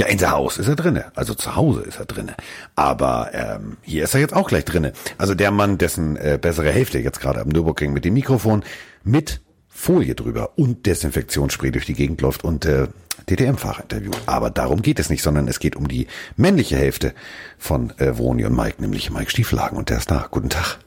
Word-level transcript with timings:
Ja, 0.00 0.06
in 0.06 0.16
der 0.16 0.30
Haus 0.30 0.56
ist 0.56 0.66
er 0.66 0.76
drinne. 0.76 1.12
Also 1.14 1.34
zu 1.34 1.56
Hause 1.56 1.82
ist 1.82 1.98
er 1.98 2.06
drinne. 2.06 2.34
Aber 2.74 3.32
ähm, 3.34 3.76
hier 3.82 4.04
ist 4.04 4.14
er 4.14 4.20
jetzt 4.20 4.32
auch 4.32 4.48
gleich 4.48 4.64
drinne. 4.64 4.94
Also 5.18 5.34
der 5.34 5.50
Mann, 5.50 5.76
dessen 5.76 6.16
äh, 6.16 6.38
bessere 6.40 6.70
Hälfte 6.70 6.98
jetzt 7.00 7.20
gerade 7.20 7.38
am 7.38 7.48
Nürburgring 7.48 7.92
mit 7.92 8.06
dem 8.06 8.14
Mikrofon 8.14 8.64
mit 9.04 9.42
Folie 9.68 10.14
drüber 10.14 10.52
und 10.56 10.86
Desinfektionsspray 10.86 11.70
durch 11.70 11.84
die 11.84 11.92
Gegend 11.92 12.22
läuft 12.22 12.44
und 12.44 12.64
äh, 12.64 12.86
DTM-Fahrer 13.28 13.82
interviewt. 13.82 14.16
Aber 14.24 14.48
darum 14.48 14.80
geht 14.80 14.98
es 15.00 15.10
nicht, 15.10 15.22
sondern 15.22 15.48
es 15.48 15.58
geht 15.58 15.76
um 15.76 15.86
die 15.86 16.06
männliche 16.34 16.78
Hälfte 16.78 17.12
von 17.58 17.90
äh, 17.98 18.16
Vroni 18.16 18.46
und 18.46 18.56
Mike, 18.56 18.80
nämlich 18.80 19.10
Mike 19.10 19.30
Stieflagen. 19.30 19.76
Und 19.76 19.90
der 19.90 19.98
ist 19.98 20.10
da. 20.10 20.28
Guten 20.30 20.48
Tag. 20.48 20.78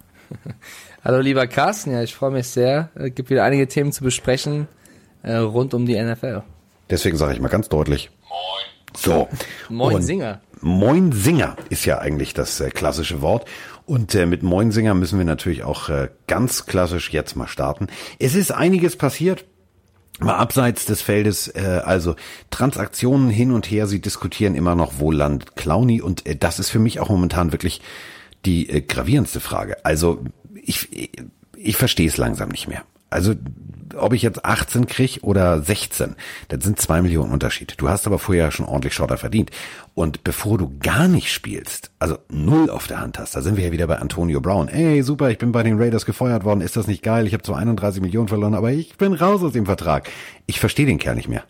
Hallo 1.04 1.20
lieber 1.20 1.46
Carsten, 1.46 1.92
ja, 1.92 2.02
ich 2.02 2.16
freue 2.16 2.32
mich 2.32 2.48
sehr. 2.48 2.90
Es 2.96 3.14
gibt 3.14 3.30
wieder 3.30 3.44
einige 3.44 3.68
Themen 3.68 3.92
zu 3.92 4.04
besprechen 4.04 4.68
äh, 5.22 5.36
rund 5.36 5.76
um 5.76 5.86
die 5.86 6.02
NFL. 6.02 6.42
Deswegen 6.90 7.18
sage 7.18 7.34
ich 7.34 7.40
mal 7.40 7.50
ganz 7.50 7.70
deutlich. 7.70 8.10
Moin. 8.28 8.73
So. 8.96 9.28
Moin 9.70 10.02
Singer. 10.02 10.42
Moin 10.62 11.12
Singer 11.12 11.58
ist 11.70 11.86
ja 11.86 12.00
eigentlich 12.00 12.34
das 12.34 12.60
äh, 12.60 12.70
klassische 12.70 13.22
Wort. 13.22 13.48
Und 13.86 14.16
äh, 14.16 14.26
mit 14.26 14.44
Moin 14.44 14.72
Singer 14.72 14.94
müssen 14.94 15.18
wir 15.18 15.26
natürlich 15.26 15.64
auch 15.64 15.90
äh, 15.90 16.10
ganz 16.28 16.66
klassisch 16.66 17.12
jetzt 17.12 17.36
mal 17.36 17.48
starten. 17.48 17.88
Es 18.20 18.36
ist 18.36 18.52
einiges 18.52 18.96
passiert. 18.96 19.46
Mal 20.20 20.36
abseits 20.36 20.86
des 20.86 21.02
Feldes, 21.02 21.48
äh, 21.48 21.82
also 21.84 22.16
Transaktionen 22.52 23.30
hin 23.30 23.52
und 23.52 23.70
her, 23.70 23.88
sie 23.88 24.00
diskutieren 24.00 24.54
immer 24.54 24.76
noch, 24.76 24.94
wo 25.00 25.12
landet 25.12 25.56
Clowny 25.56 26.02
und 26.02 26.26
äh, 26.28 26.36
das 26.36 26.60
ist 26.60 26.70
für 26.70 26.80
mich 26.80 27.00
auch 27.00 27.10
momentan 27.10 27.52
wirklich 27.52 27.82
die 28.46 28.70
äh, 28.70 28.82
gravierendste 28.82 29.40
Frage. 29.40 29.84
Also 29.84 30.24
ich, 30.54 30.94
ich, 30.94 31.12
ich 31.58 31.78
verstehe 31.78 32.08
es 32.08 32.18
langsam 32.18 32.50
nicht 32.50 32.68
mehr. 32.68 32.84
Also 33.14 33.36
ob 33.96 34.14
ich 34.14 34.24
jetzt 34.24 34.44
18 34.44 34.88
krieg 34.88 35.20
oder 35.22 35.62
16, 35.62 36.16
das 36.48 36.64
sind 36.64 36.80
zwei 36.80 37.02
Millionen 37.02 37.32
Unterschied. 37.32 37.76
Du 37.78 37.90
hast 37.90 38.08
aber 38.08 38.20
vorher 38.20 38.52
schon 38.52 38.66
ordentlich 38.66 38.94
Schotter 38.94 39.18
verdient. 39.18 39.52
Und 39.94 40.24
bevor 40.24 40.58
du 40.58 40.72
gar 40.80 41.08
nicht 41.08 41.32
spielst, 41.32 41.92
also 42.00 42.18
null 42.30 42.70
auf 42.70 42.88
der 42.88 43.00
Hand 43.00 43.20
hast, 43.20 43.36
da 43.36 43.42
sind 43.42 43.58
wir 43.58 43.66
ja 43.66 43.72
wieder 43.72 43.88
bei 43.88 44.00
Antonio 44.00 44.42
Brown. 44.42 44.68
Ey, 44.68 45.04
super, 45.04 45.30
ich 45.30 45.38
bin 45.38 45.52
bei 45.52 45.64
den 45.64 45.80
Raiders 45.80 46.06
gefeuert 46.06 46.44
worden, 46.44 46.62
ist 46.62 46.76
das 46.76 46.88
nicht 46.88 47.04
geil? 47.04 47.28
Ich 47.28 47.34
habe 47.34 47.44
zwar 47.44 47.58
31 47.58 48.02
Millionen 48.02 48.28
verloren, 48.28 48.56
aber 48.56 48.72
ich 48.72 48.98
bin 48.98 49.14
raus 49.14 49.44
aus 49.44 49.54
dem 49.54 49.66
Vertrag. 49.66 50.10
Ich 50.48 50.60
verstehe 50.60 50.86
den 50.86 50.98
Kerl 50.98 51.16
nicht 51.16 51.30
mehr. 51.30 51.44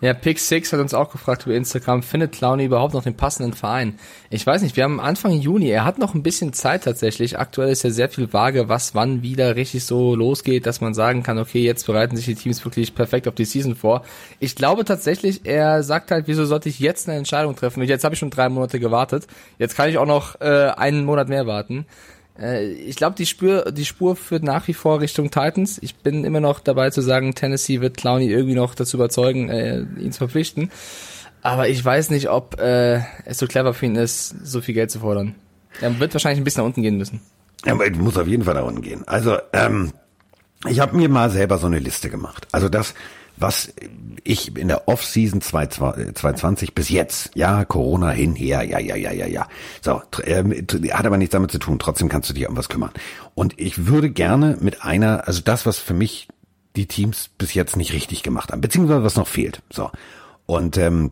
Ja, 0.00 0.14
Pick 0.14 0.40
Six 0.40 0.72
hat 0.72 0.80
uns 0.80 0.94
auch 0.94 1.12
gefragt 1.12 1.46
über 1.46 1.54
Instagram, 1.54 2.02
findet 2.02 2.32
Clowny 2.32 2.64
überhaupt 2.64 2.92
noch 2.92 3.04
den 3.04 3.16
passenden 3.16 3.52
Verein? 3.52 3.98
Ich 4.30 4.44
weiß 4.44 4.62
nicht, 4.62 4.76
wir 4.76 4.82
haben 4.82 4.98
Anfang 4.98 5.32
Juni, 5.32 5.68
er 5.70 5.84
hat 5.84 5.98
noch 5.98 6.14
ein 6.14 6.24
bisschen 6.24 6.52
Zeit 6.52 6.82
tatsächlich. 6.82 7.38
Aktuell 7.38 7.70
ist 7.70 7.84
ja 7.84 7.90
sehr 7.90 8.08
viel 8.08 8.32
vage, 8.32 8.68
was 8.68 8.96
wann 8.96 9.22
wieder 9.22 9.54
richtig 9.54 9.84
so 9.84 10.16
losgeht, 10.16 10.66
dass 10.66 10.80
man 10.80 10.92
sagen 10.92 11.22
kann, 11.22 11.38
okay, 11.38 11.62
jetzt 11.62 11.86
bereiten 11.86 12.16
sich 12.16 12.24
die 12.24 12.34
Teams 12.34 12.64
wirklich 12.64 12.96
perfekt 12.96 13.28
auf 13.28 13.34
die 13.34 13.44
Season 13.44 13.76
vor. 13.76 14.02
Ich 14.40 14.56
glaube 14.56 14.84
tatsächlich, 14.84 15.42
er 15.44 15.84
sagt 15.84 16.10
halt, 16.10 16.26
wieso 16.26 16.44
sollte 16.44 16.68
ich 16.68 16.80
jetzt 16.80 17.08
eine 17.08 17.16
Entscheidung 17.16 17.54
treffen? 17.54 17.82
Jetzt 17.84 18.02
habe 18.02 18.14
ich 18.14 18.18
schon 18.18 18.30
drei 18.30 18.48
Monate 18.48 18.80
gewartet. 18.80 19.28
Jetzt 19.58 19.76
kann 19.76 19.88
ich 19.88 19.98
auch 19.98 20.06
noch 20.06 20.40
äh, 20.40 20.72
einen 20.76 21.04
Monat 21.04 21.28
mehr 21.28 21.46
warten. 21.46 21.86
Äh, 22.38 22.72
ich 22.72 22.96
glaube, 22.96 23.16
die 23.16 23.26
Spur, 23.26 23.70
die 23.72 23.84
Spur 23.84 24.16
führt 24.16 24.42
nach 24.42 24.68
wie 24.68 24.74
vor 24.74 25.00
Richtung 25.00 25.30
Titans. 25.30 25.78
Ich 25.82 25.96
bin 25.96 26.24
immer 26.24 26.40
noch 26.40 26.60
dabei 26.60 26.90
zu 26.90 27.00
sagen, 27.00 27.34
Tennessee 27.34 27.80
wird 27.80 27.96
Clowney 27.96 28.30
irgendwie 28.30 28.54
noch 28.54 28.74
dazu 28.74 28.96
überzeugen, 28.96 29.48
äh, 29.48 29.80
ihn 29.98 30.12
zu 30.12 30.18
verpflichten. 30.18 30.70
Aber 31.42 31.68
ich 31.68 31.84
weiß 31.84 32.10
nicht, 32.10 32.30
ob 32.30 32.60
äh, 32.60 33.00
es 33.24 33.38
so 33.38 33.46
clever 33.46 33.74
für 33.74 33.86
ihn 33.86 33.96
ist, 33.96 34.28
so 34.44 34.60
viel 34.60 34.74
Geld 34.74 34.90
zu 34.90 35.00
fordern. 35.00 35.34
Er 35.80 35.98
wird 35.98 36.14
wahrscheinlich 36.14 36.40
ein 36.40 36.44
bisschen 36.44 36.62
nach 36.62 36.66
unten 36.66 36.82
gehen 36.82 36.96
müssen. 36.96 37.20
Ich 37.64 37.98
muss 37.98 38.16
auf 38.16 38.26
jeden 38.26 38.44
Fall 38.44 38.54
nach 38.54 38.64
unten 38.64 38.82
gehen. 38.82 39.06
Also, 39.06 39.38
ähm, 39.52 39.92
ich 40.68 40.80
habe 40.80 40.96
mir 40.96 41.08
mal 41.08 41.30
selber 41.30 41.58
so 41.58 41.66
eine 41.66 41.78
Liste 41.78 42.10
gemacht. 42.10 42.46
Also 42.52 42.68
das, 42.68 42.94
was 43.42 43.74
ich 44.24 44.56
in 44.56 44.68
der 44.68 44.88
Off-Season 44.88 45.40
2020 45.40 46.74
bis 46.74 46.88
jetzt, 46.88 47.30
ja, 47.34 47.64
Corona 47.64 48.10
hin, 48.10 48.34
her, 48.34 48.62
ja, 48.62 48.78
ja, 48.78 48.96
ja, 48.96 49.12
ja, 49.12 49.26
ja. 49.26 49.48
So, 49.80 50.00
äh, 50.22 50.44
hat 50.92 51.06
aber 51.06 51.18
nichts 51.18 51.32
damit 51.32 51.50
zu 51.50 51.58
tun, 51.58 51.78
trotzdem 51.78 52.08
kannst 52.08 52.30
du 52.30 52.34
dich 52.34 52.48
um 52.48 52.56
was 52.56 52.68
kümmern. 52.68 52.92
Und 53.34 53.58
ich 53.58 53.86
würde 53.86 54.10
gerne 54.10 54.56
mit 54.60 54.84
einer, 54.84 55.26
also 55.26 55.42
das, 55.42 55.66
was 55.66 55.78
für 55.78 55.94
mich 55.94 56.28
die 56.76 56.86
Teams 56.86 57.30
bis 57.36 57.52
jetzt 57.54 57.76
nicht 57.76 57.92
richtig 57.92 58.22
gemacht 58.22 58.52
haben, 58.52 58.60
beziehungsweise 58.60 59.04
was 59.04 59.16
noch 59.16 59.26
fehlt. 59.26 59.60
So. 59.70 59.90
Und 60.46 60.78
ähm, 60.78 61.10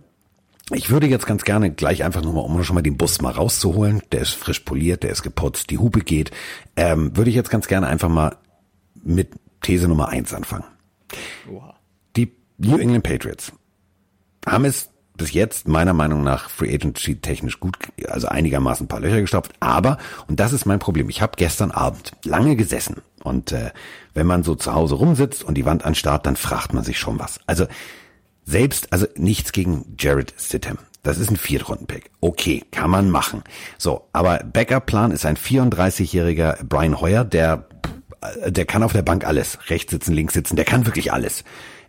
ich 0.73 0.91
würde 0.91 1.09
jetzt 1.09 1.27
ganz 1.27 1.43
gerne 1.43 1.71
gleich 1.71 2.05
einfach 2.05 2.23
nur 2.23 2.33
mal, 2.33 2.41
um 2.41 2.63
schon 2.63 2.75
mal 2.75 2.83
den 2.83 2.97
Bus 2.97 3.21
mal 3.21 3.33
rauszuholen, 3.33 4.03
der 4.13 4.21
ist 4.21 4.35
frisch 4.35 4.61
poliert, 4.61 5.03
der 5.03 5.11
ist 5.11 5.23
geputzt, 5.23 5.71
die 5.71 5.79
Hupe 5.79 6.01
geht, 6.01 6.31
ähm, 6.77 7.17
würde 7.17 7.31
ich 7.31 7.37
jetzt 7.37 7.51
ganz 7.51 7.67
gerne 7.67 7.89
einfach 7.89 8.09
mal 8.09 8.37
mit 9.03 9.31
These 9.63 9.89
Nummer 9.89 10.09
eins 10.09 10.33
anfangen. 10.33 10.65
Oha. 11.51 11.80
New 12.61 12.79
England 12.79 13.05
Patriots 13.05 13.53
haben 14.47 14.65
es 14.65 14.91
bis 15.17 15.33
jetzt 15.33 15.69
meiner 15.69 15.93
Meinung 15.93 16.23
nach 16.23 16.49
Free 16.49 16.75
Agency 16.75 17.17
technisch 17.17 17.61
gut, 17.61 17.77
also 18.09 18.29
einigermaßen 18.29 18.85
ein 18.85 18.89
paar 18.89 19.01
Löcher 19.01 19.21
gestopft. 19.21 19.53
Aber, 19.61 19.99
und 20.29 20.41
das 20.41 20.53
ist 20.53 20.65
mein 20.65 20.79
Problem, 20.79 21.11
ich 21.11 21.21
habe 21.21 21.33
gestern 21.37 21.71
Abend 21.71 22.13
lange 22.25 22.57
gesessen 22.57 23.03
und 23.23 23.53
äh, 23.53 23.71
wenn 24.15 24.27
man 24.27 24.43
so 24.43 24.55
zu 24.55 24.73
Hause 24.75 24.95
rumsitzt 24.95 25.43
und 25.43 25.55
die 25.55 25.67
Wand 25.67 25.85
anstarrt, 25.85 26.25
dann 26.25 26.37
fragt 26.37 26.73
man 26.73 26.85
sich 26.85 26.99
schon 26.99 27.19
was. 27.19 27.39
Also 27.47 27.67
selbst, 28.45 28.93
also 28.93 29.07
nichts 29.17 29.53
gegen 29.53 29.95
Jared 29.99 30.35
Stidham. 30.39 30.79
Das 31.03 31.19
ist 31.19 31.31
ein 31.31 31.37
Viertrunden-Pick. 31.37 32.11
Okay, 32.21 32.63
kann 32.71 32.91
man 32.91 33.11
machen. 33.11 33.43
So, 33.79 34.09
aber 34.13 34.39
Backup-Plan 34.39 35.13
ist 35.13 35.25
ein 35.25 35.37
34-jähriger 35.37 36.63
Brian 36.65 37.01
Hoyer, 37.01 37.25
der, 37.25 37.69
der 38.47 38.67
kann 38.67 38.83
auf 38.83 38.93
der 38.93 39.03
Bank 39.03 39.27
alles. 39.27 39.59
Rechts 39.71 39.93
sitzen, 39.93 40.13
links 40.13 40.35
sitzen, 40.35 40.57
der 40.57 40.67
kann 40.67 40.87
wirklich 40.87 41.13
alles. 41.13 41.45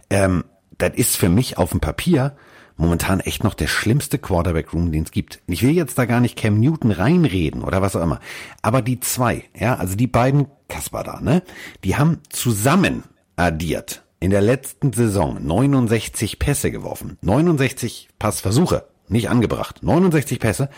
Ähm, 0.10 0.44
das 0.82 0.96
ist 0.96 1.18
für 1.18 1.30
mich 1.30 1.58
auf 1.58 1.72
dem 1.72 1.80
Papier 1.80 2.36
momentan 2.78 3.20
echt 3.20 3.44
noch 3.44 3.54
der 3.54 3.68
schlimmste 3.68 4.18
Quarterback-Room, 4.18 4.92
den 4.92 5.04
es 5.04 5.12
gibt. 5.12 5.40
Ich 5.48 5.62
will 5.62 5.72
jetzt 5.72 5.98
da 5.98 6.06
gar 6.06 6.20
nicht 6.20 6.38
Cam 6.38 6.60
Newton 6.60 6.92
reinreden 6.92 7.64
oder 7.64 7.82
was 7.82 7.96
auch 7.96 8.02
immer. 8.02 8.20
Aber 8.62 8.82
die 8.82 9.00
zwei, 9.00 9.44
ja, 9.56 9.76
also 9.76 9.96
die 9.96 10.08
beiden 10.08 10.48
Kasper 10.68 11.04
da, 11.04 11.22
ne, 11.22 11.44
die 11.84 11.96
haben 11.96 12.20
zusammen 12.30 13.04
addiert 13.36 14.04
in 14.20 14.32
der 14.32 14.42
letzten 14.42 14.94
Saison 14.94 15.38
69 15.46 16.40
Pässe 16.40 16.72
geworfen. 16.72 17.18
69 17.22 18.10
Passversuche, 18.18 18.86
nicht 19.08 19.30
angebracht. 19.30 19.84
69 19.84 20.40
Pässe. 20.40 20.70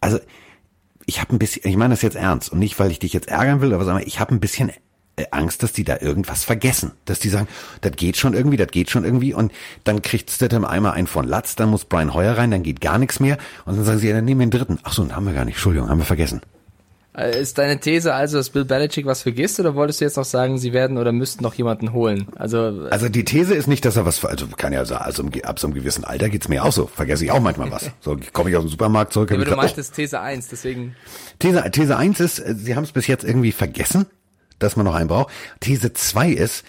Also 0.00 0.18
ich 1.06 1.20
habe 1.20 1.34
ein 1.34 1.38
bisschen, 1.38 1.68
ich 1.68 1.76
meine 1.76 1.94
das 1.94 2.02
jetzt 2.02 2.16
ernst 2.16 2.52
und 2.52 2.58
nicht, 2.58 2.78
weil 2.78 2.90
ich 2.90 2.98
dich 2.98 3.12
jetzt 3.12 3.28
ärgern 3.28 3.60
will, 3.60 3.72
aber 3.72 3.84
sag 3.84 3.94
mal, 3.94 4.06
ich 4.06 4.20
habe 4.20 4.34
ein 4.34 4.40
bisschen 4.40 4.70
Angst, 5.30 5.62
dass 5.62 5.72
die 5.72 5.84
da 5.84 5.98
irgendwas 6.00 6.44
vergessen. 6.44 6.92
Dass 7.04 7.18
die 7.18 7.28
sagen, 7.28 7.48
das 7.80 7.92
geht 7.92 8.16
schon 8.16 8.34
irgendwie, 8.34 8.56
das 8.56 8.68
geht 8.68 8.90
schon 8.90 9.04
irgendwie 9.04 9.34
und 9.34 9.52
dann 9.84 10.02
kriegt 10.02 10.30
Stidham 10.30 10.64
einmal 10.64 10.92
einen 10.92 11.06
von 11.06 11.26
Latz, 11.26 11.56
dann 11.56 11.70
muss 11.70 11.84
Brian 11.84 12.14
Hoyer 12.14 12.36
rein, 12.38 12.50
dann 12.50 12.62
geht 12.62 12.80
gar 12.80 12.98
nichts 12.98 13.20
mehr 13.20 13.38
und 13.64 13.76
dann 13.76 13.84
sagen 13.84 13.98
sie, 13.98 14.08
ja, 14.08 14.14
dann 14.14 14.24
nehmen 14.24 14.40
wir 14.40 14.46
den 14.46 14.58
dritten. 14.58 14.78
Ach 14.82 14.92
so, 14.92 15.02
den 15.02 15.14
haben 15.14 15.26
wir 15.26 15.32
gar 15.34 15.44
nicht, 15.44 15.54
Entschuldigung, 15.54 15.88
haben 15.88 15.98
wir 15.98 16.04
vergessen. 16.04 16.40
Äh, 17.16 17.40
Ist 17.40 17.58
deine 17.58 17.80
These 17.80 18.14
also, 18.14 18.36
dass 18.38 18.50
Bill 18.50 18.64
Belichick 18.64 19.04
was 19.04 19.22
vergisst 19.22 19.58
oder 19.58 19.74
wolltest 19.74 20.00
du 20.00 20.04
jetzt 20.04 20.16
noch 20.16 20.24
sagen, 20.24 20.58
sie 20.58 20.72
werden 20.72 20.98
oder 20.98 21.10
müssten 21.10 21.42
noch 21.42 21.54
jemanden 21.54 21.92
holen? 21.92 22.28
Also, 22.36 22.86
äh, 22.86 22.90
Also 22.90 23.08
die 23.08 23.24
These 23.24 23.54
ist 23.54 23.66
nicht, 23.66 23.84
dass 23.84 23.96
er 23.96 24.04
was, 24.06 24.24
also 24.24 24.46
kann 24.56 24.72
ja 24.72 24.84
sagen, 24.84 25.04
also 25.04 25.24
ab 25.42 25.58
so 25.58 25.66
einem 25.66 25.74
gewissen 25.74 26.04
Alter 26.04 26.28
geht's 26.28 26.48
mir 26.48 26.64
auch 26.64 26.72
so, 26.72 26.86
vergesse 26.86 27.24
ich 27.24 27.32
auch 27.32 27.40
manchmal 27.40 27.72
was. 27.72 27.90
So 28.00 28.16
komme 28.32 28.50
ich 28.50 28.56
aus 28.56 28.62
dem 28.62 28.70
Supermarkt 28.70 29.12
zurück. 29.12 29.30
aber 29.32 29.38
du 29.38 29.44
gesagt, 29.44 29.62
meintest 29.62 29.94
These 29.94 30.20
1, 30.20 30.48
deswegen. 30.48 30.94
oh, 30.94 31.34
These, 31.40 31.70
These 31.72 31.96
1 31.96 32.20
ist, 32.20 32.38
äh, 32.38 32.54
sie 32.54 32.76
haben 32.76 32.84
es 32.84 32.92
bis 32.92 33.08
jetzt 33.08 33.24
irgendwie 33.24 33.50
vergessen, 33.52 34.06
dass 34.58 34.76
man 34.76 34.84
noch 34.86 34.94
einen 34.94 35.08
braucht. 35.08 35.32
These 35.60 35.92
2 35.92 36.30
ist, 36.30 36.64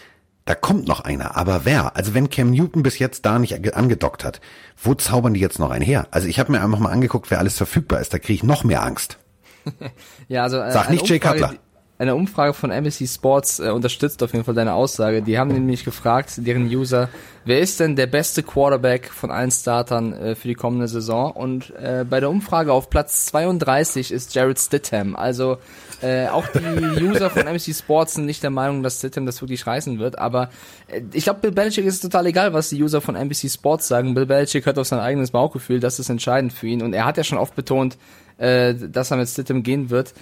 da 0.46 0.56
kommt 0.56 0.88
noch 0.88 1.02
einer, 1.02 1.38
aber 1.38 1.66
wer? 1.66 1.96
Also 1.96 2.14
wenn 2.14 2.30
Cam 2.30 2.50
Newton 2.52 2.82
bis 2.84 2.98
jetzt 3.00 3.26
da 3.26 3.38
nicht 3.40 3.54
ange- 3.54 3.74
angedockt 3.74 4.24
hat, 4.24 4.42
wo 4.82 4.96
zaubern 4.96 5.34
die 5.36 5.40
jetzt 5.40 5.60
noch 5.60 5.70
einen 5.70 5.86
her? 5.86 6.08
Also 6.12 6.28
ich 6.28 6.40
habe 6.40 6.52
mir 6.52 6.62
einfach 6.62 6.80
mal 6.80 6.92
angeguckt, 6.92 7.30
wer 7.30 7.38
alles 7.40 7.56
verfügbar 7.58 8.00
ist, 8.00 8.14
da 8.14 8.20
kriege 8.20 8.34
ich 8.34 8.44
noch 8.44 8.64
mehr 8.64 8.84
Angst. 8.84 9.18
Ja, 10.28 10.44
also 10.44 10.58
äh, 10.58 10.72
Sag 10.72 10.90
nicht 10.90 11.08
Jay 11.08 11.16
Umfrage, 11.18 11.42
Cutler. 11.42 11.60
Eine 12.00 12.16
Umfrage 12.16 12.54
von 12.54 12.72
NBC 12.72 13.10
Sports 13.10 13.60
äh, 13.60 13.72
unterstützt 13.72 14.24
auf 14.24 14.32
jeden 14.32 14.46
Fall 14.46 14.54
deine 14.54 14.74
Aussage. 14.74 15.22
Die 15.22 15.38
haben 15.38 15.52
nämlich 15.52 15.84
gefragt, 15.84 16.32
deren 16.38 16.66
User, 16.68 17.10
wer 17.44 17.60
ist 17.60 17.82
denn 17.82 17.98
der 17.98 18.08
beste 18.08 18.42
Quarterback 18.42 19.10
von 19.12 19.32
allen 19.32 19.52
Startern 19.52 20.14
äh, 20.14 20.36
für 20.36 20.48
die 20.48 20.54
kommende 20.56 20.88
Saison? 20.88 21.34
Und 21.34 21.76
äh, 21.76 22.06
bei 22.10 22.22
der 22.22 22.30
Umfrage 22.30 22.72
auf 22.72 22.90
Platz 22.90 23.26
32 23.26 24.14
ist 24.14 24.34
Jared 24.34 24.58
Stidham. 24.58 25.18
Also 25.18 25.58
äh, 26.02 26.28
auch 26.28 26.46
die 26.48 27.04
User 27.04 27.30
von 27.30 27.46
NBC 27.46 27.76
Sports 27.76 28.14
sind 28.14 28.26
nicht 28.26 28.44
der 28.44 28.50
Meinung, 28.50 28.82
dass 28.82 29.00
Stidham 29.00 29.26
das 29.26 29.42
wirklich 29.42 29.68
reißen 29.68 30.00
wird. 30.00 30.18
Aber 30.18 30.52
äh, 30.88 31.02
ich 31.12 31.26
glaube, 31.26 31.42
Bill 31.42 31.52
Belichick 31.52 31.84
ist 31.86 32.00
total 32.00 32.28
egal, 32.28 32.54
was 32.54 32.70
die 32.70 32.82
User 32.82 33.02
von 33.02 33.18
NBC 33.18 33.52
Sports 33.52 33.90
sagen. 33.90 34.14
Bill 34.14 34.26
Belichick 34.26 34.66
hört 34.66 34.80
auf 34.80 34.88
sein 34.88 35.02
eigenes 35.02 35.32
Bauchgefühl. 35.32 35.82
Das 35.82 36.00
ist 36.00 36.08
entscheidend 36.08 36.54
für 36.54 36.68
ihn. 36.68 36.82
Und 36.82 36.94
er 36.94 37.04
hat 37.04 37.18
ja 37.18 37.26
schon 37.26 37.38
oft 37.38 37.56
betont, 37.56 37.98
äh, 38.38 38.74
dass 38.74 39.12
er 39.12 39.18
mit 39.18 39.28
Stidham 39.28 39.64
gehen 39.64 39.90
wird. 39.90 40.14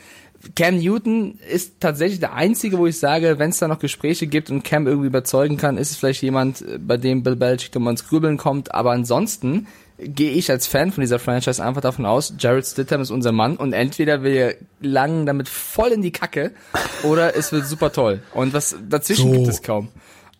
Cam 0.55 0.77
Newton 0.77 1.39
ist 1.51 1.79
tatsächlich 1.79 2.19
der 2.19 2.33
einzige, 2.33 2.77
wo 2.77 2.87
ich 2.87 2.99
sage, 2.99 3.39
wenn 3.39 3.49
es 3.49 3.59
da 3.59 3.67
noch 3.67 3.79
Gespräche 3.79 4.27
gibt 4.27 4.49
und 4.49 4.63
Cam 4.63 4.87
irgendwie 4.87 5.07
überzeugen 5.07 5.57
kann, 5.57 5.77
ist 5.77 5.91
es 5.91 5.97
vielleicht 5.97 6.21
jemand, 6.21 6.61
äh, 6.61 6.77
bei 6.77 6.97
dem 6.97 7.23
Bill 7.23 7.35
Belichick 7.35 7.73
nochmal 7.75 7.91
ins 7.91 8.07
Grübeln 8.07 8.37
kommt. 8.37 8.73
Aber 8.73 8.91
ansonsten 8.91 9.67
gehe 9.97 10.31
ich 10.31 10.51
als 10.51 10.67
Fan 10.67 10.91
von 10.91 11.01
dieser 11.01 11.19
Franchise 11.19 11.63
einfach 11.63 11.81
davon 11.81 12.05
aus, 12.05 12.33
Jared 12.37 12.65
Stidham 12.65 13.01
ist 13.01 13.09
unser 13.09 13.31
Mann 13.31 13.57
und 13.57 13.73
entweder 13.73 14.23
wir 14.23 14.55
langen 14.79 15.25
damit 15.25 15.49
voll 15.49 15.89
in 15.89 16.01
die 16.01 16.11
Kacke 16.11 16.51
oder 17.03 17.35
es 17.35 17.51
wird 17.51 17.65
super 17.65 17.91
toll. 17.91 18.21
Und 18.33 18.53
was 18.53 18.77
dazwischen 18.87 19.31
So. 19.31 19.31
gibt 19.31 19.47
es 19.47 19.61
kaum. 19.63 19.89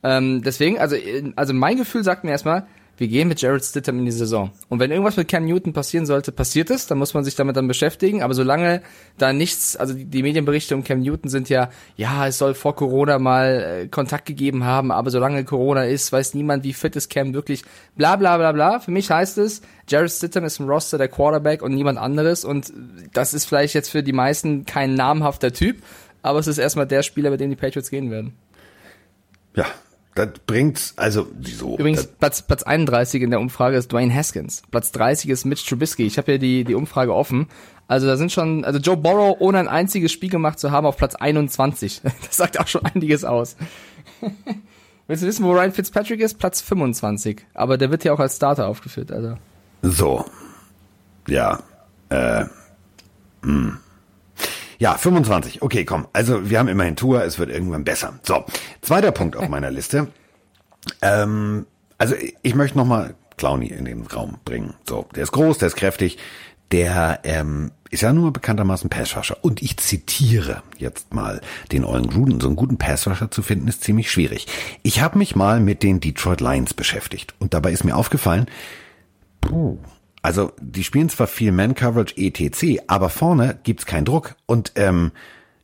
Ähm, 0.03 0.43
deswegen, 0.43 0.79
also, 0.79 0.95
äh, 0.95 1.31
also 1.35 1.53
mein 1.53 1.77
Gefühl 1.77 2.03
sagt 2.03 2.23
mir 2.23 2.31
erstmal, 2.31 2.67
wir 2.97 3.07
gehen 3.07 3.27
mit 3.27 3.41
Jared 3.41 3.63
Stidham 3.63 3.99
in 3.99 4.05
die 4.05 4.11
Saison. 4.11 4.51
Und 4.69 4.79
wenn 4.79 4.89
irgendwas 4.89 5.17
mit 5.17 5.27
Cam 5.27 5.45
Newton 5.45 5.71
passieren 5.71 6.07
sollte, 6.07 6.31
passiert 6.31 6.71
es, 6.71 6.87
dann 6.87 6.97
muss 6.97 7.13
man 7.13 7.23
sich 7.23 7.35
damit 7.35 7.55
dann 7.55 7.67
beschäftigen. 7.67 8.23
Aber 8.23 8.33
solange 8.33 8.81
da 9.19 9.33
nichts, 9.33 9.77
also 9.77 9.93
die, 9.93 10.05
die 10.05 10.23
Medienberichte 10.23 10.75
um 10.75 10.83
Cam 10.83 11.01
Newton 11.01 11.29
sind 11.29 11.47
ja, 11.49 11.69
ja, 11.95 12.27
es 12.27 12.39
soll 12.39 12.55
vor 12.55 12.75
Corona 12.75 13.19
mal 13.19 13.83
äh, 13.83 13.87
Kontakt 13.87 14.25
gegeben 14.25 14.63
haben, 14.63 14.91
aber 14.91 15.11
solange 15.11 15.43
Corona 15.45 15.85
ist, 15.85 16.11
weiß 16.11 16.33
niemand, 16.33 16.63
wie 16.63 16.73
fit 16.73 16.95
ist 16.95 17.09
Cam 17.09 17.33
wirklich. 17.33 17.63
Bla 17.95 18.15
bla 18.15 18.37
bla 18.37 18.51
bla. 18.51 18.79
Für 18.79 18.91
mich 18.91 19.11
heißt 19.11 19.37
es, 19.37 19.61
Jared 19.87 20.11
Stidham 20.11 20.43
ist 20.43 20.59
im 20.59 20.67
Roster 20.67 20.97
der 20.97 21.07
Quarterback 21.07 21.61
und 21.61 21.75
niemand 21.75 21.99
anderes. 21.99 22.45
Und 22.45 22.73
das 23.13 23.35
ist 23.35 23.45
vielleicht 23.45 23.75
jetzt 23.75 23.89
für 23.89 24.01
die 24.01 24.13
meisten 24.13 24.65
kein 24.65 24.95
namhafter 24.95 25.53
Typ, 25.53 25.83
aber 26.23 26.39
es 26.39 26.47
ist 26.47 26.57
erstmal 26.57 26.87
der 26.87 27.03
Spieler, 27.03 27.29
bei 27.29 27.37
dem 27.37 27.51
die 27.51 27.55
Patriots 27.55 27.91
gehen 27.91 28.09
werden. 28.09 28.33
Ja, 29.55 29.65
das 30.17 30.29
bringt, 30.45 30.93
also 30.95 31.27
so. 31.41 31.77
Übrigens, 31.77 32.07
Platz, 32.07 32.41
Platz 32.41 32.63
31 32.63 33.21
in 33.21 33.29
der 33.29 33.39
Umfrage 33.39 33.77
ist 33.77 33.91
Dwayne 33.91 34.13
Haskins. 34.13 34.63
Platz 34.71 34.91
30 34.91 35.29
ist 35.29 35.45
Mitch 35.45 35.67
Trubisky. 35.67 36.05
Ich 36.05 36.17
habe 36.17 36.33
hier 36.33 36.39
die, 36.39 36.63
die 36.63 36.75
Umfrage 36.75 37.13
offen. 37.13 37.47
Also 37.87 38.07
da 38.07 38.17
sind 38.17 38.31
schon, 38.31 38.65
also 38.65 38.79
Joe 38.79 38.97
Burrow, 38.97 39.37
ohne 39.39 39.59
ein 39.59 39.67
einziges 39.67 40.11
Spiel 40.11 40.29
gemacht 40.29 40.59
zu 40.59 40.71
haben, 40.71 40.85
auf 40.85 40.97
Platz 40.97 41.15
21. 41.15 42.01
Das 42.25 42.37
sagt 42.37 42.59
auch 42.59 42.67
schon 42.67 42.85
einiges 42.85 43.23
aus. 43.23 43.55
Willst 45.07 45.23
du 45.23 45.27
wissen, 45.27 45.45
wo 45.45 45.53
Ryan 45.53 45.71
Fitzpatrick 45.71 46.19
ist? 46.19 46.37
Platz 46.37 46.59
25. 46.61 47.45
Aber 47.53 47.77
der 47.77 47.91
wird 47.91 48.03
hier 48.03 48.13
auch 48.13 48.19
als 48.19 48.35
Starter 48.35 48.67
aufgeführt, 48.67 49.11
also. 49.11 49.37
So. 49.81 50.25
Ja. 51.27 51.63
Äh. 52.09 52.45
Hm. 53.43 53.77
Ja, 54.79 54.93
25. 54.95 55.61
Okay, 55.61 55.85
komm. 55.85 56.07
Also 56.13 56.49
wir 56.49 56.59
haben 56.59 56.67
immerhin 56.67 56.95
Tour, 56.95 57.23
es 57.23 57.39
wird 57.39 57.49
irgendwann 57.49 57.83
besser. 57.83 58.19
So, 58.23 58.45
zweiter 58.81 59.11
Punkt 59.11 59.35
auf 59.35 59.49
meiner 59.49 59.71
Liste. 59.71 60.07
Ähm, 61.01 61.65
also 61.97 62.15
ich 62.41 62.55
möchte 62.55 62.77
nochmal 62.77 63.15
Clowny 63.37 63.67
in 63.67 63.85
den 63.85 64.05
Raum 64.05 64.37
bringen. 64.45 64.73
So, 64.87 65.07
der 65.15 65.23
ist 65.23 65.31
groß, 65.31 65.57
der 65.57 65.67
ist 65.67 65.75
kräftig, 65.75 66.17
der 66.71 67.21
ähm, 67.23 67.71
ist 67.89 68.01
ja 68.01 68.13
nur 68.13 68.33
bekanntermaßen 68.33 68.89
Passrusher. 68.89 69.37
Und 69.41 69.61
ich 69.61 69.77
zitiere 69.77 70.63
jetzt 70.77 71.13
mal 71.13 71.41
den 71.71 71.85
Ollen 71.85 72.09
Gruden. 72.09 72.39
So 72.39 72.47
einen 72.47 72.55
guten 72.55 72.77
Passrusher 72.77 73.31
zu 73.31 73.41
finden, 73.41 73.67
ist 73.67 73.83
ziemlich 73.83 74.11
schwierig. 74.11 74.47
Ich 74.83 75.01
habe 75.01 75.17
mich 75.17 75.35
mal 75.35 75.59
mit 75.59 75.83
den 75.83 75.99
Detroit 75.99 76.41
Lions 76.41 76.73
beschäftigt. 76.73 77.33
Und 77.39 77.53
dabei 77.53 77.71
ist 77.71 77.83
mir 77.83 77.95
aufgefallen, 77.95 78.47
puh, 79.41 79.77
also 80.21 80.51
die 80.59 80.83
spielen 80.83 81.09
zwar 81.09 81.27
viel 81.27 81.51
Man-Coverage 81.51 82.15
etc., 82.17 82.81
aber 82.87 83.09
vorne 83.09 83.59
gibt's 83.63 83.85
keinen 83.85 84.05
Druck. 84.05 84.35
Und 84.45 84.73
ähm, 84.75 85.11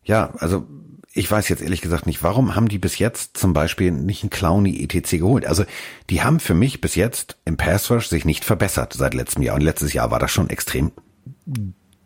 ja, 0.04 0.34
also 0.38 0.66
ich 1.14 1.30
weiß 1.30 1.48
jetzt 1.50 1.62
ehrlich 1.62 1.82
gesagt 1.82 2.08
nicht, 2.08 2.24
warum 2.24 2.56
haben 2.56 2.68
die 2.68 2.80
bis 2.80 2.98
jetzt 2.98 3.38
zum 3.38 3.54
Beispiel 3.54 3.92
nicht 3.92 4.24
einen 4.24 4.32
Clowny 4.32 4.84
etc. 4.84 5.12
geholt? 5.12 5.46
Also 5.46 5.64
die 6.10 6.24
haben 6.24 6.40
für 6.40 6.56
mich 6.56 6.82
bis 6.82 6.96
jetzt 6.96 7.38
im 7.46 7.56
Pass 7.56 7.90
Rush 7.92 8.08
sich 8.08 8.26
nicht 8.26 8.44
verbessert 8.44 8.94
seit 8.94 9.14
letztem 9.14 9.44
Jahr. 9.44 9.56
Und 9.56 9.62
letztes 9.62 9.94
Jahr 9.94 10.10
war 10.10 10.20
das 10.20 10.32
schon 10.32 10.50
extrem 10.50 10.92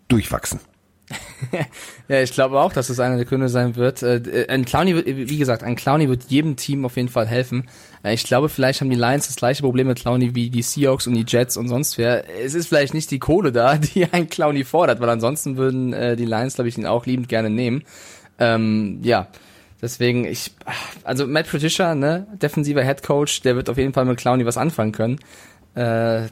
durchwachsen. 0.09 0.59
Ja, 2.09 2.21
ich 2.21 2.33
glaube 2.33 2.59
auch, 2.59 2.73
dass 2.73 2.89
es 2.89 2.99
einer 2.99 3.15
der 3.15 3.25
Gründe 3.25 3.47
sein 3.47 3.75
wird. 3.75 4.03
Äh, 4.03 4.47
ein 4.49 4.65
Clowny, 4.65 4.95
wird, 4.95 5.05
wie 5.05 5.37
gesagt, 5.37 5.63
ein 5.63 5.75
Clowny 5.75 6.09
wird 6.09 6.25
jedem 6.25 6.55
Team 6.55 6.85
auf 6.85 6.97
jeden 6.97 7.07
Fall 7.09 7.27
helfen. 7.27 7.69
Äh, 8.03 8.13
ich 8.13 8.23
glaube, 8.23 8.49
vielleicht 8.49 8.81
haben 8.81 8.89
die 8.89 8.97
Lions 8.97 9.27
das 9.27 9.37
gleiche 9.37 9.63
Problem 9.63 9.87
mit 9.87 9.99
Clowny 9.99 10.35
wie 10.35 10.49
die 10.49 10.61
Seahawks 10.61 11.07
und 11.07 11.13
die 11.13 11.25
Jets 11.27 11.55
und 11.55 11.69
sonst 11.69 11.97
wer. 11.97 12.25
Es 12.43 12.55
ist 12.55 12.67
vielleicht 12.67 12.93
nicht 12.93 13.09
die 13.11 13.19
Kohle 13.19 13.51
da, 13.51 13.77
die 13.77 14.05
ein 14.11 14.29
Clowny 14.29 14.63
fordert, 14.63 14.99
weil 14.99 15.09
ansonsten 15.09 15.57
würden 15.57 15.93
äh, 15.93 16.15
die 16.15 16.25
Lions, 16.25 16.55
glaube 16.55 16.69
ich, 16.69 16.77
ihn 16.77 16.85
auch 16.85 17.05
liebend 17.05 17.29
gerne 17.29 17.49
nehmen. 17.49 17.83
Ähm, 18.39 18.99
ja, 19.01 19.27
deswegen 19.81 20.25
ich, 20.25 20.51
also 21.03 21.25
Matt 21.25 21.49
Patricia, 21.49 21.95
ne, 21.95 22.27
defensiver 22.41 22.83
Head 22.83 23.03
Coach, 23.03 23.41
der 23.41 23.55
wird 23.55 23.69
auf 23.69 23.77
jeden 23.77 23.93
Fall 23.93 24.05
mit 24.05 24.17
Clowny 24.17 24.45
was 24.45 24.57
anfangen 24.57 24.91
können. 24.91 25.19
Äh, 25.75 26.27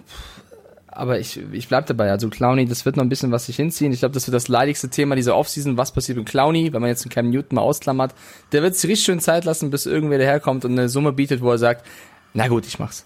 aber 0.95 1.19
ich, 1.19 1.39
ich 1.51 1.67
bleib 1.67 1.85
dabei. 1.87 2.09
Also 2.09 2.29
Clowny, 2.29 2.65
das 2.65 2.85
wird 2.85 2.97
noch 2.97 3.03
ein 3.03 3.09
bisschen 3.09 3.31
was 3.31 3.45
sich 3.45 3.55
hinziehen. 3.55 3.91
Ich 3.91 3.99
glaube, 3.99 4.13
das 4.13 4.27
wird 4.27 4.33
das 4.33 4.47
leidigste 4.47 4.89
Thema 4.89 5.15
dieser 5.15 5.35
Offseason. 5.35 5.77
Was 5.77 5.91
passiert 5.91 6.17
mit 6.17 6.27
Clowny, 6.27 6.73
wenn 6.73 6.81
man 6.81 6.89
jetzt 6.89 7.03
einen 7.03 7.11
Cam 7.11 7.29
Newton 7.29 7.55
mal 7.55 7.61
ausklammert? 7.61 8.13
Der 8.51 8.63
wird 8.63 8.75
sich 8.75 8.89
richtig 8.89 9.05
schön 9.05 9.19
Zeit 9.19 9.45
lassen, 9.45 9.69
bis 9.69 9.85
irgendwer 9.85 10.17
daherkommt 10.17 10.65
und 10.65 10.71
eine 10.71 10.89
Summe 10.89 11.13
bietet, 11.13 11.41
wo 11.41 11.51
er 11.51 11.57
sagt, 11.57 11.85
na 12.33 12.47
gut, 12.47 12.65
ich 12.65 12.79
mach's. 12.79 13.05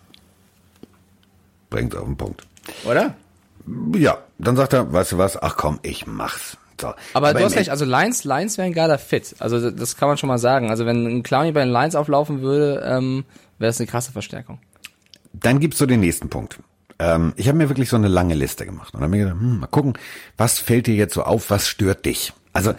Bringt 1.70 1.96
auf 1.96 2.06
den 2.06 2.18
Punkt. 2.18 2.46
Oder? 2.86 3.16
Ja, 3.96 4.20
dann 4.38 4.56
sagt 4.56 4.74
er, 4.74 4.92
weißt 4.92 5.14
du 5.14 5.18
was, 5.18 5.42
ach 5.42 5.58
komm, 5.58 5.80
ich 5.84 6.08
mach's. 6.08 6.58
So. 6.80 6.88
Aber, 6.88 6.98
Aber 7.14 7.34
du 7.34 7.46
hast 7.46 7.56
recht, 7.56 7.70
also 7.70 7.86
Lions, 7.86 8.24
Lions 8.24 8.58
wäre 8.58 8.66
ein 8.66 8.74
geiler 8.74 8.98
Fit. 8.98 9.36
Also 9.40 9.70
das 9.70 9.98
kann 9.98 10.08
man 10.08 10.18
schon 10.18 10.30
mal 10.30 10.38
sagen. 10.38 10.70
Also 10.70 10.86
wenn 10.86 11.06
ein 11.06 11.24
Clowny 11.24 11.52
bei 11.52 11.64
den 11.64 11.74
Lions 11.74 11.96
auflaufen 11.96 12.42
würde, 12.42 12.84
ähm, 12.86 13.26
wäre 13.58 13.70
es 13.70 13.80
eine 13.80 13.88
krasse 13.88 14.12
Verstärkung. 14.12 14.60
Dann 15.34 15.60
gibt's 15.60 15.78
so 15.78 15.86
den 15.86 16.00
nächsten 16.00 16.30
Punkt. 16.30 16.60
Ähm, 17.00 17.34
ich 17.38 17.48
habe 17.48 17.58
mir 17.58 17.70
wirklich 17.70 17.90
so 17.90 17.96
eine 17.96 18.08
lange 18.08 18.36
Liste 18.36 18.66
gemacht 18.66 18.94
und 18.94 19.02
habe 19.02 19.12
mir 19.12 19.26
gedacht, 19.26 19.40
hm, 19.40 19.60
mal 19.60 19.68
gucken, 19.68 19.94
was 20.38 20.60
fällt 20.60 20.88
dir 20.88 20.96
jetzt 20.96 21.14
so 21.14 21.24
auf, 21.24 21.50
was 21.50 21.68
stört 21.68 22.06
dich? 22.06 22.34
Also 22.54 22.74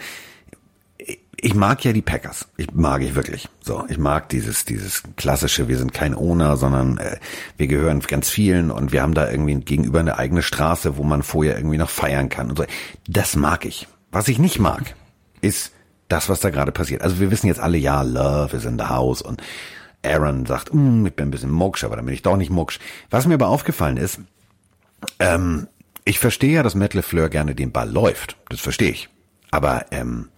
ich 1.43 1.55
mag 1.55 1.83
ja 1.83 1.91
die 1.91 2.03
Packers. 2.03 2.47
Ich 2.55 2.71
mag 2.71 3.01
ich 3.01 3.15
wirklich. 3.15 3.49
So, 3.61 3.83
ich 3.89 3.97
mag 3.97 4.29
dieses 4.29 4.63
dieses 4.63 5.01
klassische. 5.17 5.67
Wir 5.67 5.77
sind 5.77 5.91
kein 5.91 6.13
Owner, 6.13 6.55
sondern 6.55 6.99
äh, 6.99 7.17
wir 7.57 7.65
gehören 7.65 7.99
ganz 8.01 8.29
vielen 8.29 8.69
und 8.69 8.91
wir 8.91 9.01
haben 9.01 9.15
da 9.15 9.29
irgendwie 9.29 9.55
gegenüber 9.55 9.99
eine 9.99 10.19
eigene 10.19 10.43
Straße, 10.43 10.97
wo 10.97 11.03
man 11.03 11.23
vorher 11.23 11.57
irgendwie 11.57 11.77
noch 11.77 11.89
feiern 11.89 12.29
kann 12.29 12.51
und 12.51 12.57
so. 12.57 12.65
Das 13.07 13.35
mag 13.35 13.65
ich. 13.65 13.87
Was 14.11 14.27
ich 14.27 14.37
nicht 14.37 14.59
mag, 14.59 14.95
ist 15.41 15.71
das, 16.09 16.29
was 16.29 16.41
da 16.41 16.51
gerade 16.51 16.71
passiert. 16.71 17.01
Also 17.01 17.19
wir 17.19 17.31
wissen 17.31 17.47
jetzt 17.47 17.59
alle, 17.59 17.77
ja, 17.77 18.03
Love 18.03 18.55
is 18.55 18.65
in 18.65 18.77
the 18.77 18.85
house 18.85 19.21
und 19.21 19.41
Aaron 20.03 20.45
sagt, 20.45 20.73
mm, 20.73 21.05
ich 21.05 21.13
bin 21.13 21.27
ein 21.27 21.31
bisschen 21.31 21.51
mucksch, 21.51 21.83
aber 21.83 21.95
dann 21.95 22.05
bin 22.05 22.13
ich 22.13 22.21
doch 22.21 22.37
nicht 22.37 22.49
mucksch. 22.49 22.79
Was 23.09 23.27
mir 23.27 23.35
aber 23.35 23.49
aufgefallen 23.49 23.97
ist, 23.97 24.19
ähm, 25.19 25.67
ich 26.05 26.19
verstehe 26.19 26.53
ja, 26.53 26.63
dass 26.63 26.75
Matt 26.75 26.93
LeFleur 26.93 27.29
gerne 27.29 27.55
den 27.55 27.71
Ball 27.71 27.89
läuft. 27.89 28.37
Das 28.49 28.59
verstehe 28.59 28.89
ich. 28.89 29.09
Aber 29.51 29.85
ähm, 29.91 30.29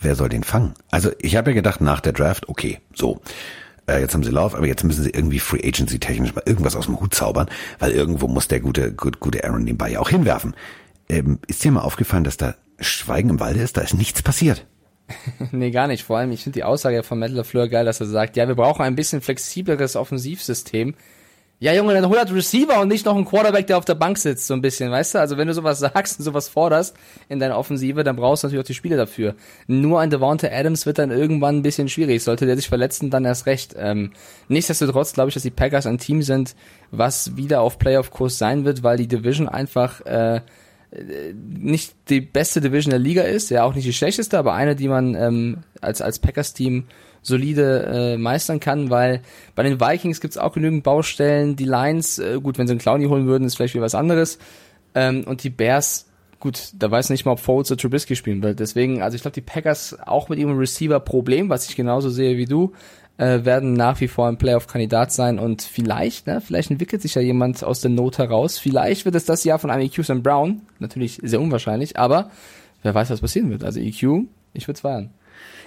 wer 0.00 0.16
soll 0.16 0.28
den 0.28 0.44
fangen? 0.44 0.74
Also 0.90 1.12
ich 1.20 1.36
habe 1.36 1.50
ja 1.50 1.54
gedacht, 1.54 1.80
nach 1.80 2.00
der 2.00 2.12
Draft, 2.12 2.48
okay, 2.48 2.80
so, 2.94 3.20
äh, 3.86 4.00
jetzt 4.00 4.14
haben 4.14 4.24
sie 4.24 4.30
Lauf, 4.30 4.54
aber 4.54 4.66
jetzt 4.66 4.84
müssen 4.84 5.04
sie 5.04 5.10
irgendwie 5.10 5.38
Free 5.38 5.66
Agency 5.66 5.98
technisch 5.98 6.34
mal 6.34 6.42
irgendwas 6.46 6.76
aus 6.76 6.86
dem 6.86 6.98
Hut 7.00 7.14
zaubern, 7.14 7.48
weil 7.78 7.92
irgendwo 7.92 8.28
muss 8.28 8.48
der 8.48 8.60
gute, 8.60 8.92
gute, 8.92 9.18
gute 9.18 9.44
Aaron 9.44 9.66
den 9.66 9.78
Ball 9.78 9.92
ja 9.92 10.00
auch 10.00 10.08
hinwerfen. 10.08 10.54
Ähm, 11.08 11.38
ist 11.46 11.62
dir 11.64 11.72
mal 11.72 11.82
aufgefallen, 11.82 12.24
dass 12.24 12.36
da 12.36 12.54
Schweigen 12.78 13.30
im 13.30 13.40
Walde 13.40 13.60
ist? 13.60 13.76
Da 13.76 13.82
ist 13.82 13.94
nichts 13.94 14.22
passiert. 14.22 14.66
nee, 15.52 15.70
gar 15.70 15.86
nicht. 15.86 16.04
Vor 16.04 16.18
allem, 16.18 16.32
ich 16.32 16.42
finde 16.42 16.58
die 16.58 16.64
Aussage 16.64 17.02
von 17.02 17.18
Matt 17.18 17.30
LaFleur 17.30 17.68
geil, 17.68 17.84
dass 17.84 18.00
er 18.00 18.06
sagt, 18.06 18.36
ja, 18.36 18.48
wir 18.48 18.54
brauchen 18.54 18.82
ein 18.82 18.96
bisschen 18.96 19.20
flexibleres 19.20 19.96
Offensivsystem. 19.96 20.94
Ja, 21.62 21.74
Junge, 21.74 21.92
dann 21.92 22.08
hol 22.08 22.16
halt 22.16 22.32
Receiver 22.32 22.80
und 22.80 22.88
nicht 22.88 23.04
noch 23.04 23.14
einen 23.14 23.26
Quarterback, 23.26 23.66
der 23.66 23.76
auf 23.76 23.84
der 23.84 23.94
Bank 23.94 24.16
sitzt, 24.16 24.46
so 24.46 24.54
ein 24.54 24.62
bisschen, 24.62 24.90
weißt 24.90 25.14
du? 25.14 25.18
Also 25.18 25.36
wenn 25.36 25.46
du 25.46 25.52
sowas 25.52 25.78
sagst 25.78 26.18
und 26.18 26.24
sowas 26.24 26.48
forderst 26.48 26.96
in 27.28 27.38
deiner 27.38 27.58
Offensive, 27.58 28.02
dann 28.02 28.16
brauchst 28.16 28.42
du 28.42 28.46
natürlich 28.46 28.64
auch 28.64 28.66
die 28.66 28.72
Spiele 28.72 28.96
dafür. 28.96 29.34
Nur 29.66 30.00
ein 30.00 30.08
Devonta 30.08 30.48
Adams 30.50 30.86
wird 30.86 30.98
dann 30.98 31.10
irgendwann 31.10 31.56
ein 31.56 31.62
bisschen 31.62 31.90
schwierig. 31.90 32.24
Sollte 32.24 32.46
der 32.46 32.56
sich 32.56 32.70
verletzen, 32.70 33.10
dann 33.10 33.26
erst 33.26 33.44
recht. 33.44 33.74
Ähm, 33.76 34.12
nichtsdestotrotz 34.48 35.12
glaube 35.12 35.28
ich, 35.28 35.34
dass 35.34 35.42
die 35.42 35.50
Packers 35.50 35.84
ein 35.84 35.98
Team 35.98 36.22
sind, 36.22 36.56
was 36.92 37.36
wieder 37.36 37.60
auf 37.60 37.78
Playoff-Kurs 37.78 38.38
sein 38.38 38.64
wird, 38.64 38.82
weil 38.82 38.96
die 38.96 39.08
Division 39.08 39.46
einfach 39.46 40.00
äh, 40.06 40.40
nicht 40.92 41.94
die 42.08 42.20
beste 42.20 42.60
Division 42.60 42.90
der 42.90 42.98
Liga 42.98 43.22
ist, 43.22 43.50
ja 43.50 43.64
auch 43.64 43.74
nicht 43.74 43.86
die 43.86 43.92
schlechteste, 43.92 44.38
aber 44.38 44.54
eine, 44.54 44.74
die 44.74 44.88
man 44.88 45.14
ähm, 45.14 45.58
als, 45.80 46.02
als 46.02 46.18
Packers-Team 46.18 46.84
solide 47.22 47.86
äh, 47.86 48.16
meistern 48.16 48.60
kann, 48.60 48.90
weil 48.90 49.22
bei 49.54 49.62
den 49.62 49.80
Vikings 49.80 50.20
gibt's 50.20 50.38
auch 50.38 50.52
genügend 50.52 50.82
Baustellen. 50.82 51.54
Die 51.54 51.64
Lions, 51.64 52.18
äh, 52.18 52.40
gut, 52.42 52.58
wenn 52.58 52.66
sie 52.66 52.72
einen 52.72 52.80
Clowny 52.80 53.06
holen 53.06 53.26
würden, 53.26 53.44
ist 53.44 53.56
vielleicht 53.56 53.74
wieder 53.74 53.84
was 53.84 53.94
anderes. 53.94 54.38
Ähm, 54.94 55.24
und 55.24 55.44
die 55.44 55.50
Bears, 55.50 56.06
gut, 56.40 56.70
da 56.76 56.90
weiß 56.90 57.10
nicht 57.10 57.24
mal, 57.24 57.32
ob 57.32 57.40
Foles 57.40 57.70
oder 57.70 57.80
Trubisky 57.80 58.16
spielen 58.16 58.42
wird. 58.42 58.58
Deswegen, 58.58 59.02
also 59.02 59.14
ich 59.14 59.22
glaube, 59.22 59.34
die 59.34 59.42
Packers 59.42 59.96
auch 60.04 60.28
mit 60.28 60.38
ihrem 60.38 60.56
Receiver-Problem, 60.58 61.50
was 61.50 61.68
ich 61.68 61.76
genauso 61.76 62.08
sehe 62.10 62.36
wie 62.36 62.46
du, 62.46 62.72
äh, 63.20 63.44
werden 63.44 63.74
nach 63.74 64.00
wie 64.00 64.08
vor 64.08 64.28
ein 64.28 64.38
Playoff-Kandidat 64.38 65.12
sein 65.12 65.38
und 65.38 65.60
vielleicht, 65.60 66.26
ne, 66.26 66.40
vielleicht 66.40 66.70
entwickelt 66.70 67.02
sich 67.02 67.14
ja 67.14 67.20
jemand 67.20 67.62
aus 67.62 67.82
der 67.82 67.90
Not 67.90 68.16
heraus. 68.16 68.58
Vielleicht 68.58 69.04
wird 69.04 69.14
es 69.14 69.26
das 69.26 69.44
Jahr 69.44 69.58
von 69.58 69.70
einem 69.70 69.82
EQ 69.82 70.02
St. 70.02 70.22
Brown, 70.22 70.62
natürlich 70.78 71.20
sehr 71.22 71.40
unwahrscheinlich, 71.40 71.98
aber 71.98 72.30
wer 72.82 72.94
weiß, 72.94 73.10
was 73.10 73.20
passieren 73.20 73.50
wird. 73.50 73.62
Also 73.62 73.78
EQ, 73.78 74.24
ich 74.54 74.66
würde 74.66 74.76
es 74.76 74.80
feiern. 74.80 75.10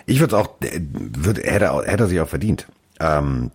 Ich 0.08 0.20
würde 0.20 0.36
auch, 0.36 0.56
würde, 0.60 1.42
hätte, 1.44 1.72
hätte 1.86 2.04
er 2.04 2.08
sich 2.08 2.20
auch 2.20 2.28
verdient. 2.28 2.66
Ähm, 3.00 3.52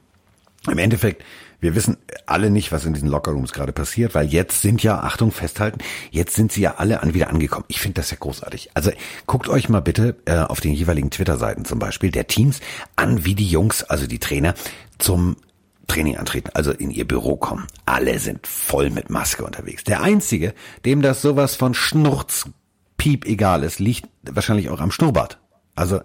Im 0.71 0.79
Endeffekt, 0.79 1.25
wir 1.61 1.75
wissen 1.75 1.97
alle 2.27 2.51
nicht, 2.51 2.71
was 2.71 2.85
in 2.85 2.95
diesen 2.95 3.09
Lockerrooms 3.09 3.53
gerade 3.53 3.73
passiert, 3.73 4.15
weil 4.15 4.29
jetzt 4.29 4.63
sind 4.63 4.83
ja, 4.83 5.01
Achtung, 5.01 5.33
festhalten, 5.33 5.81
jetzt 6.11 6.35
sind 6.35 6.53
sie 6.53 6.61
ja 6.61 6.77
alle 6.77 7.03
an, 7.03 7.15
wieder 7.15 7.31
angekommen. 7.31 7.65
Ich 7.69 7.81
finde 7.81 7.95
das 8.01 8.11
ja 8.11 8.17
großartig. 8.21 8.71
Also 8.75 8.91
guckt 9.27 9.49
euch 9.49 9.69
mal 9.69 9.81
bitte 9.81 10.17
äh, 10.25 10.37
auf 10.37 10.61
den 10.61 10.73
jeweiligen 10.73 11.11
Twitter-Seiten 11.11 11.65
zum 11.65 11.79
Beispiel 11.79 12.11
der 12.11 12.27
Teams 12.27 12.61
an, 12.97 13.25
wie 13.25 13.35
die 13.35 13.49
Jungs, 13.49 13.83
also 13.85 14.07
die 14.07 14.19
Trainer, 14.19 14.55
zum 14.99 15.37
Training 15.89 16.17
antreten, 16.19 16.51
also 16.55 16.71
in 16.71 16.91
ihr 16.91 17.09
Büro 17.09 17.37
kommen. 17.37 17.67
Alle 17.87 18.19
sind 18.19 18.47
voll 18.47 18.91
mit 18.91 19.11
Maske 19.11 19.45
unterwegs. 19.45 19.85
Der 19.85 20.03
Einzige, 20.03 20.55
dem 20.85 21.03
das 21.03 21.23
sowas 21.23 21.57
von 21.57 21.75
Schnurz, 21.75 22.45
Piep 22.99 23.25
egal 23.25 23.65
ist, 23.65 23.79
liegt 23.79 24.09
wahrscheinlich 24.23 24.69
auch 24.69 24.81
am 24.81 24.91
Schnurrbart. 24.91 25.39
Also 25.75 26.01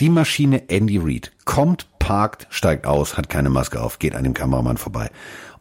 die 0.00 0.08
Maschine 0.08 0.68
Andy 0.68 0.98
Reid 0.98 1.32
kommt 1.44 1.88
parkt, 2.04 2.46
steigt 2.50 2.86
aus, 2.86 3.16
hat 3.16 3.30
keine 3.30 3.48
Maske 3.48 3.80
auf, 3.80 3.98
geht 3.98 4.14
an 4.14 4.24
dem 4.24 4.34
Kameramann 4.34 4.76
vorbei. 4.76 5.10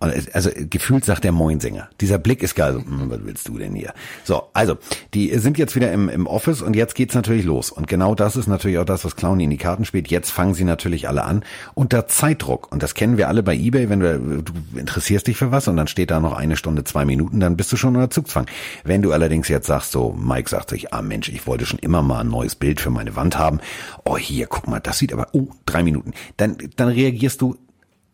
Und 0.03 0.35
also 0.35 0.49
gefühlt 0.53 1.05
sagt 1.05 1.23
der 1.23 1.31
Moinsinger. 1.31 1.87
Dieser 2.01 2.17
Blick 2.17 2.43
ist 2.43 2.55
geil. 2.55 2.73
So, 2.73 2.79
hm, 2.79 3.09
was 3.09 3.19
willst 3.23 3.47
du 3.47 3.57
denn 3.57 3.73
hier? 3.73 3.93
So, 4.25 4.43
also, 4.51 4.77
die 5.13 5.37
sind 5.37 5.57
jetzt 5.57 5.77
wieder 5.77 5.93
im, 5.93 6.09
im 6.09 6.27
Office 6.27 6.61
und 6.61 6.75
jetzt 6.75 6.95
geht's 6.95 7.15
natürlich 7.15 7.45
los. 7.45 7.71
Und 7.71 7.87
genau 7.87 8.13
das 8.13 8.35
ist 8.35 8.47
natürlich 8.47 8.79
auch 8.79 8.85
das, 8.85 9.05
was 9.05 9.15
Clowny 9.15 9.45
in 9.45 9.49
die 9.49 9.57
Karten 9.57 9.85
spielt. 9.85 10.09
Jetzt 10.09 10.31
fangen 10.31 10.55
sie 10.55 10.65
natürlich 10.65 11.07
alle 11.07 11.23
an 11.23 11.45
unter 11.73 12.05
Zeitdruck. 12.05 12.69
Und 12.69 12.83
das 12.83 12.95
kennen 12.95 13.17
wir 13.17 13.29
alle 13.29 13.43
bei 13.43 13.55
eBay, 13.55 13.87
wenn 13.87 14.01
du, 14.01 14.43
du 14.43 14.53
interessierst 14.77 15.27
dich 15.27 15.37
für 15.37 15.51
was 15.51 15.69
und 15.69 15.77
dann 15.77 15.87
steht 15.87 16.11
da 16.11 16.19
noch 16.19 16.33
eine 16.33 16.57
Stunde, 16.57 16.83
zwei 16.83 17.05
Minuten, 17.05 17.39
dann 17.39 17.55
bist 17.55 17.71
du 17.71 17.77
schon 17.77 17.95
unter 17.95 18.09
Zugzwang. 18.09 18.47
Wenn 18.83 19.03
du 19.03 19.13
allerdings 19.13 19.47
jetzt 19.47 19.67
sagst, 19.67 19.93
so, 19.93 20.11
Mike 20.11 20.49
sagt 20.49 20.71
sich, 20.71 20.93
ah 20.93 21.01
Mensch, 21.01 21.29
ich 21.29 21.47
wollte 21.47 21.65
schon 21.65 21.79
immer 21.79 22.01
mal 22.01 22.19
ein 22.19 22.29
neues 22.29 22.55
Bild 22.55 22.81
für 22.81 22.89
meine 22.89 23.15
Wand 23.15 23.37
haben. 23.37 23.61
Oh, 24.03 24.17
hier, 24.17 24.47
guck 24.47 24.67
mal, 24.67 24.81
das 24.81 24.97
sieht 24.97 25.13
aber, 25.13 25.27
oh, 25.31 25.47
drei 25.65 25.81
Minuten. 25.81 26.11
Dann, 26.37 26.57
dann 26.75 26.89
reagierst 26.89 27.41
du 27.41 27.57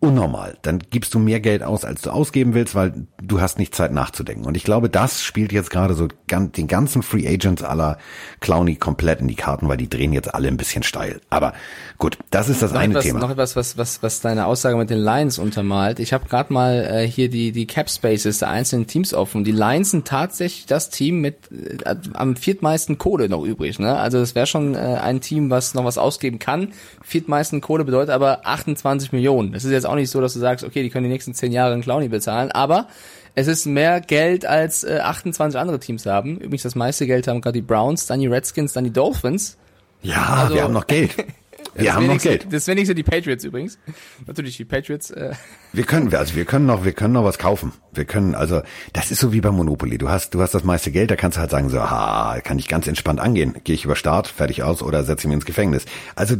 unnormal. 0.01 0.58
Dann 0.62 0.79
gibst 0.79 1.13
du 1.13 1.20
mehr 1.20 1.41
Geld 1.41 1.62
aus, 1.62 1.84
als 1.84 2.01
du 2.01 2.10
ausgeben 2.12 2.53
willst, 2.53 2.74
weil 2.74 3.08
du 3.22 3.41
hast 3.41 3.60
nicht 3.60 3.75
Zeit 3.75 3.91
nachzudenken. 3.91 4.46
Und 4.46 4.56
ich 4.56 4.63
glaube, 4.63 4.89
das 4.89 5.22
spielt 5.24 5.51
jetzt 5.51 5.72
gerade 5.72 5.94
so 5.94 6.08
den 6.29 6.68
ganzen 6.68 7.03
Free 7.03 7.27
Agents 7.27 7.63
aller 7.63 7.98
Clowny 8.39 8.75
komplett 8.75 9.20
in 9.20 9.27
die 9.27 9.36
Karten, 9.36 9.68
weil 9.68 9.75
die 9.75 9.89
drehen 9.89 10.13
jetzt 10.13 10.34
alle 10.34 10.48
ein 10.48 10.56
bisschen 10.56 10.84
steil. 10.84 11.20
Aber 11.29 11.53
gut, 11.98 12.18
das 12.32 12.48
ist 12.48 12.62
das 12.62 12.72
noch 12.72 12.79
eine 12.79 12.94
etwas, 12.94 13.03
Thema. 13.03 13.20
Noch 13.20 13.32
etwas, 13.32 13.58
was, 13.58 13.77
was, 13.77 14.01
was 14.01 14.22
deine 14.22 14.46
Aussage 14.46 14.77
mit 14.77 14.89
den 14.89 15.00
Lions 15.00 15.38
untermalt. 15.38 16.00
Ich 16.00 16.13
habe 16.13 16.29
gerade 16.29 16.53
mal 16.53 16.75
äh, 16.86 17.06
hier 17.06 17.29
die, 17.29 17.51
die 17.51 17.68
Cap 17.68 17.89
Spaces 17.89 18.39
der 18.39 18.50
einzelnen 18.50 18.88
Teams 18.88 19.13
offen. 19.13 19.44
Die 19.44 19.51
Lions 19.51 19.91
sind 19.91 20.08
tatsächlich 20.08 20.65
das 20.65 20.89
Team 20.89 21.20
mit 21.20 21.51
äh, 21.51 21.96
am 22.13 22.38
viertmeisten 22.38 22.98
Kohle 22.98 23.27
noch 23.27 23.44
übrig. 23.44 23.79
Ne? 23.79 23.98
Also 23.98 24.20
es 24.20 24.34
wäre 24.34 24.48
schon 24.48 24.75
äh, 24.75 24.77
ein 24.77 25.20
Team, 25.20 25.50
was 25.50 25.74
noch 25.74 25.84
was 25.84 25.98
ausgeben 25.98 26.39
kann. 26.39 26.70
Viertmeisten 27.01 27.60
Kohle 27.60 27.84
bedeutet 27.84 28.12
aber 28.12 28.46
28 28.46 29.12
Millionen. 29.12 29.51
Das 29.51 29.65
ist 29.65 29.72
jetzt 29.72 29.88
auch 29.89 29.96
nicht 29.96 30.10
so, 30.10 30.22
dass 30.22 30.34
du 30.34 30.39
sagst, 30.39 30.63
okay, 30.63 30.84
die 30.84 30.89
können 30.89 31.05
die 31.05 31.12
nächsten 31.12 31.34
zehn 31.34 31.51
Jahre 31.51 31.74
einen 31.74 31.81
Clowny 31.81 32.08
bezahlen, 32.08 32.51
aber 32.51 32.88
es 33.36 33.48
ist 33.48 33.65
mehr 33.65 34.01
Geld 34.01 34.46
als 34.46 34.84
äh, 34.84 35.00
28 35.00 35.60
andere 35.60 35.79
Teams 35.79 36.05
haben. 36.05 36.38
Übrigens 36.38 36.63
das 36.63 36.75
meiste 36.75 37.08
Geld 37.08 37.27
haben 37.27 37.41
gerade 37.41 37.60
die 37.60 37.65
Browns, 37.65 38.05
dann 38.05 38.19
die 38.19 38.27
Redskins, 38.27 38.74
dann 38.74 38.84
die 38.84 38.93
Dolphins. 38.93 39.58
Ja, 40.01 40.25
also, 40.25 40.55
wir 40.55 40.63
haben 40.63 40.74
noch 40.74 40.88
Geld. 40.88 41.12
Wir 41.76 41.96
haben 41.96 42.08
noch 42.08 42.20
Geld. 42.20 42.48
Das 42.52 42.68
wenigste 42.68 42.96
die 42.96 43.04
Patriots 43.04 43.44
übrigens. 43.44 43.80
Natürlich 44.26 44.58
die 44.58 44.66
Patriots. 44.66 45.12
Äh. 45.12 45.34
Wir 45.74 45.84
können, 45.84 46.14
also 46.14 46.36
wir 46.36 46.46
können 46.46 46.66
noch, 46.66 46.86
wir 46.86 46.94
können 46.94 47.14
noch 47.14 47.24
was 47.24 47.38
kaufen. 47.38 47.74
Wir 47.94 48.06
können, 48.06 48.36
also 48.36 48.62
das 48.94 49.12
ist 49.12 49.20
so 49.20 49.34
wie 49.34 49.42
bei 49.42 49.52
Monopoly. 49.52 49.98
Du 49.98 50.10
hast, 50.10 50.34
du 50.34 50.42
hast 50.42 50.54
das 50.54 50.64
meiste 50.64 50.92
Geld, 50.92 51.12
da 51.12 51.16
kannst 51.16 51.38
du 51.38 51.42
halt 51.42 51.52
sagen 51.52 51.70
so, 51.70 51.80
ha, 51.80 52.40
kann 52.44 52.60
ich 52.60 52.68
ganz 52.68 52.88
entspannt 52.88 53.20
angehen. 53.20 53.56
Gehe 53.64 53.76
ich 53.76 53.86
über 53.86 53.96
Start, 53.96 54.28
fertig 54.28 54.64
aus 54.64 54.82
oder 54.82 55.04
setze 55.04 55.22
ich 55.22 55.28
mich 55.28 55.36
ins 55.36 55.46
Gefängnis. 55.46 55.86
Also 56.16 56.36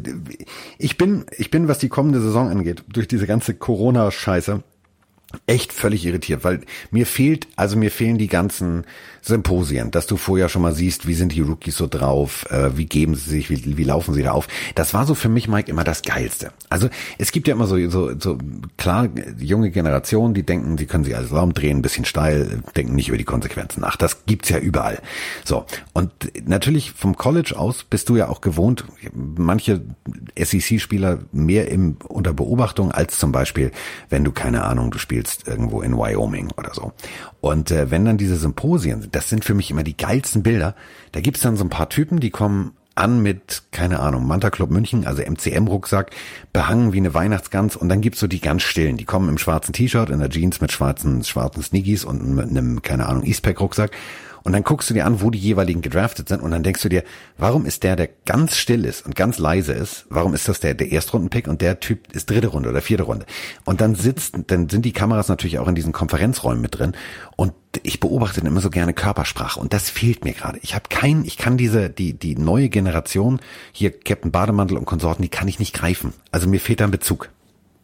ich 0.78 0.98
bin, 0.98 1.26
ich 1.38 1.52
bin, 1.52 1.68
was 1.68 1.80
die 1.80 1.90
kommende 1.90 2.22
Saison 2.22 2.50
angeht, 2.50 2.84
durch 2.88 3.08
diese 3.08 3.28
ganze 3.28 3.54
Corona-Scheiße 3.54 4.64
echt 5.46 5.74
völlig 5.74 6.06
irritiert, 6.06 6.44
weil 6.44 6.62
mir 6.92 7.06
fehlt, 7.06 7.48
also 7.56 7.78
mir 7.78 7.92
fehlen 7.92 8.18
die 8.18 8.28
ganzen 8.28 8.86
Symposien, 9.22 9.92
dass 9.92 10.08
du 10.08 10.18
vorher 10.18 10.50
schon 10.50 10.62
mal 10.62 10.74
siehst, 10.74 11.08
wie 11.08 11.14
sind 11.14 11.34
die 11.34 11.42
Rookies 11.42 11.78
so 11.78 11.88
drauf, 11.88 12.46
äh, 12.50 12.78
wie 12.78 12.86
geben 12.86 13.16
sie 13.16 13.30
sich, 13.30 13.50
wie, 13.50 13.78
wie 13.78 13.84
laufen 13.84 14.14
sie 14.14 14.24
da 14.24 14.32
auf. 14.32 14.48
Das 14.76 14.94
war 14.94 15.06
so 15.06 15.14
für 15.14 15.30
mich, 15.30 15.48
Mike, 15.48 15.70
immer 15.70 15.84
das 15.84 16.02
Geilste. 16.02 16.52
Also 16.70 16.90
es 17.18 17.32
gibt 17.32 17.48
ja 17.48 17.54
immer 17.54 17.68
so, 17.68 17.90
so, 17.90 18.18
so 18.20 18.38
klar 18.78 19.10
junge 19.38 19.72
Generationen, 19.72 20.34
die 20.34 20.44
denken, 20.44 20.78
sie 20.78 20.86
können 20.86 21.04
sich 21.04 21.16
alles 21.16 21.32
Raum 21.32 21.54
drehen, 21.54 21.78
ein 21.78 21.82
bisschen 21.82 22.06
steil, 22.06 22.64
denken 22.76 22.96
nicht 22.96 23.10
über 23.10 23.18
die 23.18 23.24
Konsequenzen 23.24 23.82
nach. 23.82 23.98
Das 23.98 24.26
gibt's 24.26 24.50
ja 24.50 24.58
überall. 24.58 25.00
So. 25.44 25.66
Und 25.94 26.12
natürlich 26.48 26.92
vom 26.92 27.18
College 27.18 27.56
aus 27.58 27.84
bist 27.84 28.10
du 28.10 28.16
ja 28.16 28.30
auch 28.30 28.42
gewohnt, 28.42 28.86
manche 29.14 29.82
SEC-Spieler 30.38 31.20
mehr 31.32 31.70
im, 31.70 31.98
unter 32.08 32.34
Beobachtung 32.34 32.92
als 32.92 33.20
zum 33.20 33.32
Beispiel, 33.32 33.72
wenn 34.10 34.24
du 34.24 34.32
keine 34.32 34.64
Ahnung, 34.64 34.92
du 34.92 34.98
spielst 34.98 35.19
irgendwo 35.48 35.82
in 35.82 35.98
Wyoming 35.98 36.52
oder 36.58 36.74
so. 36.74 36.94
Und 37.42 37.72
äh, 37.72 37.92
wenn 37.92 38.06
dann 38.06 38.18
diese 38.18 38.36
Symposien, 38.36 39.08
das 39.12 39.30
sind 39.30 39.46
für 39.46 39.54
mich 39.54 39.72
immer 39.72 39.84
die 39.84 39.98
geilsten 39.98 40.44
Bilder, 40.44 40.76
da 41.12 41.22
gibt's 41.22 41.42
dann 41.42 41.58
so 41.58 41.64
ein 41.64 41.70
paar 41.70 41.90
Typen, 41.90 42.20
die 42.20 42.30
kommen 42.30 42.74
an 42.96 43.22
mit, 43.22 43.64
keine 43.72 44.00
Ahnung, 44.00 44.28
Manta 44.28 44.50
Club 44.50 44.72
München, 44.72 45.08
also 45.08 45.24
MCM-Rucksack, 45.24 46.12
behangen 46.52 46.92
wie 46.94 46.98
eine 46.98 47.14
Weihnachtsgans 47.14 47.76
und 47.76 47.90
dann 47.90 48.02
gibt's 48.02 48.20
so 48.20 48.28
die 48.28 48.42
ganz 48.42 48.64
stillen, 48.64 48.98
die 48.98 49.06
kommen 49.06 49.30
im 49.30 49.38
schwarzen 49.38 49.74
T-Shirt, 49.74 50.10
in 50.10 50.20
der 50.20 50.30
Jeans 50.30 50.60
mit 50.60 50.72
schwarzen, 50.72 51.24
schwarzen 51.24 51.64
Sneakies 51.64 52.04
und 52.04 52.36
mit 52.36 52.50
einem, 52.50 52.82
keine 52.82 53.08
Ahnung, 53.08 53.24
Eastpack-Rucksack 53.24 53.92
und 54.44 54.54
dann 54.54 54.64
guckst 54.64 54.90
du 54.90 54.94
dir 54.94 55.06
an, 55.06 55.22
wo 55.22 55.30
die 55.30 55.40
jeweiligen 55.40 55.82
gedraftet 55.82 56.30
sind 56.30 56.42
und 56.42 56.52
dann 56.52 56.64
denkst 56.64 56.82
du 56.82 56.90
dir, 56.90 57.04
warum 57.38 57.66
ist 57.66 57.84
der, 57.84 57.96
der 57.96 58.10
ganz 58.26 58.58
still 58.58 58.86
ist 58.86 59.06
und 59.06 59.16
ganz 59.16 59.38
leise 59.38 59.74
ist, 59.74 60.06
warum 60.10 60.34
ist 60.34 60.48
das 60.48 60.60
der, 60.60 60.74
der 60.74 60.92
Erstrundenpick 60.92 61.48
und 61.48 61.62
der 61.62 61.80
Typ 61.80 62.14
ist 62.14 62.30
dritte 62.30 62.48
Runde 62.48 62.70
oder 62.70 62.82
vierte 62.82 63.04
Runde? 63.04 63.26
Und 63.66 63.82
dann 63.82 63.96
sitzt, 63.96 64.36
dann 64.48 64.70
sind 64.70 64.86
die 64.86 64.94
Kameras 64.94 65.28
natürlich 65.28 65.60
auch 65.60 65.68
in 65.68 65.76
diesen 65.76 65.92
Konferenzräumen 65.92 66.62
mit 66.62 66.78
drin 66.78 66.94
und 67.36 67.54
ich 67.84 68.00
beobachte 68.00 68.42
immer 68.42 68.62
so 68.62 68.70
gerne 68.70 68.94
Körpersprache 68.94 69.60
und 69.60 69.74
das 69.74 69.90
fehlt 69.90 70.26
mir 70.26 70.34
gerade. 70.34 70.60
Ich 70.62 70.74
habe 70.74 70.86
kein, 70.90 71.24
ich 71.26 71.38
kann 71.38 71.58
diese, 71.58 71.90
die, 71.90 72.14
die 72.14 72.36
neue 72.36 72.70
Generation, 72.70 73.40
hier 73.72 73.92
Captain 73.92 74.32
Bademantel 74.32 74.78
und 74.78 74.86
Konsorten, 74.86 75.22
die 75.22 75.30
kann 75.30 75.48
ich 75.48 75.60
nicht 75.60 75.74
greifen. 75.74 76.14
Also 76.32 76.48
mir 76.50 76.60
fehlt 76.60 76.80
da 76.80 76.86
ein 76.86 76.92
Bezug. 76.92 77.30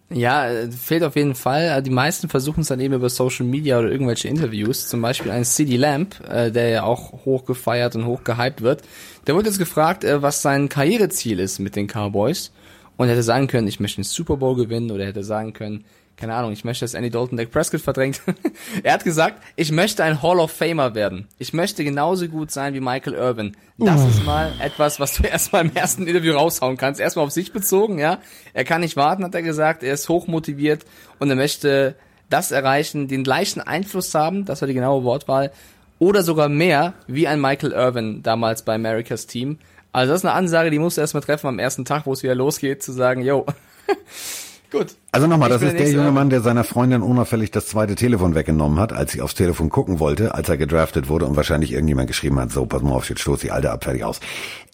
Ja, 0.10 0.48
äh, 0.48 0.72
fehlt 0.72 1.04
auf 1.04 1.16
jeden 1.16 1.34
Fall. 1.34 1.70
Also 1.70 1.84
die 1.86 1.90
meisten 1.90 2.30
versuchen 2.30 2.62
es 2.62 2.68
dann 2.68 2.80
eben 2.80 2.94
über 2.94 3.10
Social 3.10 3.46
Media 3.46 3.80
oder 3.80 3.90
irgendwelche 3.90 4.28
Interviews. 4.28 4.88
Zum 4.88 5.02
Beispiel 5.02 5.32
ein 5.32 5.44
CD 5.44 5.78
Lamp, 5.78 6.22
äh, 6.30 6.52
der 6.52 6.70
ja 6.70 6.84
auch 6.84 7.26
hochgefeiert 7.26 7.96
und 7.96 8.06
hochgehypt 8.06 8.62
wird. 8.62 8.84
Der 9.26 9.36
wurde 9.36 9.48
jetzt 9.48 9.58
gefragt, 9.58 10.04
äh, 10.04 10.22
was 10.22 10.42
sein 10.42 10.70
Karriereziel 10.70 11.40
ist 11.40 11.60
mit 11.60 11.76
den 11.76 11.88
Cowboys. 11.88 12.52
Und 12.98 13.10
hätte 13.10 13.24
sagen 13.24 13.48
können, 13.48 13.68
ich 13.68 13.82
möchte 13.82 14.00
den 14.02 14.06
Super 14.06 14.38
Bowl 14.38 14.56
gewinnen 14.56 14.90
oder 14.90 15.02
er 15.04 15.10
hätte 15.10 15.24
sagen 15.24 15.52
können, 15.52 15.84
keine 16.18 16.34
Ahnung, 16.34 16.52
ich 16.52 16.64
möchte, 16.64 16.86
dass 16.86 16.94
Andy 16.94 17.10
Dalton 17.10 17.38
Dak 17.38 17.52
Prescott 17.52 17.82
verdrängt. 17.82 18.22
er 18.84 18.94
hat 18.94 19.04
gesagt, 19.04 19.42
ich 19.56 19.72
möchte 19.72 20.04
ein 20.04 20.22
Hall 20.22 20.40
of 20.40 20.52
Famer 20.52 20.96
werden. 20.96 21.28
Ich 21.40 21.54
möchte 21.54 21.84
genauso 21.84 22.28
gut 22.28 22.52
sein 22.52 22.74
wie 22.74 22.80
Michael 22.80 23.14
Irvin. 23.14 23.58
Das 23.78 24.02
uh. 24.02 24.08
ist 24.08 24.26
mal 24.26 24.54
etwas, 24.60 25.00
was 25.00 25.16
du 25.16 25.24
erstmal 25.28 25.66
im 25.66 25.76
ersten 25.76 26.08
Interview 26.08 26.34
raushauen 26.34 26.78
kannst. 26.78 27.02
Erstmal 27.02 27.26
auf 27.26 27.32
sich 27.32 27.52
bezogen, 27.52 28.00
ja. 28.00 28.20
Er 28.54 28.64
kann 28.64 28.82
nicht 28.82 28.96
warten, 28.96 29.24
hat 29.24 29.36
er 29.36 29.42
gesagt. 29.42 29.84
Er 29.84 29.94
ist 29.94 30.08
hochmotiviert 30.08 30.86
und 31.20 31.30
er 31.30 31.36
möchte 31.36 31.96
das 32.30 32.52
erreichen, 32.52 33.08
den 33.08 33.24
gleichen 33.24 33.62
Einfluss 33.62 34.14
haben, 34.16 34.46
das 34.46 34.62
war 34.62 34.68
die 34.68 34.74
genaue 34.74 35.04
Wortwahl, 35.04 35.52
oder 36.00 36.24
sogar 36.24 36.50
mehr, 36.50 36.94
wie 37.08 37.28
ein 37.28 37.40
Michael 37.40 37.72
Irvin 37.72 38.24
damals 38.24 38.64
bei 38.64 38.76
Americas 38.76 39.28
Team. 39.28 39.60
Also 39.92 40.12
das 40.12 40.22
ist 40.22 40.26
eine 40.26 40.34
Ansage, 40.34 40.72
die 40.72 40.80
musst 40.80 40.98
du 40.98 41.02
erstmal 41.02 41.24
treffen 41.24 41.48
am 41.48 41.60
ersten 41.60 41.86
Tag, 41.86 42.06
wo 42.06 42.14
es 42.14 42.24
wieder 42.24 42.36
losgeht, 42.36 42.84
zu 42.84 42.92
sagen, 42.92 43.22
yo, 43.22 43.46
Gut. 44.76 44.98
Also 45.14 45.28
nochmal, 45.28 45.48
das 45.48 45.62
ist 45.62 45.80
der 45.80 45.90
junge 45.90 46.12
Mann, 46.12 46.30
der 46.30 46.42
seiner 46.42 46.66
Freundin 46.66 47.02
unauffällig 47.02 47.50
das 47.50 47.68
zweite 47.68 47.96
Telefon 47.96 48.36
weggenommen 48.36 48.78
hat, 48.78 48.92
als 48.92 49.14
sie 49.14 49.22
aufs 49.22 49.34
Telefon 49.34 49.70
gucken 49.70 50.00
wollte, 50.02 50.36
als 50.36 50.50
er 50.50 50.58
gedraftet 50.58 51.08
wurde 51.08 51.26
und 51.26 51.38
wahrscheinlich 51.38 51.72
irgendjemand 51.72 52.08
geschrieben 52.08 52.38
hat, 52.42 52.52
so, 52.52 52.66
pass 52.66 52.82
mal 52.82 52.92
auf, 52.92 53.10
jetzt 53.10 53.22
stoß 53.22 53.40
die 53.40 53.52
alte 53.52 53.72
ab, 53.72 53.86
fertig 53.86 54.04
aus. 54.04 54.20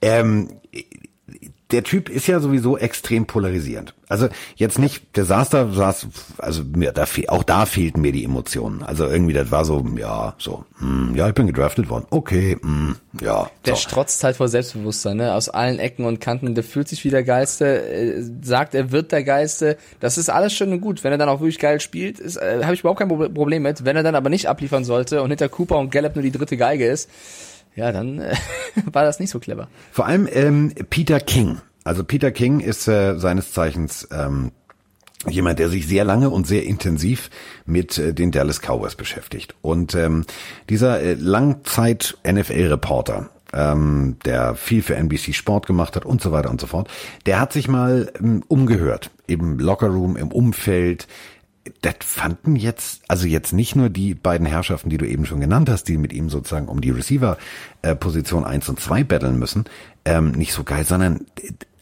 Ähm, 0.01 0.49
der 1.71 1.83
Typ 1.83 2.09
ist 2.09 2.27
ja 2.27 2.39
sowieso 2.39 2.77
extrem 2.77 3.25
polarisierend. 3.25 3.93
Also 4.07 4.27
jetzt 4.55 4.77
nicht, 4.77 5.15
der 5.15 5.23
saß 5.23 5.49
da, 5.49 5.71
saß, 5.71 6.07
also 6.37 6.63
mir, 6.63 6.91
da, 6.91 7.05
auch 7.29 7.43
da 7.43 7.65
fehlten 7.65 8.01
mir 8.01 8.11
die 8.11 8.25
Emotionen. 8.25 8.83
Also 8.83 9.07
irgendwie, 9.07 9.33
das 9.33 9.51
war 9.51 9.63
so, 9.63 9.85
ja, 9.97 10.35
so, 10.37 10.65
hm, 10.79 11.15
ja, 11.15 11.29
ich 11.29 11.33
bin 11.33 11.47
gedraftet 11.47 11.89
worden. 11.89 12.05
Okay, 12.09 12.57
hm, 12.61 12.97
ja. 13.21 13.49
Der 13.65 13.75
so. 13.75 13.81
strotzt 13.81 14.23
halt 14.23 14.35
vor 14.35 14.49
Selbstbewusstsein, 14.49 15.17
ne? 15.17 15.33
Aus 15.33 15.47
allen 15.47 15.79
Ecken 15.79 16.05
und 16.05 16.19
Kanten. 16.19 16.53
Der 16.55 16.63
fühlt 16.63 16.89
sich 16.89 17.05
wie 17.05 17.09
der 17.09 17.23
Geiste, 17.23 17.83
äh, 17.83 18.21
sagt, 18.41 18.75
er 18.75 18.91
wird 18.91 19.13
der 19.13 19.23
Geiste. 19.23 19.77
Das 20.01 20.17
ist 20.17 20.29
alles 20.29 20.53
schön 20.53 20.73
und 20.73 20.81
gut. 20.81 21.05
Wenn 21.05 21.13
er 21.13 21.17
dann 21.17 21.29
auch 21.29 21.39
wirklich 21.39 21.59
geil 21.59 21.79
spielt, 21.79 22.19
ist, 22.19 22.35
äh, 22.35 22.63
habe 22.63 22.73
ich 22.73 22.81
überhaupt 22.81 22.99
kein 22.99 23.07
Problem 23.07 23.63
mit. 23.63 23.85
Wenn 23.85 23.95
er 23.95 24.03
dann 24.03 24.15
aber 24.15 24.29
nicht 24.29 24.47
abliefern 24.47 24.83
sollte 24.83 25.21
und 25.21 25.29
hinter 25.29 25.47
Cooper 25.47 25.77
und 25.77 25.89
Gallup 25.89 26.15
nur 26.15 26.23
die 26.23 26.31
dritte 26.31 26.57
Geige 26.57 26.85
ist, 26.85 27.09
ja, 27.75 27.91
dann 27.91 28.19
äh, 28.19 28.35
war 28.91 29.03
das 29.03 29.19
nicht 29.19 29.29
so 29.29 29.39
clever. 29.39 29.67
Vor 29.91 30.05
allem 30.05 30.27
ähm, 30.31 30.73
Peter 30.89 31.19
King. 31.19 31.61
Also 31.83 32.03
Peter 32.03 32.31
King 32.31 32.59
ist 32.59 32.87
äh, 32.87 33.17
seines 33.17 33.53
Zeichens 33.53 34.07
ähm, 34.11 34.51
jemand, 35.27 35.59
der 35.59 35.69
sich 35.69 35.87
sehr 35.87 36.03
lange 36.03 36.29
und 36.29 36.47
sehr 36.47 36.65
intensiv 36.65 37.29
mit 37.65 37.97
äh, 37.97 38.13
den 38.13 38.31
Dallas 38.31 38.61
Cowboys 38.61 38.95
beschäftigt. 38.95 39.55
Und 39.61 39.95
ähm, 39.95 40.25
dieser 40.69 41.01
äh, 41.01 41.13
Langzeit-NFL-Reporter, 41.13 43.29
ähm, 43.53 44.17
der 44.25 44.55
viel 44.55 44.81
für 44.81 44.95
NBC 44.95 45.33
Sport 45.33 45.67
gemacht 45.67 45.95
hat 45.95 46.05
und 46.05 46.21
so 46.21 46.31
weiter 46.31 46.49
und 46.49 46.61
so 46.61 46.67
fort, 46.67 46.89
der 47.25 47.39
hat 47.39 47.53
sich 47.53 47.67
mal 47.67 48.11
ähm, 48.19 48.43
umgehört, 48.47 49.11
im 49.27 49.59
Lockerroom, 49.59 50.17
im 50.17 50.31
Umfeld, 50.31 51.07
das 51.81 51.95
fanden 52.01 52.55
jetzt, 52.55 53.03
also 53.07 53.27
jetzt 53.27 53.53
nicht 53.53 53.75
nur 53.75 53.89
die 53.89 54.15
beiden 54.15 54.47
Herrschaften, 54.47 54.89
die 54.89 54.97
du 54.97 55.07
eben 55.07 55.25
schon 55.25 55.39
genannt 55.39 55.69
hast, 55.69 55.87
die 55.87 55.97
mit 55.97 56.13
ihm 56.13 56.29
sozusagen 56.29 56.67
um 56.67 56.81
die 56.81 56.89
Receiver-Position 56.89 58.43
äh, 58.43 58.47
1 58.47 58.69
und 58.69 58.79
2 58.79 59.03
battlen 59.03 59.37
müssen, 59.37 59.65
ähm, 60.05 60.31
nicht 60.31 60.53
so 60.53 60.63
geil, 60.63 60.85
sondern 60.85 61.25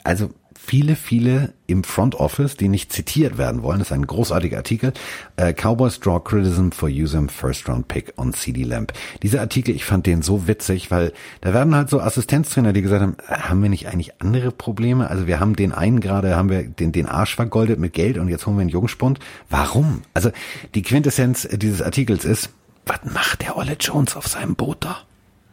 also 0.03 0.31
viele, 0.61 0.95
viele 0.95 1.53
im 1.67 1.83
Front 1.83 2.15
Office, 2.15 2.55
die 2.55 2.67
nicht 2.67 2.91
zitiert 2.91 3.37
werden 3.37 3.63
wollen. 3.63 3.79
Das 3.79 3.87
ist 3.87 3.91
ein 3.91 4.05
großartiger 4.05 4.57
Artikel. 4.57 4.93
Äh, 5.35 5.53
Cowboys 5.53 5.99
draw 5.99 6.19
criticism 6.19 6.69
for 6.71 6.89
using 6.89 7.29
first 7.29 7.67
round 7.67 7.87
pick 7.87 8.13
on 8.17 8.33
CD 8.33 8.63
Lamp. 8.63 8.93
Dieser 9.23 9.41
Artikel, 9.41 9.73
ich 9.73 9.85
fand 9.85 10.05
den 10.05 10.21
so 10.21 10.47
witzig, 10.47 10.91
weil 10.91 11.13
da 11.41 11.53
werden 11.53 11.73
halt 11.73 11.89
so 11.89 11.99
Assistenztrainer, 11.99 12.73
die 12.73 12.81
gesagt 12.81 13.01
haben, 13.01 13.17
äh, 13.27 13.35
haben 13.35 13.63
wir 13.63 13.69
nicht 13.69 13.87
eigentlich 13.87 14.21
andere 14.21 14.51
Probleme? 14.51 15.09
Also 15.09 15.25
wir 15.25 15.39
haben 15.39 15.55
den 15.55 15.71
einen 15.71 16.01
gerade, 16.01 16.35
haben 16.35 16.49
wir 16.49 16.63
den, 16.63 16.91
den 16.91 17.07
Arsch 17.07 17.35
vergoldet 17.35 17.79
mit 17.79 17.93
Geld 17.93 18.17
und 18.17 18.27
jetzt 18.27 18.45
holen 18.45 18.57
wir 18.57 18.61
einen 18.61 18.69
Jungspund. 18.69 19.19
Warum? 19.49 20.01
Also 20.13 20.29
die 20.75 20.83
Quintessenz 20.83 21.47
dieses 21.51 21.81
Artikels 21.81 22.25
ist, 22.25 22.51
was 22.85 22.99
macht 23.11 23.41
der 23.41 23.57
Olle 23.57 23.75
Jones 23.79 24.15
auf 24.15 24.27
seinem 24.27 24.55
Boot 24.55 24.83
da? 24.83 24.97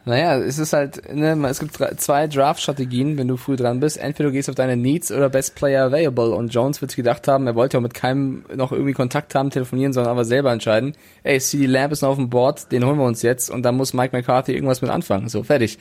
Naja, 0.08 0.38
es 0.38 0.60
ist 0.60 0.72
halt, 0.72 1.12
ne, 1.12 1.36
es 1.48 1.58
gibt 1.58 1.76
zwei 2.00 2.28
Draft-Strategien, 2.28 3.18
wenn 3.18 3.26
du 3.26 3.36
früh 3.36 3.56
dran 3.56 3.80
bist. 3.80 3.96
Entweder 3.96 4.28
du 4.28 4.32
gehst 4.32 4.48
auf 4.48 4.54
deine 4.54 4.76
Needs 4.76 5.10
oder 5.10 5.28
Best 5.28 5.56
Player 5.56 5.86
Available. 5.86 6.30
Und 6.30 6.54
Jones 6.54 6.80
wird 6.80 6.92
sich 6.92 6.96
gedacht 6.96 7.26
haben, 7.26 7.48
er 7.48 7.56
wollte 7.56 7.76
ja 7.76 7.80
mit 7.80 7.92
keinem 7.92 8.44
noch 8.54 8.70
irgendwie 8.70 8.92
Kontakt 8.92 9.34
haben, 9.34 9.50
telefonieren, 9.50 9.92
sondern 9.92 10.12
aber 10.12 10.24
selber 10.24 10.52
entscheiden. 10.52 10.92
Ey, 11.24 11.40
CD 11.40 11.66
Lamb 11.66 11.92
ist 11.92 12.02
noch 12.02 12.10
auf 12.10 12.18
dem 12.18 12.30
Board, 12.30 12.70
den 12.70 12.86
holen 12.86 12.98
wir 12.98 13.04
uns 13.04 13.22
jetzt. 13.22 13.50
Und 13.50 13.64
dann 13.64 13.76
muss 13.76 13.94
Mike 13.94 14.16
McCarthy 14.16 14.52
irgendwas 14.52 14.80
mit 14.80 14.92
anfangen. 14.92 15.28
So, 15.28 15.42
fertig. 15.42 15.76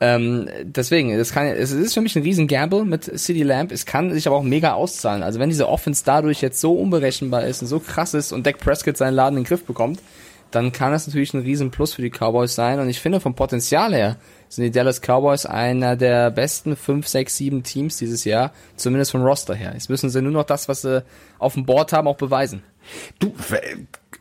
Ähm, 0.00 0.48
deswegen, 0.64 1.16
das 1.16 1.30
kann, 1.32 1.46
es 1.46 1.70
ist 1.70 1.94
für 1.94 2.00
mich 2.00 2.16
ein 2.16 2.24
riesen 2.24 2.48
Gamble 2.48 2.84
mit 2.84 3.04
City 3.04 3.44
Lamp. 3.44 3.70
Es 3.70 3.86
kann 3.86 4.12
sich 4.12 4.26
aber 4.26 4.34
auch 4.34 4.42
mega 4.42 4.72
auszahlen. 4.72 5.22
Also 5.22 5.38
wenn 5.38 5.48
diese 5.48 5.68
Offense 5.68 6.02
dadurch 6.04 6.42
jetzt 6.42 6.60
so 6.60 6.74
unberechenbar 6.74 7.44
ist 7.44 7.62
und 7.62 7.68
so 7.68 7.78
krass 7.78 8.14
ist 8.14 8.32
und 8.32 8.44
Dak 8.46 8.58
Prescott 8.58 8.96
seinen 8.96 9.14
Laden 9.14 9.36
in 9.36 9.44
den 9.44 9.48
Griff 9.48 9.64
bekommt, 9.64 10.00
dann 10.50 10.72
kann 10.72 10.92
das 10.92 11.06
natürlich 11.06 11.34
ein 11.34 11.42
riesen 11.42 11.70
Plus 11.70 11.94
für 11.94 12.02
die 12.02 12.10
Cowboys 12.10 12.54
sein. 12.54 12.80
Und 12.80 12.88
ich 12.88 13.00
finde, 13.00 13.20
vom 13.20 13.34
Potenzial 13.34 13.94
her 13.94 14.16
sind 14.48 14.64
die 14.64 14.70
Dallas 14.70 15.00
Cowboys 15.00 15.46
einer 15.46 15.96
der 15.96 16.30
besten 16.30 16.76
5, 16.76 17.06
6, 17.06 17.36
7 17.36 17.62
Teams 17.62 17.96
dieses 17.98 18.24
Jahr, 18.24 18.52
zumindest 18.76 19.12
vom 19.12 19.22
Roster 19.22 19.54
her. 19.54 19.72
Jetzt 19.74 19.90
müssen 19.90 20.10
sie 20.10 20.22
nur 20.22 20.32
noch 20.32 20.44
das, 20.44 20.68
was 20.68 20.82
sie 20.82 21.04
auf 21.38 21.54
dem 21.54 21.66
Board 21.66 21.92
haben, 21.92 22.08
auch 22.08 22.16
beweisen. 22.16 22.62
Du, 23.18 23.32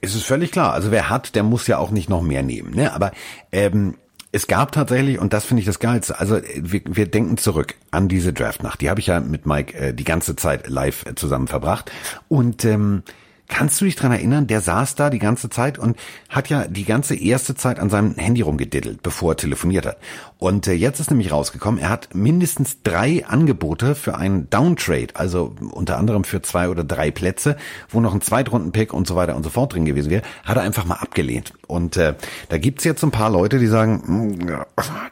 es 0.01 0.15
ist 0.15 0.23
völlig 0.23 0.51
klar. 0.51 0.73
Also 0.73 0.91
wer 0.91 1.09
hat, 1.09 1.35
der 1.35 1.43
muss 1.43 1.67
ja 1.67 1.77
auch 1.77 1.91
nicht 1.91 2.09
noch 2.09 2.21
mehr 2.21 2.43
nehmen. 2.43 2.75
Ne? 2.75 2.93
Aber 2.93 3.11
ähm, 3.51 3.95
es 4.31 4.47
gab 4.47 4.71
tatsächlich, 4.71 5.17
und 5.17 5.33
das 5.33 5.45
finde 5.45 5.61
ich 5.61 5.65
das 5.65 5.79
Geilste, 5.79 6.19
also 6.19 6.39
wir, 6.55 6.81
wir 6.85 7.07
denken 7.07 7.37
zurück 7.37 7.75
an 7.89 8.07
diese 8.07 8.31
Draftnacht. 8.31 8.81
Die 8.81 8.89
habe 8.89 8.99
ich 8.99 9.07
ja 9.07 9.19
mit 9.19 9.45
Mike 9.45 9.75
äh, 9.75 9.93
die 9.93 10.03
ganze 10.03 10.35
Zeit 10.35 10.67
live 10.67 11.05
äh, 11.05 11.15
zusammen 11.15 11.47
verbracht. 11.47 11.91
Und 12.27 12.63
ähm, 12.65 13.03
Kannst 13.49 13.81
du 13.81 13.85
dich 13.85 13.95
dran 13.95 14.11
erinnern, 14.11 14.45
der 14.45 14.61
saß 14.61 14.93
da 14.93 15.09
die 15.09 15.17
ganze 15.17 15.49
Zeit 15.49 15.79
und 15.79 15.97
hat 16.29 16.49
ja 16.49 16.67
die 16.67 16.85
ganze 16.85 17.15
erste 17.15 17.55
Zeit 17.55 17.79
an 17.79 17.89
seinem 17.89 18.15
Handy 18.15 18.41
rumgediddelt, 18.41 19.01
bevor 19.01 19.33
er 19.33 19.37
telefoniert 19.37 19.87
hat. 19.87 19.97
Und 20.37 20.67
äh, 20.67 20.73
jetzt 20.73 20.99
ist 20.99 21.09
nämlich 21.09 21.31
rausgekommen, 21.31 21.81
er 21.81 21.89
hat 21.89 22.13
mindestens 22.13 22.83
drei 22.83 23.25
Angebote 23.25 23.95
für 23.95 24.15
einen 24.15 24.49
Downtrade, 24.51 25.15
also 25.15 25.55
unter 25.71 25.97
anderem 25.97 26.23
für 26.23 26.43
zwei 26.43 26.69
oder 26.69 26.83
drei 26.83 27.09
Plätze, 27.09 27.57
wo 27.89 27.99
noch 27.99 28.13
ein 28.13 28.21
Zweitrunden-Pick 28.21 28.93
und 28.93 29.07
so 29.07 29.15
weiter 29.15 29.35
und 29.35 29.43
so 29.43 29.49
fort 29.49 29.73
drin 29.73 29.85
gewesen 29.85 30.11
wäre, 30.11 30.23
hat 30.45 30.57
er 30.57 30.63
einfach 30.63 30.85
mal 30.85 30.97
abgelehnt. 30.97 31.53
Und 31.65 31.97
äh, 31.97 32.13
da 32.49 32.59
gibt's 32.59 32.83
jetzt 32.83 33.03
ein 33.03 33.11
paar 33.11 33.31
Leute, 33.31 33.57
die 33.57 33.67
sagen, 33.67 34.03
hm, 34.05 34.65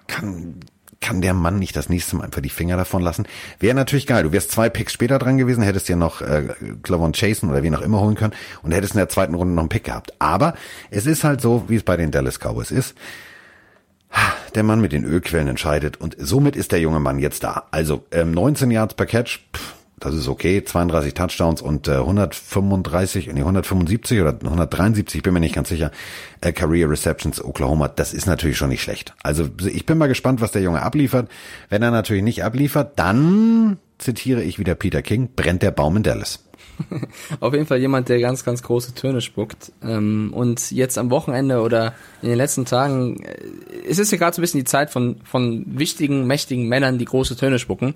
kann 0.06 0.60
kann 1.00 1.22
der 1.22 1.34
Mann 1.34 1.60
nicht 1.60 1.75
das 1.75 1.89
nächste 1.89 2.16
Mal 2.16 2.25
einfach 2.25 2.42
die 2.42 2.50
Finger 2.50 2.77
davon 2.77 3.01
lassen? 3.01 3.27
Wäre 3.60 3.75
natürlich 3.75 4.08
geil. 4.08 4.24
Du 4.24 4.32
wärst 4.32 4.51
zwei 4.51 4.70
Picks 4.70 4.94
später 4.94 5.20
dran 5.20 5.38
gewesen, 5.38 5.63
hättest 5.63 5.89
dir 5.89 5.96
noch 5.96 6.22
äh, 6.22 6.50
Clavon 6.84 7.13
Chasen 7.13 7.50
oder 7.50 7.63
wie 7.63 7.70
noch 7.70 7.82
immer 7.82 8.01
holen 8.01 8.16
können 8.16 8.34
und 8.63 8.72
hättest 8.72 8.94
in 8.94 9.00
der 9.00 9.10
zweiten 9.10 9.36
Runde 9.36 9.54
noch 9.54 9.63
einen 9.63 9.70
Pick 9.70 9.86
gehabt. 9.86 10.13
Aber 10.20 10.56
es 10.89 11.06
ist 11.06 11.24
halt 11.24 11.42
so, 11.42 11.66
wie 11.68 11.75
es 11.75 11.84
bei 11.84 11.98
den 11.98 12.12
Dallas 12.12 12.39
Cowboys 12.39 12.72
ist. 12.72 12.96
Der 14.56 14.63
Mann 14.63 14.82
mit 14.82 14.94
den 14.94 15.04
Ölquellen 15.04 15.48
entscheidet 15.48 15.98
und 15.98 16.16
somit 16.18 16.56
ist 16.56 16.72
der 16.72 16.80
junge 16.80 17.00
Mann 17.00 17.20
jetzt 17.20 17.44
da. 17.44 17.68
Also 17.72 18.06
ähm, 18.12 18.32
19 18.32 18.72
Yards 18.72 18.96
per 18.96 19.06
Catch, 19.06 19.39
pff, 19.54 19.75
das 20.00 20.13
ist 20.13 20.27
okay, 20.27 20.63
32 20.63 21.13
Touchdowns 21.13 21.62
und 21.62 21.88
äh, 21.88 21.96
135, 21.96 23.27
nee, 23.34 23.39
175 23.39 24.22
oder 24.22 24.34
173, 24.34 25.24
bin 25.24 25.34
mir 25.34 25.39
nicht 25.39 25.56
ganz 25.56 25.70
sicher, 25.70 25.92
äh, 26.42 26.51
Career 26.51 26.89
Receptions 26.89 27.44
Oklahoma, 27.44 27.88
das 27.88 28.13
ist 28.13 28.27
natürlich 28.27 28.58
schon 28.58 28.70
nicht 28.70 28.84
schlecht. 28.84 29.13
Also 29.24 29.50
ich 29.66 29.86
bin 29.86 29.98
mal 29.98 30.08
gespannt, 30.08 30.39
was 30.39 30.51
der 30.51 30.62
Junge 30.62 30.84
abliefert. 30.84 31.30
Wenn 31.70 31.82
er 31.82 31.92
natürlich 31.92 32.24
nicht 32.24 32.44
abliefert, 32.44 33.00
dann 33.00 33.79
zitiere 33.98 34.44
ich 34.44 34.60
wieder 34.60 34.75
Peter 34.75 35.01
King, 35.01 35.29
brennt 35.36 35.64
der 35.64 35.72
Baum 35.72 35.98
in 35.98 36.03
Dallas. 36.03 36.47
Auf 37.40 37.53
jeden 37.53 37.66
Fall 37.66 37.79
jemand, 37.79 38.09
der 38.09 38.20
ganz, 38.20 38.44
ganz 38.44 38.63
große 38.63 38.94
Töne 38.94 39.22
spuckt. 39.22 39.72
Ähm, 39.81 40.31
und 40.33 40.72
jetzt 40.72 40.98
am 40.98 41.09
Wochenende 41.09 41.61
oder 41.61 41.94
in 42.22 42.29
den 42.29 42.37
letzten 42.37 42.66
Tagen, 42.66 43.22
äh, 43.24 43.35
es 43.87 44.00
ist 44.00 44.11
ja 44.11 44.18
gerade 44.18 44.35
so 44.35 44.42
ein 44.42 44.44
bisschen 44.44 44.59
die 44.59 44.66
Zeit 44.66 44.90
von, 44.90 45.18
von 45.24 45.66
wichtigen, 45.68 46.27
mächtigen 46.27 46.68
Männern, 46.68 46.98
die 46.98 47.05
große 47.05 47.35
Töne 47.35 47.59
spucken 47.59 47.94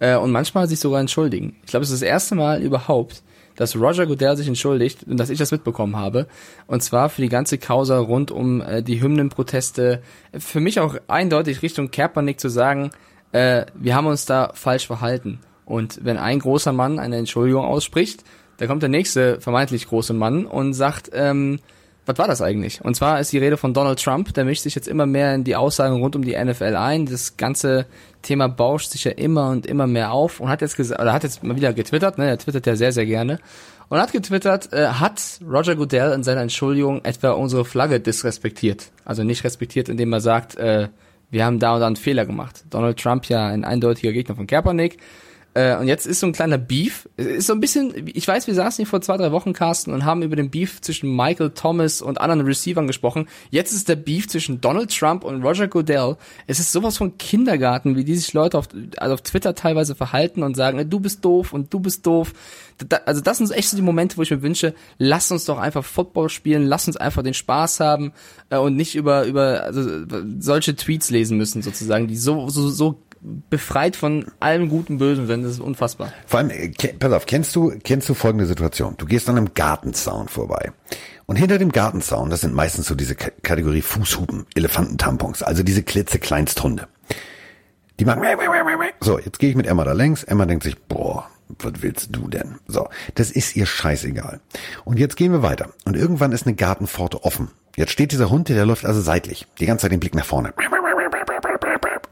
äh, 0.00 0.16
und 0.16 0.30
manchmal 0.30 0.68
sich 0.68 0.80
sogar 0.80 1.00
entschuldigen. 1.00 1.56
Ich 1.64 1.70
glaube, 1.70 1.84
es 1.84 1.90
ist 1.90 2.02
das 2.02 2.08
erste 2.08 2.34
Mal 2.34 2.62
überhaupt, 2.62 3.22
dass 3.56 3.76
Roger 3.76 4.06
Goodell 4.06 4.36
sich 4.36 4.48
entschuldigt 4.48 5.04
und 5.04 5.18
dass 5.18 5.30
ich 5.30 5.38
das 5.38 5.52
mitbekommen 5.52 5.96
habe. 5.96 6.26
Und 6.66 6.82
zwar 6.82 7.10
für 7.10 7.22
die 7.22 7.28
ganze 7.28 7.58
Causa 7.58 7.98
rund 7.98 8.30
um 8.30 8.62
äh, 8.62 8.82
die 8.82 9.00
Hymnenproteste. 9.00 10.02
Für 10.38 10.60
mich 10.60 10.80
auch 10.80 10.96
eindeutig 11.08 11.62
Richtung 11.62 11.90
Kaepernick 11.90 12.40
zu 12.40 12.48
sagen, 12.48 12.90
wir 13.34 13.94
haben 13.94 14.08
uns 14.08 14.26
da 14.26 14.50
falsch 14.52 14.86
verhalten. 14.86 15.40
Und 15.72 16.04
wenn 16.04 16.18
ein 16.18 16.38
großer 16.38 16.70
Mann 16.74 16.98
eine 16.98 17.16
Entschuldigung 17.16 17.64
ausspricht, 17.64 18.24
da 18.58 18.66
kommt 18.66 18.82
der 18.82 18.90
nächste 18.90 19.40
vermeintlich 19.40 19.88
große 19.88 20.12
Mann 20.12 20.44
und 20.44 20.74
sagt, 20.74 21.10
ähm, 21.14 21.60
was 22.04 22.18
war 22.18 22.28
das 22.28 22.42
eigentlich? 22.42 22.84
Und 22.84 22.94
zwar 22.94 23.20
ist 23.20 23.32
die 23.32 23.38
Rede 23.38 23.56
von 23.56 23.72
Donald 23.72 23.98
Trump, 23.98 24.34
der 24.34 24.44
mischt 24.44 24.64
sich 24.64 24.74
jetzt 24.74 24.86
immer 24.86 25.06
mehr 25.06 25.34
in 25.34 25.44
die 25.44 25.56
Aussagen 25.56 26.02
rund 26.02 26.14
um 26.14 26.26
die 26.26 26.36
NFL 26.36 26.76
ein. 26.76 27.06
Das 27.06 27.38
ganze 27.38 27.86
Thema 28.20 28.48
bauscht 28.48 28.90
sich 28.90 29.04
ja 29.04 29.12
immer 29.12 29.48
und 29.48 29.64
immer 29.64 29.86
mehr 29.86 30.12
auf 30.12 30.40
und 30.40 30.50
hat 30.50 30.60
jetzt 30.60 30.76
gesagt, 30.76 31.00
oder 31.00 31.14
hat 31.14 31.22
jetzt 31.22 31.42
mal 31.42 31.56
wieder 31.56 31.72
getwittert, 31.72 32.18
ne? 32.18 32.28
Er 32.28 32.36
twittert 32.36 32.66
ja 32.66 32.76
sehr, 32.76 32.92
sehr 32.92 33.06
gerne. 33.06 33.38
Und 33.88 33.98
hat 33.98 34.12
getwittert, 34.12 34.74
äh, 34.74 34.88
hat 34.88 35.40
Roger 35.42 35.74
Goodell 35.74 36.12
in 36.12 36.22
seiner 36.22 36.42
Entschuldigung 36.42 37.02
etwa 37.02 37.30
unsere 37.30 37.64
Flagge 37.64 37.98
disrespektiert. 37.98 38.90
Also 39.06 39.24
nicht 39.24 39.42
respektiert, 39.42 39.88
indem 39.88 40.12
er 40.12 40.20
sagt, 40.20 40.54
äh, 40.56 40.88
wir 41.30 41.46
haben 41.46 41.58
da 41.58 41.72
und 41.72 41.80
da 41.80 41.86
einen 41.86 41.96
Fehler 41.96 42.26
gemacht. 42.26 42.62
Donald 42.68 43.00
Trump 43.00 43.24
ja 43.24 43.46
ein 43.46 43.64
eindeutiger 43.64 44.12
Gegner 44.12 44.36
von 44.36 44.46
Kaepernick. 44.46 44.98
Äh, 45.54 45.76
und 45.76 45.86
jetzt 45.86 46.06
ist 46.06 46.20
so 46.20 46.26
ein 46.26 46.32
kleiner 46.32 46.58
Beef. 46.58 47.08
Ist 47.16 47.46
so 47.46 47.52
ein 47.52 47.60
bisschen, 47.60 47.92
ich 48.06 48.26
weiß, 48.26 48.46
wir 48.46 48.54
saßen 48.54 48.82
hier 48.82 48.86
vor 48.86 49.02
zwei, 49.02 49.16
drei 49.16 49.32
Wochen, 49.32 49.52
Carsten, 49.52 49.92
und 49.92 50.04
haben 50.04 50.22
über 50.22 50.36
den 50.36 50.50
Beef 50.50 50.80
zwischen 50.80 51.14
Michael 51.14 51.50
Thomas 51.50 52.00
und 52.00 52.20
anderen 52.20 52.42
Receivern 52.42 52.86
gesprochen. 52.86 53.28
Jetzt 53.50 53.72
ist 53.72 53.88
der 53.88 53.96
Beef 53.96 54.28
zwischen 54.28 54.60
Donald 54.60 54.96
Trump 54.96 55.24
und 55.24 55.42
Roger 55.42 55.68
Goodell. 55.68 56.16
Es 56.46 56.58
ist 56.58 56.72
sowas 56.72 56.96
von 56.96 57.18
Kindergarten, 57.18 57.96
wie 57.96 58.04
die 58.04 58.16
sich 58.16 58.32
Leute 58.32 58.58
auf, 58.58 58.68
also 58.96 59.14
auf 59.14 59.20
Twitter 59.22 59.54
teilweise 59.54 59.94
verhalten 59.94 60.42
und 60.42 60.56
sagen, 60.56 60.88
du 60.88 61.00
bist 61.00 61.24
doof 61.24 61.52
und 61.52 61.72
du 61.72 61.80
bist 61.80 62.06
doof. 62.06 62.32
Da, 62.88 63.00
also 63.04 63.20
das 63.20 63.38
sind 63.38 63.50
echt 63.52 63.68
so 63.68 63.76
die 63.76 63.82
Momente, 63.82 64.16
wo 64.16 64.22
ich 64.22 64.30
mir 64.30 64.42
wünsche, 64.42 64.74
lass 64.98 65.30
uns 65.30 65.44
doch 65.44 65.58
einfach 65.58 65.84
Football 65.84 66.30
spielen, 66.30 66.66
lass 66.66 66.86
uns 66.86 66.96
einfach 66.96 67.22
den 67.22 67.34
Spaß 67.34 67.80
haben 67.80 68.12
äh, 68.48 68.56
und 68.56 68.76
nicht 68.76 68.94
über, 68.94 69.24
über 69.26 69.62
also, 69.64 70.06
solche 70.38 70.74
Tweets 70.74 71.10
lesen 71.10 71.36
müssen, 71.36 71.62
sozusagen, 71.62 72.08
die 72.08 72.16
so, 72.16 72.48
so, 72.48 72.70
so 72.70 73.02
befreit 73.22 73.96
von 73.96 74.26
allem 74.40 74.68
Guten 74.68 74.98
Bösen 74.98 75.26
sind. 75.26 75.44
Das 75.44 75.52
ist 75.52 75.60
unfassbar. 75.60 76.12
Vor 76.26 76.40
allem, 76.40 76.50
äh, 76.50 76.70
pass 76.98 77.12
auf, 77.12 77.26
kennst 77.26 77.54
du, 77.54 77.72
kennst 77.84 78.08
du 78.08 78.14
folgende 78.14 78.46
Situation? 78.46 78.94
Du 78.98 79.06
gehst 79.06 79.28
an 79.28 79.36
einem 79.36 79.54
Gartenzaun 79.54 80.28
vorbei. 80.28 80.72
Und 81.26 81.36
hinter 81.36 81.58
dem 81.58 81.70
Gartenzaun, 81.70 82.30
das 82.30 82.40
sind 82.40 82.54
meistens 82.54 82.86
so 82.86 82.94
diese 82.94 83.14
K 83.14 83.30
Kategorie 83.42 83.82
Fußhupen, 83.82 84.46
Elefantentampons, 84.54 85.42
also 85.42 85.62
diese 85.62 85.82
klitzekleinst 85.82 86.62
Die 88.00 88.04
machen, 88.04 88.22
so, 89.00 89.18
jetzt 89.18 89.38
gehe 89.38 89.50
ich 89.50 89.56
mit 89.56 89.66
Emma 89.66 89.84
da 89.84 89.92
längs. 89.92 90.24
Emma 90.24 90.46
denkt 90.46 90.64
sich, 90.64 90.78
boah, 90.82 91.28
was 91.60 91.74
willst 91.80 92.08
du 92.12 92.28
denn? 92.28 92.56
So, 92.66 92.88
das 93.14 93.30
ist 93.30 93.56
ihr 93.56 93.66
scheißegal. 93.66 94.40
Und 94.84 94.98
jetzt 94.98 95.16
gehen 95.16 95.32
wir 95.32 95.42
weiter. 95.42 95.70
Und 95.84 95.96
irgendwann 95.96 96.32
ist 96.32 96.46
eine 96.46 96.56
Gartenpforte 96.56 97.22
offen. 97.24 97.50
Jetzt 97.76 97.92
steht 97.92 98.12
dieser 98.12 98.30
Hund, 98.30 98.48
der 98.48 98.66
läuft 98.66 98.84
also 98.84 99.00
seitlich. 99.00 99.46
Die 99.58 99.66
ganze 99.66 99.82
Zeit 99.82 99.92
den 99.92 100.00
Blick 100.00 100.14
nach 100.14 100.26
vorne. 100.26 100.52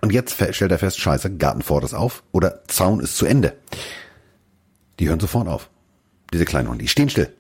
Und 0.01 0.13
jetzt 0.13 0.37
stellt 0.55 0.73
er 0.73 0.79
fest, 0.79 0.99
scheiße, 0.99 1.37
Gartenfort 1.37 1.85
ist 1.85 1.95
auf 1.95 2.23
oder 2.33 2.63
Zaun 2.69 3.01
ist 3.01 3.17
zu 3.17 3.27
Ende. 3.27 3.55
Die 4.99 5.09
hören 5.09 5.21
sofort 5.21 5.49
auf. 5.49 5.71
Diese 6.33 6.45
kleinen 6.45 6.69
Hunde, 6.69 6.83
die 6.83 6.89
stehen 6.89 7.11
still. 7.11 7.33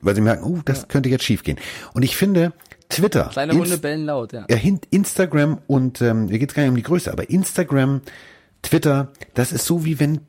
Weil 0.00 0.14
sie 0.14 0.20
merken, 0.20 0.44
uh, 0.44 0.60
das 0.64 0.88
könnte 0.88 1.08
jetzt 1.08 1.24
schief 1.24 1.42
gehen. 1.42 1.58
Und 1.92 2.02
ich 2.02 2.16
finde, 2.16 2.52
Twitter. 2.88 3.28
Kleine 3.32 3.54
Hunde 3.54 3.78
bellen 3.78 4.06
laut, 4.06 4.32
ja. 4.32 4.46
ja 4.48 4.56
Instagram 4.90 5.58
und 5.66 6.00
ähm, 6.00 6.28
hier 6.28 6.38
geht 6.38 6.50
es 6.50 6.54
gar 6.54 6.62
nicht 6.62 6.70
um 6.70 6.76
die 6.76 6.82
Größe, 6.82 7.12
aber 7.12 7.28
Instagram, 7.28 8.00
Twitter, 8.62 9.12
das 9.34 9.52
ist 9.52 9.66
so 9.66 9.84
wie 9.84 10.00
wenn 10.00 10.20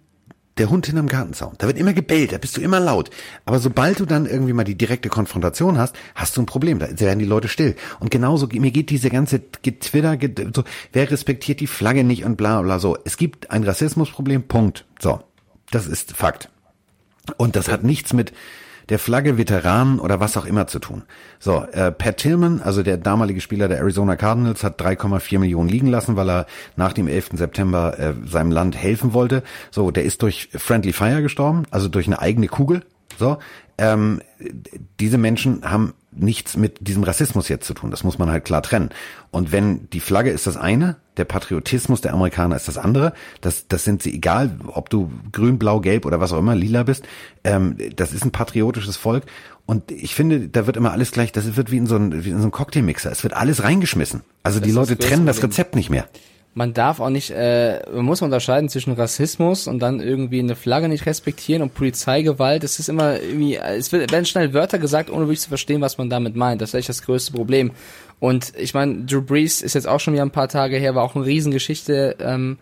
der 0.59 0.69
Hund 0.69 0.85
hinterm 0.85 1.07
Gartenzaun. 1.07 1.55
Da 1.57 1.67
wird 1.67 1.77
immer 1.77 1.93
gebellt, 1.93 2.33
da 2.33 2.37
bist 2.37 2.57
du 2.57 2.61
immer 2.61 2.79
laut. 2.79 3.09
Aber 3.45 3.59
sobald 3.59 3.99
du 3.99 4.05
dann 4.05 4.25
irgendwie 4.25 4.53
mal 4.53 4.63
die 4.63 4.77
direkte 4.77 5.09
Konfrontation 5.09 5.77
hast, 5.77 5.95
hast 6.15 6.37
du 6.37 6.41
ein 6.41 6.45
Problem. 6.45 6.79
Da 6.79 6.87
werden 6.99 7.19
die 7.19 7.25
Leute 7.25 7.47
still. 7.47 7.75
Und 7.99 8.11
genauso, 8.11 8.47
mir 8.47 8.71
geht 8.71 8.89
diese 8.89 9.09
ganze 9.09 9.41
Getwitter, 9.61 10.17
so, 10.53 10.63
wer 10.93 11.09
respektiert 11.09 11.59
die 11.59 11.67
Flagge 11.67 12.03
nicht 12.03 12.25
und 12.25 12.35
bla 12.35 12.61
bla 12.61 12.79
so. 12.79 12.97
Es 13.05 13.17
gibt 13.17 13.51
ein 13.51 13.63
Rassismusproblem, 13.63 14.43
Punkt. 14.43 14.85
So. 14.99 15.21
Das 15.71 15.87
ist 15.87 16.13
Fakt. 16.13 16.49
Und 17.37 17.55
das 17.55 17.69
hat 17.69 17.83
nichts 17.83 18.13
mit 18.13 18.33
der 18.89 18.99
Flagge 18.99 19.37
Veteranen 19.37 19.99
oder 19.99 20.19
was 20.19 20.35
auch 20.37 20.45
immer 20.45 20.67
zu 20.67 20.79
tun. 20.79 21.03
So, 21.39 21.63
äh, 21.71 21.91
Pat 21.91 22.17
Tillman, 22.17 22.61
also 22.61 22.83
der 22.83 22.97
damalige 22.97 23.41
Spieler 23.41 23.67
der 23.67 23.77
Arizona 23.77 24.15
Cardinals, 24.15 24.63
hat 24.63 24.81
3,4 24.81 25.39
Millionen 25.39 25.69
liegen 25.69 25.87
lassen, 25.87 26.15
weil 26.15 26.29
er 26.29 26.45
nach 26.75 26.93
dem 26.93 27.07
11. 27.07 27.31
September 27.33 27.97
äh, 27.99 28.13
seinem 28.25 28.51
Land 28.51 28.75
helfen 28.75 29.13
wollte. 29.13 29.43
So, 29.71 29.91
der 29.91 30.03
ist 30.03 30.21
durch 30.21 30.49
Friendly 30.53 30.93
Fire 30.93 31.21
gestorben, 31.21 31.63
also 31.71 31.87
durch 31.87 32.07
eine 32.07 32.19
eigene 32.19 32.47
Kugel. 32.47 32.83
So, 33.17 33.37
ähm, 33.77 34.21
diese 34.99 35.17
Menschen 35.17 35.69
haben 35.69 35.93
nichts 36.21 36.57
mit 36.57 36.87
diesem 36.87 37.03
Rassismus 37.03 37.49
jetzt 37.49 37.65
zu 37.65 37.73
tun. 37.73 37.91
Das 37.91 38.03
muss 38.03 38.17
man 38.17 38.29
halt 38.29 38.45
klar 38.45 38.61
trennen. 38.61 38.89
Und 39.31 39.51
wenn 39.51 39.89
die 39.91 39.99
Flagge 39.99 40.31
ist 40.31 40.47
das 40.47 40.57
eine, 40.57 40.97
der 41.17 41.25
Patriotismus 41.25 42.01
der 42.01 42.13
Amerikaner 42.13 42.55
ist 42.55 42.67
das 42.67 42.77
andere, 42.77 43.13
das, 43.41 43.67
das 43.67 43.83
sind 43.83 44.03
sie, 44.03 44.13
egal 44.13 44.57
ob 44.67 44.89
du 44.89 45.11
grün, 45.31 45.59
blau, 45.59 45.79
gelb 45.79 46.05
oder 46.05 46.19
was 46.19 46.33
auch 46.33 46.39
immer, 46.39 46.55
lila 46.55 46.83
bist, 46.83 47.07
ähm, 47.43 47.77
das 47.95 48.13
ist 48.13 48.25
ein 48.25 48.31
patriotisches 48.31 48.97
Volk. 48.97 49.25
Und 49.65 49.91
ich 49.91 50.15
finde, 50.15 50.49
da 50.49 50.65
wird 50.65 50.77
immer 50.77 50.91
alles 50.91 51.11
gleich, 51.11 51.31
das 51.31 51.55
wird 51.55 51.71
wie 51.71 51.77
in 51.77 51.87
so 51.87 51.95
ein, 51.95 52.25
wie 52.25 52.29
in 52.29 52.41
so 52.41 52.47
ein 52.47 52.51
Cocktailmixer. 52.51 53.11
Es 53.11 53.23
wird 53.23 53.33
alles 53.33 53.63
reingeschmissen. 53.63 54.21
Also 54.43 54.59
das 54.59 54.67
die 54.67 54.73
Leute 54.73 54.97
trennen 54.97 55.25
das 55.25 55.43
Rezept 55.43 55.75
nicht 55.75 55.89
mehr 55.89 56.07
man 56.53 56.73
darf 56.73 56.99
auch 56.99 57.09
nicht, 57.09 57.29
äh, 57.31 57.79
man 57.93 58.05
muss 58.05 58.21
unterscheiden 58.21 58.69
zwischen 58.69 58.93
Rassismus 58.93 59.67
und 59.67 59.79
dann 59.79 59.99
irgendwie 59.99 60.39
eine 60.39 60.55
Flagge 60.55 60.89
nicht 60.89 61.05
respektieren 61.05 61.61
und 61.61 61.73
Polizeigewalt. 61.73 62.63
Es 62.63 62.79
ist 62.79 62.89
immer 62.89 63.21
irgendwie, 63.21 63.55
es 63.55 63.91
werden 63.91 64.25
schnell 64.25 64.53
Wörter 64.53 64.79
gesagt, 64.79 65.09
ohne 65.09 65.25
wirklich 65.25 65.41
zu 65.41 65.49
verstehen, 65.49 65.81
was 65.81 65.97
man 65.97 66.09
damit 66.09 66.35
meint. 66.35 66.61
Das 66.61 66.69
ist 66.69 66.75
echt 66.75 66.89
das 66.89 67.03
größte 67.03 67.33
Problem. 67.33 67.71
Und 68.19 68.53
ich 68.57 68.73
meine, 68.73 69.05
Drew 69.05 69.21
Brees 69.21 69.61
ist 69.61 69.75
jetzt 69.75 69.87
auch 69.87 69.99
schon 69.99 70.13
wieder 70.13 70.23
ein 70.23 70.31
paar 70.31 70.49
Tage 70.49 70.77
her, 70.77 70.95
war 70.95 71.03
auch 71.03 71.15
eine 71.15 71.25
Riesengeschichte. 71.25 72.17
Ähm, 72.19 72.57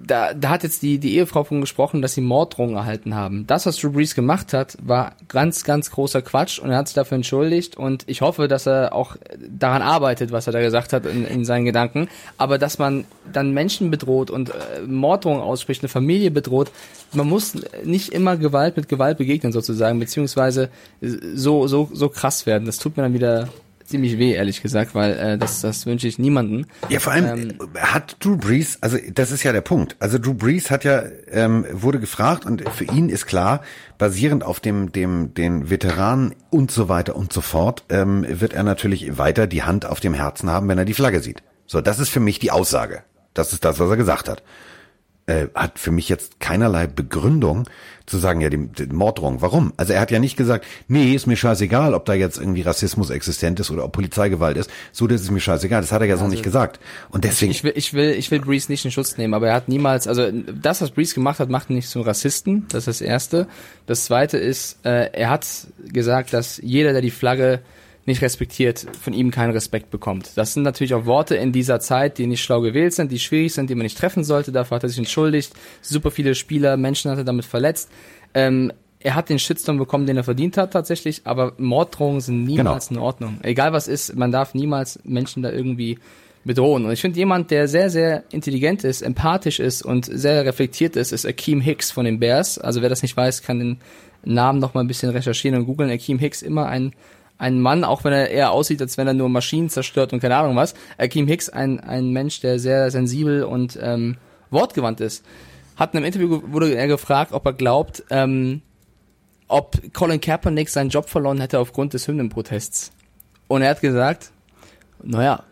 da, 0.00 0.32
da 0.32 0.50
hat 0.50 0.62
jetzt 0.62 0.82
die, 0.82 0.98
die 0.98 1.16
Ehefrau 1.16 1.44
von 1.44 1.60
gesprochen, 1.60 2.02
dass 2.02 2.14
sie 2.14 2.20
Morddrohungen 2.20 2.76
erhalten 2.76 3.14
haben. 3.14 3.46
Das, 3.46 3.66
was 3.66 3.76
Drew 3.76 3.90
Brees 3.90 4.14
gemacht 4.14 4.52
hat, 4.52 4.76
war 4.80 5.16
ganz, 5.28 5.64
ganz 5.64 5.90
großer 5.90 6.22
Quatsch 6.22 6.58
und 6.58 6.70
er 6.70 6.76
hat 6.76 6.88
sich 6.88 6.94
dafür 6.94 7.16
entschuldigt 7.16 7.76
und 7.76 8.04
ich 8.06 8.20
hoffe, 8.20 8.48
dass 8.48 8.66
er 8.66 8.92
auch 8.92 9.16
daran 9.48 9.82
arbeitet, 9.82 10.30
was 10.30 10.46
er 10.46 10.52
da 10.52 10.60
gesagt 10.60 10.92
hat 10.92 11.06
in, 11.06 11.26
in 11.26 11.44
seinen 11.44 11.64
Gedanken. 11.64 12.08
Aber 12.36 12.58
dass 12.58 12.78
man 12.78 13.04
dann 13.32 13.52
Menschen 13.52 13.90
bedroht 13.90 14.30
und 14.30 14.50
äh, 14.50 14.82
Morddrohungen 14.86 15.42
ausspricht, 15.42 15.82
eine 15.82 15.88
Familie 15.88 16.30
bedroht, 16.30 16.70
man 17.12 17.28
muss 17.28 17.54
nicht 17.84 18.12
immer 18.12 18.36
Gewalt 18.36 18.76
mit 18.76 18.88
Gewalt 18.88 19.18
begegnen 19.18 19.52
sozusagen, 19.52 19.98
beziehungsweise 19.98 20.68
so, 21.00 21.66
so, 21.66 21.88
so 21.92 22.08
krass 22.08 22.46
werden. 22.46 22.66
Das 22.66 22.78
tut 22.78 22.96
mir 22.96 23.02
dann 23.02 23.14
wieder 23.14 23.48
ziemlich 23.88 24.18
weh, 24.18 24.32
ehrlich 24.32 24.62
gesagt, 24.62 24.94
weil 24.94 25.12
äh, 25.12 25.38
das, 25.38 25.60
das 25.60 25.86
wünsche 25.86 26.06
ich 26.06 26.18
niemanden. 26.18 26.66
Ja, 26.88 27.00
vor 27.00 27.12
allem 27.12 27.50
ähm, 27.50 27.58
hat 27.76 28.16
Drew 28.20 28.36
Brees, 28.36 28.78
also 28.80 28.98
das 29.12 29.30
ist 29.30 29.42
ja 29.42 29.52
der 29.52 29.60
Punkt. 29.60 29.96
Also 29.98 30.18
Drew 30.18 30.34
Brees 30.34 30.70
hat 30.70 30.84
ja 30.84 31.02
ähm, 31.30 31.66
wurde 31.72 32.00
gefragt 32.00 32.44
und 32.44 32.68
für 32.70 32.84
ihn 32.84 33.08
ist 33.08 33.26
klar, 33.26 33.62
basierend 33.96 34.44
auf 34.44 34.60
dem 34.60 34.92
dem 34.92 35.34
den 35.34 35.70
Veteranen 35.70 36.34
und 36.50 36.70
so 36.70 36.88
weiter 36.88 37.16
und 37.16 37.32
so 37.32 37.40
fort, 37.40 37.84
ähm, 37.88 38.26
wird 38.28 38.52
er 38.52 38.62
natürlich 38.62 39.18
weiter 39.18 39.46
die 39.46 39.62
Hand 39.62 39.86
auf 39.86 40.00
dem 40.00 40.14
Herzen 40.14 40.50
haben, 40.50 40.68
wenn 40.68 40.78
er 40.78 40.84
die 40.84 40.94
Flagge 40.94 41.20
sieht. 41.20 41.42
So, 41.66 41.80
das 41.80 41.98
ist 41.98 42.08
für 42.08 42.20
mich 42.20 42.38
die 42.38 42.50
Aussage. 42.50 43.02
Das 43.34 43.52
ist 43.52 43.64
das, 43.64 43.78
was 43.78 43.90
er 43.90 43.96
gesagt 43.96 44.28
hat 44.28 44.42
äh, 45.28 45.48
hat 45.54 45.78
für 45.78 45.90
mich 45.90 46.08
jetzt 46.08 46.40
keinerlei 46.40 46.86
Begründung 46.86 47.68
zu 48.06 48.16
sagen, 48.16 48.40
ja, 48.40 48.48
die, 48.48 48.66
die 48.66 48.86
Morddrohung. 48.86 49.42
Warum? 49.42 49.74
Also 49.76 49.92
er 49.92 50.00
hat 50.00 50.10
ja 50.10 50.18
nicht 50.18 50.38
gesagt, 50.38 50.64
nee, 50.88 51.14
ist 51.14 51.26
mir 51.26 51.36
scheißegal, 51.36 51.92
ob 51.92 52.06
da 52.06 52.14
jetzt 52.14 52.38
irgendwie 52.38 52.62
Rassismus 52.62 53.10
existent 53.10 53.60
ist 53.60 53.70
oder 53.70 53.84
ob 53.84 53.92
Polizeigewalt 53.92 54.56
ist. 54.56 54.70
So, 54.92 55.06
das 55.06 55.20
ist 55.20 55.30
mir 55.30 55.40
scheißegal. 55.40 55.82
Das 55.82 55.92
hat 55.92 56.00
er 56.00 56.06
ja 56.06 56.16
so 56.16 56.24
also, 56.24 56.30
nicht 56.30 56.42
gesagt. 56.42 56.80
Und 57.10 57.24
deswegen. 57.24 57.50
Ich 57.50 57.62
will, 57.62 57.72
ich 57.76 57.92
will, 57.92 58.12
ich 58.12 58.30
will 58.30 58.40
Breeze 58.40 58.72
nicht 58.72 58.86
in 58.86 58.90
Schutz 58.90 59.18
nehmen, 59.18 59.34
aber 59.34 59.48
er 59.48 59.54
hat 59.54 59.68
niemals, 59.68 60.08
also 60.08 60.30
das, 60.32 60.80
was 60.80 60.92
Breeze 60.92 61.14
gemacht 61.14 61.38
hat, 61.40 61.50
macht 61.50 61.68
ihn 61.68 61.76
nicht 61.76 61.90
zum 61.90 62.02
Rassisten. 62.02 62.64
Das 62.70 62.86
ist 62.86 62.86
das 62.86 63.00
Erste. 63.02 63.46
Das 63.86 64.06
Zweite 64.06 64.38
ist, 64.38 64.78
äh, 64.84 65.10
er 65.12 65.28
hat 65.28 65.46
gesagt, 65.92 66.32
dass 66.32 66.58
jeder, 66.62 66.92
der 66.92 67.02
die 67.02 67.10
Flagge 67.10 67.60
nicht 68.08 68.22
respektiert, 68.22 68.86
von 69.00 69.12
ihm 69.12 69.30
keinen 69.30 69.52
Respekt 69.52 69.90
bekommt. 69.90 70.32
Das 70.36 70.54
sind 70.54 70.64
natürlich 70.64 70.94
auch 70.94 71.06
Worte 71.06 71.36
in 71.36 71.52
dieser 71.52 71.78
Zeit, 71.78 72.18
die 72.18 72.26
nicht 72.26 72.42
schlau 72.42 72.60
gewählt 72.60 72.92
sind, 72.94 73.12
die 73.12 73.20
schwierig 73.20 73.54
sind, 73.54 73.70
die 73.70 73.76
man 73.76 73.84
nicht 73.84 73.96
treffen 73.96 74.24
sollte. 74.24 74.50
Dafür 74.50 74.76
hat 74.76 74.82
er 74.82 74.88
sich 74.88 74.98
entschuldigt. 74.98 75.52
Super 75.80 76.10
viele 76.10 76.34
Spieler, 76.34 76.76
Menschen 76.76 77.10
hat 77.10 77.18
er 77.18 77.24
damit 77.24 77.44
verletzt. 77.44 77.88
Ähm, 78.34 78.72
er 79.00 79.14
hat 79.14 79.28
den 79.28 79.38
Shitstorm 79.38 79.78
bekommen, 79.78 80.06
den 80.06 80.16
er 80.16 80.24
verdient 80.24 80.56
hat 80.56 80.72
tatsächlich, 80.72 81.22
aber 81.24 81.52
Morddrohungen 81.58 82.20
sind 82.20 82.44
niemals 82.44 82.88
genau. 82.88 83.00
in 83.00 83.06
Ordnung. 83.06 83.38
Egal 83.42 83.72
was 83.72 83.86
ist, 83.86 84.16
man 84.16 84.32
darf 84.32 84.54
niemals 84.54 84.98
Menschen 85.04 85.44
da 85.44 85.52
irgendwie 85.52 85.98
bedrohen. 86.44 86.84
Und 86.84 86.92
ich 86.92 87.00
finde, 87.00 87.18
jemand, 87.18 87.50
der 87.50 87.68
sehr, 87.68 87.90
sehr 87.90 88.24
intelligent 88.32 88.82
ist, 88.82 89.02
empathisch 89.02 89.60
ist 89.60 89.82
und 89.82 90.06
sehr 90.06 90.44
reflektiert 90.44 90.96
ist, 90.96 91.12
ist 91.12 91.26
Akeem 91.26 91.60
Hicks 91.60 91.92
von 91.92 92.04
den 92.04 92.18
Bears. 92.18 92.58
Also 92.58 92.82
wer 92.82 92.88
das 92.88 93.02
nicht 93.02 93.16
weiß, 93.16 93.42
kann 93.42 93.58
den 93.60 93.76
Namen 94.24 94.58
noch 94.58 94.74
mal 94.74 94.80
ein 94.80 94.88
bisschen 94.88 95.10
recherchieren 95.10 95.58
und 95.58 95.66
googeln. 95.66 95.90
Akeem 95.90 96.18
Hicks, 96.18 96.42
immer 96.42 96.66
ein 96.66 96.92
ein 97.38 97.60
Mann, 97.60 97.84
auch 97.84 98.04
wenn 98.04 98.12
er 98.12 98.30
eher 98.30 98.50
aussieht, 98.50 98.82
als 98.82 98.98
wenn 98.98 99.06
er 99.06 99.14
nur 99.14 99.28
Maschinen 99.28 99.70
zerstört 99.70 100.12
und 100.12 100.20
keine 100.20 100.36
Ahnung 100.36 100.56
was. 100.56 100.74
Akeem 100.98 101.28
Hicks, 101.28 101.48
ein, 101.48 101.80
ein 101.80 102.10
Mensch, 102.10 102.40
der 102.40 102.58
sehr 102.58 102.90
sensibel 102.90 103.44
und 103.44 103.78
ähm, 103.80 104.16
wortgewandt 104.50 105.00
ist. 105.00 105.24
Hat 105.76 105.94
in 105.94 105.98
einem 105.98 106.06
Interview 106.06 106.42
wurde 106.46 106.74
er 106.74 106.88
gefragt, 106.88 107.32
ob 107.32 107.46
er 107.46 107.52
glaubt, 107.52 108.02
ähm, 108.10 108.62
ob 109.46 109.94
Colin 109.94 110.20
Kaepernick 110.20 110.68
seinen 110.68 110.90
Job 110.90 111.08
verloren 111.08 111.40
hätte 111.40 111.60
aufgrund 111.60 111.94
des 111.94 112.08
Hymnenprotests. 112.08 112.90
Und 113.46 113.62
er 113.62 113.70
hat 113.70 113.80
gesagt, 113.80 114.32
naja, 115.02 115.44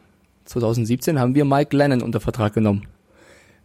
2017 0.44 1.18
haben 1.18 1.35
wir 1.35 1.44
Mike 1.44 1.75
Lennon 1.77 2.03
unter 2.03 2.20
Vertrag 2.20 2.53
genommen. 2.53 2.87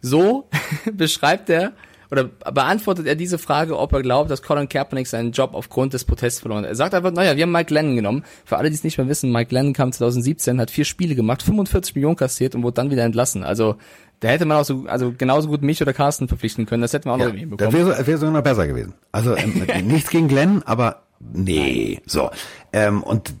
So 0.00 0.48
beschreibt 0.92 1.50
er 1.50 1.72
oder 2.12 2.24
beantwortet 2.24 3.06
er 3.06 3.16
diese 3.16 3.38
Frage, 3.38 3.78
ob 3.78 3.94
er 3.94 4.02
glaubt, 4.02 4.30
dass 4.30 4.42
Colin 4.42 4.68
Kaepernick 4.68 5.06
seinen 5.06 5.32
Job 5.32 5.54
aufgrund 5.54 5.94
des 5.94 6.04
Protests 6.04 6.40
verloren 6.40 6.64
hat. 6.64 6.68
Er 6.68 6.74
sagt 6.74 6.92
einfach, 6.92 7.10
naja, 7.10 7.36
wir 7.36 7.44
haben 7.44 7.52
Mike 7.52 7.72
Lennon 7.72 7.96
genommen. 7.96 8.24
Für 8.44 8.58
alle, 8.58 8.68
die 8.68 8.74
es 8.74 8.84
nicht 8.84 8.98
mehr 8.98 9.08
wissen, 9.08 9.32
Mike 9.32 9.54
Lennon 9.54 9.72
kam 9.72 9.92
2017, 9.92 10.60
hat 10.60 10.70
vier 10.70 10.84
Spiele 10.84 11.14
gemacht, 11.14 11.42
45 11.42 11.94
Millionen 11.94 12.16
kassiert 12.16 12.54
und 12.54 12.64
wurde 12.64 12.74
dann 12.74 12.90
wieder 12.90 13.04
entlassen. 13.04 13.44
Also 13.44 13.76
da 14.20 14.28
hätte 14.28 14.44
man 14.44 14.58
auch 14.58 14.64
so, 14.66 14.84
also 14.88 15.14
genauso 15.16 15.48
gut 15.48 15.62
mich 15.62 15.80
oder 15.80 15.94
Carsten 15.94 16.28
verpflichten 16.28 16.66
können. 16.66 16.82
Das 16.82 16.92
hätten 16.92 17.06
wir 17.08 17.14
auch 17.14 17.18
ja, 17.18 17.28
noch 17.28 17.34
hinbekommen. 17.34 17.72
Das 17.72 17.96
wäre 17.96 18.06
wär 18.06 18.18
sogar 18.18 18.34
noch 18.34 18.42
besser 18.42 18.66
gewesen. 18.66 18.92
Also 19.10 19.34
ähm, 19.34 19.66
nichts 19.86 20.10
gegen 20.10 20.28
Glenn, 20.28 20.62
aber 20.66 21.04
nee, 21.18 22.02
so. 22.04 22.30
Ähm, 22.74 23.02
und 23.02 23.32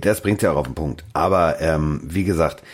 das 0.00 0.20
bringt 0.20 0.42
ja 0.42 0.50
auch 0.50 0.56
auf 0.56 0.66
den 0.66 0.74
Punkt. 0.74 1.04
Aber 1.12 1.60
ähm, 1.60 2.00
wie 2.02 2.24
gesagt, 2.24 2.64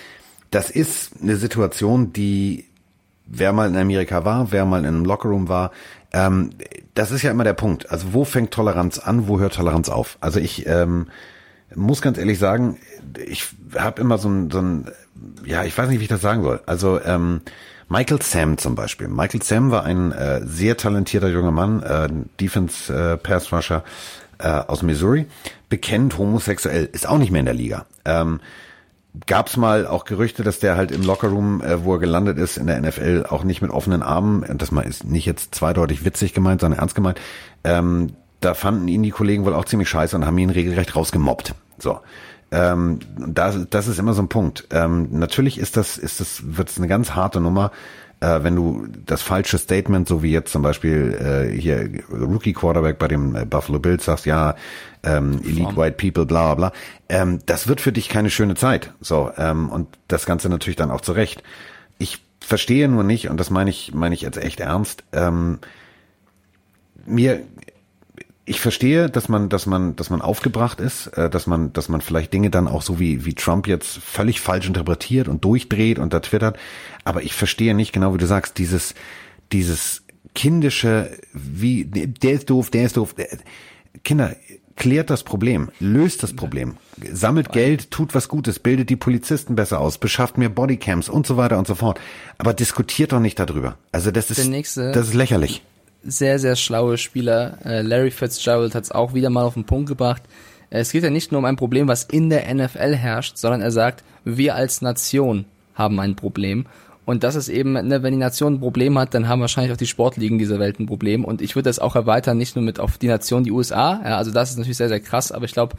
das 0.51 0.71
ist 0.71 1.11
eine 1.21 1.37
Situation, 1.37 2.15
die 2.15 2.65
wer 3.33 3.53
mal 3.53 3.69
in 3.69 3.77
Amerika 3.77 4.25
war, 4.25 4.53
wer 4.53 4.65
mal 4.65 4.81
in 4.81 4.87
einem 4.87 5.05
Lockerroom 5.05 5.49
war, 5.49 5.73
ähm, 6.13 6.51
das 6.95 7.11
ist 7.11 7.23
ja 7.23 7.31
immer 7.31 7.45
der 7.45 7.55
Punkt. 7.55 7.91
Also 7.91 8.13
wo 8.13 8.25
fängt 8.25 8.53
Toleranz 8.53 8.99
an, 8.99 9.27
wo 9.27 9.41
hört 9.41 9.55
Toleranz 9.55 9.89
auf? 9.89 10.19
Also 10.21 10.39
ich 10.39 10.67
ähm, 10.67 11.07
muss 11.75 12.03
ganz 12.03 12.19
ehrlich 12.19 12.39
sagen, 12.39 12.79
ich 13.27 13.49
habe 13.77 14.01
immer 14.01 14.19
so 14.19 14.29
ein, 14.29 14.51
so 14.51 14.61
ein, 14.61 14.91
ja, 15.45 15.65
ich 15.65 15.77
weiß 15.77 15.89
nicht, 15.89 15.99
wie 15.99 16.05
ich 16.05 16.09
das 16.09 16.21
sagen 16.21 16.43
soll. 16.43 16.61
Also 16.67 17.01
ähm, 17.03 17.41
Michael 17.89 18.21
Sam 18.21 18.59
zum 18.59 18.75
Beispiel. 18.75 19.09
Michael 19.09 19.43
Sam 19.43 19.71
war 19.71 19.85
ein 19.85 20.13
äh, 20.13 20.43
sehr 20.45 20.77
talentierter 20.77 21.29
junger 21.29 21.51
Mann, 21.51 21.83
äh, 21.83 22.09
Defense 22.39 22.93
äh, 22.93 23.17
Pass 23.17 23.51
Rusher 23.51 23.83
äh, 24.39 24.49
aus 24.49 24.83
Missouri, 24.83 25.27
bekennt 25.71 26.19
homosexuell, 26.19 26.89
ist 26.93 27.09
auch 27.09 27.19
nicht 27.19 27.31
mehr 27.31 27.41
in 27.41 27.47
der 27.47 27.55
Liga. 27.55 27.87
Ähm, 28.05 28.41
gab 29.27 29.49
es 29.49 29.57
mal 29.57 29.87
auch 29.87 30.05
Gerüchte, 30.05 30.43
dass 30.43 30.59
der 30.59 30.77
halt 30.77 30.91
im 30.91 31.03
Lockerroom, 31.03 31.61
äh, 31.61 31.85
wo 31.85 31.95
er 31.95 31.99
gelandet 31.99 32.39
ist, 32.39 32.57
in 32.57 32.67
der 32.67 32.81
NFL 32.81 33.27
auch 33.29 33.45
nicht 33.45 33.61
mit 33.63 33.71
offenen 33.71 34.03
Armen, 34.03 34.43
und 34.43 34.63
das 34.63 34.73
mal 34.73 34.83
ist 34.83 35.05
nicht 35.05 35.27
jetzt 35.27 35.55
zweideutig 35.55 36.05
witzig 36.05 36.33
gemeint, 36.33 36.61
sondern 36.61 36.81
ernst 36.81 36.95
gemeint, 36.95 37.21
ähm, 37.65 38.15
da 38.41 38.55
fanden 38.55 38.89
ihn 38.89 39.03
die 39.03 39.11
Kollegen 39.11 39.45
wohl 39.45 39.55
auch 39.55 39.67
ziemlich 39.67 39.89
scheiße 39.89 40.17
und 40.17 40.27
haben 40.27 40.39
ihn 40.39 40.51
regelrecht 40.51 40.97
rausgemobbt. 40.97 41.55
So. 41.79 42.01
Ähm, 42.51 42.99
das, 43.17 43.67
das 43.71 43.87
ist 43.87 43.99
immer 43.99 44.15
so 44.15 44.23
ein 44.23 44.29
Punkt. 44.29 44.67
Ähm, 44.71 45.09
natürlich 45.11 45.59
ist 45.59 45.77
das, 45.77 45.97
ist 45.97 46.21
das, 46.21 46.43
wird 46.57 46.71
es 46.71 46.79
eine 46.79 46.89
ganz 46.89 47.15
harte 47.15 47.41
Nummer, 47.41 47.71
äh, 48.23 48.45
wenn 48.45 48.55
du 48.55 48.87
das 49.05 49.21
falsche 49.21 49.59
Statement, 49.59 50.07
so 50.07 50.23
wie 50.23 50.31
jetzt 50.31 50.53
zum 50.53 50.63
Beispiel 50.63 51.51
äh, 51.53 51.61
hier 51.61 51.91
Rookie 52.11 52.53
Quarterback 52.53 52.99
bei 52.99 53.09
dem 53.09 53.35
äh, 53.35 53.45
Buffalo 53.45 53.81
Bills 53.81 54.05
sagst, 54.05 54.27
ja, 54.27 54.55
ähm, 55.03 55.41
Elite 55.45 55.77
White 55.77 55.97
People, 55.97 56.25
bla 56.25 56.55
bla 56.55 56.71
bla, 56.71 56.79
ähm, 57.09 57.41
das 57.47 57.67
wird 57.67 57.81
für 57.81 57.91
dich 57.91 58.09
keine 58.09 58.31
schöne 58.31 58.55
Zeit. 58.55 58.93
So, 59.01 59.31
ähm, 59.37 59.69
und 59.69 59.89
das 60.07 60.25
Ganze 60.25 60.49
natürlich 60.49 60.77
dann 60.77 60.93
auch 60.93 61.01
zurecht. 61.01 61.43
Ich 61.99 62.23
verstehe 62.41 62.89
nur 62.89 63.03
nicht, 63.03 63.29
und 63.29 63.39
das 63.39 63.51
meine 63.51 63.71
ich, 63.71 63.93
meine 63.93 64.15
ich 64.15 64.21
jetzt 64.21 64.39
echt 64.39 64.61
ernst, 64.61 65.03
ähm, 65.13 65.59
mir 67.05 67.41
ich 68.45 68.61
verstehe, 68.61 69.09
dass 69.09 69.29
man, 69.29 69.49
dass 69.49 69.67
man, 69.67 69.95
dass 69.95 70.11
man 70.11 70.21
aufgebracht 70.21 70.81
ist, 70.81 71.07
äh, 71.09 71.31
dass 71.31 71.47
man, 71.47 71.73
dass 71.73 71.89
man 71.89 72.01
vielleicht 72.01 72.33
Dinge 72.33 72.51
dann 72.51 72.67
auch 72.67 72.83
so 72.83 72.99
wie, 72.99 73.25
wie 73.25 73.35
Trump 73.35 73.69
jetzt 73.69 73.99
völlig 73.99 74.41
falsch 74.41 74.67
interpretiert 74.67 75.29
und 75.29 75.45
durchdreht 75.45 75.99
und 75.99 76.13
da 76.13 76.21
twittert. 76.21 76.59
Aber 77.05 77.23
ich 77.23 77.35
verstehe 77.35 77.75
nicht 77.75 77.93
genau, 77.93 78.15
wie 78.15 78.19
du 78.19 78.27
sagst, 78.27 78.59
dieses, 78.59 78.95
dieses 79.53 80.03
kindische, 80.35 81.11
wie, 81.33 81.85
der 81.85 82.33
ist 82.33 82.51
doof, 82.51 82.71
der 82.71 82.87
ist 82.87 82.97
doof. 82.97 83.15
Kinder, 84.03 84.35
klärt 84.75 85.11
das 85.11 85.23
Problem, 85.23 85.71
löst 85.79 86.23
das 86.23 86.35
Problem, 86.35 86.77
sammelt 87.13 87.53
Geld, 87.53 87.91
tut 87.91 88.15
was 88.15 88.29
Gutes, 88.29 88.59
bildet 88.59 88.91
die 88.91 88.97
Polizisten 88.97 89.55
besser 89.55 89.79
aus, 89.79 89.99
beschafft 89.99 90.39
mehr 90.39 90.49
Bodycams 90.49 91.09
und 91.09 91.27
so 91.27 91.37
weiter 91.37 91.59
und 91.59 91.67
so 91.67 91.75
fort. 91.75 92.01
Aber 92.39 92.55
diskutiert 92.55 93.13
doch 93.13 93.21
nicht 93.21 93.39
darüber. 93.39 93.77
Also 93.93 94.11
das 94.11 94.31
ist, 94.31 94.49
nächste, 94.49 94.91
das 94.91 95.09
ist 95.09 95.15
lächerlich 95.15 95.63
sehr, 96.03 96.39
sehr 96.39 96.57
schlaue 96.57 96.99
Spieler. 96.99 97.59
Äh, 97.65 97.83
Larry 97.83 98.11
Fitzgerald 98.11 98.75
hat 98.75 98.85
es 98.85 98.93
auch 98.93 99.15
wieder 99.15 99.31
mal 99.31 99.45
auf 99.45 99.55
den 99.55 99.65
Punkt 99.65 99.89
gebracht. 99.89 100.23
Es 100.71 100.93
geht 100.93 101.05
ja 101.05 101.11
nicht 101.11 101.33
nur 101.33 101.39
um 101.41 101.45
ein 101.45 101.57
Problem, 101.57 101.89
was 101.89 102.05
in 102.05 102.31
der 102.31 102.53
NFL 102.53 102.95
herrscht, 102.95 103.37
sondern 103.37 103.61
er 103.61 103.71
sagt, 103.71 104.03
wir 104.25 104.55
als 104.55 104.81
Nation 104.81 105.45
haben 105.75 106.01
ein 106.01 106.17
Problem. 106.17 106.67
Und 107.05 107.25
das 107.25 107.35
ist 107.35 107.49
eben, 107.49 107.73
ne, 107.73 108.03
wenn 108.03 108.13
die 108.13 108.19
Nation 108.19 108.55
ein 108.55 108.61
Problem 108.61 108.99
hat, 108.99 109.13
dann 109.13 109.29
haben 109.29 109.41
wahrscheinlich 109.41 109.73
auch 109.73 109.77
die 109.77 109.87
Sportligen 109.87 110.39
dieser 110.39 110.59
Welt 110.59 110.79
ein 110.79 110.87
Problem. 110.87 111.25
Und 111.25 111.43
ich 111.43 111.57
würde 111.57 111.69
das 111.69 111.79
auch 111.79 111.97
erweitern, 111.97 112.39
nicht 112.39 112.55
nur 112.55 112.65
mit 112.65 112.79
auf 112.79 112.97
die 112.97 113.09
Nation, 113.09 113.45
die 113.45 113.51
USA. 113.51 114.01
Ja, 114.05 114.17
also 114.17 114.31
das 114.31 114.51
ist 114.51 114.59
natürlich 114.59 114.77
sehr, 114.77 114.89
sehr 114.89 115.01
krass, 115.01 115.33
aber 115.33 115.45
ich 115.45 115.53
glaube, 115.53 115.77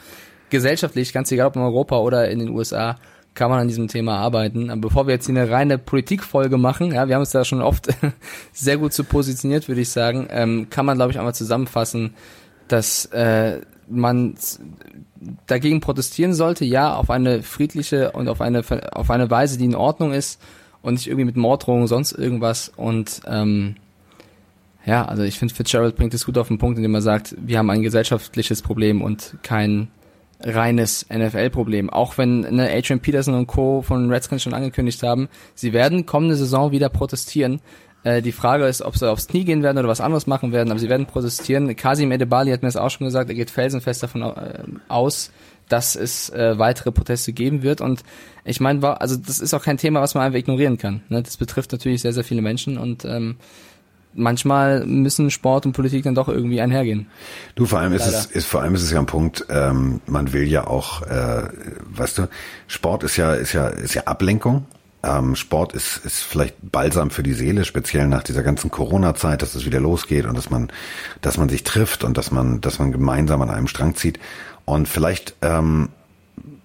gesellschaftlich, 0.50 1.14
ganz 1.14 1.32
egal 1.32 1.48
ob 1.48 1.56
in 1.56 1.62
Europa 1.62 1.98
oder 1.98 2.30
in 2.30 2.40
den 2.40 2.50
USA, 2.50 2.98
kann 3.34 3.50
man 3.50 3.60
an 3.60 3.68
diesem 3.68 3.88
Thema 3.88 4.18
arbeiten. 4.18 4.70
Aber 4.70 4.82
bevor 4.82 5.08
wir 5.08 5.14
jetzt 5.14 5.26
hier 5.26 5.36
eine 5.36 5.50
reine 5.50 5.78
Politikfolge 5.78 6.58
machen, 6.58 6.94
ja, 6.94 7.08
wir 7.08 7.16
haben 7.16 7.22
uns 7.22 7.32
da 7.32 7.46
schon 7.46 7.62
oft 7.62 7.88
sehr 8.54 8.78
gut 8.78 8.94
zu 8.94 9.04
positioniert, 9.04 9.68
würde 9.68 9.82
ich 9.82 9.90
sagen, 9.90 10.28
ähm, 10.30 10.68
kann 10.70 10.86
man, 10.86 10.98
glaube 10.98 11.12
ich, 11.12 11.18
einmal 11.18 11.36
zusammenfassen, 11.36 12.14
dass 12.68 13.06
äh, 13.08 13.62
man 13.88 14.36
dagegen 15.48 15.80
protestieren 15.80 16.34
sollte, 16.34 16.66
ja, 16.66 16.96
auf 16.96 17.10
eine 17.10 17.44
friedliche 17.44 18.12
und 18.12 18.28
auf 18.28 18.42
eine 18.42 18.64
auf 18.94 19.10
eine 19.10 19.30
Weise, 19.30 19.58
die 19.58 19.66
in 19.66 19.76
Ordnung 19.76 20.14
ist 20.14 20.42
und 20.82 20.94
nicht 20.94 21.08
irgendwie 21.08 21.26
mit 21.26 21.38
Morddrohungen 21.38 21.88
sonst 21.88 22.12
irgendwas 22.14 22.72
und 22.76 23.22
ähm, 23.28 23.76
ja, 24.86 25.06
also 25.06 25.24
ich 25.24 25.40
finde 25.40 25.54
Fitzgerald 25.54 25.96
bringt 25.96 26.14
es 26.14 26.26
gut 26.26 26.38
auf 26.38 26.50
den 26.50 26.58
Punkt, 26.58 26.78
indem 26.78 26.94
er 26.96 27.02
sagt, 27.02 27.36
wir 27.40 27.58
haben 27.58 27.70
ein 27.70 27.82
gesellschaftliches 27.82 28.62
Problem 28.62 29.02
und 29.02 29.38
kein 29.42 29.88
reines 30.44 31.06
NFL-Problem. 31.10 31.90
Auch 31.90 32.18
wenn 32.18 32.42
ne, 32.42 32.70
Adrian 32.72 33.00
Peterson 33.00 33.34
und 33.34 33.48
Co. 33.48 33.82
von 33.82 34.10
Redskins 34.10 34.44
schon 34.44 34.54
angekündigt 34.54 35.02
haben, 35.04 35.30
sie 35.56 35.74
werden 35.74 36.06
kommende 36.06 36.36
Saison 36.36 36.72
wieder 36.72 36.90
protestieren. 36.90 37.62
Äh, 38.04 38.22
die 38.22 38.32
Frage 38.32 38.66
ist, 38.66 38.82
ob 38.82 38.98
sie 38.98 39.10
aufs 39.10 39.28
Knie 39.28 39.46
gehen 39.46 39.64
werden 39.64 39.78
oder 39.78 39.88
was 39.88 40.02
anderes 40.02 40.28
machen 40.28 40.52
werden, 40.52 40.72
aber 40.72 40.80
sie 40.80 40.90
werden 40.90 41.06
protestieren. 41.06 41.74
Kasim 41.76 42.12
Edebali 42.12 42.52
hat 42.52 42.62
mir 42.62 42.68
das 42.68 42.78
auch 42.78 42.90
schon 42.90 43.06
gesagt, 43.06 43.30
er 43.30 43.36
geht 43.36 43.50
felsenfest 43.50 44.04
davon 44.04 44.22
äh, 44.22 44.64
aus, 44.90 45.32
dass 45.70 45.96
es 45.96 46.30
äh, 46.30 46.60
weitere 46.60 46.92
Proteste 46.92 47.32
geben 47.32 47.64
wird. 47.64 47.80
Und 47.80 48.04
ich 48.44 48.60
meine, 48.60 49.00
also 49.00 49.16
das 49.16 49.40
ist 49.40 49.54
auch 49.54 49.64
kein 49.64 49.78
Thema, 49.78 50.02
was 50.02 50.14
man 50.14 50.24
einfach 50.24 50.40
ignorieren 50.40 50.78
kann. 50.78 51.02
Ne? 51.08 51.24
Das 51.24 51.38
betrifft 51.38 51.72
natürlich 51.72 52.02
sehr, 52.02 52.14
sehr 52.14 52.26
viele 52.26 52.42
Menschen 52.42 52.78
und 52.78 53.06
ähm, 53.06 53.38
manchmal 54.14 54.86
müssen 54.86 55.32
Sport 55.32 55.66
und 55.66 55.74
Politik 55.74 56.04
dann 56.04 56.16
doch 56.16 56.30
irgendwie 56.30 56.62
einhergehen. 56.62 57.08
Du, 57.56 57.66
vor 57.66 57.80
allem 57.80 57.94
ist 57.94 58.06
es, 58.06 58.26
ist, 58.26 58.48
vor 58.48 58.62
allem 58.62 58.76
ist 58.76 58.84
es 58.84 58.92
ja 58.92 59.00
ein 59.00 59.06
Punkt, 59.06 59.46
ähm, 59.50 60.02
man 60.06 60.34
will 60.34 60.48
ja 60.48 60.68
auch, 60.68 61.02
äh, 61.04 61.44
weißt 61.96 62.20
du, 62.20 62.30
Sport 62.68 63.04
ist 63.04 63.18
ja, 63.18 63.34
ist 63.34 63.54
ja, 63.54 63.68
ist 63.68 63.94
ja 63.94 64.04
Ablenkung. 64.04 64.66
Ähm, 65.06 65.36
Sport 65.36 65.74
ist, 65.74 65.98
ist 66.06 66.22
vielleicht 66.22 66.56
balsam 66.62 67.10
für 67.10 67.24
die 67.24 67.34
Seele, 67.34 67.66
speziell 67.66 68.08
nach 68.08 68.24
dieser 68.24 68.42
ganzen 68.42 68.72
Corona-Zeit, 68.72 69.42
dass 69.42 69.54
es 69.54 69.66
wieder 69.66 69.82
losgeht 69.82 70.26
und 70.26 70.38
dass 70.38 70.50
man, 70.50 70.72
dass 71.22 71.38
man 71.38 71.50
sich 71.50 71.64
trifft 71.64 72.06
und 72.06 72.18
dass 72.18 72.32
man, 72.32 72.62
dass 72.62 72.80
man 72.80 72.94
gemeinsam 72.94 73.42
an 73.42 73.50
einem 73.50 73.68
Strang 73.68 73.96
zieht. 73.96 74.20
Und 74.64 74.88
vielleicht, 74.88 75.36
ähm, 75.42 75.90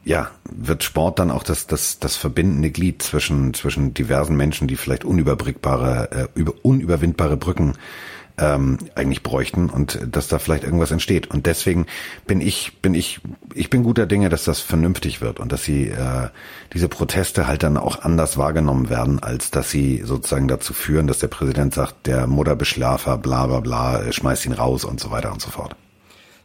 ja, 0.08 0.30
wird 0.50 0.84
Sport 0.84 1.18
dann 1.18 1.30
auch 1.30 1.42
das, 1.42 1.66
das, 1.66 1.98
das 1.98 2.16
verbindende 2.16 2.70
Glied 2.70 3.02
zwischen, 3.02 3.52
zwischen 3.52 3.92
diversen 3.92 4.36
Menschen, 4.36 4.66
die 4.66 4.76
vielleicht 4.76 5.04
unüberbrückbare, 5.04 6.10
äh, 6.10 6.28
über, 6.34 6.54
unüberwindbare 6.62 7.36
Brücken 7.36 7.74
ähm, 8.38 8.78
eigentlich 8.94 9.22
bräuchten 9.22 9.68
und 9.68 9.98
dass 10.10 10.28
da 10.28 10.38
vielleicht 10.38 10.64
irgendwas 10.64 10.92
entsteht. 10.92 11.26
Und 11.26 11.44
deswegen 11.44 11.84
bin 12.26 12.40
ich, 12.40 12.80
bin 12.80 12.94
ich, 12.94 13.20
ich 13.52 13.68
bin 13.68 13.82
guter 13.82 14.06
Dinge, 14.06 14.30
dass 14.30 14.44
das 14.44 14.60
vernünftig 14.60 15.20
wird 15.20 15.40
und 15.40 15.52
dass 15.52 15.64
sie 15.64 15.88
äh, 15.88 16.28
diese 16.72 16.88
Proteste 16.88 17.46
halt 17.46 17.62
dann 17.62 17.76
auch 17.76 18.00
anders 18.00 18.38
wahrgenommen 18.38 18.88
werden, 18.88 19.22
als 19.22 19.50
dass 19.50 19.70
sie 19.70 20.00
sozusagen 20.06 20.48
dazu 20.48 20.72
führen, 20.72 21.06
dass 21.06 21.18
der 21.18 21.28
Präsident 21.28 21.74
sagt, 21.74 22.06
der 22.06 22.26
Mutterbeschlafer, 22.26 23.18
bla 23.18 23.46
bla 23.46 23.60
bla, 23.60 24.10
schmeißt 24.10 24.46
ihn 24.46 24.54
raus 24.54 24.86
und 24.86 25.00
so 25.00 25.10
weiter 25.10 25.30
und 25.32 25.42
so 25.42 25.50
fort. 25.50 25.76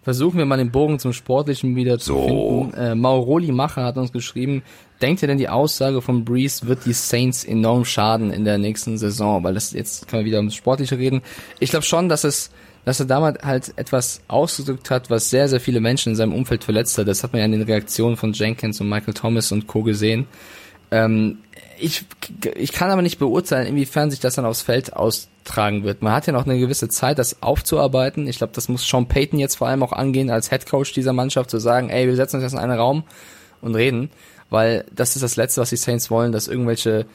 Versuchen 0.03 0.37
wir 0.37 0.45
mal 0.45 0.57
den 0.57 0.71
Bogen 0.71 0.99
zum 0.99 1.13
Sportlichen 1.13 1.75
wieder 1.75 1.97
zu 1.97 2.13
so. 2.13 2.25
finden. 2.25 2.73
Äh, 2.73 2.95
Mauroli 2.95 3.51
Macher 3.51 3.83
hat 3.83 3.97
uns 3.97 4.11
geschrieben, 4.11 4.63
denkt 5.01 5.21
ihr 5.21 5.27
denn 5.27 5.37
die 5.37 5.49
Aussage 5.49 6.01
von 6.01 6.25
Breeze 6.25 6.67
wird 6.67 6.85
die 6.85 6.93
Saints 6.93 7.45
enorm 7.45 7.85
schaden 7.85 8.31
in 8.31 8.43
der 8.43 8.57
nächsten 8.57 8.97
Saison? 8.97 9.43
Weil 9.43 9.53
das 9.53 9.71
jetzt 9.71 10.07
kann 10.07 10.19
man 10.19 10.25
wieder 10.25 10.37
ums 10.37 10.55
Sportliche 10.55 10.97
reden. 10.97 11.21
Ich 11.59 11.69
glaube 11.69 11.85
schon, 11.85 12.09
dass 12.09 12.23
es 12.23 12.51
dass 12.85 12.99
er 12.99 13.05
damals 13.05 13.41
halt 13.43 13.73
etwas 13.77 14.21
ausgedrückt 14.27 14.89
hat, 14.89 15.09
was 15.09 15.29
sehr, 15.29 15.47
sehr 15.47 15.61
viele 15.61 15.79
Menschen 15.79 16.09
in 16.09 16.15
seinem 16.15 16.33
Umfeld 16.33 16.65
verletzt 16.65 16.97
hat. 16.97 17.07
Das 17.07 17.23
hat 17.23 17.31
man 17.31 17.39
ja 17.39 17.45
in 17.45 17.53
den 17.53 17.61
Reaktionen 17.61 18.17
von 18.17 18.33
Jenkins 18.33 18.81
und 18.81 18.89
Michael 18.89 19.13
Thomas 19.13 19.53
und 19.53 19.67
Co. 19.67 19.83
gesehen. 19.83 20.27
Ähm, 20.91 21.37
ich, 21.79 22.05
ich 22.55 22.71
kann 22.71 22.91
aber 22.91 23.01
nicht 23.01 23.19
beurteilen, 23.19 23.67
inwiefern 23.67 24.11
sich 24.11 24.19
das 24.19 24.35
dann 24.35 24.45
aufs 24.45 24.61
Feld 24.61 24.93
austragen 25.43 25.83
wird. 25.83 26.01
Man 26.01 26.13
hat 26.13 26.27
ja 26.27 26.33
noch 26.33 26.45
eine 26.45 26.57
gewisse 26.57 26.87
Zeit, 26.89 27.19
das 27.19 27.41
aufzuarbeiten. 27.41 28.27
Ich 28.27 28.37
glaube, 28.37 28.53
das 28.53 28.69
muss 28.69 28.87
Sean 28.87 29.07
Payton 29.07 29.39
jetzt 29.39 29.55
vor 29.55 29.67
allem 29.67 29.83
auch 29.83 29.93
angehen, 29.93 30.29
als 30.29 30.49
Head 30.49 30.65
Coach 30.65 30.93
dieser 30.93 31.13
Mannschaft, 31.13 31.49
zu 31.49 31.59
sagen, 31.59 31.89
ey, 31.89 32.07
wir 32.07 32.15
setzen 32.15 32.37
uns 32.37 32.43
jetzt 32.43 32.53
in 32.53 32.59
einen 32.59 32.77
Raum 32.77 33.03
und 33.61 33.75
reden, 33.75 34.09
weil 34.49 34.85
das 34.93 35.15
ist 35.15 35.21
das 35.21 35.35
Letzte, 35.35 35.61
was 35.61 35.69
die 35.69 35.77
Saints 35.77 36.09
wollen, 36.09 36.31
dass 36.31 36.47
irgendwelche 36.47 37.05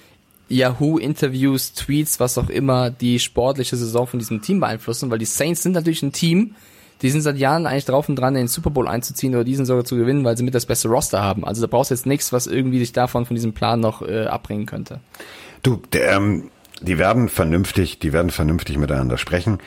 Yahoo-Interviews, 0.49 1.75
Tweets, 1.75 2.21
was 2.21 2.38
auch 2.38 2.49
immer, 2.49 2.91
die 2.91 3.19
sportliche 3.19 3.77
Saison 3.77 4.07
von 4.07 4.19
diesem 4.19 4.41
Team 4.41 4.61
beeinflussen, 4.61 5.11
weil 5.11 5.19
die 5.19 5.27
Saints 5.27 5.62
sind 5.62 5.73
natürlich 5.73 6.03
ein 6.03 6.12
Team, 6.12 6.55
die 7.03 7.11
sind 7.11 7.21
seit 7.21 7.37
Jahren 7.37 7.67
eigentlich 7.67 7.85
drauf 7.85 8.09
und 8.09 8.17
dran, 8.17 8.35
den 8.35 8.49
Super 8.49 8.71
Bowl 8.71 8.88
einzuziehen 8.88 9.35
oder 9.35 9.45
diesen 9.45 9.67
sogar 9.67 9.85
zu 9.85 9.97
gewinnen, 9.97 10.25
weil 10.25 10.37
sie 10.37 10.43
mit 10.43 10.55
das 10.55 10.67
beste 10.67 10.88
Roster 10.88 11.23
haben. 11.23 11.45
Also 11.45 11.61
da 11.61 11.69
brauchst 11.69 11.91
du 11.91 11.95
jetzt 11.95 12.07
nichts, 12.07 12.33
was 12.33 12.47
irgendwie 12.47 12.81
dich 12.81 12.93
davon 12.93 13.25
von 13.25 13.37
diesem 13.37 13.53
Plan 13.53 13.79
noch 13.79 14.03
äh, 14.03 14.25
abbringen 14.27 14.67
könnte. 14.67 15.01
Du, 15.62 15.81
ähm, 15.93 16.51
die 16.81 16.99
werden 16.99 17.29
vernünftig, 17.29 17.99
die 17.99 18.12
werden 18.12 18.31
vernünftig 18.31 18.79
miteinander 18.79 19.19
sprechen. 19.19 19.59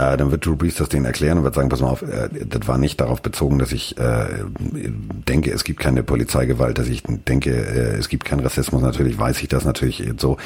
Äh, 0.00 0.16
dann 0.16 0.30
wird 0.30 0.46
Drew 0.46 0.56
Brees 0.56 0.76
das 0.76 0.88
denen 0.88 1.04
erklären 1.04 1.38
und 1.38 1.44
wird 1.44 1.54
sagen, 1.54 1.68
pass 1.68 1.80
mal 1.80 1.90
auf, 1.90 2.02
äh, 2.02 2.28
das 2.46 2.66
war 2.66 2.78
nicht 2.78 3.00
darauf 3.00 3.20
bezogen, 3.20 3.58
dass 3.58 3.72
ich 3.72 3.98
äh, 3.98 4.26
denke, 4.58 5.50
es 5.50 5.64
gibt 5.64 5.80
keine 5.80 6.02
Polizeigewalt, 6.02 6.78
dass 6.78 6.88
ich 6.88 7.02
denke, 7.06 7.50
äh, 7.50 7.98
es 7.98 8.08
gibt 8.08 8.24
keinen 8.24 8.40
Rassismus. 8.40 8.82
Natürlich 8.82 9.18
weiß 9.18 9.42
ich 9.42 9.48
das 9.48 9.64
natürlich 9.64 10.02
so. 10.16 10.38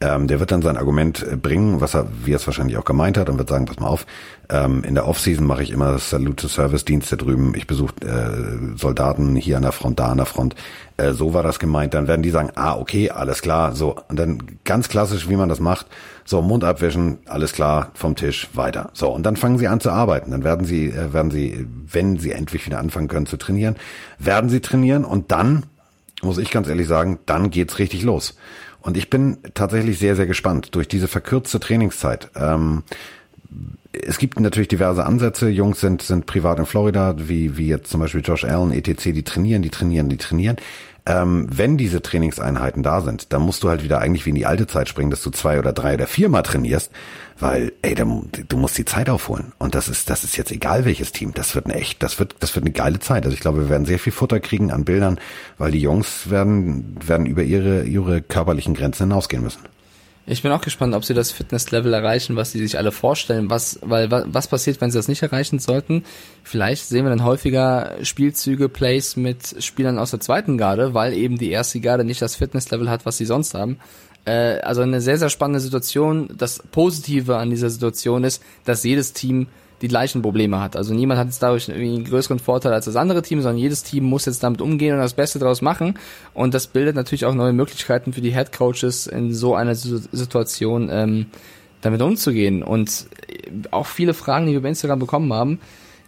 Ähm, 0.00 0.26
der 0.26 0.40
wird 0.40 0.50
dann 0.50 0.62
sein 0.62 0.76
Argument 0.76 1.22
äh, 1.22 1.36
bringen, 1.36 1.80
was 1.80 1.94
er, 1.94 2.06
wie 2.24 2.32
er 2.32 2.36
es 2.36 2.46
wahrscheinlich 2.46 2.78
auch 2.78 2.84
gemeint 2.84 3.16
hat, 3.16 3.28
und 3.28 3.38
wird 3.38 3.48
sagen, 3.48 3.66
pass 3.66 3.78
mal 3.78 3.86
auf, 3.86 4.06
ähm, 4.50 4.82
in 4.82 4.94
der 4.94 5.06
Offseason 5.06 5.46
mache 5.46 5.62
ich 5.62 5.70
immer 5.70 5.98
Salute 5.98 6.48
Service 6.48 6.84
Dienste 6.84 7.16
drüben, 7.16 7.54
ich 7.54 7.66
besuche 7.66 7.94
äh, 8.04 8.76
Soldaten 8.76 9.36
hier 9.36 9.56
an 9.56 9.62
der 9.62 9.72
Front, 9.72 10.00
da 10.00 10.08
an 10.08 10.16
der 10.16 10.26
Front. 10.26 10.56
Äh, 10.96 11.12
so 11.12 11.32
war 11.32 11.42
das 11.42 11.58
gemeint. 11.58 11.94
Dann 11.94 12.08
werden 12.08 12.22
die 12.22 12.30
sagen, 12.30 12.50
ah, 12.56 12.76
okay, 12.76 13.10
alles 13.10 13.40
klar, 13.40 13.74
so. 13.74 13.96
Und 14.08 14.18
dann 14.18 14.38
ganz 14.64 14.88
klassisch, 14.88 15.28
wie 15.28 15.36
man 15.36 15.48
das 15.48 15.60
macht, 15.60 15.86
so 16.24 16.40
Mund 16.42 16.64
abwischen, 16.64 17.18
alles 17.26 17.52
klar, 17.52 17.90
vom 17.94 18.16
Tisch, 18.16 18.48
weiter. 18.54 18.90
So, 18.94 19.10
und 19.10 19.24
dann 19.24 19.36
fangen 19.36 19.58
sie 19.58 19.68
an 19.68 19.80
zu 19.80 19.90
arbeiten. 19.90 20.30
Dann 20.30 20.44
werden 20.44 20.66
sie, 20.66 20.86
äh, 20.86 21.12
werden 21.12 21.30
sie, 21.30 21.66
wenn 21.86 22.18
sie 22.18 22.32
endlich 22.32 22.66
wieder 22.66 22.78
anfangen 22.78 23.08
können 23.08 23.26
zu 23.26 23.36
trainieren, 23.36 23.76
werden 24.18 24.48
sie 24.48 24.60
trainieren 24.60 25.04
und 25.04 25.32
dann, 25.32 25.64
muss 26.22 26.38
ich 26.38 26.50
ganz 26.50 26.68
ehrlich 26.68 26.88
sagen, 26.88 27.18
dann 27.26 27.50
geht's 27.50 27.78
richtig 27.78 28.02
los. 28.02 28.36
Und 28.80 28.96
ich 28.96 29.08
bin 29.08 29.38
tatsächlich 29.54 29.98
sehr, 29.98 30.16
sehr 30.16 30.26
gespannt 30.26 30.74
durch 30.74 30.88
diese 30.88 31.08
verkürzte 31.08 31.58
Trainingszeit. 31.60 32.30
Ähm, 32.36 32.82
es 33.92 34.18
gibt 34.18 34.40
natürlich 34.40 34.68
diverse 34.68 35.04
Ansätze. 35.04 35.48
Jungs 35.48 35.80
sind, 35.80 36.02
sind 36.02 36.26
privat 36.26 36.58
in 36.58 36.66
Florida, 36.66 37.14
wie, 37.16 37.56
wie 37.56 37.68
jetzt 37.68 37.90
zum 37.90 38.00
Beispiel 38.00 38.22
Josh 38.22 38.44
Allen, 38.44 38.72
etc., 38.72 39.12
die 39.12 39.22
trainieren, 39.22 39.62
die 39.62 39.70
trainieren, 39.70 40.08
die 40.08 40.16
trainieren. 40.16 40.56
Ähm, 41.06 41.46
wenn 41.50 41.76
diese 41.76 42.00
Trainingseinheiten 42.00 42.82
da 42.82 43.02
sind, 43.02 43.32
dann 43.34 43.42
musst 43.42 43.62
du 43.62 43.68
halt 43.68 43.84
wieder 43.84 44.00
eigentlich 44.00 44.24
wie 44.24 44.30
in 44.30 44.36
die 44.36 44.46
alte 44.46 44.66
Zeit 44.66 44.88
springen, 44.88 45.10
dass 45.10 45.22
du 45.22 45.30
zwei 45.30 45.58
oder 45.58 45.74
drei 45.74 45.94
oder 45.94 46.06
viermal 46.06 46.42
trainierst, 46.42 46.90
weil, 47.38 47.72
ey, 47.82 47.94
du, 47.94 48.26
du 48.48 48.56
musst 48.56 48.78
die 48.78 48.86
Zeit 48.86 49.10
aufholen. 49.10 49.52
Und 49.58 49.74
das 49.74 49.88
ist, 49.88 50.08
das 50.08 50.24
ist 50.24 50.36
jetzt 50.38 50.50
egal 50.50 50.86
welches 50.86 51.12
Team. 51.12 51.32
Das 51.34 51.54
wird 51.54 51.66
eine 51.66 51.74
echt, 51.74 52.02
das 52.02 52.18
wird, 52.18 52.36
das 52.40 52.54
wird 52.54 52.64
eine 52.64 52.72
geile 52.72 53.00
Zeit. 53.00 53.24
Also 53.24 53.34
ich 53.34 53.40
glaube, 53.40 53.64
wir 53.64 53.68
werden 53.68 53.84
sehr 53.84 53.98
viel 53.98 54.12
Futter 54.12 54.40
kriegen 54.40 54.70
an 54.70 54.86
Bildern, 54.86 55.20
weil 55.58 55.72
die 55.72 55.80
Jungs 55.80 56.30
werden, 56.30 56.96
werden 57.06 57.26
über 57.26 57.42
ihre, 57.42 57.84
ihre 57.84 58.22
körperlichen 58.22 58.72
Grenzen 58.72 59.08
hinausgehen 59.08 59.42
müssen. 59.42 59.60
Ich 60.26 60.42
bin 60.42 60.52
auch 60.52 60.62
gespannt, 60.62 60.94
ob 60.94 61.04
sie 61.04 61.12
das 61.12 61.32
Fitnesslevel 61.32 61.92
erreichen, 61.92 62.34
was 62.34 62.52
sie 62.52 62.58
sich 62.58 62.78
alle 62.78 62.92
vorstellen. 62.92 63.50
Was, 63.50 63.78
weil, 63.82 64.10
was 64.10 64.48
passiert, 64.48 64.80
wenn 64.80 64.90
sie 64.90 64.98
das 64.98 65.08
nicht 65.08 65.22
erreichen 65.22 65.58
sollten? 65.58 66.04
Vielleicht 66.42 66.86
sehen 66.86 67.04
wir 67.04 67.10
dann 67.10 67.24
häufiger 67.24 67.92
Spielzüge, 68.02 68.70
Plays 68.70 69.16
mit 69.16 69.62
Spielern 69.62 69.98
aus 69.98 70.12
der 70.12 70.20
zweiten 70.20 70.56
Garde, 70.56 70.94
weil 70.94 71.12
eben 71.12 71.36
die 71.36 71.50
erste 71.50 71.80
Garde 71.80 72.04
nicht 72.04 72.22
das 72.22 72.36
Fitnesslevel 72.36 72.88
hat, 72.88 73.04
was 73.04 73.18
sie 73.18 73.26
sonst 73.26 73.52
haben. 73.52 73.78
Äh, 74.24 74.60
also 74.60 74.80
eine 74.80 75.02
sehr, 75.02 75.18
sehr 75.18 75.28
spannende 75.28 75.60
Situation. 75.60 76.30
Das 76.38 76.62
Positive 76.72 77.36
an 77.36 77.50
dieser 77.50 77.68
Situation 77.68 78.24
ist, 78.24 78.42
dass 78.64 78.82
jedes 78.82 79.12
Team 79.12 79.48
die 79.82 79.88
gleichen 79.88 80.22
Probleme 80.22 80.60
hat. 80.60 80.76
Also 80.76 80.94
niemand 80.94 81.18
hat 81.18 81.26
jetzt 81.26 81.42
dadurch 81.42 81.68
irgendwie 81.68 81.94
einen 81.94 82.04
größeren 82.04 82.38
Vorteil 82.38 82.72
als 82.72 82.84
das 82.86 82.96
andere 82.96 83.22
Team, 83.22 83.42
sondern 83.42 83.58
jedes 83.58 83.82
Team 83.82 84.04
muss 84.04 84.26
jetzt 84.26 84.42
damit 84.42 84.60
umgehen 84.60 84.94
und 84.94 85.00
das 85.00 85.14
Beste 85.14 85.38
daraus 85.38 85.62
machen. 85.62 85.98
Und 86.32 86.54
das 86.54 86.66
bildet 86.66 86.96
natürlich 86.96 87.24
auch 87.26 87.34
neue 87.34 87.52
Möglichkeiten 87.52 88.12
für 88.12 88.20
die 88.20 88.32
Head 88.32 88.52
Coaches 88.52 89.06
in 89.06 89.34
so 89.34 89.54
einer 89.54 89.74
Situation 89.74 90.88
ähm, 90.90 91.26
damit 91.80 92.00
umzugehen. 92.00 92.62
Und 92.62 93.06
auch 93.70 93.86
viele 93.86 94.14
Fragen, 94.14 94.46
die 94.46 94.52
wir 94.52 94.62
bei 94.62 94.68
Instagram 94.68 95.00
bekommen 95.00 95.32
haben, 95.32 95.58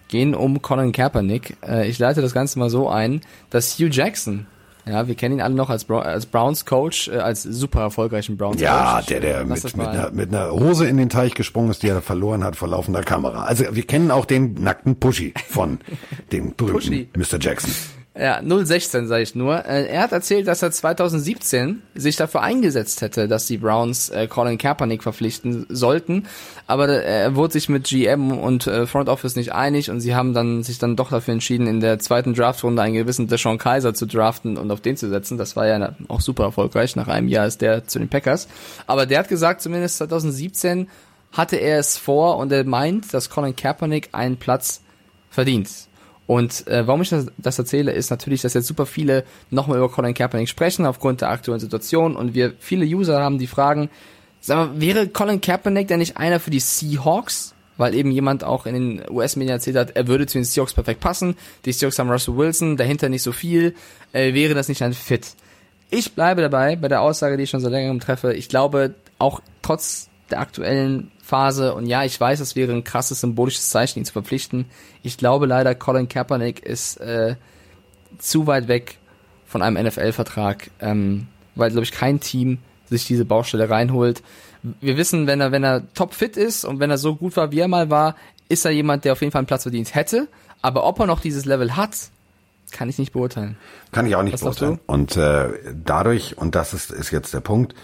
gehen 0.09 0.35
um 0.35 0.63
Colin 0.63 0.93
Kaepernick. 0.93 1.57
Äh, 1.67 1.89
ich 1.89 1.99
leite 1.99 2.23
das 2.23 2.33
Ganze 2.33 2.59
mal 2.59 2.71
so 2.71 2.89
ein, 2.89 3.21
dass 3.51 3.79
Hugh 3.79 3.91
Jackson 3.91 4.47
Ja, 4.89 5.09
wir 5.09 5.17
kennen 5.17 5.37
ihn 5.37 5.41
alle 5.41 5.55
noch 5.55 5.69
als, 5.69 5.85
Bra 5.85 6.01
als 6.01 6.27
Browns 6.27 6.65
Coach, 6.65 7.09
äh, 7.09 7.17
als 7.17 7.43
super 7.43 7.81
erfolgreichen 7.81 8.37
Browns 8.37 8.57
Coach. 8.57 8.63
Ja, 8.63 9.03
der, 9.03 9.21
der 9.21 9.45
mit, 9.45 9.77
mit, 9.77 9.87
einer, 9.87 10.11
mit 10.13 10.35
einer 10.35 10.53
Hose 10.53 10.87
in 10.87 10.97
den 10.97 11.09
Teich 11.09 11.35
gesprungen 11.35 11.71
ist, 11.71 11.83
die 11.83 11.89
er 11.89 12.01
verloren 12.03 12.45
hat 12.45 12.55
vor 12.55 12.69
laufender 12.69 13.03
Kamera. 13.03 13.45
Also 13.45 13.65
wir 13.73 13.83
kennen 13.83 14.13
auch 14.13 14.25
den 14.25 14.55
nackten 14.55 14.97
Pushy 15.01 15.35
von 15.49 15.81
dem 16.33 16.55
berühmten 16.55 17.09
Mr. 17.17 17.39
Jackson. 17.41 17.73
Ja, 18.19 18.41
016 18.43 19.09
sage 19.09 19.23
ich 19.23 19.35
nur. 19.35 19.67
Äh, 19.67 19.89
er 19.89 20.01
hat 20.01 20.13
erzählt, 20.13 20.49
dass 20.49 20.63
er 20.63 20.71
2017 20.71 21.83
sich 21.95 22.17
dafür 22.17 22.41
eingesetzt 22.43 23.03
hätte, 23.03 23.29
dass 23.29 23.47
die 23.47 23.59
Browns 23.59 24.09
äh, 24.09 24.27
Colin 24.27 24.57
Kaepernick 24.57 25.03
verpflichten 25.03 25.67
sollten, 25.69 26.27
aber 26.67 26.89
äh, 26.89 27.25
er 27.25 27.37
wurde 27.37 27.53
sich 27.53 27.69
mit 27.69 27.85
GM 27.85 28.33
und 28.33 28.71
Front 28.87 29.11
Office 29.11 29.37
nicht 29.37 29.53
einig 29.53 29.91
und 29.91 30.01
sie 30.01 30.15
haben 30.15 30.33
dann 30.33 30.63
sich 30.63 30.79
dann 30.79 30.97
doch 30.97 31.11
dafür 31.11 31.35
entschieden, 31.35 31.67
in 31.67 31.81
der 31.81 31.99
zweiten 31.99 32.33
Draftrunde 32.33 32.81
einen 32.81 32.95
gewissen 32.95 33.29
Deshaun 33.29 33.59
Kaiser 33.59 33.93
zu 33.93 34.07
draften 34.07 34.57
und 34.57 34.71
auf 34.71 34.81
den 34.81 34.97
zu 34.97 35.09
setzen. 35.11 35.37
Das 35.37 35.55
war 35.55 35.67
ja 35.67 35.95
auch 36.09 36.21
super 36.21 36.45
erfolgreich. 36.45 36.97
Nach 36.97 37.09
einem 37.09 37.29
Jahr 37.29 37.47
ist 37.47 37.61
der 37.61 37.87
zu 37.87 37.99
den 37.99 38.09
Packers. 38.09 38.49
Aber 38.87 39.05
der 39.05 39.19
hat 39.19 39.29
gesagt, 39.29 39.61
zumindest 39.61 39.99
2017 39.99 40.89
hatte 41.33 41.57
er 41.57 41.79
es 41.79 41.99
vor 41.99 42.39
und 42.39 42.51
er 42.51 42.65
meint, 42.65 43.13
dass 43.13 43.29
Colin 43.29 43.55
Kaepernick 43.55 44.09
einen 44.13 44.39
Platz 44.39 44.81
verdient. 45.29 45.69
Und 46.27 46.67
äh, 46.67 46.87
warum 46.87 47.03
ich 47.03 47.11
das, 47.11 47.59
erzähle, 47.59 47.93
ist 47.93 48.11
natürlich, 48.11 48.43
dass 48.43 48.55
jetzt 48.55 48.67
super 48.67 48.87
viele 48.87 49.25
nochmal 49.51 49.79
über 49.79 49.89
Colin 49.89 50.15
Kaepernick 50.15 50.49
sprechen 50.49 50.85
aufgrund 50.85 51.21
der 51.21 51.31
aktuellen 51.31 51.61
Situation 51.61 52.17
und 52.17 52.35
wir 52.35 52.55
viele 52.59 52.85
User 52.85 53.21
haben, 53.21 53.39
die 53.39 53.47
fragen, 53.47 53.91
sag 54.41 54.57
mal, 54.57 54.81
wäre 54.81 55.09
Colin 55.09 55.41
Kaepernick 55.41 55.89
denn 55.89 56.01
nicht 56.01 56.17
einer 56.17 56.41
für 56.41 56.51
die 56.51 56.61
Seahawks? 56.61 57.53
Weil 57.79 57.95
eben 57.95 58.11
jemand 58.11 58.43
auch 58.43 58.65
in 58.65 58.75
den 58.75 59.03
US-Medien 59.11 59.53
erzählt 59.53 59.77
hat, 59.77 59.97
er 59.97 60.07
würde 60.07 60.27
zu 60.27 60.39
den 60.39 60.45
Seahawks 60.45 60.73
perfekt 60.73 61.01
passen. 61.01 61.37
Die 61.67 61.73
Seahawks 61.73 61.99
haben 61.99 62.11
Russell 62.11 62.37
Wilson, 62.37 62.79
dahinter 62.79 63.11
nicht 63.11 63.23
so 63.23 63.33
viel. 63.33 63.75
Äh, 64.15 64.33
wäre 64.33 64.55
das 64.55 64.69
nicht 64.69 64.83
ein 64.83 64.95
Fit? 64.95 65.35
Ich 65.91 66.15
bleibe 66.15 66.41
dabei 66.41 66.77
bei 66.77 66.89
der 66.89 67.03
Aussage, 67.03 67.37
die 67.37 67.43
ich 67.43 67.51
schon 67.51 67.61
so 67.61 67.69
längerem 67.69 68.01
treffe. 68.01 68.33
Ich 68.33 68.49
glaube, 68.49 68.95
auch 69.19 69.43
trotz 69.61 70.09
der 70.31 70.41
aktuellen 70.41 71.13
Phase. 71.27 71.75
Und 71.75 71.87
ja, 71.87 72.05
ich 72.05 72.19
weiß, 72.19 72.41
es 72.41 72.55
wäre 72.55 72.73
ein 72.73 72.85
krasses 72.85 73.21
symbolisches 73.21 73.69
Zeichen, 73.69 73.99
ihn 73.99 74.05
zu 74.05 74.13
verpflichten. 74.13 74.67
Ich 75.03 75.19
glaube 75.19 75.47
leider, 75.47 75.75
Colin 75.75 76.09
Kaepernick 76.09 76.61
ist 76.65 76.99
äh, 76.99 77.35
zu 78.19 78.47
weit 78.47 78.69
weg 78.69 78.99
von 79.47 79.61
einem 79.61 79.85
NFL-Vertrag, 79.85 80.71
ähm, 80.81 81.27
weil, 81.55 81.71
glaube 81.71 81.85
ich, 81.85 81.93
kein 81.93 82.21
Team 82.21 82.59
sich 82.89 83.07
diese 83.07 83.25
Baustelle 83.25 83.69
reinholt. 83.69 84.23
Wir 84.81 84.97
wissen, 84.97 85.27
wenn 85.27 85.41
er, 85.41 85.51
wenn 85.51 85.65
er 85.65 85.93
topfit 85.95 86.37
ist 86.37 86.65
und 86.65 86.79
wenn 86.79 86.91
er 86.91 86.99
so 86.99 87.17
gut 87.17 87.37
war, 87.37 87.51
wie 87.51 87.61
er 87.61 87.69
mal 87.69 87.91
war, 87.91 88.15
ist 88.49 88.65
er 88.65 88.71
jemand, 88.71 89.05
der 89.05 89.13
auf 89.13 89.21
jeden 89.21 89.33
Fall 89.33 89.41
einen 89.41 89.47
Platz 89.47 89.63
verdient 89.63 89.95
hätte. 89.95 90.29
Aber 90.63 90.85
ob 90.85 91.01
er 91.01 91.07
noch 91.07 91.21
dieses 91.21 91.45
Level 91.45 91.77
hat, 91.77 91.97
kann 92.71 92.89
ich 92.89 92.99
nicht 92.99 93.13
beurteilen. 93.13 93.57
Kann 93.91 94.07
ich 94.07 94.15
auch 94.15 94.23
nicht 94.23 94.35
Was 94.35 94.43
beurteilen. 94.43 94.81
Und 94.87 95.17
äh, 95.17 95.49
dadurch, 95.85 96.39
und 96.39 96.55
das 96.55 96.73
ist, 96.73 96.91
ist 96.91 97.11
jetzt 97.11 97.35
der 97.35 97.41
Punkt, 97.41 97.75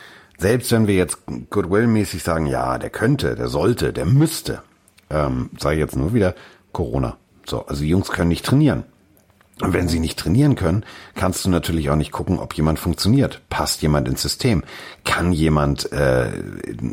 selbst 0.43 0.71
wenn 0.73 0.87
wir 0.87 0.97
jetzt 0.97 1.19
Goodwill-mäßig 1.51 2.23
sagen, 2.23 2.47
ja, 2.47 2.79
der 2.79 2.91
könnte, 2.91 3.35
der 3.35 3.49
sollte, 3.49 3.93
der 3.93 4.05
müsste, 4.05 4.63
ähm, 5.09 5.51
sage 5.59 5.77
ich 5.77 5.81
jetzt 5.81 5.97
nur 5.97 6.13
wieder 6.13 6.35
Corona. 6.73 7.17
So, 7.47 7.67
also 7.67 7.83
die 7.83 7.89
Jungs 7.89 8.11
können 8.11 8.29
nicht 8.29 8.45
trainieren. 8.45 8.85
Und 9.61 9.75
wenn 9.75 9.87
sie 9.87 10.01
nicht 10.01 10.19
trainieren 10.19 10.57
können, 10.57 10.85
kannst 11.15 11.45
du 11.45 11.51
natürlich 11.51 11.89
auch 11.91 11.97
nicht 11.97 12.11
gucken, 12.11 12.41
ob 12.41 12.55
jemand 12.55 12.79
funktioniert. 12.81 13.43
Passt 13.49 13.81
jemand 13.83 14.09
ins 14.09 14.23
System? 14.23 14.65
Kann 15.05 15.31
jemand 15.31 15.93
äh, 15.93 16.33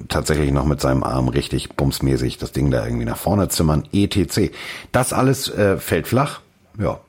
tatsächlich 0.08 0.52
noch 0.52 0.66
mit 0.66 0.80
seinem 0.80 1.04
Arm 1.04 1.30
richtig 1.30 1.76
bumsmäßig 1.76 2.38
das 2.38 2.52
Ding 2.52 2.70
da 2.70 2.86
irgendwie 2.86 3.06
nach 3.06 3.18
vorne 3.18 3.48
zimmern? 3.48 3.88
ETC. 3.92 4.52
Das 4.92 5.14
alles 5.14 5.50
äh, 5.50 5.78
fällt 5.78 6.08
flach. 6.08 6.42
Ja. 6.78 7.00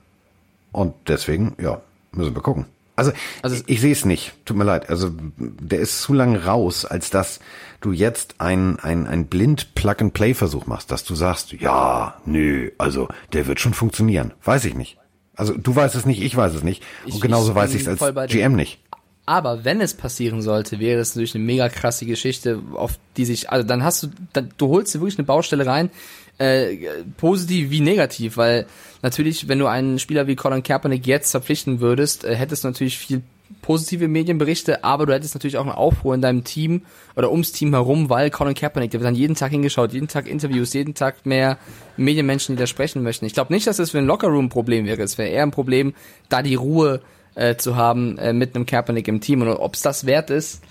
Und 0.72 0.94
deswegen, 1.08 1.54
ja, 1.60 1.82
müssen 2.12 2.34
wir 2.34 2.42
gucken. 2.42 2.66
Also, 3.00 3.12
also 3.42 3.56
ich, 3.56 3.68
ich 3.68 3.80
sehe 3.80 3.92
es 3.92 4.04
nicht. 4.04 4.32
Tut 4.44 4.56
mir 4.56 4.64
leid. 4.64 4.90
Also 4.90 5.10
der 5.38 5.80
ist 5.80 6.02
zu 6.02 6.12
lang 6.12 6.36
raus, 6.36 6.84
als 6.84 7.08
dass 7.08 7.40
du 7.80 7.92
jetzt 7.92 8.34
ein, 8.38 8.78
ein, 8.78 9.06
ein 9.06 9.26
blind 9.26 9.74
Plug-and-Play-Versuch 9.74 10.66
machst, 10.66 10.90
dass 10.90 11.04
du 11.04 11.14
sagst, 11.14 11.52
ja, 11.52 12.20
nö, 12.26 12.70
also 12.76 13.08
der 13.32 13.46
wird 13.46 13.58
schon 13.58 13.72
funktionieren. 13.72 14.32
Weiß 14.44 14.66
ich 14.66 14.74
nicht. 14.74 14.98
Also 15.34 15.56
du 15.56 15.74
weißt 15.74 15.94
es 15.94 16.04
nicht, 16.04 16.20
ich 16.20 16.36
weiß 16.36 16.54
es 16.54 16.62
nicht. 16.62 16.82
Und 17.06 17.14
ich, 17.14 17.20
genauso 17.22 17.52
ich 17.52 17.56
weiß 17.56 17.74
ich 17.74 17.86
es 17.86 18.00
als 18.00 18.30
GM 18.30 18.54
nicht. 18.54 18.80
Aber 19.24 19.64
wenn 19.64 19.80
es 19.80 19.94
passieren 19.94 20.42
sollte, 20.42 20.78
wäre 20.80 20.98
das 20.98 21.14
natürlich 21.14 21.34
eine 21.34 21.44
mega 21.44 21.68
krasse 21.68 22.04
Geschichte, 22.04 22.60
auf 22.74 22.98
die 23.16 23.24
sich, 23.24 23.48
also 23.48 23.66
dann 23.66 23.82
hast 23.82 24.02
du, 24.02 24.08
dann, 24.34 24.50
du 24.58 24.68
holst 24.68 24.94
dir 24.94 25.00
wirklich 25.00 25.18
eine 25.18 25.26
Baustelle 25.26 25.64
rein, 25.64 25.90
äh, 26.38 26.76
positiv 27.16 27.70
wie 27.70 27.80
negativ, 27.80 28.36
weil 28.36 28.66
natürlich, 29.02 29.48
wenn 29.48 29.58
du 29.58 29.66
einen 29.66 29.98
Spieler 29.98 30.26
wie 30.26 30.36
Colin 30.36 30.62
Kaepernick 30.62 31.06
jetzt 31.06 31.30
verpflichten 31.30 31.80
würdest, 31.80 32.24
äh, 32.24 32.34
hättest 32.34 32.64
du 32.64 32.68
natürlich 32.68 32.98
viel 32.98 33.22
positive 33.62 34.08
Medienberichte, 34.08 34.84
aber 34.84 35.06
du 35.06 35.12
hättest 35.12 35.34
natürlich 35.34 35.56
auch 35.56 35.62
einen 35.62 35.72
Aufruhr 35.72 36.14
in 36.14 36.22
deinem 36.22 36.44
Team 36.44 36.82
oder 37.16 37.30
ums 37.30 37.52
Team 37.52 37.70
herum, 37.70 38.08
weil 38.08 38.30
Colin 38.30 38.54
Kaepernick, 38.54 38.92
der 38.92 39.00
wird 39.00 39.08
dann 39.08 39.14
jeden 39.14 39.34
Tag 39.34 39.50
hingeschaut, 39.50 39.92
jeden 39.92 40.08
Tag 40.08 40.28
Interviews, 40.28 40.72
jeden 40.72 40.94
Tag 40.94 41.26
mehr 41.26 41.58
Medienmenschen, 41.96 42.56
die 42.56 42.60
da 42.60 42.66
sprechen 42.66 43.02
möchten. 43.02 43.26
Ich 43.26 43.34
glaube 43.34 43.52
nicht, 43.52 43.66
dass 43.66 43.78
das 43.78 43.90
für 43.90 43.98
ein 43.98 44.06
Lockerroom 44.06 44.46
ein 44.46 44.48
Problem 44.50 44.86
wäre. 44.86 45.02
Es 45.02 45.18
wäre 45.18 45.28
eher 45.28 45.42
ein 45.42 45.50
Problem, 45.50 45.94
da 46.28 46.42
die 46.42 46.54
Ruhe 46.54 47.00
äh, 47.34 47.56
zu 47.56 47.76
haben 47.76 48.18
äh, 48.18 48.32
mit 48.32 48.54
einem 48.54 48.66
Kaepernick 48.66 49.08
im 49.08 49.20
Team. 49.20 49.42
Und 49.42 49.48
ob 49.48 49.74
es 49.74 49.82
das 49.82 50.06
wert 50.06 50.30
ist, 50.30 50.62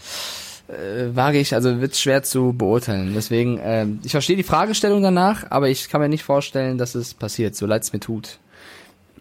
äh, 0.70 1.16
wage 1.16 1.40
ich, 1.40 1.54
also 1.54 1.82
wird 1.82 1.96
schwer 1.96 2.24
zu 2.24 2.54
beurteilen. 2.54 3.14
Deswegen, 3.14 3.58
äh, 3.58 3.88
ich 4.04 4.12
verstehe 4.12 4.36
die 4.36 4.44
Fragestellung 4.44 5.02
danach, 5.02 5.46
aber 5.50 5.70
ich 5.70 5.90
kann 5.90 6.02
mir 6.02 6.10
nicht 6.10 6.24
vorstellen, 6.24 6.78
dass 6.78 6.96
es 6.96 7.14
passiert, 7.14 7.56
so 7.56 7.66
leid 7.66 7.84
es 7.84 7.94
mir 7.94 8.00
tut. 8.00 8.40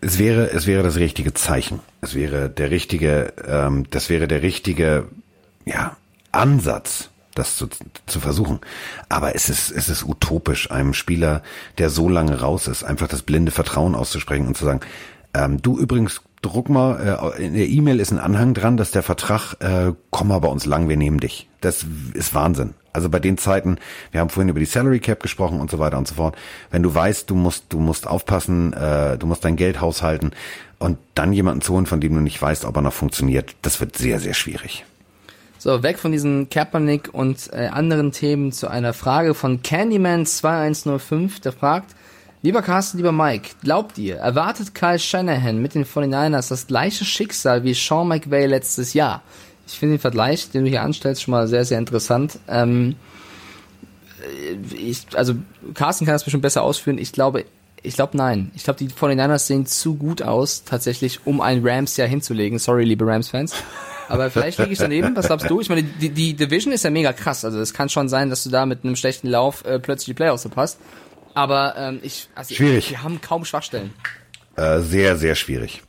Es 0.00 0.18
wäre, 0.18 0.50
es 0.50 0.66
wäre 0.66 0.82
das 0.82 0.96
richtige 0.96 1.34
Zeichen. 1.34 1.80
Es 2.00 2.14
wäre 2.14 2.48
der 2.48 2.70
richtige, 2.70 3.32
ähm, 3.46 3.86
das 3.90 4.10
wäre 4.10 4.28
der 4.28 4.42
richtige, 4.42 5.08
ja, 5.64 5.96
Ansatz, 6.30 7.10
das 7.34 7.56
zu, 7.56 7.68
zu 8.06 8.20
versuchen. 8.20 8.60
Aber 9.08 9.34
es 9.34 9.48
ist, 9.48 9.70
es 9.70 9.88
ist 9.88 10.04
utopisch, 10.04 10.70
einem 10.70 10.94
Spieler, 10.94 11.42
der 11.78 11.90
so 11.90 12.08
lange 12.08 12.40
raus 12.40 12.68
ist, 12.68 12.84
einfach 12.84 13.08
das 13.08 13.22
blinde 13.22 13.50
Vertrauen 13.50 13.94
auszusprechen 13.94 14.46
und 14.46 14.56
zu 14.56 14.64
sagen, 14.64 14.80
ähm, 15.34 15.60
du 15.62 15.78
übrigens 15.78 16.20
druck 16.42 16.68
mal, 16.68 17.32
äh, 17.36 17.46
in 17.46 17.54
der 17.54 17.68
E-Mail 17.68 18.00
ist 18.00 18.12
ein 18.12 18.18
Anhang 18.18 18.54
dran, 18.54 18.76
dass 18.76 18.90
der 18.90 19.02
Vertrag, 19.02 19.54
äh, 19.60 19.92
komm 20.10 20.28
mal 20.28 20.38
bei 20.38 20.48
uns 20.48 20.66
lang, 20.66 20.88
wir 20.88 20.96
nehmen 20.96 21.20
dich. 21.20 21.48
Das 21.60 21.84
ist 22.14 22.34
Wahnsinn. 22.34 22.74
Also 22.92 23.08
bei 23.08 23.20
den 23.20 23.38
Zeiten, 23.38 23.78
wir 24.10 24.20
haben 24.20 24.30
vorhin 24.30 24.48
über 24.48 24.60
die 24.60 24.66
Salary 24.66 25.00
Cap 25.00 25.22
gesprochen 25.22 25.60
und 25.60 25.70
so 25.70 25.78
weiter 25.78 25.98
und 25.98 26.08
so 26.08 26.16
fort. 26.16 26.36
Wenn 26.70 26.82
du 26.82 26.94
weißt, 26.94 27.28
du 27.30 27.34
musst, 27.34 27.66
du 27.68 27.78
musst 27.78 28.06
aufpassen, 28.06 28.72
äh, 28.72 29.18
du 29.18 29.26
musst 29.26 29.44
dein 29.44 29.56
Geld 29.56 29.80
haushalten 29.80 30.32
und 30.78 30.98
dann 31.14 31.32
jemanden 31.32 31.60
zu 31.60 31.74
holen, 31.74 31.86
von 31.86 32.00
dem 32.00 32.14
du 32.14 32.20
nicht 32.20 32.40
weißt, 32.40 32.64
ob 32.64 32.76
er 32.76 32.82
noch 32.82 32.92
funktioniert, 32.92 33.54
das 33.62 33.80
wird 33.80 33.96
sehr, 33.96 34.20
sehr 34.20 34.34
schwierig. 34.34 34.84
So, 35.60 35.82
weg 35.82 35.98
von 35.98 36.12
diesen 36.12 36.48
Kaepernick 36.50 37.12
und 37.12 37.52
äh, 37.52 37.66
anderen 37.66 38.12
Themen 38.12 38.52
zu 38.52 38.68
einer 38.68 38.92
Frage 38.92 39.34
von 39.34 39.62
Candyman 39.62 40.24
2105, 40.24 41.40
der 41.40 41.52
fragt, 41.52 41.96
Lieber 42.40 42.62
Carsten, 42.62 42.98
lieber 42.98 43.10
Mike, 43.10 43.50
glaubt 43.62 43.98
ihr, 43.98 44.16
erwartet 44.16 44.72
Kyle 44.72 44.98
Shanahan 44.98 45.58
mit 45.58 45.74
den 45.74 45.84
49ers 45.84 46.48
das 46.48 46.68
gleiche 46.68 47.04
Schicksal 47.04 47.64
wie 47.64 47.74
Sean 47.74 48.06
McVay 48.06 48.46
letztes 48.46 48.94
Jahr? 48.94 49.22
Ich 49.66 49.78
finde 49.78 49.96
den 49.96 50.00
Vergleich, 50.00 50.50
den 50.50 50.64
du 50.64 50.70
hier 50.70 50.82
anstellst, 50.82 51.22
schon 51.22 51.32
mal 51.32 51.48
sehr, 51.48 51.64
sehr 51.64 51.78
interessant. 51.78 52.38
Ähm, 52.46 52.94
ich, 54.72 55.04
also 55.14 55.34
Carsten 55.74 56.04
kann 56.04 56.14
das 56.14 56.24
bestimmt 56.24 56.42
besser 56.42 56.62
ausführen. 56.62 56.98
Ich 56.98 57.12
glaube, 57.12 57.44
ich 57.82 57.94
glaube 57.94 58.16
nein. 58.16 58.52
Ich 58.54 58.64
glaube, 58.64 58.78
die 58.78 58.88
49ers 58.88 59.40
sehen 59.40 59.66
zu 59.66 59.96
gut 59.96 60.22
aus, 60.22 60.64
tatsächlich, 60.64 61.26
um 61.26 61.40
ein 61.40 61.66
Rams-Jahr 61.66 62.08
hinzulegen. 62.08 62.58
Sorry, 62.60 62.84
liebe 62.84 63.04
Rams-Fans. 63.04 63.54
Aber 64.08 64.30
vielleicht 64.30 64.58
liege 64.58 64.72
ich 64.72 64.78
daneben. 64.78 65.14
Was 65.16 65.26
glaubst 65.26 65.50
du? 65.50 65.60
Ich 65.60 65.68
meine, 65.68 65.82
die, 65.82 66.10
die 66.10 66.34
Division 66.34 66.72
ist 66.72 66.84
ja 66.84 66.90
mega 66.90 67.12
krass. 67.12 67.44
Also 67.44 67.60
es 67.60 67.74
kann 67.74 67.88
schon 67.88 68.08
sein, 68.08 68.30
dass 68.30 68.44
du 68.44 68.50
da 68.50 68.64
mit 68.64 68.84
einem 68.84 68.96
schlechten 68.96 69.28
Lauf 69.28 69.64
äh, 69.64 69.78
plötzlich 69.78 70.06
die 70.06 70.14
Playoffs 70.14 70.42
verpasst. 70.42 70.78
Aber 71.38 71.76
ähm, 71.76 72.00
ich, 72.02 72.28
also 72.34 72.52
schwierig. 72.52 72.90
wir 72.90 73.04
haben 73.04 73.20
kaum 73.20 73.44
Schwachstellen. 73.44 73.94
Äh, 74.56 74.80
sehr, 74.80 75.16
sehr 75.16 75.36
schwierig. 75.36 75.84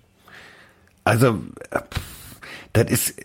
Also, 1.03 1.39
äh, 1.71 1.79
das 2.73 2.91
ist, 2.91 3.15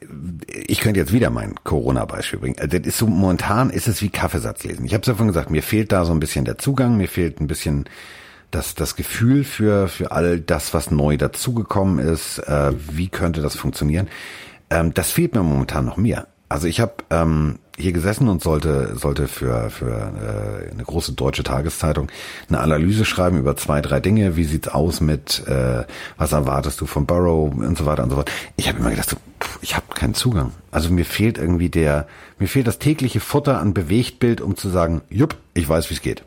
ich 0.49 0.81
könnte 0.81 1.01
jetzt 1.01 1.13
wieder 1.13 1.29
mein 1.29 1.55
Corona-Beispiel 1.65 2.39
bringen. 2.39 2.57
Also, 2.59 2.79
das 2.79 2.87
ist 2.87 2.97
so, 2.97 3.07
momentan 3.07 3.69
ist 3.69 3.89
es 3.89 4.01
wie 4.01 4.09
Kaffeesatz 4.09 4.65
lesen. 4.65 4.87
Ich 4.87 4.95
habe 4.95 5.03
es 5.03 5.07
ja 5.07 5.13
vorhin 5.13 5.35
gesagt, 5.35 5.51
mir 5.51 5.63
fehlt 5.63 5.93
da 5.93 6.07
so 6.07 6.13
ein 6.13 6.21
bisschen 6.21 6.47
der 6.47 6.57
Zugang, 6.57 6.97
mir 6.97 7.09
fehlt 7.09 7.43
ein 7.43 7.47
bisschen 7.47 7.85
das, 8.51 8.75
das 8.75 8.97
Gefühl 8.97 9.45
für, 9.45 9.87
für 9.89 10.11
all 10.11 10.41
das, 10.41 10.73
was 10.73 10.91
neu 10.91 11.19
dazugekommen 11.19 11.99
ist. 11.99 12.39
Äh, 12.39 12.73
wie 12.91 13.09
könnte 13.09 13.43
das 13.43 13.55
funktionieren? 13.55 14.09
Ähm, 14.71 14.95
das 14.95 15.11
fehlt 15.11 15.35
mir 15.35 15.43
momentan 15.43 15.85
noch 15.85 15.99
mehr. 15.99 16.27
Also 16.49 16.69
ich 16.69 16.81
habe 16.81 16.95
ähm, 17.11 17.59
hier 17.79 17.93
gesessen 17.93 18.29
und 18.29 18.43
sollte 18.43 18.97
sollte 18.97 19.29
für 19.29 19.71
für 19.71 19.91
äh, 19.91 20.71
eine 20.71 20.85
große 20.85 21.13
deutsche 21.13 21.43
Tageszeitung 21.43 22.09
eine 22.49 22.61
Analyse 22.61 23.05
schreiben 23.05 23.39
über 23.39 23.57
zwei 23.57 23.81
drei 23.81 24.01
Dinge. 24.01 24.37
Wie 24.37 24.45
sieht's 24.45 24.69
aus 24.69 25.01
mit 25.01 25.47
äh, 25.47 25.85
was 26.17 26.33
erwartest 26.33 26.81
du 26.81 26.87
von 26.87 27.07
Burrow 27.07 27.53
und 27.53 27.77
so 27.77 27.87
weiter 27.87 28.05
und 28.05 28.11
so 28.11 28.17
fort. 28.17 28.31
Ich 28.57 28.69
habe 28.69 28.79
immer 28.79 28.91
gedacht, 28.91 29.11
so, 29.11 29.17
pff, 29.41 29.59
ich 29.63 29.75
habe 29.75 29.87
keinen 29.95 30.15
Zugang. 30.15 30.53
Also 30.71 30.91
mir 30.91 31.05
fehlt 31.05 31.39
irgendwie 31.39 31.69
der 31.69 32.07
mir 32.39 32.49
fehlt 32.49 32.67
das 32.67 32.79
tägliche 32.79 33.21
Futter 33.21 33.61
an 33.61 33.75
Bewegtbild, 33.75 34.41
um 34.41 34.57
zu 34.57 34.69
sagen, 34.69 35.03
jupp, 35.09 35.37
ich 35.55 35.69
weiß, 35.69 35.91
wie 35.91 35.95
es 35.95 36.03
geht. 36.03 36.25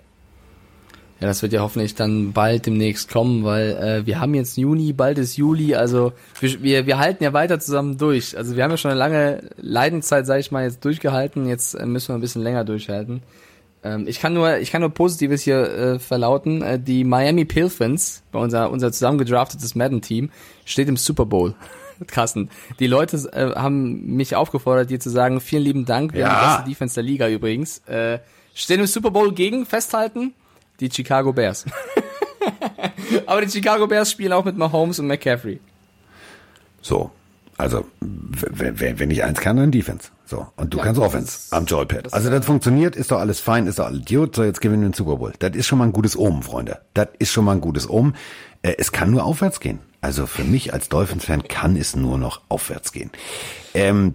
Ja, 1.19 1.25
das 1.27 1.41
wird 1.41 1.51
ja 1.51 1.61
hoffentlich 1.61 1.95
dann 1.95 2.31
bald 2.31 2.67
demnächst 2.67 3.09
kommen, 3.11 3.43
weil 3.43 3.71
äh, 3.71 4.05
wir 4.05 4.19
haben 4.19 4.35
jetzt 4.35 4.55
Juni, 4.55 4.93
bald 4.93 5.17
ist 5.17 5.35
Juli, 5.35 5.73
also 5.73 6.13
wir, 6.39 6.61
wir, 6.61 6.85
wir 6.85 6.99
halten 6.99 7.23
ja 7.23 7.33
weiter 7.33 7.59
zusammen 7.59 7.97
durch. 7.97 8.37
Also 8.37 8.55
wir 8.55 8.63
haben 8.63 8.69
ja 8.71 8.77
schon 8.77 8.91
eine 8.91 8.99
lange 8.99 9.49
Leidenszeit, 9.57 10.27
sage 10.27 10.41
ich 10.41 10.51
mal, 10.51 10.63
jetzt 10.63 10.85
durchgehalten, 10.85 11.47
jetzt 11.47 11.73
äh, 11.73 11.85
müssen 11.87 12.09
wir 12.09 12.15
ein 12.15 12.21
bisschen 12.21 12.43
länger 12.43 12.65
durchhalten. 12.65 13.23
Ähm, 13.83 14.05
ich 14.07 14.19
kann 14.19 14.33
nur, 14.35 14.57
ich 14.59 14.69
kann 14.71 14.81
nur 14.81 14.91
Positives 14.91 15.41
hier 15.41 15.57
äh, 15.71 15.99
verlauten. 15.99 16.61
Äh, 16.61 16.79
die 16.79 17.03
Miami 17.03 17.45
Pilfins, 17.45 18.21
bei 18.31 18.37
unser 18.39 18.69
unser 18.69 18.91
zusammengedraftetes 18.91 19.73
Madden-Team, 19.73 20.29
steht 20.65 20.87
im 20.87 20.97
Super 20.97 21.25
Bowl. 21.25 21.55
Carsten, 22.05 22.49
die 22.79 22.85
Leute 22.85 23.17
äh, 23.33 23.55
haben 23.55 24.15
mich 24.15 24.35
aufgefordert, 24.35 24.91
dir 24.91 24.99
zu 24.99 25.09
sagen, 25.09 25.41
vielen 25.41 25.63
lieben 25.63 25.85
Dank, 25.85 26.13
wir 26.13 26.21
Ja. 26.21 26.29
haben 26.29 26.41
die 26.41 26.45
beste 26.47 26.69
Defense 26.69 26.93
der 26.95 27.03
Liga 27.03 27.27
übrigens. 27.27 27.79
Äh, 27.87 28.19
stehen 28.53 28.79
im 28.81 28.85
Super 28.85 29.09
Bowl 29.09 29.31
gegen, 29.33 29.65
festhalten, 29.65 30.33
die 30.79 30.89
Chicago 30.91 31.33
Bears. 31.33 31.65
Aber 33.25 33.41
die 33.41 33.49
Chicago 33.51 33.87
Bears 33.87 34.11
spielen 34.11 34.33
auch 34.33 34.45
mit 34.45 34.57
Mahomes 34.57 34.99
und 34.99 35.07
McCaffrey. 35.07 35.59
So. 36.81 37.11
Also, 37.59 37.85
wenn 37.99 39.09
ich 39.09 39.23
eins 39.23 39.39
kann, 39.39 39.57
dann 39.57 39.71
Defense. 39.71 40.09
So. 40.25 40.45
Und 40.57 40.73
du 40.73 40.77
Ja, 40.77 40.83
kannst 40.83 41.01
Offense 41.01 41.25
ist- 41.37 41.53
am 41.53 41.65
Joypad. 41.65 42.05
das 42.05 42.13
Also, 42.13 42.29
das 42.29 42.45
funktioniert, 42.45 42.95
ist 42.95 43.09
doch 43.11 43.19
alles 43.19 43.39
fein, 43.39 43.65
ist 43.65 43.79
doch 43.79 43.85
alles 43.85 44.01
Idiot. 44.01 44.35
So, 44.35 44.43
jetzt 44.43 44.61
gewinnen 44.61 44.83
wir 44.83 44.89
den 44.89 44.93
Super 44.93 45.15
Bowl. 45.15 45.33
Das 45.39 45.55
ist 45.55 45.65
schon 45.65 45.79
mal 45.79 45.85
ein 45.85 45.91
gutes 45.93 46.15
Omen, 46.17 46.43
Freunde. 46.43 46.79
Das 46.93 47.07
ist 47.17 47.31
schon 47.31 47.45
mal 47.45 47.53
ein 47.53 47.61
gutes 47.61 47.89
Omen. 47.89 48.15
Äh, 48.61 48.75
es 48.77 48.91
kann 48.91 49.09
nur 49.09 49.23
aufwärts 49.23 49.59
gehen. 49.59 49.79
Also, 50.01 50.27
für 50.27 50.43
mich 50.43 50.71
als 50.73 50.89
Dolphins-Fan 50.89 51.47
kann 51.47 51.75
es 51.75 51.95
nur 51.95 52.19
noch 52.19 52.41
aufwärts 52.47 52.91
gehen. 52.91 53.09
Ähm, 53.73 54.13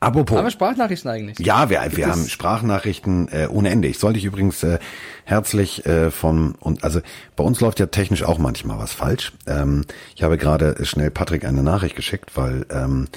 apropos. 0.00 0.36
Haben 0.36 0.46
wir 0.46 0.50
Sprachnachrichten 0.50 1.10
eigentlich? 1.10 1.38
Ja, 1.38 1.70
wir, 1.70 1.80
wir 1.94 2.08
haben 2.08 2.26
Sprachnachrichten 2.26 3.28
äh, 3.28 3.48
ohne 3.50 3.70
Ende. 3.70 3.88
Ich 3.88 3.98
soll 3.98 4.12
dich 4.12 4.24
übrigens 4.24 4.62
äh, 4.62 4.78
herzlich 5.24 5.86
äh, 5.86 6.10
von 6.10 6.54
und 6.60 6.84
also 6.84 7.00
bei 7.36 7.44
uns 7.44 7.60
läuft 7.60 7.80
ja 7.80 7.86
technisch 7.86 8.22
auch 8.22 8.38
manchmal 8.38 8.78
was 8.78 8.92
falsch. 8.92 9.32
Ähm, 9.46 9.84
ich 10.14 10.22
habe 10.22 10.38
gerade 10.38 10.84
schnell 10.84 11.10
Patrick 11.10 11.44
eine 11.44 11.62
Nachricht 11.62 11.96
geschickt, 11.96 12.32
weil 12.36 12.66
ähm, 12.70 13.08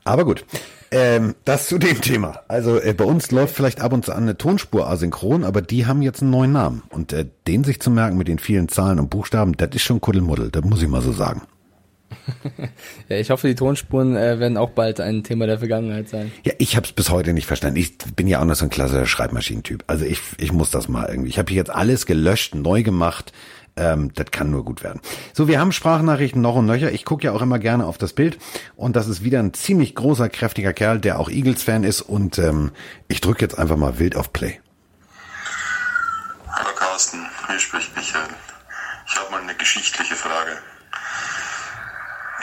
Aber 0.06 0.24
gut, 0.24 0.46
ähm, 0.92 1.36
das 1.44 1.68
zu 1.68 1.78
dem 1.78 2.00
Thema. 2.00 2.40
Also 2.48 2.80
äh, 2.80 2.94
bei 2.94 3.04
uns 3.04 3.32
läuft 3.32 3.54
vielleicht 3.54 3.82
ab 3.82 3.92
und 3.92 4.06
zu 4.06 4.14
an 4.14 4.24
eine 4.24 4.38
Tonspur 4.38 4.88
asynchron, 4.88 5.44
aber 5.44 5.62
die 5.62 5.86
haben 5.86 6.02
jetzt 6.02 6.22
einen 6.22 6.32
neuen 6.32 6.54
Namen. 6.54 6.84
Und 6.90 7.12
äh, 7.12 7.26
den 7.48 7.66
sich 7.66 7.82
zu 7.82 7.92
merken 7.92 8.18
mit 8.18 8.30
den 8.30 8.40
vielen 8.40 8.70
Zahlen 8.70 9.00
und 9.00 9.10
Buchstaben, 9.10 9.58
das 9.58 9.70
ist 9.74 9.84
schon 9.84 10.00
Kuddelmuddel, 10.00 10.52
das 10.52 10.64
muss 10.64 10.82
ich 10.82 10.88
mal 10.88 11.02
so 11.02 11.12
sagen. 11.12 11.42
Ja, 13.10 13.18
ich 13.18 13.30
hoffe, 13.30 13.48
die 13.48 13.56
Tonspuren 13.56 14.16
äh, 14.16 14.40
werden 14.40 14.58
auch 14.58 14.72
bald 14.72 15.00
ein 15.00 15.24
Thema 15.24 15.46
der 15.46 15.60
Vergangenheit 15.60 16.10
sein. 16.10 16.32
Ja, 16.44 16.54
ich 16.58 16.76
habe 16.76 16.86
es 16.86 16.92
bis 16.92 17.10
heute 17.10 17.34
nicht 17.34 17.46
verstanden. 17.46 17.78
Ich 17.78 17.98
bin 18.16 18.28
ja 18.28 18.42
auch 18.42 18.46
noch 18.46 18.56
so 18.56 18.66
ein 18.66 18.72
klassischer 18.72 19.06
Schreibmaschinentyp. 19.06 19.84
Also 19.88 20.06
ich, 20.06 20.20
ich 20.38 20.52
muss 20.52 20.72
das 20.72 20.88
mal 20.88 21.08
irgendwie. 21.08 21.30
Ich 21.30 21.38
habe 21.38 21.50
hier 21.50 21.58
jetzt 21.58 21.70
alles 21.70 22.06
gelöscht, 22.06 22.56
neu 22.56 22.82
gemacht. 22.82 23.32
Ähm, 23.78 24.14
das 24.14 24.32
kann 24.32 24.52
nur 24.52 24.64
gut 24.64 24.84
werden. 24.84 25.02
So, 25.34 25.48
wir 25.48 25.60
haben 25.60 25.72
Sprachnachrichten 25.72 26.42
noch 26.42 26.56
und 26.56 26.66
nöcher. 26.66 26.92
Ich 26.92 27.04
gucke 27.04 27.26
ja 27.26 27.34
auch 27.34 27.42
immer 27.42 27.60
gerne 27.60 27.86
auf 27.86 27.98
das 27.98 28.14
Bild. 28.14 28.38
Und 28.76 28.96
das 28.96 29.08
ist 29.08 29.24
wieder 29.24 29.40
ein 29.40 29.54
ziemlich 29.54 29.96
großer, 29.96 30.30
kräftiger 30.30 30.72
Kerl, 30.72 31.00
der 31.00 31.20
auch 31.20 31.30
Eagles-Fan 31.30 31.84
ist. 31.84 32.02
Und 32.02 32.38
ähm, 32.38 32.72
ich 33.08 33.20
drücke 33.20 33.42
jetzt 33.42 33.60
einfach 33.60 33.76
mal 33.76 34.00
wild 34.00 34.16
auf 34.16 34.32
Play. 34.32 34.62
Hallo 36.48 36.70
Carsten, 36.76 37.20
hier 37.48 37.60
spricht 37.60 37.94
Michael. 37.98 38.30
Ich 39.08 39.16
habe 39.18 39.32
mal 39.32 39.42
eine 39.42 39.56
geschichtliche 39.56 40.16
Frage. 40.16 40.58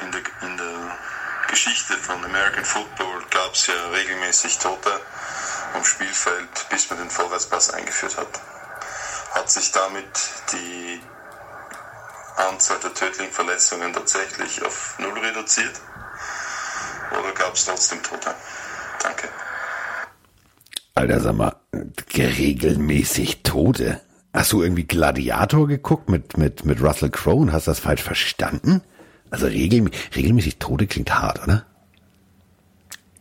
In 0.04 0.12
der, 0.12 0.20
in 0.48 0.56
der 0.58 0.96
Geschichte 1.48 1.94
von 1.94 2.22
American 2.24 2.64
Football 2.64 3.22
gab 3.30 3.54
es 3.54 3.66
ja 3.66 3.74
regelmäßig 3.94 4.58
Tote 4.58 4.90
am 5.74 5.84
Spielfeld, 5.84 6.66
bis 6.70 6.90
man 6.90 6.98
den 6.98 7.10
Vorwärtspass 7.10 7.70
eingeführt 7.70 8.18
hat. 8.18 8.40
Hat 9.32 9.50
sich 9.50 9.72
damit 9.72 10.06
die 10.52 11.00
Anzahl 12.36 12.78
der 12.80 12.94
tödlichen 12.94 13.32
Verletzungen 13.32 13.92
tatsächlich 13.92 14.64
auf 14.64 14.96
Null 14.98 15.18
reduziert? 15.18 15.80
Oder 17.10 17.32
gab 17.32 17.54
es 17.54 17.64
trotzdem 17.64 18.02
Tote? 18.02 18.34
Danke. 19.02 19.28
Alter, 20.94 21.20
sag 21.20 21.34
mal, 21.34 21.56
regelmäßig 22.14 23.42
Tote. 23.42 24.00
Hast 24.32 24.52
du 24.52 24.62
irgendwie 24.62 24.84
Gladiator 24.84 25.68
geguckt 25.68 26.08
mit, 26.08 26.38
mit, 26.38 26.64
mit 26.64 26.82
Russell 26.82 27.10
Crowe 27.10 27.40
und 27.40 27.52
hast 27.52 27.68
das 27.68 27.80
falsch 27.80 28.02
verstanden? 28.02 28.82
Also 29.30 29.46
regel, 29.46 29.90
regelmäßig 30.14 30.58
Tote 30.58 30.86
klingt 30.86 31.14
hart, 31.14 31.42
oder? 31.42 31.66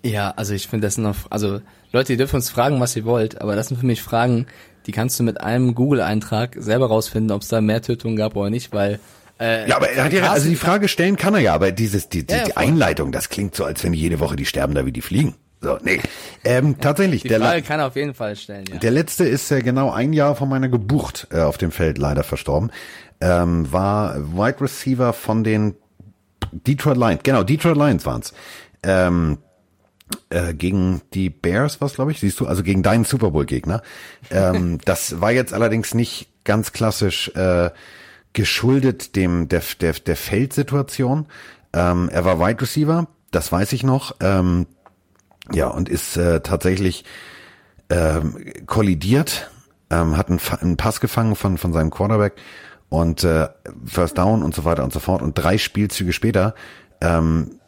Ja, 0.04 0.32
also 0.32 0.54
ich 0.54 0.68
finde 0.68 0.88
das 0.88 0.96
sind 0.96 1.04
noch, 1.04 1.16
also 1.30 1.62
Leute, 1.92 2.14
ihr 2.14 2.18
dürft 2.18 2.34
uns 2.34 2.50
fragen, 2.50 2.80
was 2.80 2.96
ihr 2.96 3.06
wollt, 3.06 3.42
aber 3.42 3.56
das 3.56 3.68
sind 3.68 3.78
für 3.80 3.86
mich 3.86 4.02
Fragen, 4.02 4.48
die 4.86 4.92
kannst 4.92 5.20
du 5.20 5.24
mit 5.24 5.42
einem 5.42 5.76
Google-Eintrag 5.76 6.56
selber 6.58 6.88
rausfinden, 6.88 7.32
ob 7.32 7.42
es 7.42 7.48
da 7.48 7.62
mehr 7.62 7.82
Tötungen 7.82 8.16
gab 8.16 8.36
oder 8.36 8.50
nicht, 8.50 8.74
weil 8.74 9.00
äh, 9.40 9.68
Ja, 9.68 9.78
aber 9.78 9.90
er 9.90 10.06
hat 10.06 10.14
ja, 10.14 10.32
also 10.32 10.50
die 10.50 10.56
Frage 10.56 10.88
stellen 10.88 11.18
kann 11.18 11.34
er 11.34 11.42
ja, 11.42 11.54
aber 11.54 11.72
dieses, 11.72 12.10
die, 12.10 12.26
die, 12.26 12.34
Ja, 12.34 12.44
die. 12.46 12.58
Einleitung, 12.58 13.12
das 13.12 13.30
klingt 13.30 13.56
so, 13.56 13.66
als 13.66 13.84
wenn 13.84 13.94
jede 13.94 14.20
Woche 14.20 14.36
die 14.36 14.46
sterben 14.46 14.74
da 14.74 14.86
wie 14.86 14.92
die 14.92 15.02
fliegen. 15.02 15.36
So, 15.62 15.78
nee. 15.84 16.00
Ähm, 16.44 16.80
tatsächlich, 16.80 17.22
die 17.22 17.28
der, 17.28 17.40
Frage 17.40 17.62
kann 17.62 17.80
er 17.80 17.88
auf 17.88 17.96
jeden 17.96 18.16
Fall 18.16 18.36
stellen, 18.36 18.66
ja. 18.72 18.80
der 18.80 18.92
letzte 18.92 19.26
ist 19.26 19.52
äh, 19.52 19.62
genau 19.62 19.92
ein 19.92 20.12
Jahr 20.12 20.36
von 20.36 20.50
meiner 20.50 20.70
Geburt 20.70 21.28
äh, 21.32 21.42
auf 21.42 21.58
dem 21.58 21.72
Feld 21.72 22.00
leider 22.00 22.24
verstorben. 22.24 22.72
Ähm, 23.20 23.72
war 23.72 24.16
Wide 24.36 24.60
Receiver 24.60 25.14
von 25.14 25.44
den 25.44 25.76
Detroit 26.52 26.98
Lions, 26.98 27.22
genau, 27.22 27.44
Detroit 27.44 27.78
Lions 27.78 28.06
waren's. 28.06 28.34
Ähm, 28.82 29.38
äh, 30.30 30.54
gegen 30.54 31.02
die 31.14 31.30
Bears, 31.30 31.82
was 31.82 31.96
glaube 31.96 32.12
ich, 32.12 32.20
siehst 32.20 32.40
du, 32.40 32.48
also 32.48 32.64
gegen 32.64 32.84
deinen 32.84 33.06
Super 33.06 33.32
Bowl 33.32 33.46
Gegner. 33.46 33.82
Ähm, 34.30 34.80
das 34.86 35.22
war 35.22 35.32
jetzt 35.32 35.54
allerdings 35.54 35.94
nicht 35.94 36.30
ganz 36.44 36.72
klassisch 36.72 37.30
äh, 37.36 37.70
geschuldet 38.34 39.16
dem 39.16 39.48
der 39.50 39.62
der 39.80 39.94
der 39.94 40.16
Feldsituation. 40.16 41.28
Ähm, 41.74 42.10
er 42.12 42.26
war 42.26 42.40
Wide 42.40 42.62
Receiver, 42.62 43.08
das 43.32 43.52
weiß 43.52 43.74
ich 43.74 43.84
noch. 43.84 44.16
Ähm, 44.20 44.68
ja 45.52 45.68
und 45.68 45.90
ist 45.90 46.18
äh, 46.18 46.42
tatsächlich 46.42 47.06
ähm, 47.90 48.38
kollidiert, 48.68 49.52
ähm, 49.90 50.16
hat 50.18 50.30
einen, 50.30 50.40
einen 50.62 50.78
Pass 50.78 51.02
gefangen 51.02 51.36
von 51.36 51.58
von 51.58 51.74
seinem 51.74 51.90
Quarterback 51.90 52.36
und 52.90 53.24
äh, 53.24 53.50
First 53.86 54.18
Down 54.18 54.44
und 54.44 54.56
so 54.56 54.66
weiter 54.66 54.84
und 54.84 54.94
so 54.94 55.00
fort 55.00 55.22
und 55.22 55.34
drei 55.36 55.58
Spielzüge 55.58 56.14
später 56.14 56.56
ähm, 57.02 57.61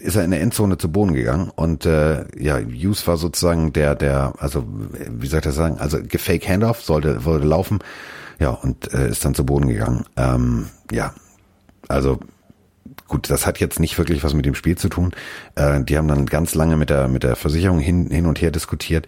ist 0.00 0.16
er 0.16 0.24
in 0.24 0.30
der 0.30 0.40
Endzone 0.40 0.78
zu 0.78 0.90
Boden 0.90 1.14
gegangen 1.14 1.50
und 1.54 1.86
äh, 1.86 2.24
ja, 2.38 2.58
Hughes 2.58 3.06
war 3.06 3.16
sozusagen 3.16 3.72
der, 3.72 3.94
der, 3.94 4.34
also 4.38 4.64
wie 5.10 5.26
soll 5.26 5.38
ich 5.38 5.44
das 5.44 5.54
sagen, 5.54 5.78
also 5.78 5.98
gefake 6.02 6.48
Handoff 6.48 6.82
sollte, 6.82 7.24
wollte 7.24 7.46
laufen, 7.46 7.78
ja 8.38 8.50
und 8.50 8.92
äh, 8.92 9.10
ist 9.10 9.24
dann 9.24 9.34
zu 9.34 9.44
Boden 9.44 9.68
gegangen. 9.68 10.04
Ähm, 10.16 10.66
ja, 10.92 11.14
also 11.88 12.20
gut, 13.08 13.30
das 13.30 13.46
hat 13.46 13.60
jetzt 13.60 13.80
nicht 13.80 13.98
wirklich 13.98 14.24
was 14.24 14.34
mit 14.34 14.46
dem 14.46 14.54
Spiel 14.54 14.76
zu 14.76 14.88
tun. 14.88 15.12
Äh, 15.54 15.82
die 15.82 15.96
haben 15.96 16.08
dann 16.08 16.26
ganz 16.26 16.54
lange 16.54 16.76
mit 16.76 16.90
der 16.90 17.08
mit 17.08 17.22
der 17.22 17.36
Versicherung 17.36 17.78
hin 17.78 18.10
hin 18.10 18.26
und 18.26 18.40
her 18.40 18.50
diskutiert 18.50 19.06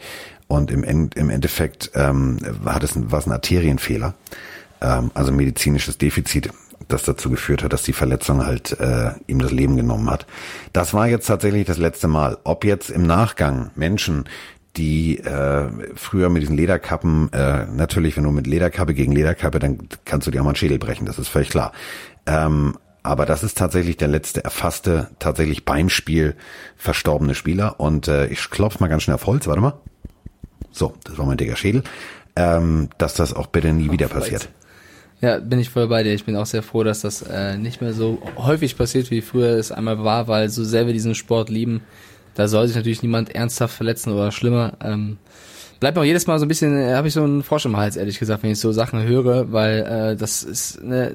und 0.49 0.70
im 0.70 0.83
End, 0.83 1.14
im 1.14 1.31
Endeffekt 1.31 1.91
ähm, 1.95 2.39
hat 2.64 2.83
es 2.83 2.97
ein, 2.97 3.12
war 3.12 3.20
es 3.20 3.26
ein 3.26 3.33
Arterienfehler, 3.33 4.14
ähm, 4.81 5.11
also 5.14 5.31
medizinisches 5.31 5.99
Defizit, 5.99 6.51
das 6.87 7.03
dazu 7.03 7.31
geführt 7.31 7.62
hat, 7.62 7.72
dass 7.72 7.83
die 7.83 7.93
Verletzung 7.93 8.47
halt 8.47 8.79
äh, 8.81 9.11
ihm 9.26 9.41
das 9.41 9.51
Leben 9.51 9.76
genommen 9.76 10.09
hat. 10.11 10.26
Das 10.72 10.95
war 10.95 11.09
jetzt 11.09 11.26
tatsächlich 11.26 11.66
das 11.66 11.79
letzte 11.79 12.09
Mal. 12.09 12.39
Ob 12.45 12.64
jetzt 12.64 12.91
im 12.91 13.07
Nachgang 13.07 13.70
Menschen 13.74 14.24
die 14.76 15.18
äh, 15.18 15.68
früher 15.97 16.29
mit 16.29 16.43
diesen 16.43 16.57
Lederkappen, 16.57 17.33
äh, 17.33 17.66
natürlich, 17.66 18.16
wenn 18.16 18.24
du 18.24 18.31
mit 18.31 18.47
Lederkappe 18.47 18.95
gegen 18.95 19.12
Lederkappe, 19.12 19.59
dann 19.59 19.89
kannst 20.05 20.26
du 20.26 20.31
dir 20.31 20.41
auch 20.41 20.45
mal 20.45 20.51
einen 20.51 20.57
Schädel 20.57 20.79
brechen, 20.79 21.05
das 21.05 21.18
ist 21.18 21.29
völlig 21.29 21.49
klar. 21.49 21.72
Ähm, 22.26 22.76
aber 23.03 23.26
das 23.26 23.43
ist 23.43 23.59
tatsächlich 23.59 23.97
der 23.97 24.09
letzte 24.09 24.45
erfasste, 24.45 25.09
tatsächlich 25.18 25.64
beim 25.64 25.89
Spiel 25.89 26.37
verstorbene 26.76 27.35
Spieler. 27.35 27.81
Und 27.81 28.07
äh, 28.07 28.26
ich 28.26 28.51
klopfe 28.51 28.79
mal 28.81 28.89
ganz 28.89 29.03
schnell 29.03 29.14
auf 29.14 29.26
Holz, 29.26 29.47
warte 29.47 29.61
mal. 29.61 29.74
So, 30.70 30.95
das 31.05 31.16
war 31.18 31.26
mein 31.26 31.39
dicker 31.39 31.57
Schädel. 31.57 31.83
Ähm, 32.37 32.91
dass 32.99 33.14
das 33.14 33.35
auch 33.35 33.47
bitte 33.47 33.72
nie 33.72 33.91
wieder 33.91 34.09
passiert. 34.09 34.49
Ja, 35.21 35.39
bin 35.39 35.59
ich 35.59 35.71
voll 35.71 35.89
bei 35.89 36.03
dir. 36.03 36.14
Ich 36.14 36.25
bin 36.25 36.37
auch 36.37 36.47
sehr 36.47 36.62
froh, 36.62 36.85
dass 36.85 37.01
das 37.01 37.23
äh, 37.23 37.57
nicht 37.57 37.81
mehr 37.81 37.93
so 37.93 38.23
häufig 38.37 38.77
passiert, 38.77 39.11
wie 39.11 39.21
früher 39.21 39.57
es 39.59 39.73
einmal 39.73 40.05
war, 40.05 40.29
weil 40.29 40.49
so 40.49 40.62
sehr 40.62 40.87
wir 40.87 40.93
diesen 40.93 41.14
Sport 41.14 41.51
lieben, 41.51 41.83
da 42.35 42.47
soll 42.47 42.69
sich 42.69 42.77
natürlich 42.77 43.03
niemand 43.03 43.35
ernsthaft 43.35 43.75
verletzen 43.75 44.12
oder 44.12 44.31
schlimmer. 44.31 44.75
Ähm, 44.81 45.19
bleibt 45.81 45.97
mir 45.97 46.03
auch 46.03 46.07
jedes 46.07 46.29
Mal 46.29 46.39
so 46.39 46.45
ein 46.45 46.49
bisschen, 46.49 46.79
äh, 46.79 46.95
habe 46.95 47.09
ich 47.09 47.14
so 47.14 47.25
einen 47.25 47.43
Frosch 47.43 47.64
im 47.64 47.77
Hals, 47.77 47.97
ehrlich 47.97 48.21
gesagt, 48.21 48.45
wenn 48.45 48.53
ich 48.53 48.61
so 48.61 48.71
Sachen 48.71 49.03
höre, 49.03 49.53
weil 49.53 49.81
äh, 49.81 50.16
das 50.16 50.45
ist, 50.45 50.83
ne, 50.85 51.12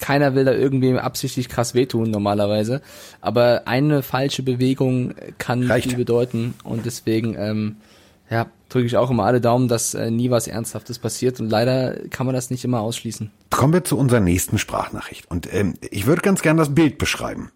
keiner 0.00 0.34
will 0.34 0.46
da 0.46 0.52
irgendwie 0.52 0.96
absichtlich 0.98 1.50
krass 1.50 1.74
wehtun 1.74 2.10
normalerweise, 2.10 2.80
aber 3.20 3.62
eine 3.66 4.02
falsche 4.02 4.42
Bewegung 4.42 5.14
kann 5.36 5.64
Reicht. 5.64 5.88
viel 5.88 5.98
bedeuten 5.98 6.54
und 6.64 6.86
deswegen, 6.86 7.36
ähm, 7.38 7.76
ja, 8.30 8.46
drücke 8.72 8.86
ich 8.86 8.96
auch 8.96 9.10
immer 9.10 9.24
alle 9.24 9.40
Daumen, 9.40 9.68
dass 9.68 9.94
äh, 9.94 10.10
nie 10.10 10.30
was 10.30 10.46
Ernsthaftes 10.46 10.98
passiert 10.98 11.40
und 11.40 11.50
leider 11.50 12.08
kann 12.08 12.26
man 12.26 12.34
das 12.34 12.50
nicht 12.50 12.64
immer 12.64 12.80
ausschließen. 12.80 13.30
Kommen 13.50 13.72
wir 13.72 13.84
zu 13.84 13.98
unserer 13.98 14.20
nächsten 14.20 14.58
Sprachnachricht. 14.58 15.30
Und 15.30 15.52
ähm, 15.52 15.74
ich 15.90 16.06
würde 16.06 16.22
ganz 16.22 16.42
gern 16.42 16.56
das 16.56 16.74
Bild 16.74 16.98
beschreiben. 16.98 17.50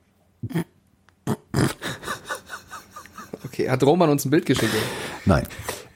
Okay, 3.44 3.70
hat 3.70 3.82
Roman 3.82 4.10
uns 4.10 4.24
ein 4.24 4.30
Bild 4.30 4.46
geschickt? 4.46 4.72
Nein. 5.24 5.46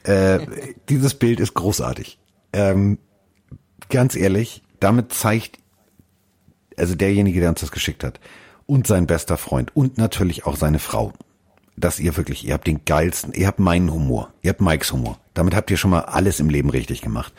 Äh, 0.03 0.39
dieses 0.89 1.13
Bild 1.13 1.39
ist 1.39 1.53
großartig. 1.53 2.17
Ähm, 2.53 2.97
ganz 3.89 4.15
ehrlich, 4.15 4.63
damit 4.79 5.13
zeigt, 5.13 5.59
also 6.77 6.95
derjenige, 6.95 7.39
der 7.39 7.49
uns 7.49 7.61
das 7.61 7.71
geschickt 7.71 8.03
hat, 8.03 8.19
und 8.65 8.87
sein 8.87 9.05
bester 9.05 9.37
Freund 9.37 9.75
und 9.75 9.97
natürlich 9.97 10.45
auch 10.45 10.55
seine 10.55 10.79
Frau, 10.79 11.13
dass 11.75 11.99
ihr 11.99 12.17
wirklich, 12.17 12.45
ihr 12.45 12.53
habt 12.53 12.67
den 12.67 12.85
geilsten, 12.85 13.33
ihr 13.33 13.47
habt 13.47 13.59
meinen 13.59 13.91
Humor, 13.91 14.33
ihr 14.41 14.49
habt 14.49 14.61
Mikes 14.61 14.91
Humor. 14.91 15.19
Damit 15.33 15.55
habt 15.55 15.71
ihr 15.71 15.77
schon 15.77 15.91
mal 15.91 16.01
alles 16.01 16.39
im 16.39 16.49
Leben 16.49 16.69
richtig 16.69 17.01
gemacht. 17.01 17.33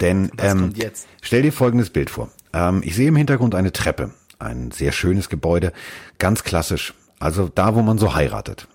Denn 0.00 0.30
ähm, 0.38 0.72
stell 1.20 1.42
dir 1.42 1.52
folgendes 1.52 1.90
Bild 1.90 2.10
vor. 2.10 2.30
Ähm, 2.52 2.82
ich 2.84 2.96
sehe 2.96 3.08
im 3.08 3.16
Hintergrund 3.16 3.54
eine 3.54 3.72
Treppe, 3.72 4.10
ein 4.38 4.70
sehr 4.70 4.92
schönes 4.92 5.28
Gebäude, 5.28 5.72
ganz 6.18 6.44
klassisch. 6.44 6.94
Also 7.18 7.50
da, 7.54 7.74
wo 7.74 7.82
man 7.82 7.98
so 7.98 8.14
heiratet. 8.14 8.68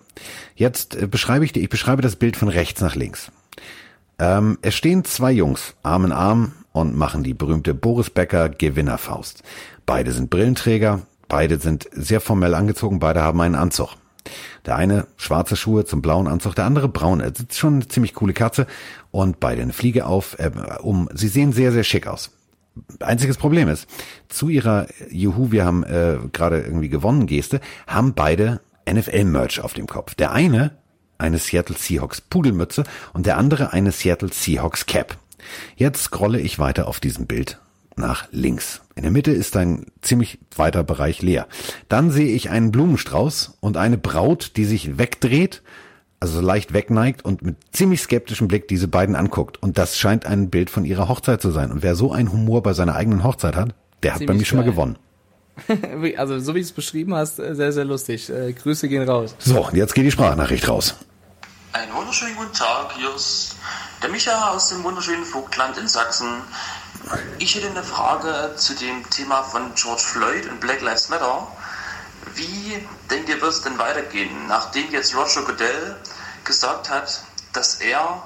Jetzt 0.54 0.96
äh, 0.96 1.06
beschreibe 1.06 1.44
ich 1.44 1.52
dir, 1.52 1.62
ich 1.62 1.68
beschreibe 1.68 2.02
das 2.02 2.16
Bild 2.16 2.36
von 2.36 2.48
rechts 2.48 2.80
nach 2.80 2.96
links. 2.96 3.30
Ähm, 4.18 4.58
es 4.62 4.74
stehen 4.74 5.04
zwei 5.04 5.32
Jungs, 5.32 5.74
Arm 5.82 6.04
in 6.04 6.12
Arm, 6.12 6.52
und 6.72 6.96
machen 6.96 7.22
die 7.22 7.34
berühmte 7.34 7.74
Boris 7.74 8.10
Becker 8.10 8.48
Gewinnerfaust. 8.48 9.42
Beide 9.86 10.12
sind 10.12 10.30
Brillenträger, 10.30 11.02
beide 11.28 11.58
sind 11.58 11.88
sehr 11.92 12.20
formell 12.20 12.54
angezogen, 12.54 12.98
beide 12.98 13.22
haben 13.22 13.40
einen 13.40 13.54
Anzug. 13.54 13.90
Der 14.66 14.76
eine 14.76 15.06
schwarze 15.16 15.56
Schuhe 15.56 15.84
zum 15.84 16.02
blauen 16.02 16.28
Anzug, 16.28 16.54
der 16.54 16.64
andere 16.64 16.88
braun. 16.88 17.20
Es 17.20 17.40
ist 17.40 17.58
schon 17.58 17.74
eine 17.74 17.88
ziemlich 17.88 18.14
coole 18.14 18.32
Katze 18.32 18.66
und 19.10 19.40
beide 19.40 19.62
eine 19.62 19.72
Fliege 19.72 20.06
auf. 20.06 20.38
Äh, 20.38 20.50
um, 20.80 21.08
sie 21.14 21.28
sehen 21.28 21.52
sehr, 21.52 21.72
sehr 21.72 21.84
schick 21.84 22.06
aus. 22.06 22.30
Einziges 23.00 23.36
Problem 23.36 23.68
ist, 23.68 23.86
zu 24.28 24.48
ihrer 24.48 24.86
Juhu, 25.10 25.52
wir 25.52 25.64
haben 25.64 25.84
äh, 25.84 26.16
gerade 26.32 26.60
irgendwie 26.60 26.88
gewonnen 26.88 27.26
Geste, 27.26 27.60
haben 27.86 28.14
beide 28.14 28.60
NFL-Merch 28.90 29.60
auf 29.60 29.74
dem 29.74 29.86
Kopf. 29.86 30.14
Der 30.14 30.32
eine 30.32 30.72
eine 31.22 31.38
Seattle 31.38 31.76
Seahawks 31.76 32.20
Pudelmütze 32.20 32.84
und 33.12 33.26
der 33.26 33.38
andere 33.38 33.72
eine 33.72 33.92
Seattle 33.92 34.32
Seahawks 34.32 34.86
Cap. 34.86 35.16
Jetzt 35.76 36.04
scrolle 36.04 36.40
ich 36.40 36.58
weiter 36.58 36.88
auf 36.88 37.00
diesem 37.00 37.26
Bild 37.26 37.61
nach 37.96 38.28
links. 38.30 38.82
In 38.94 39.02
der 39.02 39.12
Mitte 39.12 39.32
ist 39.32 39.56
ein 39.56 39.86
ziemlich 40.00 40.38
weiter 40.56 40.84
Bereich 40.84 41.22
leer. 41.22 41.46
Dann 41.88 42.10
sehe 42.10 42.34
ich 42.34 42.50
einen 42.50 42.72
Blumenstrauß 42.72 43.58
und 43.60 43.76
eine 43.76 43.98
Braut, 43.98 44.52
die 44.56 44.64
sich 44.64 44.98
wegdreht, 44.98 45.62
also 46.20 46.34
so 46.34 46.40
leicht 46.40 46.72
wegneigt 46.72 47.24
und 47.24 47.42
mit 47.42 47.56
ziemlich 47.72 48.00
skeptischem 48.00 48.48
Blick 48.48 48.68
diese 48.68 48.88
beiden 48.88 49.16
anguckt. 49.16 49.62
Und 49.62 49.78
das 49.78 49.98
scheint 49.98 50.26
ein 50.26 50.50
Bild 50.50 50.70
von 50.70 50.84
ihrer 50.84 51.08
Hochzeit 51.08 51.42
zu 51.42 51.50
sein. 51.50 51.72
Und 51.72 51.82
wer 51.82 51.96
so 51.96 52.12
einen 52.12 52.32
Humor 52.32 52.62
bei 52.62 52.74
seiner 52.74 52.94
eigenen 52.94 53.24
Hochzeit 53.24 53.56
hat, 53.56 53.74
der 54.02 54.14
hat 54.14 54.26
bei 54.26 54.34
mir 54.34 54.44
schon 54.44 54.58
mal 54.58 54.64
gewonnen. 54.64 54.98
Also 56.16 56.40
so 56.40 56.54
wie 56.54 56.60
du 56.60 56.64
es 56.64 56.72
beschrieben 56.72 57.14
hast, 57.14 57.38
äh, 57.38 57.54
sehr, 57.54 57.72
sehr 57.72 57.84
lustig. 57.84 58.30
Äh, 58.30 58.54
Grüße 58.54 58.88
gehen 58.88 59.06
raus. 59.06 59.36
So, 59.38 59.66
und 59.66 59.76
jetzt 59.76 59.94
geht 59.94 60.06
die 60.06 60.10
Sprachnachricht 60.10 60.66
raus. 60.66 60.96
Einen 61.72 61.92
wunderschönen 61.94 62.34
guten 62.36 62.54
Tag, 62.54 62.92
hier 62.96 63.14
ist 63.14 63.56
der 64.02 64.10
Micha 64.10 64.50
aus 64.50 64.68
dem 64.68 64.82
wunderschönen 64.82 65.24
Vogtland 65.24 65.78
in 65.78 65.86
Sachsen. 65.86 66.42
Ich 67.38 67.54
hätte 67.54 67.68
eine 67.68 67.84
Frage 67.84 68.54
zu 68.56 68.74
dem 68.74 69.08
Thema 69.10 69.44
von 69.44 69.72
George 69.76 70.02
Floyd 70.02 70.46
und 70.48 70.58
Black 70.58 70.80
Lives 70.80 71.08
Matter. 71.08 71.46
Wie 72.34 72.84
denkt 73.10 73.28
ihr, 73.28 73.40
wird 73.40 73.52
es 73.52 73.62
denn 73.62 73.78
weitergehen, 73.78 74.48
nachdem 74.48 74.90
jetzt 74.90 75.14
Roger 75.14 75.42
Goodell 75.42 75.96
gesagt 76.42 76.90
hat, 76.90 77.22
dass 77.52 77.76
er 77.76 78.22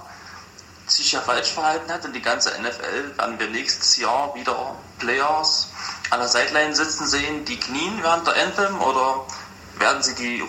sich 0.87 1.13
ja 1.13 1.21
falsch 1.21 1.53
verhalten 1.53 1.93
hat 1.93 2.07
und 2.07 2.15
die 2.15 2.23
ganze 2.23 2.51
NFL 2.59 3.19
werden 3.19 3.39
wir 3.39 3.49
nächstes 3.49 3.99
Jahr 3.99 4.35
wieder 4.35 4.77
Players 4.99 5.69
an 6.09 6.21
der 6.21 6.29
Sideline 6.29 6.75
sitzen 6.75 7.07
sehen, 7.07 7.45
die 7.45 7.61
knien 7.61 8.03
während 8.03 8.27
der 8.27 8.43
Anthem 8.43 8.81
oder 8.81 9.27
werden 9.79 10.03
sie 10.03 10.15
die 10.15 10.43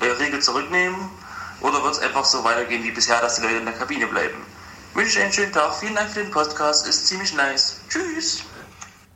äh, 0.00 0.10
Regel 0.18 0.42
zurücknehmen 0.42 1.08
oder 1.62 1.82
wird 1.82 1.94
es 1.94 2.00
einfach 2.00 2.26
so 2.26 2.44
weitergehen 2.44 2.82
wie 2.82 2.90
bisher, 2.90 3.22
dass 3.22 3.36
die 3.36 3.42
Leute 3.42 3.56
in 3.56 3.64
der 3.64 3.74
Kabine 3.74 4.06
bleiben? 4.08 4.55
Wünsche 4.96 5.20
einen 5.20 5.30
schönen 5.30 5.52
Tag, 5.52 5.74
vielen 5.74 5.94
Dank 5.94 6.08
für 6.08 6.20
den 6.20 6.30
Podcast, 6.30 6.88
ist 6.88 7.06
ziemlich 7.06 7.36
nice. 7.36 7.82
Tschüss! 7.90 8.42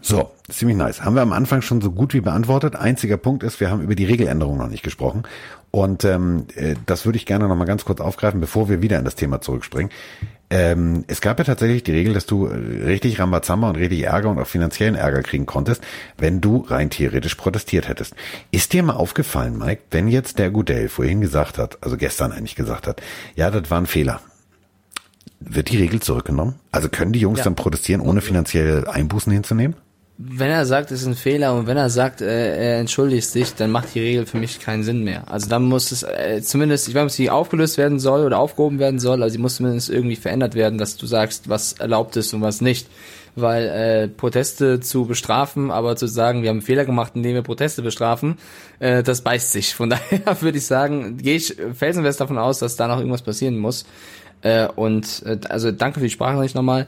So, 0.02 0.30
ziemlich 0.50 0.76
nice. 0.76 1.02
Haben 1.02 1.14
wir 1.14 1.22
am 1.22 1.32
Anfang 1.32 1.62
schon 1.62 1.80
so 1.80 1.90
gut 1.90 2.12
wie 2.12 2.20
beantwortet. 2.20 2.76
Einziger 2.76 3.16
Punkt 3.16 3.42
ist, 3.42 3.60
wir 3.60 3.70
haben 3.70 3.80
über 3.80 3.94
die 3.94 4.04
Regeländerung 4.04 4.58
noch 4.58 4.68
nicht 4.68 4.82
gesprochen. 4.82 5.22
Und 5.70 6.04
ähm, 6.04 6.46
äh, 6.54 6.74
das 6.84 7.06
würde 7.06 7.16
ich 7.16 7.24
gerne 7.24 7.48
noch 7.48 7.56
mal 7.56 7.64
ganz 7.64 7.86
kurz 7.86 8.00
aufgreifen, 8.00 8.40
bevor 8.40 8.68
wir 8.68 8.82
wieder 8.82 8.98
in 8.98 9.06
das 9.06 9.14
Thema 9.14 9.40
zurückspringen. 9.40 9.90
Ähm, 10.50 11.04
es 11.06 11.22
gab 11.22 11.38
ja 11.38 11.44
tatsächlich 11.44 11.82
die 11.82 11.92
Regel, 11.92 12.12
dass 12.12 12.26
du 12.26 12.46
äh, 12.46 12.84
richtig 12.84 13.18
Rambazamba 13.18 13.70
und 13.70 13.76
richtig 13.76 14.02
Ärger 14.02 14.28
und 14.28 14.38
auch 14.38 14.46
finanziellen 14.46 14.96
Ärger 14.96 15.22
kriegen 15.22 15.46
konntest, 15.46 15.82
wenn 16.18 16.42
du 16.42 16.58
rein 16.68 16.90
theoretisch 16.90 17.36
protestiert 17.36 17.88
hättest. 17.88 18.14
Ist 18.50 18.74
dir 18.74 18.82
mal 18.82 18.96
aufgefallen, 18.96 19.56
Mike, 19.56 19.82
wenn 19.90 20.08
jetzt 20.08 20.38
der 20.38 20.50
Goodell 20.50 20.90
vorhin 20.90 21.22
gesagt 21.22 21.56
hat, 21.56 21.78
also 21.80 21.96
gestern 21.96 22.32
eigentlich 22.32 22.56
gesagt 22.56 22.86
hat, 22.86 23.00
ja, 23.34 23.50
das 23.50 23.70
war 23.70 23.80
ein 23.80 23.86
Fehler. 23.86 24.20
Wird 25.40 25.70
die 25.70 25.78
Regel 25.78 26.00
zurückgenommen? 26.00 26.54
Also 26.70 26.88
können 26.88 27.12
die 27.12 27.20
Jungs 27.20 27.38
Ja. 27.38 27.44
dann 27.44 27.54
protestieren, 27.56 28.02
ohne 28.02 28.20
finanzielle 28.20 28.88
Einbußen 28.88 29.32
hinzunehmen? 29.32 29.74
Wenn 30.22 30.50
er 30.50 30.66
sagt, 30.66 30.90
es 30.90 31.00
ist 31.00 31.06
ein 31.06 31.14
Fehler 31.14 31.54
und 31.54 31.66
wenn 31.66 31.78
er 31.78 31.88
sagt, 31.88 32.20
äh, 32.20 32.72
er 32.74 32.78
entschuldigt 32.78 33.26
sich, 33.26 33.54
dann 33.54 33.70
macht 33.70 33.94
die 33.94 34.00
Regel 34.00 34.26
für 34.26 34.36
mich 34.36 34.60
keinen 34.60 34.82
Sinn 34.82 35.02
mehr. 35.02 35.22
Also 35.32 35.48
dann 35.48 35.62
muss 35.62 35.92
es 35.92 36.02
äh, 36.02 36.42
zumindest, 36.42 36.88
ich 36.88 36.94
weiß 36.94 37.04
nicht, 37.04 37.10
ob 37.12 37.16
sie 37.16 37.30
aufgelöst 37.30 37.78
werden 37.78 37.98
soll 37.98 38.26
oder 38.26 38.38
aufgehoben 38.38 38.78
werden 38.78 39.00
soll, 39.00 39.22
aber 39.22 39.30
sie 39.30 39.38
muss 39.38 39.56
zumindest 39.56 39.88
irgendwie 39.88 40.16
verändert 40.16 40.54
werden, 40.54 40.76
dass 40.78 40.98
du 40.98 41.06
sagst, 41.06 41.48
was 41.48 41.72
erlaubt 41.72 42.16
ist 42.18 42.34
und 42.34 42.42
was 42.42 42.60
nicht. 42.60 42.86
Weil 43.34 43.66
äh, 43.68 44.08
Proteste 44.08 44.80
zu 44.80 45.06
bestrafen, 45.06 45.70
aber 45.70 45.96
zu 45.96 46.06
sagen, 46.06 46.42
wir 46.42 46.50
haben 46.50 46.56
einen 46.56 46.66
Fehler 46.66 46.84
gemacht, 46.84 47.12
indem 47.14 47.32
wir 47.34 47.42
Proteste 47.42 47.80
bestrafen, 47.80 48.36
äh, 48.78 49.02
das 49.02 49.22
beißt 49.22 49.52
sich. 49.52 49.74
Von 49.74 49.88
daher 50.10 50.42
würde 50.42 50.58
ich 50.58 50.66
sagen, 50.66 51.16
gehe 51.16 51.36
ich 51.36 51.56
felsenfest 51.72 52.20
davon 52.20 52.36
aus, 52.36 52.58
dass 52.58 52.76
da 52.76 52.88
noch 52.88 52.98
irgendwas 52.98 53.22
passieren 53.22 53.56
muss. 53.56 53.86
Äh, 54.42 54.68
und 54.68 55.22
äh, 55.24 55.38
also 55.48 55.70
danke 55.70 56.00
für 56.00 56.06
die 56.06 56.10
Sprachnachricht 56.10 56.54
nochmal. 56.54 56.86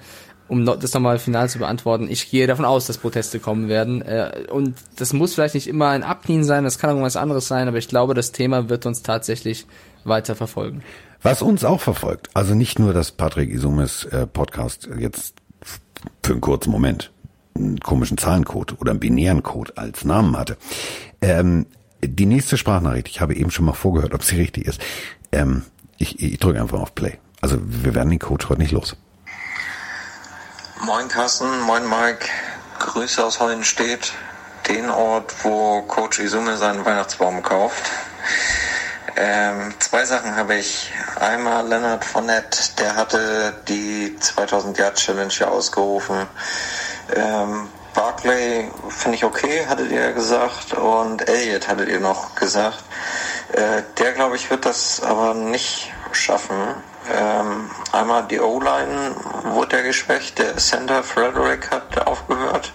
Um 0.49 0.67
das 0.67 0.93
nochmal 0.93 1.19
final 1.19 1.49
zu 1.49 1.59
beantworten, 1.59 2.09
ich 2.11 2.31
gehe 2.31 2.47
davon 2.47 2.67
aus, 2.67 2.87
dass 2.87 2.99
Proteste 2.99 3.39
kommen 3.39 3.69
werden. 3.69 4.03
Äh, 4.03 4.47
und 4.51 4.75
das 4.97 5.13
muss 5.13 5.35
vielleicht 5.35 5.55
nicht 5.55 5.67
immer 5.67 5.89
ein 5.89 6.03
Abknien 6.03 6.45
sein, 6.45 6.65
das 6.65 6.79
kann 6.79 6.91
auch 6.91 6.95
irgendwas 6.95 7.17
anderes 7.17 7.49
sein, 7.49 7.69
aber 7.69 7.79
ich 7.79 7.89
glaube, 7.89 8.13
das 8.13 8.33
Thema 8.33 8.69
wird 8.69 8.85
uns 8.85 9.03
tatsächlich 9.03 9.67
weiter 10.05 10.35
verfolgen. 10.35 10.83
Was 11.23 11.41
uns 11.41 11.65
auch 11.65 11.81
verfolgt, 11.81 12.29
also 12.35 12.55
nicht 12.55 12.79
nur, 12.79 12.93
dass 12.93 13.13
Patrick 13.13 13.51
Isumes 13.51 14.05
äh, 14.07 14.27
Podcast 14.27 14.89
jetzt 14.99 15.37
für 16.23 16.33
einen 16.33 16.41
kurzen 16.41 16.71
Moment 16.71 17.13
einen 17.55 17.81
komischen 17.81 18.19
Zahlencode 18.19 18.81
oder 18.81 18.91
einen 18.91 19.01
binären 19.01 19.43
Code 19.43 19.77
als 19.77 20.05
Namen 20.05 20.37
hatte. 20.37 20.57
Ähm, 21.21 21.67
die 22.05 22.27
nächste 22.27 22.57
Sprachnachricht, 22.59 23.09
ich 23.09 23.21
habe 23.21 23.35
eben 23.35 23.51
schon 23.51 23.65
mal 23.65 23.73
vorgehört, 23.73 24.15
ob 24.15 24.25
sie 24.25 24.37
richtig 24.37 24.67
ist. 24.67 24.81
Ähm, 25.31 25.63
ich 25.99 26.21
ich 26.21 26.39
drücke 26.39 26.61
einfach 26.61 26.81
auf 26.81 26.95
Play. 26.95 27.19
Also 27.43 27.57
wir 27.61 27.95
werden 27.95 28.11
den 28.11 28.21
Code 28.21 28.49
heute 28.49 28.61
nicht 28.61 28.71
los. 28.71 28.97
Moin 30.87 31.09
Carsten, 31.09 31.61
moin 31.63 31.89
Mike, 31.89 32.29
Grüße 32.79 33.23
aus 33.25 33.41
Hollenstedt, 33.41 34.13
den 34.69 34.89
Ort, 34.89 35.35
wo 35.43 35.83
Coach 35.83 36.21
Izume 36.21 36.57
seinen 36.57 36.85
Weihnachtsbaum 36.85 37.43
kauft. 37.43 37.91
Ähm, 39.17 39.75
zwei 39.81 40.05
Sachen 40.05 40.37
habe 40.37 40.55
ich. 40.55 40.93
Einmal 41.21 41.67
Leonard 41.69 42.05
Fournette, 42.05 42.59
der 42.79 42.95
hatte 42.95 43.55
die 43.69 44.17
2000 44.19 44.79
Yard 44.79 44.97
Challenge 44.97 45.33
ja 45.39 45.49
ausgerufen. 45.49 46.27
Ähm, 47.15 47.69
Barclay 47.93 48.71
finde 48.89 49.17
ich 49.17 49.25
okay, 49.25 49.67
hattet 49.69 49.91
ihr 49.91 50.13
gesagt, 50.13 50.75
und 50.75 51.29
Elliott 51.29 51.69
hattet 51.69 51.89
ihr 51.89 52.01
noch 52.01 52.37
gesagt. 52.37 52.85
Äh, 53.53 53.83
der, 53.99 54.13
glaube 54.13 54.37
ich, 54.37 54.49
wird 54.49 54.65
das 54.65 55.03
aber 55.03 55.35
nicht 55.35 55.93
schaffen. 56.13 56.57
Ähm, 57.11 57.71
einmal 57.91 58.25
die 58.29 58.39
O-Line 58.39 59.17
wurde 59.45 59.79
ja 59.79 59.83
geschwächt, 59.83 60.39
der 60.39 60.57
Center 60.57 61.03
Frederick 61.03 61.71
hat 61.71 62.07
aufgehört. 62.07 62.73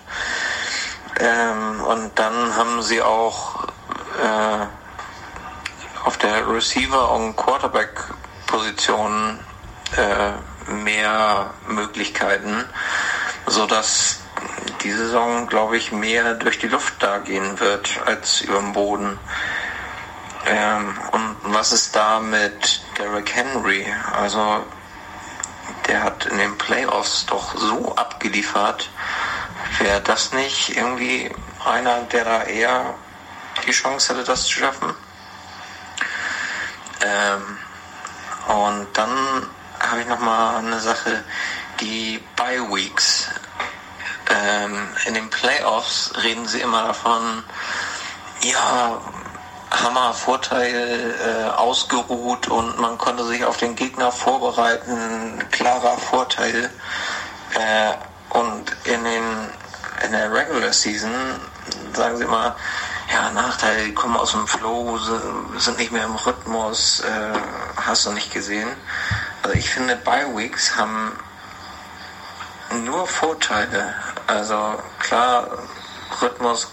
Ähm, 1.19 1.81
und 1.81 2.11
dann 2.15 2.55
haben 2.55 2.81
sie 2.81 3.01
auch 3.01 3.63
äh, 4.21 4.65
auf 6.05 6.17
der 6.17 6.49
Receiver- 6.49 7.11
und 7.11 7.35
Quarterback-Position 7.35 9.39
äh, 9.95 10.71
mehr 10.71 11.53
Möglichkeiten, 11.67 12.65
sodass 13.45 14.19
die 14.83 14.91
Saison, 14.91 15.47
glaube 15.47 15.77
ich, 15.77 15.91
mehr 15.91 16.35
durch 16.35 16.59
die 16.59 16.67
Luft 16.67 16.95
da 16.99 17.19
gehen 17.19 17.59
wird 17.59 17.99
als 18.05 18.41
über 18.41 18.59
dem 18.59 18.73
Boden. 18.73 19.19
Ähm, 20.45 20.97
und 21.11 21.53
was 21.53 21.71
ist 21.71 21.95
da 21.95 22.19
mit 22.19 22.81
Derrick 22.97 23.35
Henry? 23.35 23.85
Also 24.13 24.65
der 25.87 26.03
hat 26.03 26.25
in 26.25 26.37
den 26.37 26.57
Playoffs 26.57 27.25
doch 27.25 27.55
so 27.55 27.95
abgeliefert. 27.95 28.89
Wäre 29.79 30.01
das 30.01 30.33
nicht 30.33 30.75
irgendwie 30.75 31.31
einer, 31.63 32.01
der 32.03 32.25
da 32.25 32.43
eher 32.43 32.95
die 33.65 33.71
Chance 33.71 34.13
hätte, 34.13 34.23
das 34.23 34.45
zu 34.45 34.59
schaffen? 34.59 34.93
Ähm, 37.01 37.57
und 38.47 38.87
dann 38.93 39.47
habe 39.79 40.01
ich 40.01 40.07
noch 40.07 40.19
mal 40.19 40.57
eine 40.57 40.79
Sache, 40.79 41.23
die 41.79 42.23
Bye 42.35 42.71
Weeks. 42.71 43.27
Ähm, 44.29 44.87
in 45.05 45.13
den 45.13 45.29
Playoffs 45.29 46.11
reden 46.23 46.47
sie 46.47 46.61
immer 46.61 46.87
davon, 46.87 47.43
ja, 48.41 48.99
Hammer 49.71 50.13
Vorteil 50.13 51.15
äh, 51.19 51.49
ausgeruht 51.49 52.47
und 52.47 52.79
man 52.79 52.97
konnte 52.97 53.25
sich 53.25 53.43
auf 53.43 53.57
den 53.57 53.75
Gegner 53.75 54.11
vorbereiten, 54.11 55.43
klarer 55.51 55.97
Vorteil. 55.97 56.69
Äh, 57.53 57.93
und 58.37 58.75
in 58.85 59.03
den 59.03 59.49
in 60.05 60.11
der 60.11 60.31
Regular 60.31 60.73
Season 60.73 61.11
sagen 61.93 62.17
sie 62.17 62.23
immer, 62.23 62.55
ja, 63.11 63.31
Nachteil, 63.31 63.91
kommen 63.93 64.17
aus 64.17 64.31
dem 64.31 64.47
Flow, 64.47 64.97
sind 65.57 65.77
nicht 65.77 65.91
mehr 65.91 66.05
im 66.05 66.15
Rhythmus, 66.15 66.99
äh, 67.01 67.39
hast 67.77 68.05
du 68.05 68.11
nicht 68.11 68.31
gesehen. 68.33 68.69
Also 69.43 69.55
ich 69.57 69.69
finde, 69.69 69.95
Bye 69.95 70.35
Weeks 70.35 70.75
haben 70.75 71.13
nur 72.83 73.07
Vorteile. 73.07 73.95
Also 74.27 74.75
klar, 74.99 75.47
Rhythmus 76.21 76.67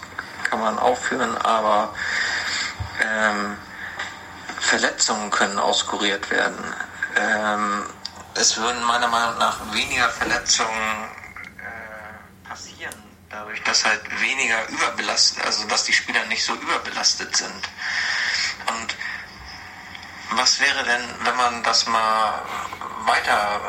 kann 0.51 0.61
man 0.61 0.79
aufführen, 0.79 1.37
aber 1.39 1.95
ähm, 3.05 3.57
Verletzungen 4.61 5.31
können 5.31 5.59
auskuriert 5.59 6.31
werden. 6.31 6.75
Ähm, 7.17 7.85
es 8.35 8.57
würden 8.57 8.83
meiner 8.85 9.09
Meinung 9.09 9.39
nach 9.39 9.61
weniger 9.73 10.09
Verletzungen 10.11 11.09
äh, 11.59 12.49
passieren, 12.49 12.95
dadurch, 13.31 13.63
dass 13.63 13.85
halt 13.85 14.03
weniger 14.21 14.67
überbelastet, 14.69 15.45
also 15.45 15.67
dass 15.69 15.85
die 15.85 15.93
Spieler 15.93 16.25
nicht 16.27 16.45
so 16.45 16.55
überbelastet 16.55 17.37
sind. 17.37 17.69
Und 18.69 18.97
was 20.31 20.59
wäre 20.59 20.83
denn, 20.85 21.03
wenn 21.25 21.37
man 21.37 21.63
das 21.63 21.87
mal 21.87 22.43
weiter 23.05 23.61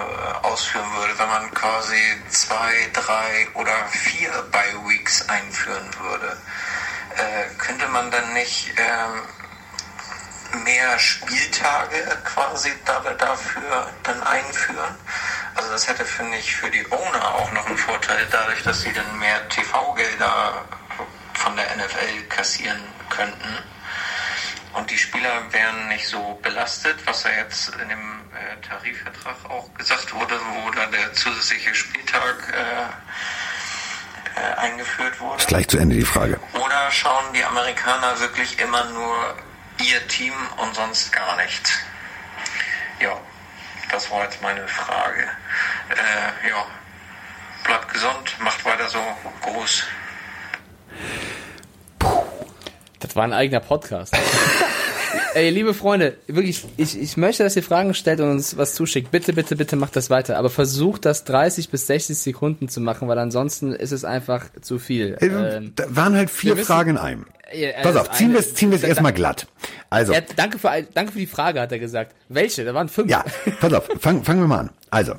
äh, 0.42 0.48
ausführen 0.48 0.92
würde, 0.96 1.20
wenn 1.20 1.28
man 1.28 1.54
quasi 1.54 2.00
zwei, 2.30 2.90
drei 2.94 3.48
oder 3.54 3.86
vier 3.88 4.32
Bye 4.52 4.88
Weeks 4.88 5.28
einführen 5.28 5.92
würde? 6.00 6.38
Äh, 7.18 7.56
könnte 7.58 7.88
man 7.88 8.12
dann 8.12 8.34
nicht 8.34 8.74
ähm, 8.78 10.64
mehr 10.64 11.00
Spieltage 11.00 12.04
quasi 12.24 12.72
dafür 12.86 13.92
dann 14.04 14.24
einführen? 14.24 14.96
Also 15.56 15.72
das 15.72 15.88
hätte, 15.88 16.06
finde 16.06 16.38
ich, 16.38 16.56
für 16.56 16.70
die 16.70 16.86
Owner 16.92 17.36
auch 17.36 17.52
noch 17.54 17.66
einen 17.66 17.78
Vorteil, 17.78 18.28
dadurch, 18.30 18.62
dass 18.64 18.82
sie 18.82 18.92
dann 18.92 19.20
mehr 19.20 19.48
TV-Gelder 19.50 20.66
von 21.34 21.56
der 21.56 21.66
NFL 21.78 22.24
kassieren 22.30 22.82
könnten. 23.10 23.58
Und 24.74 24.92
die 24.92 24.98
Spieler 24.98 25.42
wären 25.52 25.88
nicht 25.88 26.08
so 26.08 26.38
belastet, 26.42 26.98
was 27.06 27.24
ja 27.24 27.32
jetzt 27.32 27.70
in 27.82 27.88
dem 27.88 28.20
äh, 28.34 28.62
Tarifvertrag 28.68 29.36
auch 29.50 29.74
gesagt 29.76 30.14
wurde, 30.14 30.38
wo 30.54 30.72
dann 30.72 30.92
der 30.92 31.14
zusätzliche 31.14 31.74
Spieltag 31.74 32.54
äh, 32.54 34.42
äh, 34.42 34.56
eingeführt 34.58 35.18
wurde. 35.22 35.38
Ist 35.38 35.48
gleich 35.48 35.68
zu 35.70 35.78
Ende 35.78 35.96
die 35.96 36.04
Frage. 36.04 36.40
Oder 36.66 36.90
schauen 36.90 37.32
die 37.34 37.44
Amerikaner 37.44 38.20
wirklich 38.20 38.60
immer 38.60 38.86
nur 38.86 39.36
ihr 39.84 40.08
Team 40.08 40.34
und 40.58 40.74
sonst 40.74 41.12
gar 41.12 41.36
nichts? 41.38 41.72
Ja, 43.00 43.16
das 43.92 44.10
war 44.10 44.24
jetzt 44.24 44.42
meine 44.42 44.68
Frage. 44.68 45.30
Äh, 45.90 46.50
ja, 46.50 46.66
bleibt 47.64 47.94
gesund, 47.94 48.36
macht 48.40 48.66
weiter 48.66 48.90
so. 48.90 49.00
Gruß. 49.42 49.84
Das 53.00 53.16
war 53.16 53.26
ein 53.26 53.34
eigener 53.34 53.60
Podcast. 53.60 54.18
Ey, 55.36 55.50
liebe 55.50 55.74
Freunde, 55.74 56.16
wirklich, 56.28 56.64
ich, 56.78 56.98
ich 56.98 57.18
möchte, 57.18 57.44
dass 57.44 57.58
ihr 57.58 57.64
Fragen 57.64 57.94
stellt 57.94 58.22
und 58.22 58.30
uns 58.32 58.56
was 58.56 58.74
zuschickt. 58.74 59.12
Bitte, 59.12 59.34
bitte, 59.34 59.58
bitte 59.58 59.76
macht 59.76 59.98
das 59.98 60.10
weiter. 60.10 60.38
Aber 60.38 60.50
versucht 60.50 61.04
das 61.04 61.26
30 61.26 61.70
bis 61.70 61.88
60 61.88 62.18
Sekunden 62.18 62.70
zu 62.70 62.80
machen, 62.80 63.10
weil 63.10 63.20
ansonsten 63.20 63.74
ist 63.74 63.92
es 63.92 64.06
einfach 64.06 64.46
zu 64.62 64.80
viel. 64.80 65.18
Ähm, 65.20 65.74
da 65.76 65.84
waren 65.90 66.16
halt 66.16 66.30
vier 66.30 66.56
wissen- 66.56 66.66
Fragen 66.68 66.92
in 66.92 66.98
einem. 66.98 67.26
Ja, 67.54 67.72
Pass 67.84 67.86
also 67.88 68.00
auf, 68.00 68.12
ziehen 68.12 68.26
eine- 68.28 68.34
wir 68.36 68.40
es 68.40 68.54
ziehen 68.56 68.70
wir 68.72 68.76
es 68.78 68.82
da- 68.84 68.88
erstmal 68.88 69.12
glatt. 69.12 69.48
Also, 69.90 70.14
Er, 70.14 70.22
danke, 70.22 70.58
für, 70.58 70.70
danke 70.94 71.12
für 71.12 71.20
die 71.20 71.28
Frage, 71.28 71.60
hat 71.60 71.72
er 71.74 71.80
gesagt. 71.80 72.16
Welche? 72.30 72.64
Da 72.64 72.74
waren 72.74 72.88
fünf. 72.88 73.12
ja, 73.12 73.26
pass 73.60 73.74
auf, 73.74 73.90
fang, 74.00 74.24
fangen 74.24 74.40
wir 74.40 74.48
mal 74.48 74.60
an. 74.60 74.70
Also, 74.90 75.16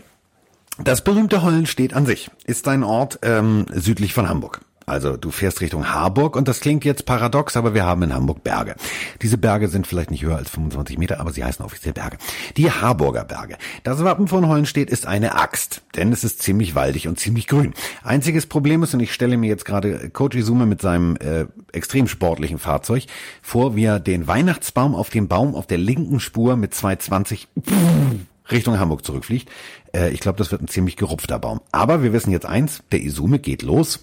das 0.82 1.04
berühmte 1.04 1.42
Hollenstedt 1.42 1.92
an 1.92 2.06
sich 2.06 2.30
ist 2.46 2.66
ein 2.68 2.84
Ort 2.84 3.18
ähm, 3.22 3.66
südlich 3.72 4.14
von 4.14 4.28
Hamburg. 4.30 4.60
Also 4.88 5.16
du 5.16 5.32
fährst 5.32 5.60
Richtung 5.60 5.92
Harburg 5.92 6.36
und 6.36 6.46
das 6.46 6.60
klingt 6.60 6.84
jetzt 6.84 7.06
paradox, 7.06 7.56
aber 7.56 7.74
wir 7.74 7.84
haben 7.84 8.04
in 8.04 8.14
Hamburg 8.14 8.44
Berge. 8.44 8.76
Diese 9.20 9.36
Berge 9.36 9.66
sind 9.66 9.84
vielleicht 9.84 10.12
nicht 10.12 10.22
höher 10.22 10.36
als 10.36 10.48
25 10.50 10.96
Meter, 10.96 11.18
aber 11.18 11.32
sie 11.32 11.42
heißen 11.42 11.64
offiziell 11.64 11.92
Berge. 11.92 12.18
Die 12.56 12.70
Harburger 12.70 13.24
Berge. 13.24 13.56
Das 13.82 14.04
Wappen 14.04 14.28
von 14.28 14.46
Hollenstedt 14.46 14.88
ist 14.88 15.04
eine 15.04 15.34
Axt, 15.34 15.82
denn 15.96 16.12
es 16.12 16.22
ist 16.22 16.40
ziemlich 16.40 16.76
waldig 16.76 17.08
und 17.08 17.18
ziemlich 17.18 17.48
grün. 17.48 17.74
Einziges 18.04 18.46
Problem 18.46 18.84
ist, 18.84 18.94
und 18.94 19.00
ich 19.00 19.12
stelle 19.12 19.36
mir 19.36 19.48
jetzt 19.48 19.64
gerade 19.64 20.08
Coach 20.10 20.36
Izume 20.36 20.66
mit 20.66 20.80
seinem 20.80 21.16
äh, 21.16 21.46
extrem 21.72 22.06
sportlichen 22.06 22.60
Fahrzeug 22.60 23.06
vor, 23.42 23.74
wie 23.74 23.86
er 23.86 23.98
den 23.98 24.28
Weihnachtsbaum 24.28 24.94
auf 24.94 25.10
dem 25.10 25.26
Baum 25.26 25.56
auf 25.56 25.66
der 25.66 25.78
linken 25.78 26.20
Spur 26.20 26.54
mit 26.54 26.74
220 26.74 27.48
Richtung 28.52 28.78
Hamburg 28.78 29.04
zurückfliegt. 29.04 29.50
Äh, 29.92 30.10
ich 30.10 30.20
glaube, 30.20 30.38
das 30.38 30.52
wird 30.52 30.62
ein 30.62 30.68
ziemlich 30.68 30.96
gerupfter 30.96 31.40
Baum. 31.40 31.60
Aber 31.72 32.04
wir 32.04 32.12
wissen 32.12 32.30
jetzt 32.30 32.46
eins, 32.46 32.84
der 32.92 33.02
Isume 33.02 33.40
geht 33.40 33.62
los 33.62 34.00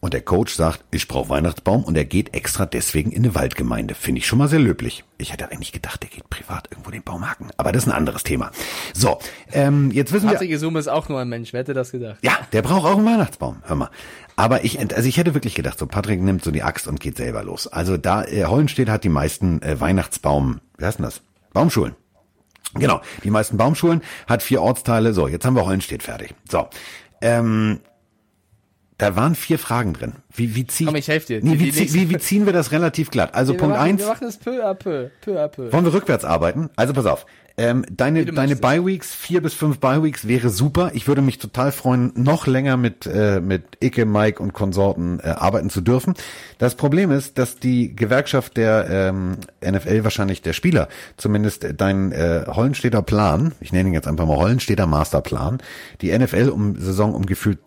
und 0.00 0.14
der 0.14 0.22
Coach 0.22 0.54
sagt, 0.54 0.82
ich 0.90 1.08
brauche 1.08 1.28
Weihnachtsbaum 1.28 1.84
und 1.84 1.96
er 1.96 2.06
geht 2.06 2.34
extra 2.34 2.64
deswegen 2.64 3.12
in 3.12 3.24
eine 3.24 3.34
Waldgemeinde. 3.34 3.94
Finde 3.94 4.20
ich 4.20 4.26
schon 4.26 4.38
mal 4.38 4.48
sehr 4.48 4.58
löblich. 4.58 5.04
Ich 5.18 5.32
hätte 5.32 5.52
eigentlich 5.52 5.72
gedacht, 5.72 6.02
der 6.02 6.08
geht 6.08 6.28
privat 6.30 6.68
irgendwo 6.70 6.90
den 6.90 7.02
Baum 7.02 7.28
haken. 7.28 7.50
Aber 7.58 7.70
das 7.70 7.84
ist 7.84 7.88
ein 7.90 7.96
anderes 7.96 8.22
Thema. 8.22 8.50
So, 8.94 9.18
ähm, 9.52 9.90
jetzt 9.90 10.12
wissen 10.12 10.28
wir... 10.28 10.32
Patrick 10.32 10.50
ist 10.50 10.88
auch 10.88 11.08
nur 11.10 11.20
ein 11.20 11.28
Mensch. 11.28 11.52
Wer 11.52 11.60
hätte 11.60 11.74
das 11.74 11.92
gedacht? 11.92 12.18
Ja, 12.22 12.38
der 12.52 12.62
braucht 12.62 12.86
auch 12.86 12.96
einen 12.96 13.06
Weihnachtsbaum. 13.06 13.62
Hör 13.66 13.76
mal. 13.76 13.90
Aber 14.36 14.64
ich, 14.64 14.78
also 14.80 15.06
ich 15.06 15.18
hätte 15.18 15.34
wirklich 15.34 15.54
gedacht, 15.54 15.78
so 15.78 15.86
Patrick 15.86 16.22
nimmt 16.22 16.42
so 16.42 16.50
die 16.50 16.62
Axt 16.62 16.86
und 16.86 16.98
geht 16.98 17.18
selber 17.18 17.44
los. 17.44 17.66
Also 17.66 17.98
da, 17.98 18.24
äh, 18.24 18.46
Hollenstedt 18.46 18.88
hat 18.88 19.04
die 19.04 19.10
meisten 19.10 19.60
äh, 19.60 19.78
Weihnachtsbaum, 19.80 20.60
wie 20.78 20.86
heißt 20.86 20.98
denn 20.98 21.04
das? 21.04 21.20
Baumschulen. 21.52 21.94
Genau, 22.74 23.02
die 23.24 23.30
meisten 23.30 23.56
Baumschulen 23.56 24.00
hat 24.26 24.42
vier 24.42 24.62
Ortsteile. 24.62 25.12
So, 25.12 25.28
jetzt 25.28 25.44
haben 25.44 25.56
wir 25.56 25.66
Hollenstedt 25.66 26.02
fertig. 26.02 26.34
So, 26.48 26.68
ähm, 27.20 27.80
da 29.00 29.16
waren 29.16 29.34
vier 29.34 29.58
Fragen 29.58 29.92
drin. 29.94 30.12
Wie, 30.34 30.54
wie 30.54 30.66
zieh, 30.66 30.84
Komm, 30.84 30.94
ich 30.96 31.08
helf 31.08 31.24
dir. 31.24 31.40
Nee, 31.42 31.58
wie, 31.58 31.64
nächste- 31.72 31.94
wie, 31.94 32.08
wie 32.10 32.18
ziehen 32.18 32.46
wir 32.46 32.52
das 32.52 32.70
relativ 32.72 33.10
glatt? 33.10 33.34
Also 33.34 33.54
Wir 33.54 33.58
Punkt 33.58 33.76
machen, 33.76 33.88
eins. 33.88 34.00
Wir 34.02 34.08
machen 34.08 34.26
es 34.28 34.36
peu 34.36 34.64
à 34.64 34.74
peu. 34.74 35.08
Peu 35.22 35.38
à 35.42 35.48
peu. 35.48 35.72
Wollen 35.72 35.84
wir 35.84 35.92
rückwärts 35.94 36.24
arbeiten? 36.24 36.70
Also 36.76 36.92
pass 36.92 37.06
auf. 37.06 37.26
Ähm, 37.56 37.84
deine 37.90 38.24
deine. 38.24 38.56
Bye 38.56 38.86
Weeks, 38.86 39.12
vier 39.14 39.42
bis 39.42 39.52
fünf 39.52 39.80
Bye 39.80 40.02
Weeks 40.02 40.26
wäre 40.26 40.48
super. 40.48 40.92
Ich 40.94 41.06
würde 41.08 41.20
mich 41.20 41.36
total 41.38 41.72
freuen, 41.72 42.10
noch 42.14 42.46
länger 42.46 42.76
mit 42.78 43.06
äh, 43.06 43.40
mit 43.40 43.64
Icke, 43.80 44.06
Mike 44.06 44.42
und 44.42 44.54
Konsorten 44.54 45.20
äh, 45.20 45.24
arbeiten 45.30 45.68
zu 45.68 45.80
dürfen. 45.82 46.14
Das 46.58 46.74
Problem 46.76 47.10
ist, 47.10 47.36
dass 47.36 47.56
die 47.58 47.94
Gewerkschaft 47.94 48.56
der 48.56 48.86
ähm, 48.88 49.36
NFL 49.62 50.04
wahrscheinlich 50.04 50.40
der 50.40 50.52
Spieler 50.54 50.88
zumindest 51.18 51.66
deinen 51.78 52.12
äh, 52.12 52.44
Hollenstädter 52.46 53.02
Plan, 53.02 53.52
ich 53.60 53.72
nenne 53.72 53.90
ihn 53.90 53.94
jetzt 53.94 54.08
einfach 54.08 54.26
mal 54.26 54.36
Hollenstädter 54.38 54.86
Masterplan, 54.86 55.58
die 56.00 56.16
NFL 56.16 56.48
um 56.50 56.76
Saison 56.80 57.12
um 57.14 57.26
gefühlt 57.26 57.58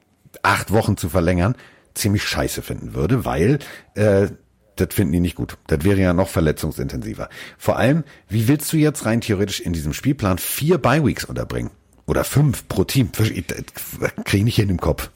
acht 0.44 0.72
Wochen 0.72 0.98
zu 0.98 1.10
verlängern, 1.10 1.56
ziemlich 1.96 2.24
scheiße 2.24 2.62
finden 2.62 2.94
würde, 2.94 3.26
weil 3.26 3.60
äh, 3.96 4.28
das 4.76 4.88
finden 4.92 5.14
die 5.14 5.20
nicht 5.20 5.36
gut. 5.36 5.58
Das 5.68 5.84
wäre 5.84 6.00
ja 6.00 6.14
noch 6.14 6.28
verletzungsintensiver. 6.30 7.30
Vor 7.58 7.78
allem, 7.78 8.04
wie 8.28 8.48
willst 8.48 8.72
du 8.74 8.78
jetzt 8.78 9.06
rein 9.06 9.22
theoretisch 9.22 9.60
in 9.60 9.74
diesem 9.74 9.94
Spielplan 9.94 10.38
vier 10.38 10.78
Bye-Weeks 10.78 11.26
unterbringen? 11.26 11.72
Oder 12.06 12.24
fünf 12.24 12.68
pro 12.68 12.84
Team? 12.84 13.12
Kriege 13.12 13.44
ich 14.32 14.44
nicht 14.44 14.56
hin 14.56 14.70
im 14.70 14.80
Kopf. 14.80 15.10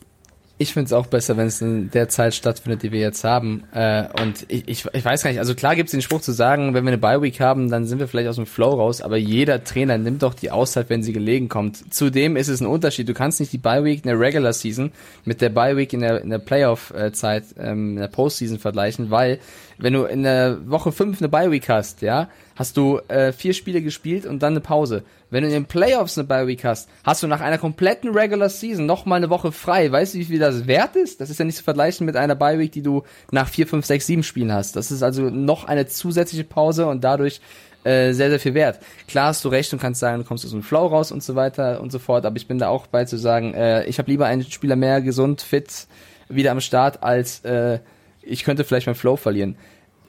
Ich 0.60 0.74
finde 0.74 0.88
es 0.88 0.94
auch 0.94 1.06
besser, 1.06 1.38
wenn 1.38 1.46
es 1.46 1.62
in 1.62 1.92
der 1.92 2.10
Zeit 2.10 2.34
stattfindet, 2.34 2.82
die 2.82 2.92
wir 2.92 3.00
jetzt 3.00 3.24
haben. 3.24 3.64
Äh, 3.74 4.06
und 4.24 4.44
ich, 4.48 4.68
ich, 4.68 4.86
ich 4.92 5.06
weiß 5.06 5.22
gar 5.22 5.30
nicht, 5.30 5.40
also 5.40 5.54
klar 5.54 5.76
gibt 5.76 5.88
es 5.88 5.92
den 5.92 6.02
Spruch 6.02 6.22
zu 6.22 6.32
sagen, 6.32 6.74
wenn 6.74 6.84
wir 6.84 6.90
eine 6.90 6.98
Bye-Week 6.98 7.40
haben, 7.40 7.70
dann 7.70 7.86
sind 7.86 8.00
wir 8.00 8.08
vielleicht 8.08 8.28
aus 8.28 8.38
dem 8.38 8.48
Flow 8.48 8.72
raus, 8.72 9.02
aber 9.02 9.18
jeder 9.18 9.64
Trainer 9.64 10.00
nimmt 10.00 10.24
doch 10.24 10.34
die 10.34 10.50
Auszeit, 10.50 10.90
wenn 10.90 11.04
sie 11.04 11.14
gelegen 11.14 11.48
kommt. 11.48 11.94
Zudem 11.94 12.36
ist 12.36 12.48
es 12.48 12.60
ein 12.60 12.66
Unterschied. 12.66 13.08
Du 13.08 13.14
kannst 13.14 13.40
nicht 13.40 13.54
die 13.54 13.60
Bye-Week 13.60 14.04
in 14.04 14.10
der 14.10 14.20
Regular 14.20 14.52
Season 14.52 14.92
mit 15.26 15.42
der 15.42 15.50
Bye-Week 15.50 15.94
in 15.94 16.00
der, 16.00 16.22
in 16.22 16.32
der 16.32 16.40
Playoff-Zeit, 16.40 17.44
ähm, 17.60 17.92
in 17.92 18.02
der 18.02 18.08
Postseason 18.08 18.58
vergleichen, 18.58 19.12
weil 19.12 19.40
wenn 19.78 19.94
du 19.94 20.04
in 20.04 20.24
der 20.24 20.58
Woche 20.70 20.92
5 20.92 21.22
eine 21.22 21.30
Bye-Week 21.30 21.70
hast, 21.70 22.02
ja, 22.02 22.30
hast 22.56 22.78
du 22.78 23.00
äh, 23.08 23.32
vier 23.32 23.54
Spiele 23.54 23.82
gespielt 23.82 24.26
und 24.26 24.42
dann 24.42 24.54
eine 24.54 24.62
Pause. 24.62 25.04
Wenn 25.30 25.44
du 25.44 25.48
in 25.48 25.54
den 25.54 25.66
Playoffs 25.66 26.18
eine 26.18 26.28
Bye-Week 26.28 26.64
hast, 26.64 26.90
hast 27.04 27.22
du 27.22 27.28
nach 27.28 27.42
einer 27.42 27.58
kompletten 27.58 28.12
Regular 28.12 28.50
Season 28.50 28.86
noch 28.86 29.06
mal 29.06 29.18
eine 29.18 29.30
Woche 29.30 29.52
frei. 29.52 29.92
Weißt 29.92 30.14
du, 30.14 30.20
wie 30.20 30.26
viel 30.26 30.40
das 30.40 30.68
wert 30.68 30.96
ist? 30.96 31.22
Das 31.22 31.30
ist 31.30 31.38
ja 31.38 31.46
nicht 31.46 31.58
zu 31.58 31.64
vergleichen 31.64 32.06
mit 32.06 32.16
einer 32.16 32.36
Bye-Week, 32.36 32.72
die 32.72 32.82
du 32.82 33.04
nach 33.32 33.50
vier, 33.50 33.68
fünf, 33.68 33.86
sechs, 33.86 34.08
sieben 34.08 34.24
Spielen 34.24 34.52
hast. 34.52 34.76
Das 34.76 34.92
ist 34.92 35.04
also 35.04 35.24
noch 35.24 35.66
eine 35.66 35.86
zusätzliche 35.88 36.44
Pause 36.44 36.88
und 36.88 37.04
dadurch 37.04 37.42
äh, 37.84 38.14
sehr, 38.14 38.30
sehr 38.30 38.40
viel 38.40 38.54
wert. 38.54 38.80
Klar 39.08 39.28
hast 39.28 39.46
du 39.46 39.50
recht 39.50 39.72
und 39.74 39.80
kannst 39.80 40.00
sagen, 40.00 40.18
du 40.18 40.28
kommst 40.28 40.44
aus 40.44 40.52
dem 40.52 40.64
Flow 40.64 40.88
raus 40.88 41.12
und 41.12 41.24
so 41.24 41.36
weiter 41.36 41.82
und 41.82 41.92
so 41.92 42.00
fort, 42.00 42.26
aber 42.26 42.36
ich 42.38 42.48
bin 42.48 42.58
da 42.58 42.70
auch 42.70 42.88
bei 42.88 43.06
zu 43.06 43.18
sagen, 43.18 43.54
äh, 43.54 43.86
ich 43.86 44.00
habe 44.00 44.10
lieber 44.10 44.26
einen 44.26 44.44
Spieler 44.44 44.76
mehr 44.76 45.02
gesund, 45.02 45.42
fit, 45.42 45.88
wieder 46.28 46.52
am 46.52 46.60
Start, 46.60 47.04
als 47.04 47.46
äh, 47.46 47.80
ich 48.28 48.44
könnte 48.44 48.64
vielleicht 48.64 48.88
meinen 48.88 48.96
Flow 48.96 49.16
verlieren. 49.16 49.56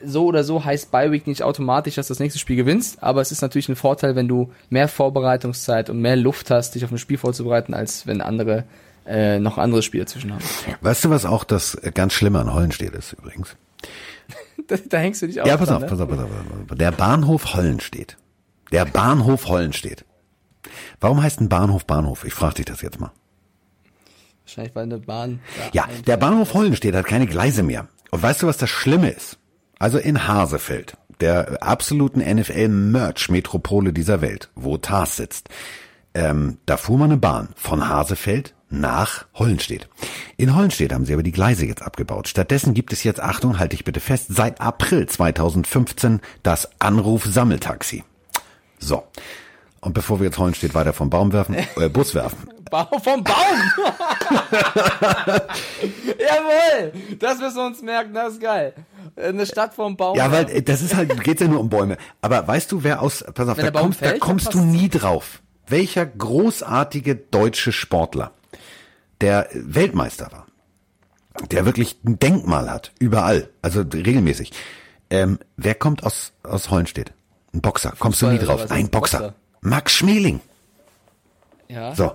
So 0.04 0.26
oder 0.26 0.44
so 0.44 0.64
heißt 0.64 0.90
Bye 0.92 1.10
Week 1.10 1.26
nicht 1.26 1.42
automatisch, 1.42 1.96
dass 1.96 2.06
du 2.06 2.12
das 2.12 2.20
nächste 2.20 2.38
Spiel 2.38 2.56
gewinnst, 2.56 3.02
aber 3.02 3.20
es 3.20 3.32
ist 3.32 3.42
natürlich 3.42 3.68
ein 3.68 3.76
Vorteil, 3.76 4.14
wenn 4.14 4.28
du 4.28 4.52
mehr 4.70 4.86
Vorbereitungszeit 4.86 5.90
und 5.90 6.00
mehr 6.00 6.16
Luft 6.16 6.50
hast, 6.50 6.74
dich 6.74 6.84
auf 6.84 6.92
ein 6.92 6.98
Spiel 6.98 7.18
vorzubereiten, 7.18 7.74
als 7.74 8.06
wenn 8.06 8.20
andere 8.20 8.64
äh, 9.06 9.40
noch 9.40 9.58
andere 9.58 9.82
Spiele 9.82 10.06
zwischen 10.06 10.32
haben. 10.32 10.44
Weißt 10.82 11.04
du, 11.04 11.10
was 11.10 11.24
auch 11.24 11.42
das 11.42 11.78
ganz 11.94 12.12
Schlimme 12.12 12.38
an 12.38 12.52
Hollenstedt 12.52 12.94
ist 12.94 13.14
übrigens? 13.14 13.56
da, 14.68 14.76
da 14.88 14.98
hängst 14.98 15.22
du 15.22 15.26
dich 15.26 15.40
auch 15.40 15.46
Ja, 15.46 15.56
pass 15.56 15.68
dran, 15.68 15.76
auf, 15.76 15.82
ne? 15.82 15.88
pass 15.88 16.00
auf, 16.00 16.08
pass 16.08 16.18
auf, 16.18 16.28
pass 16.28 16.70
auf. 16.72 16.78
Der 16.78 16.92
Bahnhof 16.92 17.54
Hollenstedt. 17.54 18.16
Der 18.70 18.84
Bahnhof 18.84 19.48
Hollenstedt. 19.48 20.04
Warum 21.00 21.22
heißt 21.22 21.40
ein 21.40 21.48
Bahnhof 21.48 21.86
Bahnhof? 21.86 22.24
Ich 22.24 22.34
frage 22.34 22.56
dich 22.56 22.66
das 22.66 22.82
jetzt 22.82 23.00
mal. 23.00 23.10
Wahrscheinlich 24.44 24.74
weil 24.74 24.84
eine 24.84 24.98
Bahn. 24.98 25.40
Ja, 25.72 25.86
der 26.06 26.16
Bahnhof 26.16 26.54
Hollenstedt 26.54 26.94
hat 26.94 27.04
keine 27.06 27.26
Gleise 27.26 27.62
mehr. 27.62 27.88
Und 28.10 28.22
weißt 28.22 28.42
du, 28.42 28.46
was 28.46 28.58
das 28.58 28.70
Schlimme 28.70 29.10
ist? 29.10 29.38
Also 29.78 29.98
in 29.98 30.26
Hasefeld, 30.26 30.96
der 31.20 31.62
absoluten 31.62 32.20
NFL-Merch-Metropole 32.20 33.92
dieser 33.92 34.20
Welt, 34.20 34.50
wo 34.54 34.76
Tars 34.76 35.16
sitzt, 35.16 35.48
ähm, 36.14 36.58
da 36.66 36.76
fuhr 36.76 36.98
man 36.98 37.12
eine 37.12 37.20
Bahn 37.20 37.50
von 37.54 37.88
Hasefeld 37.88 38.54
nach 38.70 39.26
Hollenstedt. 39.34 39.88
In 40.36 40.54
Hollenstedt 40.54 40.92
haben 40.92 41.04
sie 41.04 41.12
aber 41.12 41.22
die 41.22 41.32
Gleise 41.32 41.66
jetzt 41.66 41.82
abgebaut. 41.82 42.28
Stattdessen 42.28 42.74
gibt 42.74 42.92
es 42.92 43.04
jetzt, 43.04 43.20
Achtung, 43.20 43.58
halte 43.58 43.74
ich 43.74 43.84
bitte 43.84 44.00
fest, 44.00 44.26
seit 44.28 44.60
April 44.60 45.06
2015 45.06 46.20
das 46.42 46.68
Anruf-Sammeltaxi. 46.80 48.04
So. 48.78 49.04
Und 49.80 49.94
bevor 49.94 50.18
wir 50.18 50.26
jetzt 50.26 50.38
Hollenstedt 50.38 50.74
weiter 50.74 50.92
vom 50.92 51.08
Baum 51.10 51.32
werfen, 51.32 51.54
äh, 51.76 51.88
Bus 51.88 52.14
werfen, 52.14 52.48
Bau 52.70 52.98
vom 53.02 53.24
Baum! 53.24 53.34
Jawohl! 56.18 56.92
Das 57.18 57.38
müssen 57.38 57.56
wir 57.56 57.66
uns 57.66 57.82
merken, 57.82 58.14
das 58.14 58.34
ist 58.34 58.40
geil. 58.40 58.74
Eine 59.16 59.46
Stadt 59.46 59.74
vom 59.74 59.96
Baum. 59.96 60.16
Ja, 60.16 60.30
weil 60.30 60.62
das 60.62 60.82
ist 60.82 60.94
halt, 60.94 61.22
geht's 61.24 61.40
ja 61.40 61.48
nur 61.48 61.60
um 61.60 61.68
Bäume. 61.68 61.96
Aber 62.20 62.46
weißt 62.46 62.70
du, 62.70 62.84
wer 62.84 63.02
aus, 63.02 63.24
pass 63.34 63.48
auf, 63.48 63.56
Wenn 63.56 63.72
da 63.72 63.80
kommst, 63.80 64.00
da 64.00 64.06
fällt, 64.06 64.20
dann 64.20 64.28
kommst 64.28 64.54
du 64.54 64.60
nie 64.60 64.88
drauf. 64.88 65.40
Welcher 65.66 66.06
großartige 66.06 67.16
deutsche 67.16 67.72
Sportler, 67.72 68.32
der 69.20 69.48
Weltmeister 69.52 70.30
war, 70.30 70.46
der 71.50 71.66
wirklich 71.66 71.98
ein 72.04 72.18
Denkmal 72.18 72.70
hat, 72.70 72.92
überall, 72.98 73.50
also 73.62 73.80
regelmäßig. 73.82 74.52
Ähm, 75.10 75.38
wer 75.56 75.74
kommt 75.74 76.04
aus, 76.04 76.32
aus 76.42 76.70
Hollenstedt? 76.70 77.12
Ein 77.54 77.60
Boxer. 77.62 77.94
Kommst 77.98 78.20
du 78.22 78.26
nie 78.26 78.38
drauf? 78.38 78.70
Ein 78.70 78.90
Boxer. 78.90 79.18
Boxer. 79.18 79.34
Max 79.60 79.94
Schmeling. 79.94 80.40
ja. 81.68 81.94
So. 81.94 82.12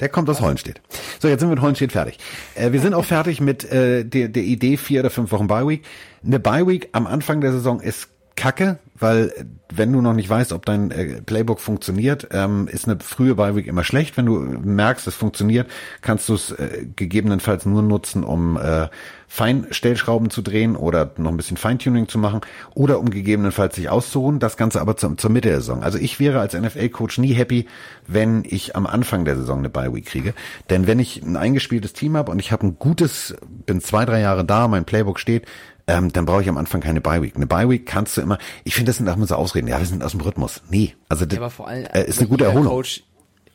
Der 0.00 0.08
kommt 0.08 0.28
aus 0.28 0.40
Hollenstedt. 0.40 0.80
So, 1.20 1.28
jetzt 1.28 1.38
sind 1.40 1.48
wir 1.48 1.54
mit 1.54 1.62
Hollenstedt 1.62 1.92
fertig. 1.92 2.18
Äh, 2.56 2.72
wir 2.72 2.80
sind 2.80 2.92
auch 2.92 3.04
fertig 3.04 3.40
mit 3.40 3.62
äh, 3.70 4.04
der, 4.04 4.28
der 4.28 4.42
Idee 4.42 4.76
vier 4.76 4.98
oder 4.98 5.10
fünf 5.10 5.30
Wochen 5.30 5.46
Bye 5.46 5.68
Week. 5.68 5.84
Eine 6.24 6.40
Bye 6.40 6.66
Week 6.66 6.88
am 6.90 7.06
Anfang 7.06 7.40
der 7.40 7.52
Saison 7.52 7.78
ist 7.78 8.08
kacke, 8.36 8.78
weil 8.98 9.32
äh, 9.36 9.44
wenn 9.74 9.92
du 9.92 10.00
noch 10.00 10.12
nicht 10.12 10.28
weißt, 10.28 10.52
ob 10.52 10.66
dein 10.66 10.90
äh, 10.90 11.22
Playbook 11.22 11.60
funktioniert, 11.60 12.28
ähm, 12.32 12.68
ist 12.68 12.86
eine 12.86 12.98
frühe 13.00 13.34
Bye 13.34 13.56
Week 13.56 13.66
immer 13.66 13.84
schlecht. 13.84 14.16
Wenn 14.16 14.26
du 14.26 14.38
merkst, 14.38 15.06
es 15.06 15.14
funktioniert, 15.14 15.70
kannst 16.02 16.28
du 16.28 16.34
es 16.34 16.52
äh, 16.52 16.86
gegebenenfalls 16.94 17.66
nur 17.66 17.82
nutzen, 17.82 18.22
um 18.24 18.56
äh, 18.56 18.88
Feinstellschrauben 19.28 20.28
zu 20.28 20.42
drehen 20.42 20.76
oder 20.76 21.12
noch 21.16 21.30
ein 21.30 21.38
bisschen 21.38 21.56
Feintuning 21.56 22.06
zu 22.06 22.18
machen 22.18 22.42
oder 22.74 23.00
um 23.00 23.08
gegebenenfalls 23.08 23.76
sich 23.76 23.88
auszuruhen. 23.88 24.40
Das 24.40 24.58
Ganze 24.58 24.80
aber 24.80 24.98
zur, 24.98 25.16
zur 25.16 25.30
Mitte 25.30 25.48
der 25.48 25.60
Saison. 25.60 25.82
Also 25.82 25.96
ich 25.96 26.20
wäre 26.20 26.38
als 26.40 26.52
NFL-Coach 26.52 27.16
nie 27.16 27.32
happy, 27.32 27.66
wenn 28.06 28.44
ich 28.46 28.76
am 28.76 28.86
Anfang 28.86 29.24
der 29.24 29.36
Saison 29.36 29.60
eine 29.60 29.70
Bye 29.70 29.94
Week 29.94 30.04
kriege. 30.04 30.34
Denn 30.68 30.86
wenn 30.86 30.98
ich 30.98 31.22
ein 31.22 31.38
eingespieltes 31.38 31.94
Team 31.94 32.14
habe 32.18 32.30
und 32.30 32.40
ich 32.40 32.52
habe 32.52 32.66
ein 32.66 32.78
gutes, 32.78 33.34
bin 33.64 33.80
zwei, 33.80 34.04
drei 34.04 34.20
Jahre 34.20 34.44
da, 34.44 34.68
mein 34.68 34.84
Playbook 34.84 35.18
steht, 35.18 35.46
ähm, 35.86 36.12
dann 36.12 36.24
brauche 36.24 36.42
ich 36.42 36.48
am 36.48 36.56
Anfang 36.56 36.80
keine 36.80 37.00
Bye 37.00 37.22
Week. 37.22 37.36
Eine 37.36 37.46
Bye 37.46 37.68
Week 37.68 37.86
kannst 37.86 38.16
du 38.16 38.20
immer, 38.20 38.38
ich 38.64 38.74
finde, 38.74 38.90
das 38.90 38.98
sind 38.98 39.08
auch 39.08 39.16
immer 39.16 39.26
so 39.26 39.34
Ausreden. 39.34 39.68
Ja, 39.68 39.78
wir 39.78 39.86
sind 39.86 40.02
aus 40.02 40.12
dem 40.12 40.20
Rhythmus. 40.20 40.62
Nee, 40.70 40.94
also 41.08 41.24
das 41.24 41.34
Ja, 41.34 41.40
aber 41.40 41.50
vor 41.50 41.68
allem 41.68 41.86
äh, 41.86 42.04
ist 42.04 42.18
eine 42.18 42.28
gute 42.28 42.44
Erholung. 42.44 42.68
Coach, 42.68 43.02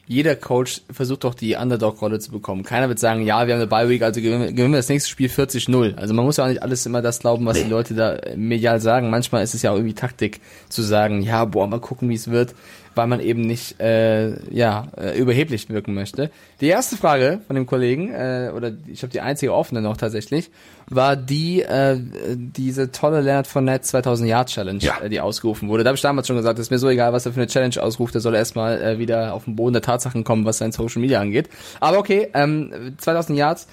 jeder 0.10 0.38
Coach 0.38 0.82
versucht 0.90 1.26
doch 1.26 1.36
die 1.36 1.56
Underdog-Rolle 1.56 2.20
zu 2.20 2.32
bekommen. 2.32 2.64
Keiner 2.64 2.88
wird 2.88 2.98
sagen, 2.98 3.24
ja, 3.24 3.46
wir 3.46 3.54
haben 3.54 3.62
eine 3.62 3.68
Bye-Week, 3.68 4.02
also 4.02 4.22
gewinnen 4.22 4.42
wir, 4.42 4.52
gewinnen 4.54 4.72
wir 4.72 4.80
das 4.80 4.88
nächste 4.88 5.10
Spiel 5.10 5.28
40-0. 5.30 5.96
Also 5.96 6.14
man 6.14 6.24
muss 6.24 6.38
ja 6.38 6.46
auch 6.46 6.50
nicht 6.50 6.64
alles 6.64 6.86
immer 6.86 7.02
das 7.02 7.20
glauben, 7.20 7.46
was 7.46 7.62
die 7.62 7.70
Leute 7.70 7.94
da 7.94 8.18
medial 8.38 8.80
sagen. 8.80 9.10
Manchmal 9.10 9.44
ist 9.44 9.54
es 9.54 9.64
ja 9.64 9.72
auch 9.72 9.76
irgendwie 9.76 9.96
Taktik 9.96 10.40
zu 10.70 10.82
sagen, 10.82 11.22
ja, 11.22 11.44
boah, 11.44 11.68
mal 11.68 11.82
gucken, 11.82 12.08
wie 12.08 12.16
es 12.16 12.30
wird, 12.32 12.56
weil 12.98 13.08
man 13.08 13.20
eben 13.20 13.42
nicht 13.42 13.80
äh, 13.80 14.32
ja 14.54 14.88
äh, 14.98 15.18
überheblich 15.18 15.70
wirken 15.70 15.94
möchte. 15.94 16.30
Die 16.60 16.68
erste 16.68 16.98
Frage 16.98 17.40
von 17.48 17.56
dem 17.56 17.66
Kollegen, 17.66 18.12
äh, 18.14 18.52
oder 18.56 18.72
ich 18.88 19.04
habe 19.04 19.12
die 19.14 19.22
einzige 19.22 19.54
offene 19.54 19.82
noch 19.82 19.96
tatsächlich, 19.98 20.50
war 20.90 21.16
die 21.16 21.62
äh, 21.62 21.98
diese 22.36 22.92
tolle 22.92 23.22
Leonard 23.22 23.48
Fournette 23.48 23.84
2000 23.86 24.30
Yard 24.30 24.50
Challenge, 24.50 24.80
Ja. 24.84 25.00
äh, 25.02 25.10
die 25.10 25.20
ausgerufen 25.22 25.70
wurde. 25.70 25.84
Da 25.84 25.90
habe 25.90 25.96
ich 25.96 26.02
damals 26.02 26.28
schon 26.28 26.36
gesagt, 26.38 26.60
ist 26.60 26.72
mir 26.72 26.80
so 26.80 26.90
egal, 26.90 27.14
was 27.14 27.26
er 27.26 27.32
für 27.34 27.40
eine 27.42 27.48
Challenge 27.48 27.82
ausruft, 27.82 28.14
der 28.16 28.22
soll 28.22 28.36
erstmal 28.36 28.82
äh, 28.82 29.00
wieder 29.00 29.34
auf 29.34 29.46
den 29.46 29.56
Boden 29.56 29.74
der 29.74 29.82
Tatsachen 29.82 30.24
kommen, 30.24 30.44
was 30.46 30.58
sein 30.58 30.72
Social 30.72 31.02
Media 31.02 31.22
angeht. 31.22 31.50
Aber 31.80 32.00
okay, 32.00 32.28
ähm, 32.34 32.96
2000 32.98 33.38
Yards 33.38 33.68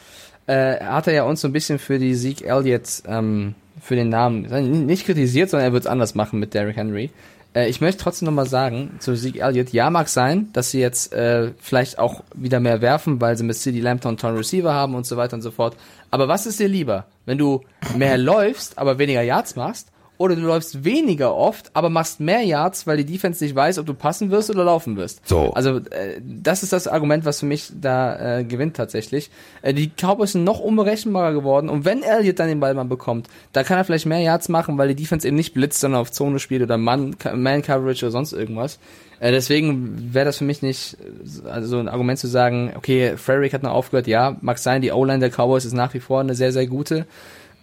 äh, 0.47 0.79
hat 0.81 1.07
er 1.07 1.15
ja 1.15 1.23
uns 1.25 1.41
so 1.41 1.49
ein 1.49 1.53
bisschen 1.53 1.79
für 1.79 1.99
die 1.99 2.15
Zeke 2.15 2.45
Elliott, 2.47 3.03
ähm, 3.07 3.55
für 3.81 3.97
den 3.97 4.09
Namen, 4.09 4.87
nicht 4.87 5.05
kritisiert, 5.05 5.51
sondern 5.51 5.69
er 5.69 5.73
wird 5.73 5.85
es 5.85 5.87
anders 5.91 6.15
machen 6.15 6.39
mit 6.39 6.55
Derrick 6.55 6.77
Henry. 6.77 7.11
Äh, 7.55 7.69
ich 7.69 7.81
möchte 7.81 8.03
trotzdem 8.03 8.27
nochmal 8.27 8.49
sagen, 8.49 8.97
zu 8.99 9.15
Zeke 9.15 9.41
Elliott, 9.41 9.71
ja 9.71 9.89
mag 9.91 10.09
sein, 10.09 10.51
dass 10.53 10.71
sie 10.71 10.81
jetzt 10.81 11.13
äh, 11.13 11.53
vielleicht 11.61 11.99
auch 11.99 12.23
wieder 12.35 12.61
mehr 12.61 12.81
werfen, 12.81 13.21
weil 13.21 13.37
sie 13.37 13.45
mit 13.45 13.57
CD 13.57 13.81
Lamb 13.81 14.05
und 14.05 14.21
Ton 14.21 14.37
Receiver 14.37 14.73
haben 14.73 14.95
und 14.95 15.07
so 15.07 15.17
weiter 15.17 15.35
und 15.35 15.43
so 15.43 15.51
fort. 15.51 15.77
Aber 16.11 16.29
was 16.29 16.47
ist 16.47 16.61
dir 16.61 16.69
lieber? 16.69 17.07
Wenn 17.25 17.39
du 17.39 17.63
mehr 17.97 18.19
läufst, 18.19 18.79
aber 18.79 18.99
weniger 18.99 19.23
Yards 19.23 19.57
machst, 19.57 19.89
oder 20.17 20.37
du 20.37 20.43
läufst 20.43 20.85
weniger 20.85 21.35
oft, 21.35 21.71
aber 21.75 21.91
machst 21.91 22.21
mehr 22.21 22.43
Yards, 22.43 22.87
weil 22.87 22.97
die 22.99 23.05
Defense 23.05 23.43
nicht 23.43 23.55
weiß, 23.55 23.79
ob 23.79 23.87
du 23.87 23.95
passen 23.95 24.31
wirst 24.31 24.49
oder 24.51 24.65
laufen 24.65 24.97
wirst. 24.97 25.27
So. 25.29 25.53
Also 25.55 25.79
äh, 25.79 26.21
das 26.23 26.63
ist 26.63 26.73
das 26.73 26.87
Argument, 26.87 27.25
was 27.25 27.41
für 27.41 27.47
mich 27.47 27.73
da 27.81 28.39
äh, 28.39 28.45
gewinnt 28.45 28.77
tatsächlich. 28.77 29.31
Äh, 29.63 29.75
die 29.75 29.91
Cowboys 29.91 30.33
sind 30.33 30.45
noch 30.45 30.61
unberechenbarer 30.61 31.33
geworden 31.33 31.69
und 31.69 31.85
wenn 31.85 32.03
Elliott 32.03 32.39
dann 32.39 32.49
den 32.49 32.61
Ball 32.61 32.75
mal 32.75 32.85
bekommt, 32.85 33.29
da 33.53 33.65
kann 33.65 33.77
er 33.77 33.85
vielleicht 33.85 34.07
mehr 34.07 34.21
Yards 34.21 34.49
machen, 34.49 34.79
weil 34.79 34.89
die 34.89 34.95
Defense 34.95 35.27
eben 35.27 35.37
nicht 35.37 35.55
blitzt, 35.55 35.81
sondern 35.81 36.01
auf 36.01 36.13
Zone 36.13 36.39
spielt 36.39 36.63
oder 36.63 36.79
Man, 36.79 37.17
Man 37.35 37.63
Coverage 37.63 38.05
oder 38.05 38.13
sonst 38.13 38.33
irgendwas. 38.33 38.79
Äh, 39.19 39.33
deswegen 39.33 40.13
wäre 40.15 40.27
das 40.27 40.39
für 40.39 40.45
mich 40.45 40.63
nicht 40.63 40.97
also 41.45 41.69
so 41.69 41.79
ein 41.79 41.89
Argument 41.89 42.19
zu 42.19 42.29
sagen, 42.29 42.73
okay, 42.77 43.17
Frederick 43.17 43.53
hat 43.53 43.63
noch 43.63 43.73
aufgehört, 43.73 44.07
ja, 44.07 44.37
mag 44.43 44.59
sein, 44.59 44.83
die 44.83 44.93
O-Line 44.93 45.19
der 45.19 45.31
Cowboys 45.31 45.65
ist 45.65 45.73
nach 45.73 45.95
wie 45.95 46.01
vor 46.01 46.21
eine 46.21 46.35
sehr, 46.35 46.53
sehr 46.53 46.67
gute. 46.67 47.07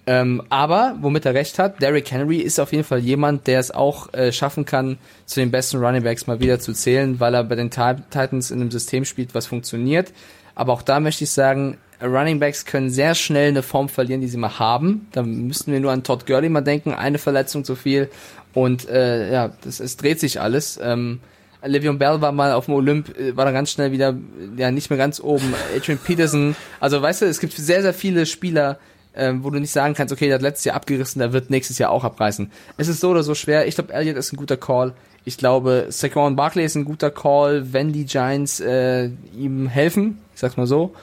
Ähm, 0.08 0.42
aber, 0.50 0.98
womit 1.02 1.26
er 1.26 1.36
recht 1.36 1.60
hat, 1.60 1.82
Derrick 1.82 2.12
Henry 2.12 2.38
ist 2.38 2.60
auf 2.60 2.72
jeden 2.72 2.84
Fall 2.84 3.00
jemand, 3.00 3.46
der 3.46 3.60
es 3.60 3.70
auch 3.70 4.12
äh, 4.14 4.32
schaffen 4.32 4.66
kann, 4.66 4.98
zu 5.26 5.40
den 5.40 5.52
besten 5.52 5.78
Running 5.78 6.04
Backs 6.04 6.26
mal 6.26 6.40
wieder 6.40 6.60
zu 6.60 6.74
zählen, 6.74 7.20
weil 7.20 7.36
er 7.36 7.44
bei 7.44 7.56
den 7.56 7.70
Ti- 7.70 8.02
Titans 8.10 8.50
in 8.50 8.62
einem 8.62 8.72
System 8.72 9.06
spielt, 9.06 9.36
was 9.36 9.46
funktioniert. 9.46 10.12
Aber 10.56 10.74
auch 10.74 10.82
da 10.82 11.00
möchte 11.00 11.24
ich 11.24 11.30
sagen, 11.30 11.78
Running 12.02 12.40
Backs 12.40 12.66
können 12.66 12.90
sehr 12.90 13.14
schnell 13.14 13.50
eine 13.50 13.62
Form 13.62 13.90
verlieren, 13.90 14.22
die 14.22 14.28
sie 14.28 14.38
mal 14.38 14.58
haben. 14.58 15.08
Da 15.12 15.22
müssten 15.22 15.72
wir 15.72 15.80
nur 15.80 15.92
an 15.92 16.02
Todd 16.02 16.26
Gurley 16.26 16.50
mal 16.50 16.62
denken, 16.62 16.96
eine 16.96 17.20
Verletzung 17.20 17.64
zu 17.64 17.76
viel. 17.76 18.10
Und 18.56 18.90
äh, 18.90 19.32
ja, 19.32 19.52
das, 19.64 19.80
es 19.80 19.98
dreht 19.98 20.20
sich 20.20 20.42
alles. 20.42 20.80
Ähm, 20.82 21.20
Le'Veon 21.64 22.00
Bell 22.00 22.22
war 22.22 22.32
mal 22.32 22.54
auf 22.54 22.66
dem 22.66 22.74
Olymp, 22.74 23.16
äh, 23.20 23.38
war 23.38 23.46
dann 23.46 23.54
ganz 23.54 23.70
schnell 23.70 23.92
wieder 23.92 24.18
ja 24.58 24.72
nicht 24.72 24.90
mehr 24.90 24.98
ganz 24.98 25.20
oben. 25.20 25.54
Adrian 25.78 26.00
Peterson, 26.00 26.56
also 26.80 27.00
weißt 27.00 27.22
du, 27.22 27.28
es 27.28 27.40
gibt 27.40 27.54
sehr, 27.54 27.84
sehr 27.84 27.94
viele 27.94 28.26
Spieler, 28.26 28.80
ähm, 29.16 29.44
wo 29.44 29.50
du 29.50 29.60
nicht 29.60 29.72
sagen 29.72 29.94
kannst, 29.94 30.14
okay, 30.14 30.28
der 30.28 30.36
hat 30.36 30.42
letztes 30.42 30.66
Jahr 30.66 30.76
abgerissen, 30.76 31.20
der 31.20 31.34
wird 31.34 31.50
nächstes 31.50 31.78
Jahr 31.78 31.92
auch 31.92 32.04
abreißen. 32.04 32.52
Es 32.78 32.88
ist 32.88 33.02
so 33.02 33.10
oder 33.10 33.24
so 33.24 33.36
schwer. 33.36 33.68
Ich 33.68 33.76
glaube, 33.76 33.94
Elliott 33.94 34.18
ist 34.18 34.32
ein 34.34 34.38
guter 34.38 34.58
Call. 34.58 34.94
Ich 35.24 35.38
glaube, 35.38 35.88
Saquon 35.90 36.36
Barkley 36.36 36.66
ist 36.66 36.76
ein 36.76 36.86
guter 36.86 37.12
Call, 37.12 37.74
wenn 37.74 37.94
die 37.94 38.06
Giants 38.06 38.60
äh, 38.60 39.10
ihm 39.38 39.68
helfen, 39.68 40.20
ich 40.34 40.40
sag's 40.40 40.58
mal 40.58 40.66
so. 40.66 40.94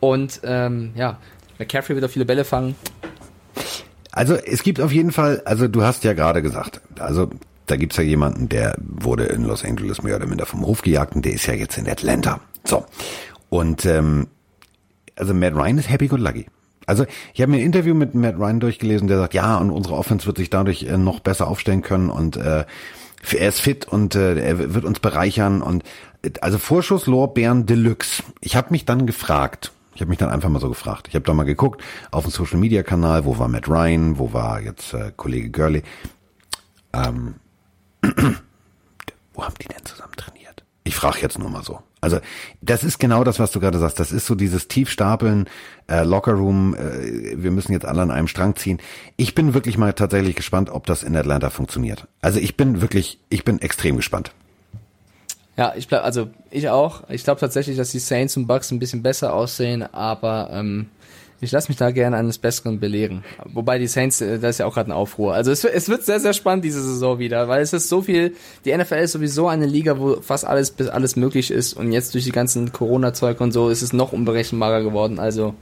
Und 0.00 0.40
ähm, 0.44 0.92
ja, 0.96 1.18
McCaffrey 1.58 1.94
wird 1.94 2.04
auch 2.04 2.10
viele 2.10 2.24
Bälle 2.24 2.44
fangen. 2.44 2.74
Also 4.12 4.34
es 4.34 4.62
gibt 4.62 4.80
auf 4.80 4.92
jeden 4.92 5.12
Fall, 5.12 5.42
also 5.44 5.68
du 5.68 5.82
hast 5.82 6.02
ja 6.02 6.14
gerade 6.14 6.42
gesagt, 6.42 6.80
also 6.98 7.30
da 7.66 7.76
gibt's 7.76 7.96
ja 7.96 8.02
jemanden, 8.02 8.48
der 8.48 8.74
wurde 8.78 9.26
in 9.26 9.44
Los 9.44 9.64
Angeles 9.64 10.02
mehr 10.02 10.16
oder 10.16 10.26
minder 10.26 10.46
vom 10.46 10.66
Hof 10.66 10.82
gejagt 10.82 11.14
und 11.14 11.24
der 11.24 11.34
ist 11.34 11.46
ja 11.46 11.54
jetzt 11.54 11.78
in 11.78 11.88
Atlanta. 11.88 12.40
So. 12.64 12.84
Und 13.48 13.86
ähm, 13.86 14.26
also 15.14 15.34
Matt 15.34 15.54
Ryan 15.54 15.78
ist 15.78 15.88
happy 15.88 16.08
go 16.08 16.16
lucky. 16.16 16.46
Also 16.90 17.06
ich 17.32 17.40
habe 17.40 17.52
mir 17.52 17.58
ein 17.58 17.64
Interview 17.64 17.94
mit 17.94 18.14
Matt 18.14 18.36
Ryan 18.36 18.60
durchgelesen, 18.60 19.08
der 19.08 19.18
sagt, 19.18 19.34
ja, 19.34 19.56
und 19.56 19.70
unsere 19.70 19.94
Offense 19.94 20.26
wird 20.26 20.36
sich 20.36 20.50
dadurch 20.50 20.82
äh, 20.82 20.98
noch 20.98 21.20
besser 21.20 21.46
aufstellen 21.46 21.82
können 21.82 22.10
und 22.10 22.36
äh, 22.36 22.64
er 23.32 23.48
ist 23.48 23.60
fit 23.60 23.86
und 23.86 24.14
äh, 24.14 24.34
er 24.36 24.74
wird 24.74 24.84
uns 24.84 24.98
bereichern 24.98 25.62
und 25.62 25.84
äh, 26.22 26.30
also 26.40 26.58
Vorschusslorbeeren 26.58 27.64
Deluxe. 27.66 28.22
Ich 28.40 28.56
habe 28.56 28.70
mich 28.70 28.84
dann 28.84 29.06
gefragt, 29.06 29.72
ich 29.94 30.00
habe 30.00 30.08
mich 30.08 30.18
dann 30.18 30.30
einfach 30.30 30.48
mal 30.48 30.60
so 30.60 30.68
gefragt. 30.68 31.08
Ich 31.08 31.14
habe 31.14 31.24
da 31.24 31.32
mal 31.32 31.44
geguckt 31.44 31.82
auf 32.10 32.24
dem 32.24 32.32
Social 32.32 32.58
Media 32.58 32.82
Kanal, 32.82 33.24
wo 33.24 33.38
war 33.38 33.48
Matt 33.48 33.68
Ryan, 33.68 34.18
wo 34.18 34.32
war 34.32 34.60
jetzt 34.60 34.92
äh, 34.92 35.12
Kollege 35.16 35.50
Gurley. 35.50 35.82
Ähm, 36.92 37.36
Wo 39.32 39.44
haben 39.44 39.54
die 39.62 39.68
denn 39.68 39.84
zusammen 39.84 40.14
trainiert? 40.16 40.64
Ich 40.84 40.94
frage 40.94 41.20
jetzt 41.20 41.38
nur 41.38 41.50
mal 41.50 41.62
so. 41.62 41.80
Also 42.00 42.20
das 42.62 42.84
ist 42.84 42.98
genau 42.98 43.24
das, 43.24 43.38
was 43.38 43.50
du 43.50 43.60
gerade 43.60 43.78
sagst. 43.78 44.00
Das 44.00 44.12
ist 44.12 44.26
so 44.26 44.34
dieses 44.34 44.68
Tiefstapeln, 44.68 45.48
äh, 45.88 46.04
Lockerroom. 46.04 46.74
Äh, 46.74 47.42
wir 47.42 47.50
müssen 47.50 47.72
jetzt 47.72 47.84
alle 47.84 48.02
an 48.02 48.10
einem 48.10 48.28
Strang 48.28 48.56
ziehen. 48.56 48.78
Ich 49.16 49.34
bin 49.34 49.54
wirklich 49.54 49.76
mal 49.76 49.92
tatsächlich 49.92 50.36
gespannt, 50.36 50.70
ob 50.70 50.86
das 50.86 51.02
in 51.02 51.16
Atlanta 51.16 51.50
funktioniert. 51.50 52.06
Also 52.22 52.40
ich 52.40 52.56
bin 52.56 52.80
wirklich, 52.80 53.18
ich 53.28 53.44
bin 53.44 53.60
extrem 53.60 53.96
gespannt. 53.96 54.32
Ja, 55.56 55.74
ich 55.76 55.88
bleib, 55.88 56.04
also 56.04 56.30
ich 56.50 56.70
auch. 56.70 57.02
Ich 57.10 57.24
glaube 57.24 57.40
tatsächlich, 57.40 57.76
dass 57.76 57.90
die 57.90 57.98
Saints 57.98 58.36
und 58.36 58.46
Bucks 58.46 58.70
ein 58.70 58.78
bisschen 58.78 59.02
besser 59.02 59.34
aussehen, 59.34 59.82
aber 59.82 60.48
ähm, 60.52 60.86
ich 61.40 61.52
lasse 61.52 61.68
mich 61.68 61.76
da 61.76 61.90
gerne 61.90 62.16
eines 62.16 62.38
Besseren 62.38 62.80
belehren. 62.80 63.24
Wobei 63.52 63.78
die 63.78 63.86
Saints, 63.86 64.20
äh, 64.20 64.38
da 64.38 64.48
ist 64.48 64.58
ja 64.58 64.66
auch 64.66 64.74
gerade 64.74 64.90
ein 64.90 64.92
Aufruhr. 64.92 65.34
Also 65.34 65.50
es, 65.50 65.64
es, 65.64 65.88
wird 65.88 66.04
sehr, 66.04 66.20
sehr 66.20 66.32
spannend 66.32 66.64
diese 66.64 66.82
Saison 66.82 67.18
wieder, 67.18 67.48
weil 67.48 67.62
es 67.62 67.72
ist 67.72 67.88
so 67.88 68.02
viel, 68.02 68.34
die 68.64 68.76
NFL 68.76 68.94
ist 68.94 69.12
sowieso 69.12 69.48
eine 69.48 69.66
Liga, 69.66 69.98
wo 69.98 70.20
fast 70.20 70.44
alles, 70.44 70.74
alles 70.90 71.16
möglich 71.16 71.50
ist 71.50 71.74
und 71.74 71.92
jetzt 71.92 72.14
durch 72.14 72.24
die 72.24 72.32
ganzen 72.32 72.72
Corona-Zeug 72.72 73.40
und 73.40 73.52
so 73.52 73.68
ist 73.68 73.82
es 73.82 73.92
noch 73.92 74.12
unberechenbarer 74.12 74.82
geworden. 74.82 75.18
Also 75.18 75.54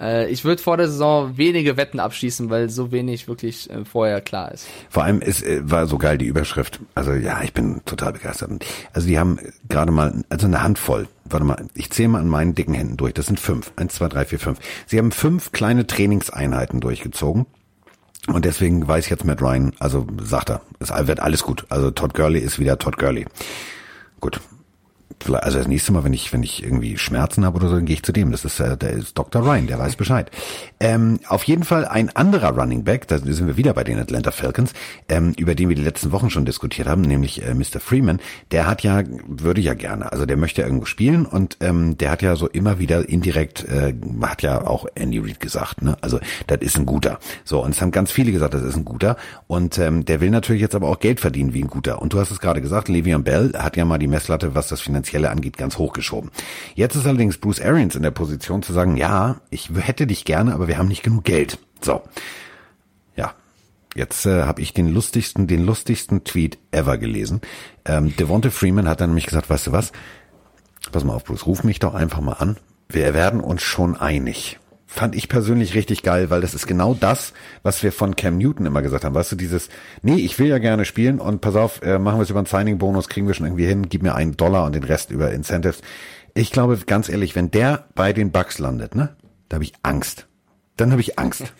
äh, 0.00 0.30
ich 0.30 0.44
würde 0.44 0.62
vor 0.62 0.76
der 0.76 0.88
Saison 0.88 1.36
wenige 1.36 1.76
Wetten 1.76 2.00
abschließen, 2.00 2.50
weil 2.50 2.70
so 2.70 2.92
wenig 2.92 3.28
wirklich 3.28 3.70
äh, 3.70 3.84
vorher 3.84 4.20
klar 4.20 4.52
ist. 4.52 4.66
Vor 4.90 5.04
allem 5.04 5.20
ist, 5.20 5.42
äh, 5.42 5.60
war 5.62 5.86
so 5.86 5.98
geil 5.98 6.18
die 6.18 6.26
Überschrift. 6.26 6.80
Also 6.94 7.12
ja, 7.12 7.42
ich 7.42 7.52
bin 7.52 7.80
total 7.84 8.12
begeistert. 8.12 8.64
Also 8.92 9.08
die 9.08 9.18
haben 9.18 9.38
gerade 9.68 9.92
mal, 9.92 10.24
also 10.28 10.46
eine 10.46 10.62
Handvoll. 10.62 11.08
Warte 11.30 11.44
mal, 11.44 11.66
ich 11.74 11.90
zähle 11.90 12.08
mal 12.08 12.20
an 12.20 12.28
meinen 12.28 12.54
dicken 12.54 12.74
Händen 12.74 12.96
durch. 12.96 13.14
Das 13.14 13.26
sind 13.26 13.40
fünf. 13.40 13.72
Eins, 13.76 13.94
zwei, 13.94 14.08
drei, 14.08 14.24
vier, 14.24 14.38
fünf. 14.38 14.58
Sie 14.86 14.98
haben 14.98 15.12
fünf 15.12 15.52
kleine 15.52 15.86
Trainingseinheiten 15.86 16.80
durchgezogen. 16.80 17.46
Und 18.26 18.44
deswegen 18.44 18.86
weiß 18.86 19.08
jetzt 19.08 19.24
Matt 19.24 19.40
Ryan, 19.40 19.72
also 19.78 20.06
sagt 20.20 20.50
er, 20.50 20.60
es 20.80 20.90
wird 20.90 21.20
alles 21.20 21.42
gut. 21.44 21.64
Also 21.70 21.90
Todd 21.90 22.12
Gurley 22.14 22.40
ist 22.40 22.58
wieder 22.58 22.78
Todd 22.78 22.98
Gurley. 22.98 23.26
Gut, 24.20 24.40
also 25.30 25.58
das 25.58 25.68
nächste 25.68 25.92
Mal, 25.92 26.04
wenn 26.04 26.12
ich, 26.12 26.32
wenn 26.32 26.42
ich 26.42 26.62
irgendwie 26.62 26.96
Schmerzen 26.98 27.44
habe 27.44 27.56
oder 27.56 27.68
so, 27.68 27.74
dann 27.74 27.84
gehe 27.84 27.94
ich 27.94 28.02
zu 28.02 28.12
dem. 28.12 28.30
Das 28.30 28.44
ist, 28.44 28.60
äh, 28.60 28.76
der 28.76 28.90
ist 28.90 29.18
Dr. 29.18 29.42
Ryan, 29.42 29.66
der 29.66 29.78
weiß 29.78 29.96
Bescheid. 29.96 30.30
Ähm, 30.80 31.20
auf 31.26 31.44
jeden 31.44 31.64
Fall 31.64 31.86
ein 31.86 32.14
anderer 32.14 32.56
Running 32.56 32.84
Back, 32.84 33.08
da 33.08 33.18
sind 33.18 33.46
wir 33.46 33.56
wieder 33.56 33.74
bei 33.74 33.84
den 33.84 33.98
Atlanta 33.98 34.30
Falcons, 34.30 34.72
ähm, 35.08 35.34
über 35.36 35.54
den 35.54 35.68
wir 35.68 35.76
die 35.76 35.82
letzten 35.82 36.12
Wochen 36.12 36.30
schon 36.30 36.44
diskutiert 36.44 36.88
haben, 36.88 37.02
nämlich 37.02 37.44
äh, 37.44 37.54
Mr. 37.54 37.80
Freeman. 37.80 38.20
Der 38.52 38.66
hat 38.66 38.82
ja, 38.82 39.02
würde 39.26 39.60
ja 39.60 39.74
gerne, 39.74 40.12
also 40.12 40.24
der 40.24 40.36
möchte 40.36 40.62
ja 40.62 40.66
irgendwo 40.66 40.86
spielen 40.86 41.26
und 41.26 41.56
ähm, 41.60 41.98
der 41.98 42.10
hat 42.10 42.22
ja 42.22 42.36
so 42.36 42.46
immer 42.46 42.78
wieder 42.78 43.08
indirekt, 43.08 43.64
äh, 43.64 43.94
hat 44.22 44.42
ja 44.42 44.66
auch 44.66 44.86
Andy 44.94 45.18
Reid 45.18 45.40
gesagt, 45.40 45.82
ne? 45.82 45.96
Also 46.00 46.20
das 46.46 46.58
ist 46.60 46.78
ein 46.78 46.86
guter. 46.86 47.18
So, 47.44 47.62
und 47.62 47.70
es 47.70 47.82
haben 47.82 47.90
ganz 47.90 48.12
viele 48.12 48.32
gesagt, 48.32 48.54
das 48.54 48.62
ist 48.62 48.76
ein 48.76 48.84
guter. 48.84 49.16
Und 49.46 49.78
ähm, 49.78 50.04
der 50.04 50.20
will 50.20 50.30
natürlich 50.30 50.62
jetzt 50.62 50.74
aber 50.74 50.88
auch 50.88 51.00
Geld 51.00 51.20
verdienen 51.20 51.54
wie 51.54 51.62
ein 51.62 51.68
guter. 51.68 52.00
Und 52.00 52.12
du 52.12 52.20
hast 52.20 52.30
es 52.30 52.40
gerade 52.40 52.60
gesagt, 52.60 52.88
Le'Veon 52.88 53.22
Bell 53.22 53.52
hat 53.56 53.76
ja 53.76 53.84
mal 53.84 53.98
die 53.98 54.06
Messlatte, 54.06 54.54
was 54.54 54.68
das 54.68 54.80
finanzielle 54.80 55.07
Finanzielle 55.08 55.30
angeht, 55.30 55.56
ganz 55.56 55.78
hochgeschoben. 55.78 56.30
Jetzt 56.74 56.94
ist 56.94 57.06
allerdings 57.06 57.38
Bruce 57.38 57.60
Arians 57.60 57.96
in 57.96 58.02
der 58.02 58.10
Position 58.10 58.62
zu 58.62 58.72
sagen, 58.72 58.96
ja, 58.96 59.40
ich 59.50 59.70
hätte 59.74 60.06
dich 60.06 60.24
gerne, 60.24 60.54
aber 60.54 60.68
wir 60.68 60.78
haben 60.78 60.88
nicht 60.88 61.02
genug 61.02 61.24
Geld. 61.24 61.58
So. 61.80 62.02
Ja. 63.16 63.34
Jetzt 63.94 64.26
äh, 64.26 64.42
habe 64.42 64.60
ich 64.60 64.74
den 64.74 64.92
lustigsten, 64.92 65.46
den 65.46 65.64
lustigsten 65.64 66.24
Tweet 66.24 66.58
ever 66.70 66.98
gelesen. 66.98 67.40
Ähm, 67.84 68.14
Devonta 68.16 68.50
Freeman 68.50 68.88
hat 68.88 69.00
dann 69.00 69.10
nämlich 69.10 69.26
gesagt, 69.26 69.50
weißt 69.50 69.68
du 69.68 69.72
was? 69.72 69.92
Pass 70.92 71.04
mal 71.04 71.14
auf, 71.14 71.24
Bruce, 71.24 71.46
ruf 71.46 71.64
mich 71.64 71.78
doch 71.78 71.94
einfach 71.94 72.20
mal 72.20 72.34
an. 72.34 72.56
Wir 72.88 73.14
werden 73.14 73.40
uns 73.40 73.62
schon 73.62 73.96
einig 73.96 74.58
fand 74.88 75.14
ich 75.14 75.28
persönlich 75.28 75.74
richtig 75.74 76.02
geil, 76.02 76.30
weil 76.30 76.40
das 76.40 76.54
ist 76.54 76.66
genau 76.66 76.94
das, 76.94 77.34
was 77.62 77.82
wir 77.82 77.92
von 77.92 78.16
Cam 78.16 78.38
Newton 78.38 78.64
immer 78.64 78.80
gesagt 78.80 79.04
haben. 79.04 79.14
Weißt 79.14 79.30
du, 79.30 79.36
dieses, 79.36 79.68
nee, 80.02 80.16
ich 80.16 80.38
will 80.38 80.48
ja 80.48 80.58
gerne 80.58 80.86
spielen 80.86 81.20
und 81.20 81.42
pass 81.42 81.56
auf, 81.56 81.82
äh, 81.82 81.98
machen 81.98 82.18
wir 82.18 82.22
es 82.22 82.30
über 82.30 82.40
einen 82.40 82.46
Signing-Bonus, 82.46 83.08
kriegen 83.08 83.26
wir 83.26 83.34
schon 83.34 83.46
irgendwie 83.46 83.66
hin, 83.66 83.90
gib 83.90 84.02
mir 84.02 84.14
einen 84.14 84.38
Dollar 84.38 84.64
und 84.64 84.74
den 84.74 84.84
Rest 84.84 85.10
über 85.10 85.30
Incentives. 85.30 85.82
Ich 86.32 86.50
glaube, 86.52 86.78
ganz 86.86 87.10
ehrlich, 87.10 87.36
wenn 87.36 87.50
der 87.50 87.84
bei 87.94 88.14
den 88.14 88.32
Bucks 88.32 88.58
landet, 88.58 88.94
ne, 88.94 89.14
da 89.50 89.56
habe 89.56 89.64
ich 89.64 89.74
Angst. 89.82 90.26
Dann 90.78 90.90
habe 90.90 91.02
ich 91.02 91.18
Angst. 91.18 91.44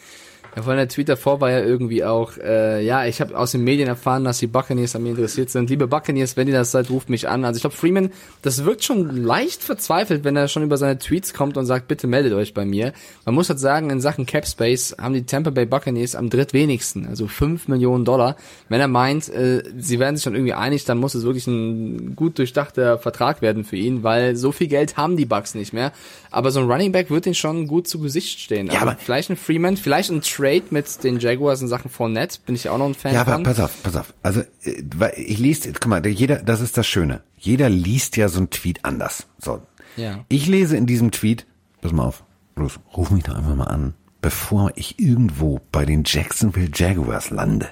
Ja, 0.59 0.63
vor 0.63 0.73
allem 0.73 0.79
der 0.79 0.89
Tweet 0.89 1.09
davor 1.09 1.41
war 1.41 1.53
ja 1.53 1.61
irgendwie 1.61 2.03
auch, 2.03 2.37
äh, 2.37 2.85
ja, 2.85 3.07
ich 3.07 3.21
habe 3.21 3.39
aus 3.39 3.53
den 3.53 3.63
Medien 3.63 3.87
erfahren, 3.87 4.25
dass 4.25 4.39
die 4.39 4.49
Buccaneers 4.49 4.97
an 4.97 5.05
mir 5.05 5.11
interessiert 5.11 5.51
sind. 5.51 5.71
Liebe 5.71 5.87
Buccaneers, 5.87 6.37
wenn 6.37 6.49
ihr 6.49 6.55
das 6.55 6.73
seid, 6.73 6.91
ruft 6.91 7.11
mich 7.11 7.29
an. 7.29 7.45
Also 7.45 7.59
ich 7.59 7.61
glaube, 7.61 7.77
Freeman, 7.77 8.11
das 8.43 8.65
wirkt 8.65 8.83
schon 8.83 9.25
leicht 9.25 9.63
verzweifelt, 9.63 10.25
wenn 10.25 10.35
er 10.35 10.49
schon 10.49 10.65
über 10.65 10.77
seine 10.77 10.99
Tweets 10.99 11.33
kommt 11.33 11.57
und 11.57 11.65
sagt, 11.65 11.87
bitte 11.87 12.09
meldet 12.09 12.33
euch 12.33 12.55
bei 12.55 12.65
mir. 12.65 12.93
Man 13.25 13.37
muss 13.37 13.49
halt 13.49 13.61
sagen, 13.61 13.89
in 13.91 14.01
Sachen 14.01 14.27
Cap 14.27 14.49
Space 14.49 14.97
haben 15.01 15.15
die 15.15 15.27
Tampa 15.27 15.51
Bay 15.51 15.65
Buccaneers 15.65 16.17
am 16.17 16.29
drittwenigsten, 16.29 17.07
also 17.07 17.29
fünf 17.29 17.69
Millionen 17.69 18.05
Dollar. 18.05 18.35
Wenn 18.69 18.81
er 18.81 18.89
meint, 18.89 19.29
äh, 19.29 19.63
sie 19.79 20.01
werden 20.01 20.17
sich 20.17 20.25
schon 20.25 20.35
irgendwie 20.35 20.55
einig, 20.55 20.85
dann 20.87 20.99
muss 20.99 21.15
es 21.15 21.23
wirklich 21.23 21.47
ein 21.47 22.17
gut 22.17 22.37
durchdachter 22.37 22.99
Vertrag 22.99 23.43
werden 23.43 23.63
für 23.63 23.77
ihn, 23.77 24.03
weil 24.03 24.35
so 24.35 24.51
viel 24.51 24.67
Geld 24.67 24.97
haben 24.97 25.17
die 25.17 25.25
Bucks 25.25 25.55
nicht 25.55 25.73
mehr. 25.73 25.93
Aber 26.33 26.51
so 26.51 26.59
ein 26.59 26.69
Running 26.69 26.91
Back 26.91 27.11
wird 27.11 27.27
ihn 27.27 27.35
schon 27.37 27.69
gut 27.69 27.87
zu 27.87 28.01
Gesicht 28.01 28.41
stehen. 28.41 28.67
Ja, 28.67 28.73
also 28.73 28.87
aber 28.87 28.97
vielleicht 28.99 29.31
ein 29.31 29.37
Freeman, 29.37 29.77
vielleicht 29.77 30.11
ein 30.11 30.21
Trade 30.21 30.48
Trade 30.49 30.65
mit 30.71 31.05
den 31.05 31.19
Jaguars 31.19 31.61
in 31.61 31.69
Sachen 31.69 31.91
Fournette, 31.91 32.39
bin 32.47 32.55
ich 32.55 32.69
auch 32.69 32.79
noch 32.79 32.87
ein 32.87 32.95
Fan 32.95 33.13
ja, 33.13 33.21
aber 33.21 33.35
von. 33.35 33.43
pass 33.43 33.61
auf, 33.61 33.83
pass 33.83 33.97
auf. 33.97 34.15
Also, 34.23 34.41
äh, 34.65 35.21
ich 35.21 35.39
lese, 35.39 35.73
guck 35.73 35.87
mal, 35.87 36.07
jeder, 36.07 36.37
das 36.37 36.61
ist 36.61 36.79
das 36.79 36.87
Schöne. 36.87 37.23
Jeder 37.37 37.69
liest 37.69 38.17
ja 38.17 38.29
so 38.29 38.41
ein 38.41 38.51
Tweet 38.51 38.85
anders. 38.85 39.27
So. 39.39 39.61
Ja. 39.97 40.25
Ich 40.29 40.47
lese 40.47 40.77
in 40.77 40.87
diesem 40.87 41.11
Tweet, 41.11 41.47
pass 41.83 41.93
mal 41.93 42.05
auf, 42.05 42.25
Bruce, 42.55 42.81
ruf 42.97 43.11
mich 43.11 43.25
doch 43.25 43.37
einfach 43.37 43.55
mal 43.55 43.65
an, 43.65 43.95
bevor 44.23 44.73
ich 44.75 44.99
irgendwo 44.99 45.61
bei 45.71 45.85
den 45.85 46.05
Jacksonville 46.07 46.71
Jaguars 46.73 47.31
lande. 47.31 47.69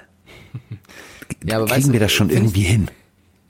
ja, 1.43 1.57
aber 1.57 1.65
Kriegen 1.65 1.77
weißt 1.77 1.87
du, 1.89 1.93
wir 1.93 1.99
das 1.99 2.11
schon 2.11 2.29
irgendwie 2.29 2.61
hin? 2.61 2.89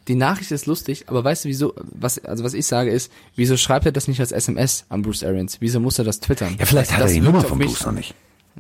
die 0.08 0.16
Nachricht 0.16 0.52
ist 0.52 0.68
lustig, 0.68 1.04
aber 1.08 1.22
weißt 1.22 1.44
du, 1.44 1.50
wieso, 1.50 1.74
was, 1.92 2.18
also 2.20 2.46
was 2.46 2.54
ich 2.54 2.66
sage 2.66 2.92
ist, 2.92 3.12
wieso 3.36 3.58
schreibt 3.58 3.86
er 3.86 3.92
das 3.92 4.08
nicht 4.08 4.22
als 4.22 4.32
SMS 4.32 4.86
an 4.88 5.02
Bruce 5.02 5.22
Arians? 5.24 5.58
Wieso 5.60 5.82
muss 5.82 6.00
er 6.00 6.06
das 6.06 6.22
twittern? 6.22 6.56
Ja, 6.58 6.66
vielleicht 6.66 6.92
das, 6.92 6.98
hat 6.98 7.08
er 7.08 7.14
die 7.14 7.20
Nummer 7.20 7.42
von 7.42 7.60
Bruce 7.60 7.86
noch 7.86 7.92
nicht. 7.92 8.16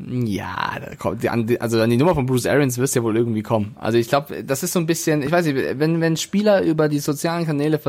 Ja, 0.06 0.78
da 0.80 0.95
kommt, 0.95 1.26
also 1.62 1.82
an 1.82 1.89
die 1.89 1.98
Nummer 1.98 2.14
von 2.14 2.26
Bruce 2.26 2.45
Arians 2.45 2.78
wirst 2.78 2.95
ja 2.95 3.04
wohl 3.04 3.18
irgendwie 3.18 3.41
kommen. 3.41 3.76
Also 3.80 3.98
ich 3.98 4.08
glaube, 4.08 4.43
das 4.43 4.64
ist 4.64 4.74
so 4.74 4.80
ein 4.80 4.86
bisschen, 4.86 5.24
ich 5.24 5.32
weiß 5.32 5.45
nicht, 5.45 5.80
wenn 5.80 6.02
wenn 6.02 6.18
Spieler 6.18 6.62
über 6.62 6.88
die 6.89 7.00
sozialen 7.00 7.45
Kanäle 7.45 7.80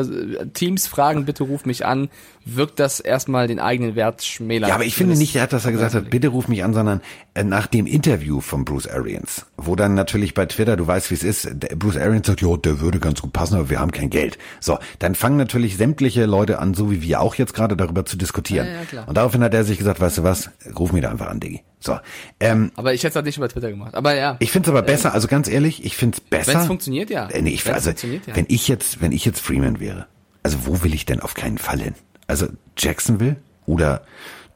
Teams 0.55 0.87
fragen, 0.87 1.25
bitte 1.25 1.45
ruf 1.45 1.67
mich 1.67 1.85
an, 1.85 2.09
wirkt 2.45 2.81
das 2.81 3.01
erstmal 3.01 3.47
den 3.47 3.59
eigenen 3.59 3.95
Wert 3.95 4.23
schmälern. 4.23 4.69
Ja, 4.69 4.75
aber 4.75 4.85
ich 4.85 4.95
finde 4.95 5.17
nicht, 5.17 5.35
dass 5.35 5.65
er 5.65 5.73
gesagt 5.73 5.95
hat, 5.95 6.11
bitte 6.11 6.29
ruf 6.29 6.49
mich 6.49 6.65
an, 6.65 6.73
sondern 6.73 7.01
äh, 7.35 7.45
nach 7.45 7.67
dem 7.67 7.87
Interview 7.87 8.41
von 8.41 8.65
Bruce 8.65 8.89
Arians, 8.89 9.47
wo 9.57 9.77
dann 9.77 9.95
natürlich 9.95 10.35
bei 10.35 10.47
Twitter, 10.47 10.77
du 10.77 10.87
weißt, 10.87 11.11
wie 11.11 11.15
es 11.15 11.25
ist, 11.25 11.61
Bruce 11.79 11.97
Arians 11.97 12.27
sagt, 12.27 12.41
ja, 12.41 12.57
der 12.57 12.81
würde 12.81 12.99
ganz 13.01 13.21
gut 13.21 13.33
passen, 13.33 13.57
aber 13.57 13.71
wir 13.71 13.81
haben 13.81 13.93
kein 13.93 14.11
Geld. 14.11 14.39
So, 14.61 14.79
dann 14.99 15.15
fangen 15.15 15.37
natürlich 15.37 15.77
sämtliche 15.77 16.27
Leute 16.27 16.59
an, 16.59 16.75
so 16.75 16.91
wie 16.91 17.03
wir 17.03 17.21
auch 17.21 17.35
jetzt 17.35 17.55
gerade 17.55 17.77
darüber 17.77 18.05
zu 18.05 18.17
diskutieren. 18.17 18.67
Ja, 18.67 18.73
ja, 18.73 18.85
klar. 18.85 19.09
Und 19.09 19.17
daraufhin 19.17 19.43
hat 19.43 19.55
er 19.55 19.65
sich 19.65 19.79
gesagt, 19.79 20.01
weißt 20.01 20.19
du 20.19 20.23
was, 20.23 20.51
ruf 20.79 20.93
mich 20.93 21.03
da 21.03 21.11
einfach 21.11 21.29
an, 21.29 21.41
Diggi. 21.41 21.63
So. 21.81 21.99
Ähm, 22.41 22.73
aber 22.77 22.93
ich 22.93 23.03
hätte 23.03 23.11
es 23.11 23.17
halt 23.17 23.27
nicht 23.27 23.37
über 23.37 23.49
Twitter 23.49 23.71
gemacht. 23.71 23.95
Aber 23.95 24.15
ja. 24.15 24.37
Ich 24.41 24.51
finde 24.51 24.69
es 24.69 24.71
aber 24.71 24.83
besser, 24.83 25.15
also 25.15 25.29
ganz 25.29 25.49
ehrlich, 25.49 25.85
ich 25.85 25.97
finde 25.97 26.17
es 26.17 26.21
besser. 26.21 26.55
Wenn 26.55 26.61
es 26.61 26.67
funktioniert, 26.67 27.11
ja. 27.11 27.29
Äh, 27.29 27.43
nee, 27.43 27.51
ich, 27.51 27.73
also, 27.73 27.91
ja. 27.91 28.21
wenn 28.35 28.47
ich 28.49 28.69
jetzt, 28.69 29.01
wenn 29.01 29.13
ich 29.13 29.25
jetzt 29.25 29.41
Freeman 29.41 29.81
wäre, 29.81 30.07
also 30.43 30.59
wo 30.65 30.83
will 30.83 30.95
ich 30.95 31.07
denn 31.07 31.21
auf 31.21 31.35
keinen 31.35 31.59
Fall 31.59 31.81
hin? 31.81 31.95
Also 32.27 32.47
Jacksonville 32.77 33.37
oder 33.67 34.03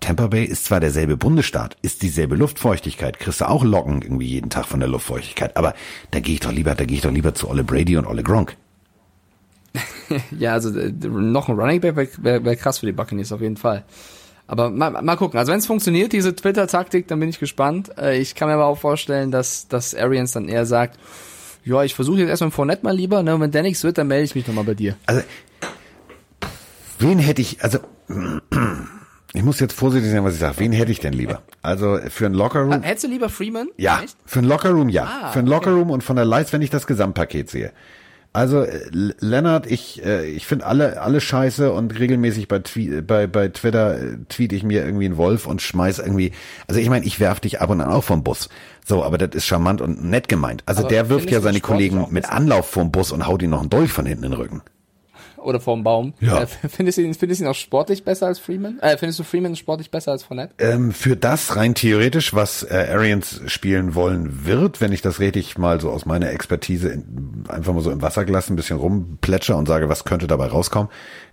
Tampa 0.01 0.27
Bay 0.27 0.45
ist 0.45 0.65
zwar 0.65 0.81
derselbe 0.81 1.17
Bundesstaat, 1.17 1.77
ist 1.81 2.03
dieselbe 2.03 2.35
Luftfeuchtigkeit, 2.35 3.21
kriegst 3.21 3.41
du 3.41 3.49
auch 3.49 3.63
Locken 3.63 4.03
irgendwie 4.03 4.27
jeden 4.27 4.51
Tag 4.51 4.67
von 4.67 4.81
der 4.81 4.89
Luftfeuchtigkeit, 4.89 5.57
aber 5.57 5.75
da 6.11 6.19
gehe 6.19 6.35
ich 6.35 6.41
doch 6.41 6.51
lieber, 6.51 6.75
da 6.75 6.85
gehe 6.85 6.97
ich 6.97 7.03
doch 7.03 7.13
lieber 7.13 7.35
zu 7.35 7.49
Olle 7.49 7.63
Brady 7.63 7.97
und 7.97 8.07
Olle 8.07 8.25
Gronk. 8.25 8.57
ja, 10.39 10.53
also 10.53 10.77
äh, 10.77 10.91
noch 10.91 11.49
ein 11.49 11.59
Running 11.59 11.81
Back 11.81 11.97
wäre 11.97 12.09
wär, 12.19 12.45
wär 12.45 12.57
krass 12.57 12.81
für 12.81 12.87
die 12.87 12.93
Buccaneers 12.93 13.33
auf 13.33 13.41
jeden 13.41 13.57
Fall. 13.57 13.85
Aber 14.47 14.71
mal, 14.71 14.91
mal 15.03 15.17
gucken. 15.17 15.39
Also 15.39 15.53
wenn 15.53 15.59
es 15.59 15.67
funktioniert, 15.67 16.13
diese 16.13 16.35
Twitter-Taktik, 16.35 17.09
dann 17.09 17.21
bin 17.21 17.29
ich 17.29 17.39
gespannt. 17.39 17.91
Äh, 17.97 18.19
ich 18.19 18.35
kann 18.35 18.49
mir 18.49 18.55
aber 18.55 18.67
auch 18.67 18.79
vorstellen, 18.79 19.31
dass, 19.31 19.69
dass 19.69 19.95
Arians 19.95 20.33
dann 20.33 20.49
eher 20.49 20.67
sagt, 20.67 20.99
ja, 21.65 21.83
ich 21.85 21.95
versuche 21.95 22.19
jetzt 22.21 22.29
erstmal 22.29 22.51
Fournette 22.51 22.85
mal 22.85 22.95
lieber, 22.95 23.23
ne? 23.23 23.35
Und 23.35 23.41
wenn 23.41 23.51
der 23.51 23.63
nichts 23.63 23.85
wird, 23.85 23.99
dann 23.99 24.09
melde 24.09 24.25
ich 24.25 24.35
mich 24.35 24.47
nochmal 24.47 24.65
bei 24.65 24.75
dir. 24.75 24.97
Also, 25.07 25.23
wen 26.99 27.19
hätte 27.19 27.41
ich, 27.41 27.63
also, 27.63 27.79
ich 29.33 29.43
muss 29.43 29.61
jetzt 29.61 29.73
vorsichtig 29.73 30.11
sein, 30.11 30.25
was 30.25 30.35
ich 30.35 30.41
sage. 30.41 30.59
Wen 30.59 30.73
hätte 30.73 30.91
ich 30.91 31.01
denn 31.01 31.13
lieber? 31.13 31.43
Also, 31.63 31.99
für 32.09 32.27
ein 32.27 32.35
Lockerroom. 32.35 32.83
Hättest 32.83 33.05
du 33.05 33.09
lieber 33.09 33.29
Freeman? 33.29 33.69
Ja. 33.77 34.01
Echt? 34.03 34.17
Für 34.27 34.41
ein 34.41 34.45
Lockerroom, 34.45 34.89
ja. 34.89 35.05
Ah, 35.05 35.33
für 35.33 35.39
ein 35.39 35.47
Lockerroom 35.47 35.83
okay. 35.83 35.93
und 35.93 36.05
von 36.05 36.17
der 36.17 36.25
Leist, 36.25 36.53
wenn 36.53 36.63
ich 36.63 36.71
das 36.71 36.87
Gesamtpaket 36.87 37.49
sehe. 37.49 37.73
Also 38.35 38.63
äh, 38.63 38.89
Lennart, 38.91 39.67
ich 39.67 40.03
äh, 40.05 40.25
ich 40.25 40.47
finde 40.47 40.65
alle 40.65 41.03
alle 41.03 41.21
scheiße 41.21 41.71
und 41.71 41.99
regelmäßig 41.99 42.49
bei 42.49 42.61
Twi 42.61 43.03
bei 43.03 43.27
bei 43.27 43.49
Twitter 43.49 44.01
äh, 44.01 44.17
tweet 44.29 44.55
ich 44.55 44.63
mir 44.63 44.85
irgendwie 44.85 45.05
einen 45.05 45.19
Wolf 45.19 45.47
und 45.47 45.61
schmeiß 45.61 45.99
irgendwie. 45.99 46.33
Also 46.67 46.81
ich 46.81 46.89
meine, 46.89 47.05
ich 47.05 47.21
werf 47.21 47.41
dich 47.41 47.61
ab 47.61 47.69
und 47.69 47.83
an 47.83 47.91
auch 47.91 48.05
vom 48.05 48.23
Bus. 48.23 48.49
So, 48.87 49.05
aber 49.05 49.19
das 49.19 49.35
ist 49.35 49.47
charmant 49.47 49.83
und 49.83 50.03
nett 50.03 50.29
gemeint. 50.29 50.63
Also 50.65 50.81
aber 50.81 50.89
der 50.89 51.11
wirft 51.11 51.31
ja 51.31 51.41
seine 51.41 51.61
Kollegen 51.61 52.07
mit 52.11 52.31
Anlauf 52.31 52.71
vom 52.71 52.91
Bus 52.91 53.13
und 53.13 53.27
haut 53.27 53.43
ihn 53.43 53.51
noch 53.51 53.61
einen 53.61 53.71
Dolch 53.71 53.93
von 53.93 54.07
hinten 54.07 54.25
in 54.25 54.31
den 54.31 54.41
Rücken. 54.41 54.63
Oder 55.43 55.61
vorm 55.61 55.83
Baum. 55.83 56.15
Ja. 56.21 56.43
Äh, 56.43 56.47
findest, 56.47 56.99
du 56.99 57.03
ihn, 57.03 57.15
findest 57.15 57.41
du 57.41 57.45
ihn 57.45 57.51
auch 57.51 57.55
sportlich 57.55 58.05
besser 58.05 58.27
als 58.27 58.39
Freeman? 58.39 58.79
Äh, 58.81 58.97
findest 58.97 59.19
du 59.19 59.25
Freeman 59.25 59.57
sportlich 59.57 59.91
besser 59.91 60.13
als 60.13 60.23
Fournette? 60.23 60.55
Ähm, 60.59 60.93
für 60.93 61.17
das 61.17 61.57
rein 61.57 61.75
theoretisch, 61.75 62.35
was 62.35 62.63
äh, 62.63 62.89
Arians 62.91 63.41
spielen 63.47 63.95
wollen 63.95 64.47
wird, 64.47 64.81
wenn 64.81 64.93
ich 64.93 65.03
das 65.03 65.21
richtig 65.21 65.59
mal 65.59 65.81
so 65.81 65.91
aus 65.91 66.07
meiner 66.07 66.31
Expertise 66.31 66.89
in, 66.89 67.45
einfach 67.49 67.73
mal 67.73 67.83
so 67.83 67.91
im 67.91 68.03
Wasserglas 68.03 68.51
ein 68.51 68.57
bisschen 68.57 68.79
rumplätscher 68.79 69.57
und 69.57 69.67
sage, 69.67 69.89
was 69.89 70.05
könnte 70.05 70.27
dabei 70.27 70.47
rauskommen, 70.47 70.91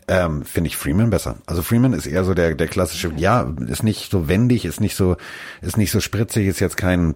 ähm, 0.07 0.43
finde 0.43 0.69
ich 0.69 0.77
Freeman 0.77 1.09
besser. 1.09 1.37
Also 1.45 1.61
Freeman 1.61 1.93
ist 1.93 2.07
eher 2.07 2.23
so 2.23 2.33
der, 2.33 2.55
der 2.55 2.67
klassische, 2.67 3.11
ja, 3.15 3.53
ist 3.67 3.83
nicht 3.83 4.11
so 4.11 4.27
wendig, 4.27 4.65
ist 4.65 4.81
nicht 4.81 4.95
so, 4.95 5.17
ist 5.61 5.77
nicht 5.77 5.91
so 5.91 5.99
spritzig, 5.99 6.47
ist 6.47 6.59
jetzt 6.59 6.77
kein, 6.77 7.15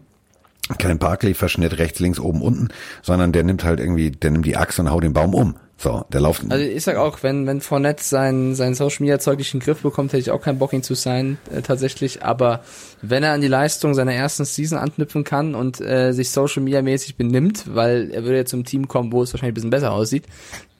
kein 0.77 0.99
Barclay-Verschnitt 0.99 1.77
rechts, 1.79 1.99
links, 1.99 2.19
oben, 2.19 2.41
unten, 2.41 2.69
sondern 3.01 3.31
der 3.31 3.43
nimmt 3.43 3.63
halt 3.63 3.79
irgendwie, 3.79 4.11
der 4.11 4.31
nimmt 4.31 4.45
die 4.45 4.57
Achse 4.57 4.81
und 4.81 4.91
haut 4.91 5.03
den 5.03 5.13
Baum 5.13 5.33
um. 5.33 5.55
So, 5.77 6.05
der 6.13 6.21
läuft. 6.21 6.43
Also 6.49 6.63
ich 6.63 6.83
sag 6.83 6.97
auch, 6.97 7.23
wenn, 7.23 7.45
wenn 7.45 7.59
Fournette 7.59 8.03
sein, 8.03 8.55
sein 8.55 8.73
Social 8.73 9.01
Media 9.01 9.19
Zeug 9.19 9.39
nicht 9.39 9.53
in 9.53 9.59
den 9.59 9.65
Griff 9.65 9.81
bekommt, 9.81 10.13
hätte 10.13 10.21
ich 10.21 10.31
auch 10.31 10.41
keinen 10.41 10.59
Bock, 10.59 10.71
ihn 10.71 10.83
zu 10.83 10.93
sein, 10.93 11.37
äh, 11.53 11.61
tatsächlich. 11.61 12.23
Aber 12.23 12.61
wenn 13.01 13.23
er 13.23 13.33
an 13.33 13.41
die 13.41 13.47
Leistung 13.47 13.93
seiner 13.93 14.13
ersten 14.13 14.45
Season 14.45 14.77
anknüpfen 14.77 15.23
kann 15.23 15.55
und 15.55 15.81
äh, 15.81 16.13
sich 16.13 16.29
Social 16.29 16.63
Media 16.63 16.81
mäßig 16.81 17.17
benimmt, 17.17 17.65
weil 17.73 18.11
er 18.11 18.23
würde 18.23 18.37
jetzt 18.37 18.51
zum 18.51 18.65
Team 18.65 18.87
kommen, 18.87 19.11
wo 19.11 19.23
es 19.23 19.33
wahrscheinlich 19.33 19.51
ein 19.51 19.55
bisschen 19.55 19.69
besser 19.71 19.91
aussieht, 19.91 20.25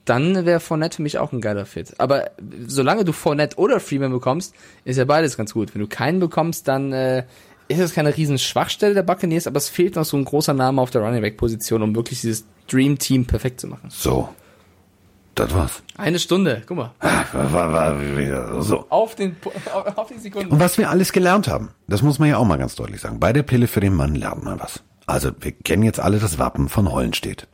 dann 0.04 0.46
wäre 0.46 0.60
Fournette 0.60 0.96
für 0.96 1.02
mich 1.02 1.18
auch 1.18 1.32
ein 1.32 1.40
geiler 1.40 1.66
Fit. 1.66 1.94
Aber 1.98 2.30
solange 2.66 3.04
du 3.04 3.12
Fournette 3.12 3.56
oder 3.56 3.80
Freeman 3.80 4.12
bekommst, 4.12 4.54
ist 4.84 4.96
ja 4.96 5.04
beides 5.04 5.36
ganz 5.36 5.54
gut. 5.54 5.74
Wenn 5.74 5.80
du 5.82 5.88
keinen 5.88 6.20
bekommst, 6.20 6.68
dann 6.68 6.92
äh, 6.92 7.24
ist 7.68 7.80
es 7.80 7.94
keine 7.94 8.16
riesen 8.16 8.38
Schwachstelle 8.38 8.94
der 8.94 9.02
Buccaneers, 9.02 9.46
aber 9.46 9.56
es 9.56 9.68
fehlt 9.68 9.96
noch 9.96 10.04
so 10.04 10.16
ein 10.16 10.24
großer 10.24 10.54
Name 10.54 10.80
auf 10.80 10.90
der 10.90 11.02
Running 11.02 11.22
Back 11.22 11.36
Position, 11.36 11.82
um 11.82 11.94
wirklich 11.94 12.20
dieses 12.20 12.44
Dream 12.68 12.98
Team 12.98 13.26
perfekt 13.26 13.60
zu 13.60 13.66
machen. 13.66 13.88
so. 13.90 14.28
Das 15.34 15.52
war's. 15.52 15.82
Eine 15.96 16.18
Stunde, 16.18 16.62
guck 16.66 16.76
mal. 16.76 16.90
Wieder 18.16 18.62
so. 18.62 18.86
Auf 18.88 19.14
den 19.14 19.36
auf, 19.96 20.08
die 20.08 20.18
Sekunde. 20.18 20.48
Und 20.50 20.60
was 20.60 20.78
wir 20.78 20.90
alles 20.90 21.12
gelernt 21.12 21.48
haben, 21.48 21.70
das 21.88 22.02
muss 22.02 22.18
man 22.18 22.28
ja 22.28 22.36
auch 22.36 22.44
mal 22.44 22.56
ganz 22.56 22.74
deutlich 22.76 23.00
sagen. 23.00 23.18
Bei 23.18 23.32
der 23.32 23.42
Pille 23.42 23.66
für 23.66 23.80
den 23.80 23.94
Mann 23.94 24.14
lernt 24.14 24.44
man 24.44 24.60
was. 24.60 24.82
Also 25.06 25.30
wir 25.40 25.52
kennen 25.52 25.82
jetzt 25.82 26.00
alle 26.00 26.18
das 26.18 26.38
Wappen 26.38 26.68
von 26.68 26.90
Hollenstedt. 26.90 27.48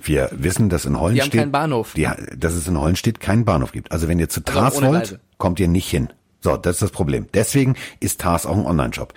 Wir 0.00 0.30
wissen, 0.32 0.68
dass 0.68 0.84
in 0.84 0.98
Hollenstedt, 0.98 1.32
Die 1.32 1.38
haben 1.38 1.42
keinen 1.44 1.52
Bahnhof. 1.52 1.92
Die, 1.94 2.08
dass 2.36 2.54
es 2.54 2.66
in 2.66 2.78
Hollenstedt 2.78 3.20
keinen 3.20 3.44
Bahnhof 3.44 3.72
gibt. 3.72 3.92
Also 3.92 4.08
wenn 4.08 4.18
ihr 4.18 4.28
zu 4.28 4.42
Tars 4.42 4.76
ohne 4.78 4.88
wollt, 4.88 5.20
kommt 5.38 5.60
ihr 5.60 5.68
nicht 5.68 5.88
hin. 5.88 6.08
So, 6.40 6.56
das 6.56 6.76
ist 6.76 6.82
das 6.82 6.90
Problem. 6.90 7.26
Deswegen 7.34 7.76
ist 8.00 8.20
Tars 8.20 8.46
auch 8.46 8.56
ein 8.56 8.66
Online-Shop. 8.66 9.14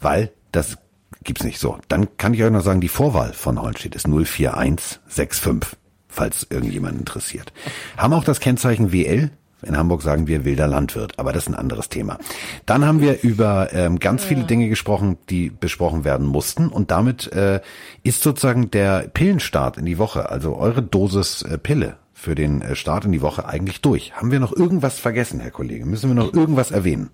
Weil 0.00 0.30
das 0.52 0.76
gibt's 1.24 1.44
nicht 1.44 1.58
so. 1.58 1.78
Dann 1.88 2.18
kann 2.18 2.34
ich 2.34 2.42
euch 2.42 2.50
noch 2.50 2.60
sagen, 2.60 2.82
die 2.82 2.88
Vorwahl 2.88 3.32
von 3.32 3.60
Hollenstedt 3.60 3.94
ist 3.94 4.06
04165, 4.06 5.78
falls 6.16 6.46
irgendjemand 6.50 6.98
interessiert. 6.98 7.52
Haben 7.96 8.14
auch 8.14 8.24
das 8.24 8.40
Kennzeichen 8.40 8.92
WL. 8.92 9.30
In 9.62 9.76
Hamburg 9.76 10.02
sagen 10.02 10.26
wir 10.26 10.44
wilder 10.44 10.66
Landwirt, 10.66 11.18
aber 11.18 11.32
das 11.32 11.44
ist 11.44 11.48
ein 11.48 11.54
anderes 11.54 11.88
Thema. 11.88 12.18
Dann 12.66 12.84
haben 12.84 13.00
wir 13.00 13.22
über 13.22 13.72
ähm, 13.72 13.98
ganz 13.98 14.22
viele 14.22 14.44
Dinge 14.44 14.68
gesprochen, 14.68 15.16
die 15.30 15.50
besprochen 15.50 16.04
werden 16.04 16.26
mussten 16.26 16.68
und 16.68 16.90
damit 16.90 17.32
äh, 17.32 17.60
ist 18.02 18.22
sozusagen 18.22 18.70
der 18.70 19.08
Pillenstart 19.08 19.78
in 19.78 19.86
die 19.86 19.98
Woche, 19.98 20.30
also 20.30 20.56
eure 20.56 20.82
Dosis 20.82 21.42
äh, 21.42 21.56
Pille 21.58 21.96
für 22.12 22.34
den 22.34 22.60
äh, 22.60 22.76
Start 22.76 23.06
in 23.06 23.12
die 23.12 23.22
Woche 23.22 23.46
eigentlich 23.46 23.80
durch. 23.80 24.14
Haben 24.14 24.30
wir 24.30 24.40
noch 24.40 24.54
irgendwas 24.54 24.98
vergessen, 24.98 25.40
Herr 25.40 25.50
Kollege? 25.50 25.86
Müssen 25.86 26.10
wir 26.10 26.14
noch 26.14 26.34
irgendwas 26.34 26.70
erwähnen? 26.70 27.10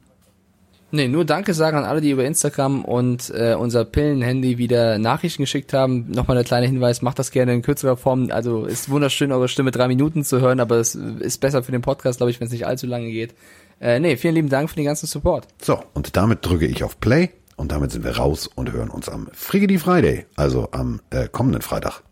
Nee, 0.94 1.08
nur 1.08 1.24
Danke 1.24 1.54
sagen 1.54 1.78
an 1.78 1.84
alle, 1.84 2.02
die 2.02 2.10
über 2.10 2.26
Instagram 2.26 2.84
und 2.84 3.30
äh, 3.34 3.54
unser 3.54 3.86
Pillenhandy 3.86 4.58
wieder 4.58 4.98
Nachrichten 4.98 5.42
geschickt 5.42 5.72
haben. 5.72 6.10
Nochmal 6.10 6.34
der 6.34 6.44
kleine 6.44 6.66
Hinweis, 6.66 7.00
macht 7.00 7.18
das 7.18 7.30
gerne 7.30 7.54
in 7.54 7.62
kürzerer 7.62 7.96
Form. 7.96 8.30
Also 8.30 8.66
ist 8.66 8.90
wunderschön, 8.90 9.32
eure 9.32 9.48
Stimme 9.48 9.70
drei 9.70 9.88
Minuten 9.88 10.22
zu 10.22 10.42
hören, 10.42 10.60
aber 10.60 10.76
es 10.76 10.94
ist 10.94 11.38
besser 11.38 11.62
für 11.62 11.72
den 11.72 11.80
Podcast, 11.80 12.18
glaube 12.18 12.30
ich, 12.30 12.40
wenn 12.40 12.46
es 12.46 12.52
nicht 12.52 12.66
allzu 12.66 12.86
lange 12.86 13.10
geht. 13.10 13.34
Äh, 13.80 14.00
nee, 14.00 14.18
vielen 14.18 14.34
lieben 14.34 14.50
Dank 14.50 14.68
für 14.68 14.76
den 14.76 14.84
ganzen 14.84 15.06
Support. 15.06 15.48
So, 15.62 15.82
und 15.94 16.14
damit 16.14 16.44
drücke 16.44 16.66
ich 16.66 16.84
auf 16.84 17.00
Play 17.00 17.30
und 17.56 17.72
damit 17.72 17.90
sind 17.90 18.04
wir 18.04 18.18
raus 18.18 18.46
und 18.54 18.70
hören 18.70 18.90
uns 18.90 19.08
am 19.08 19.28
Friggedy 19.32 19.78
Friday, 19.78 20.26
also 20.36 20.68
am 20.72 21.00
äh, 21.08 21.26
kommenden 21.26 21.62
Freitag. 21.62 22.02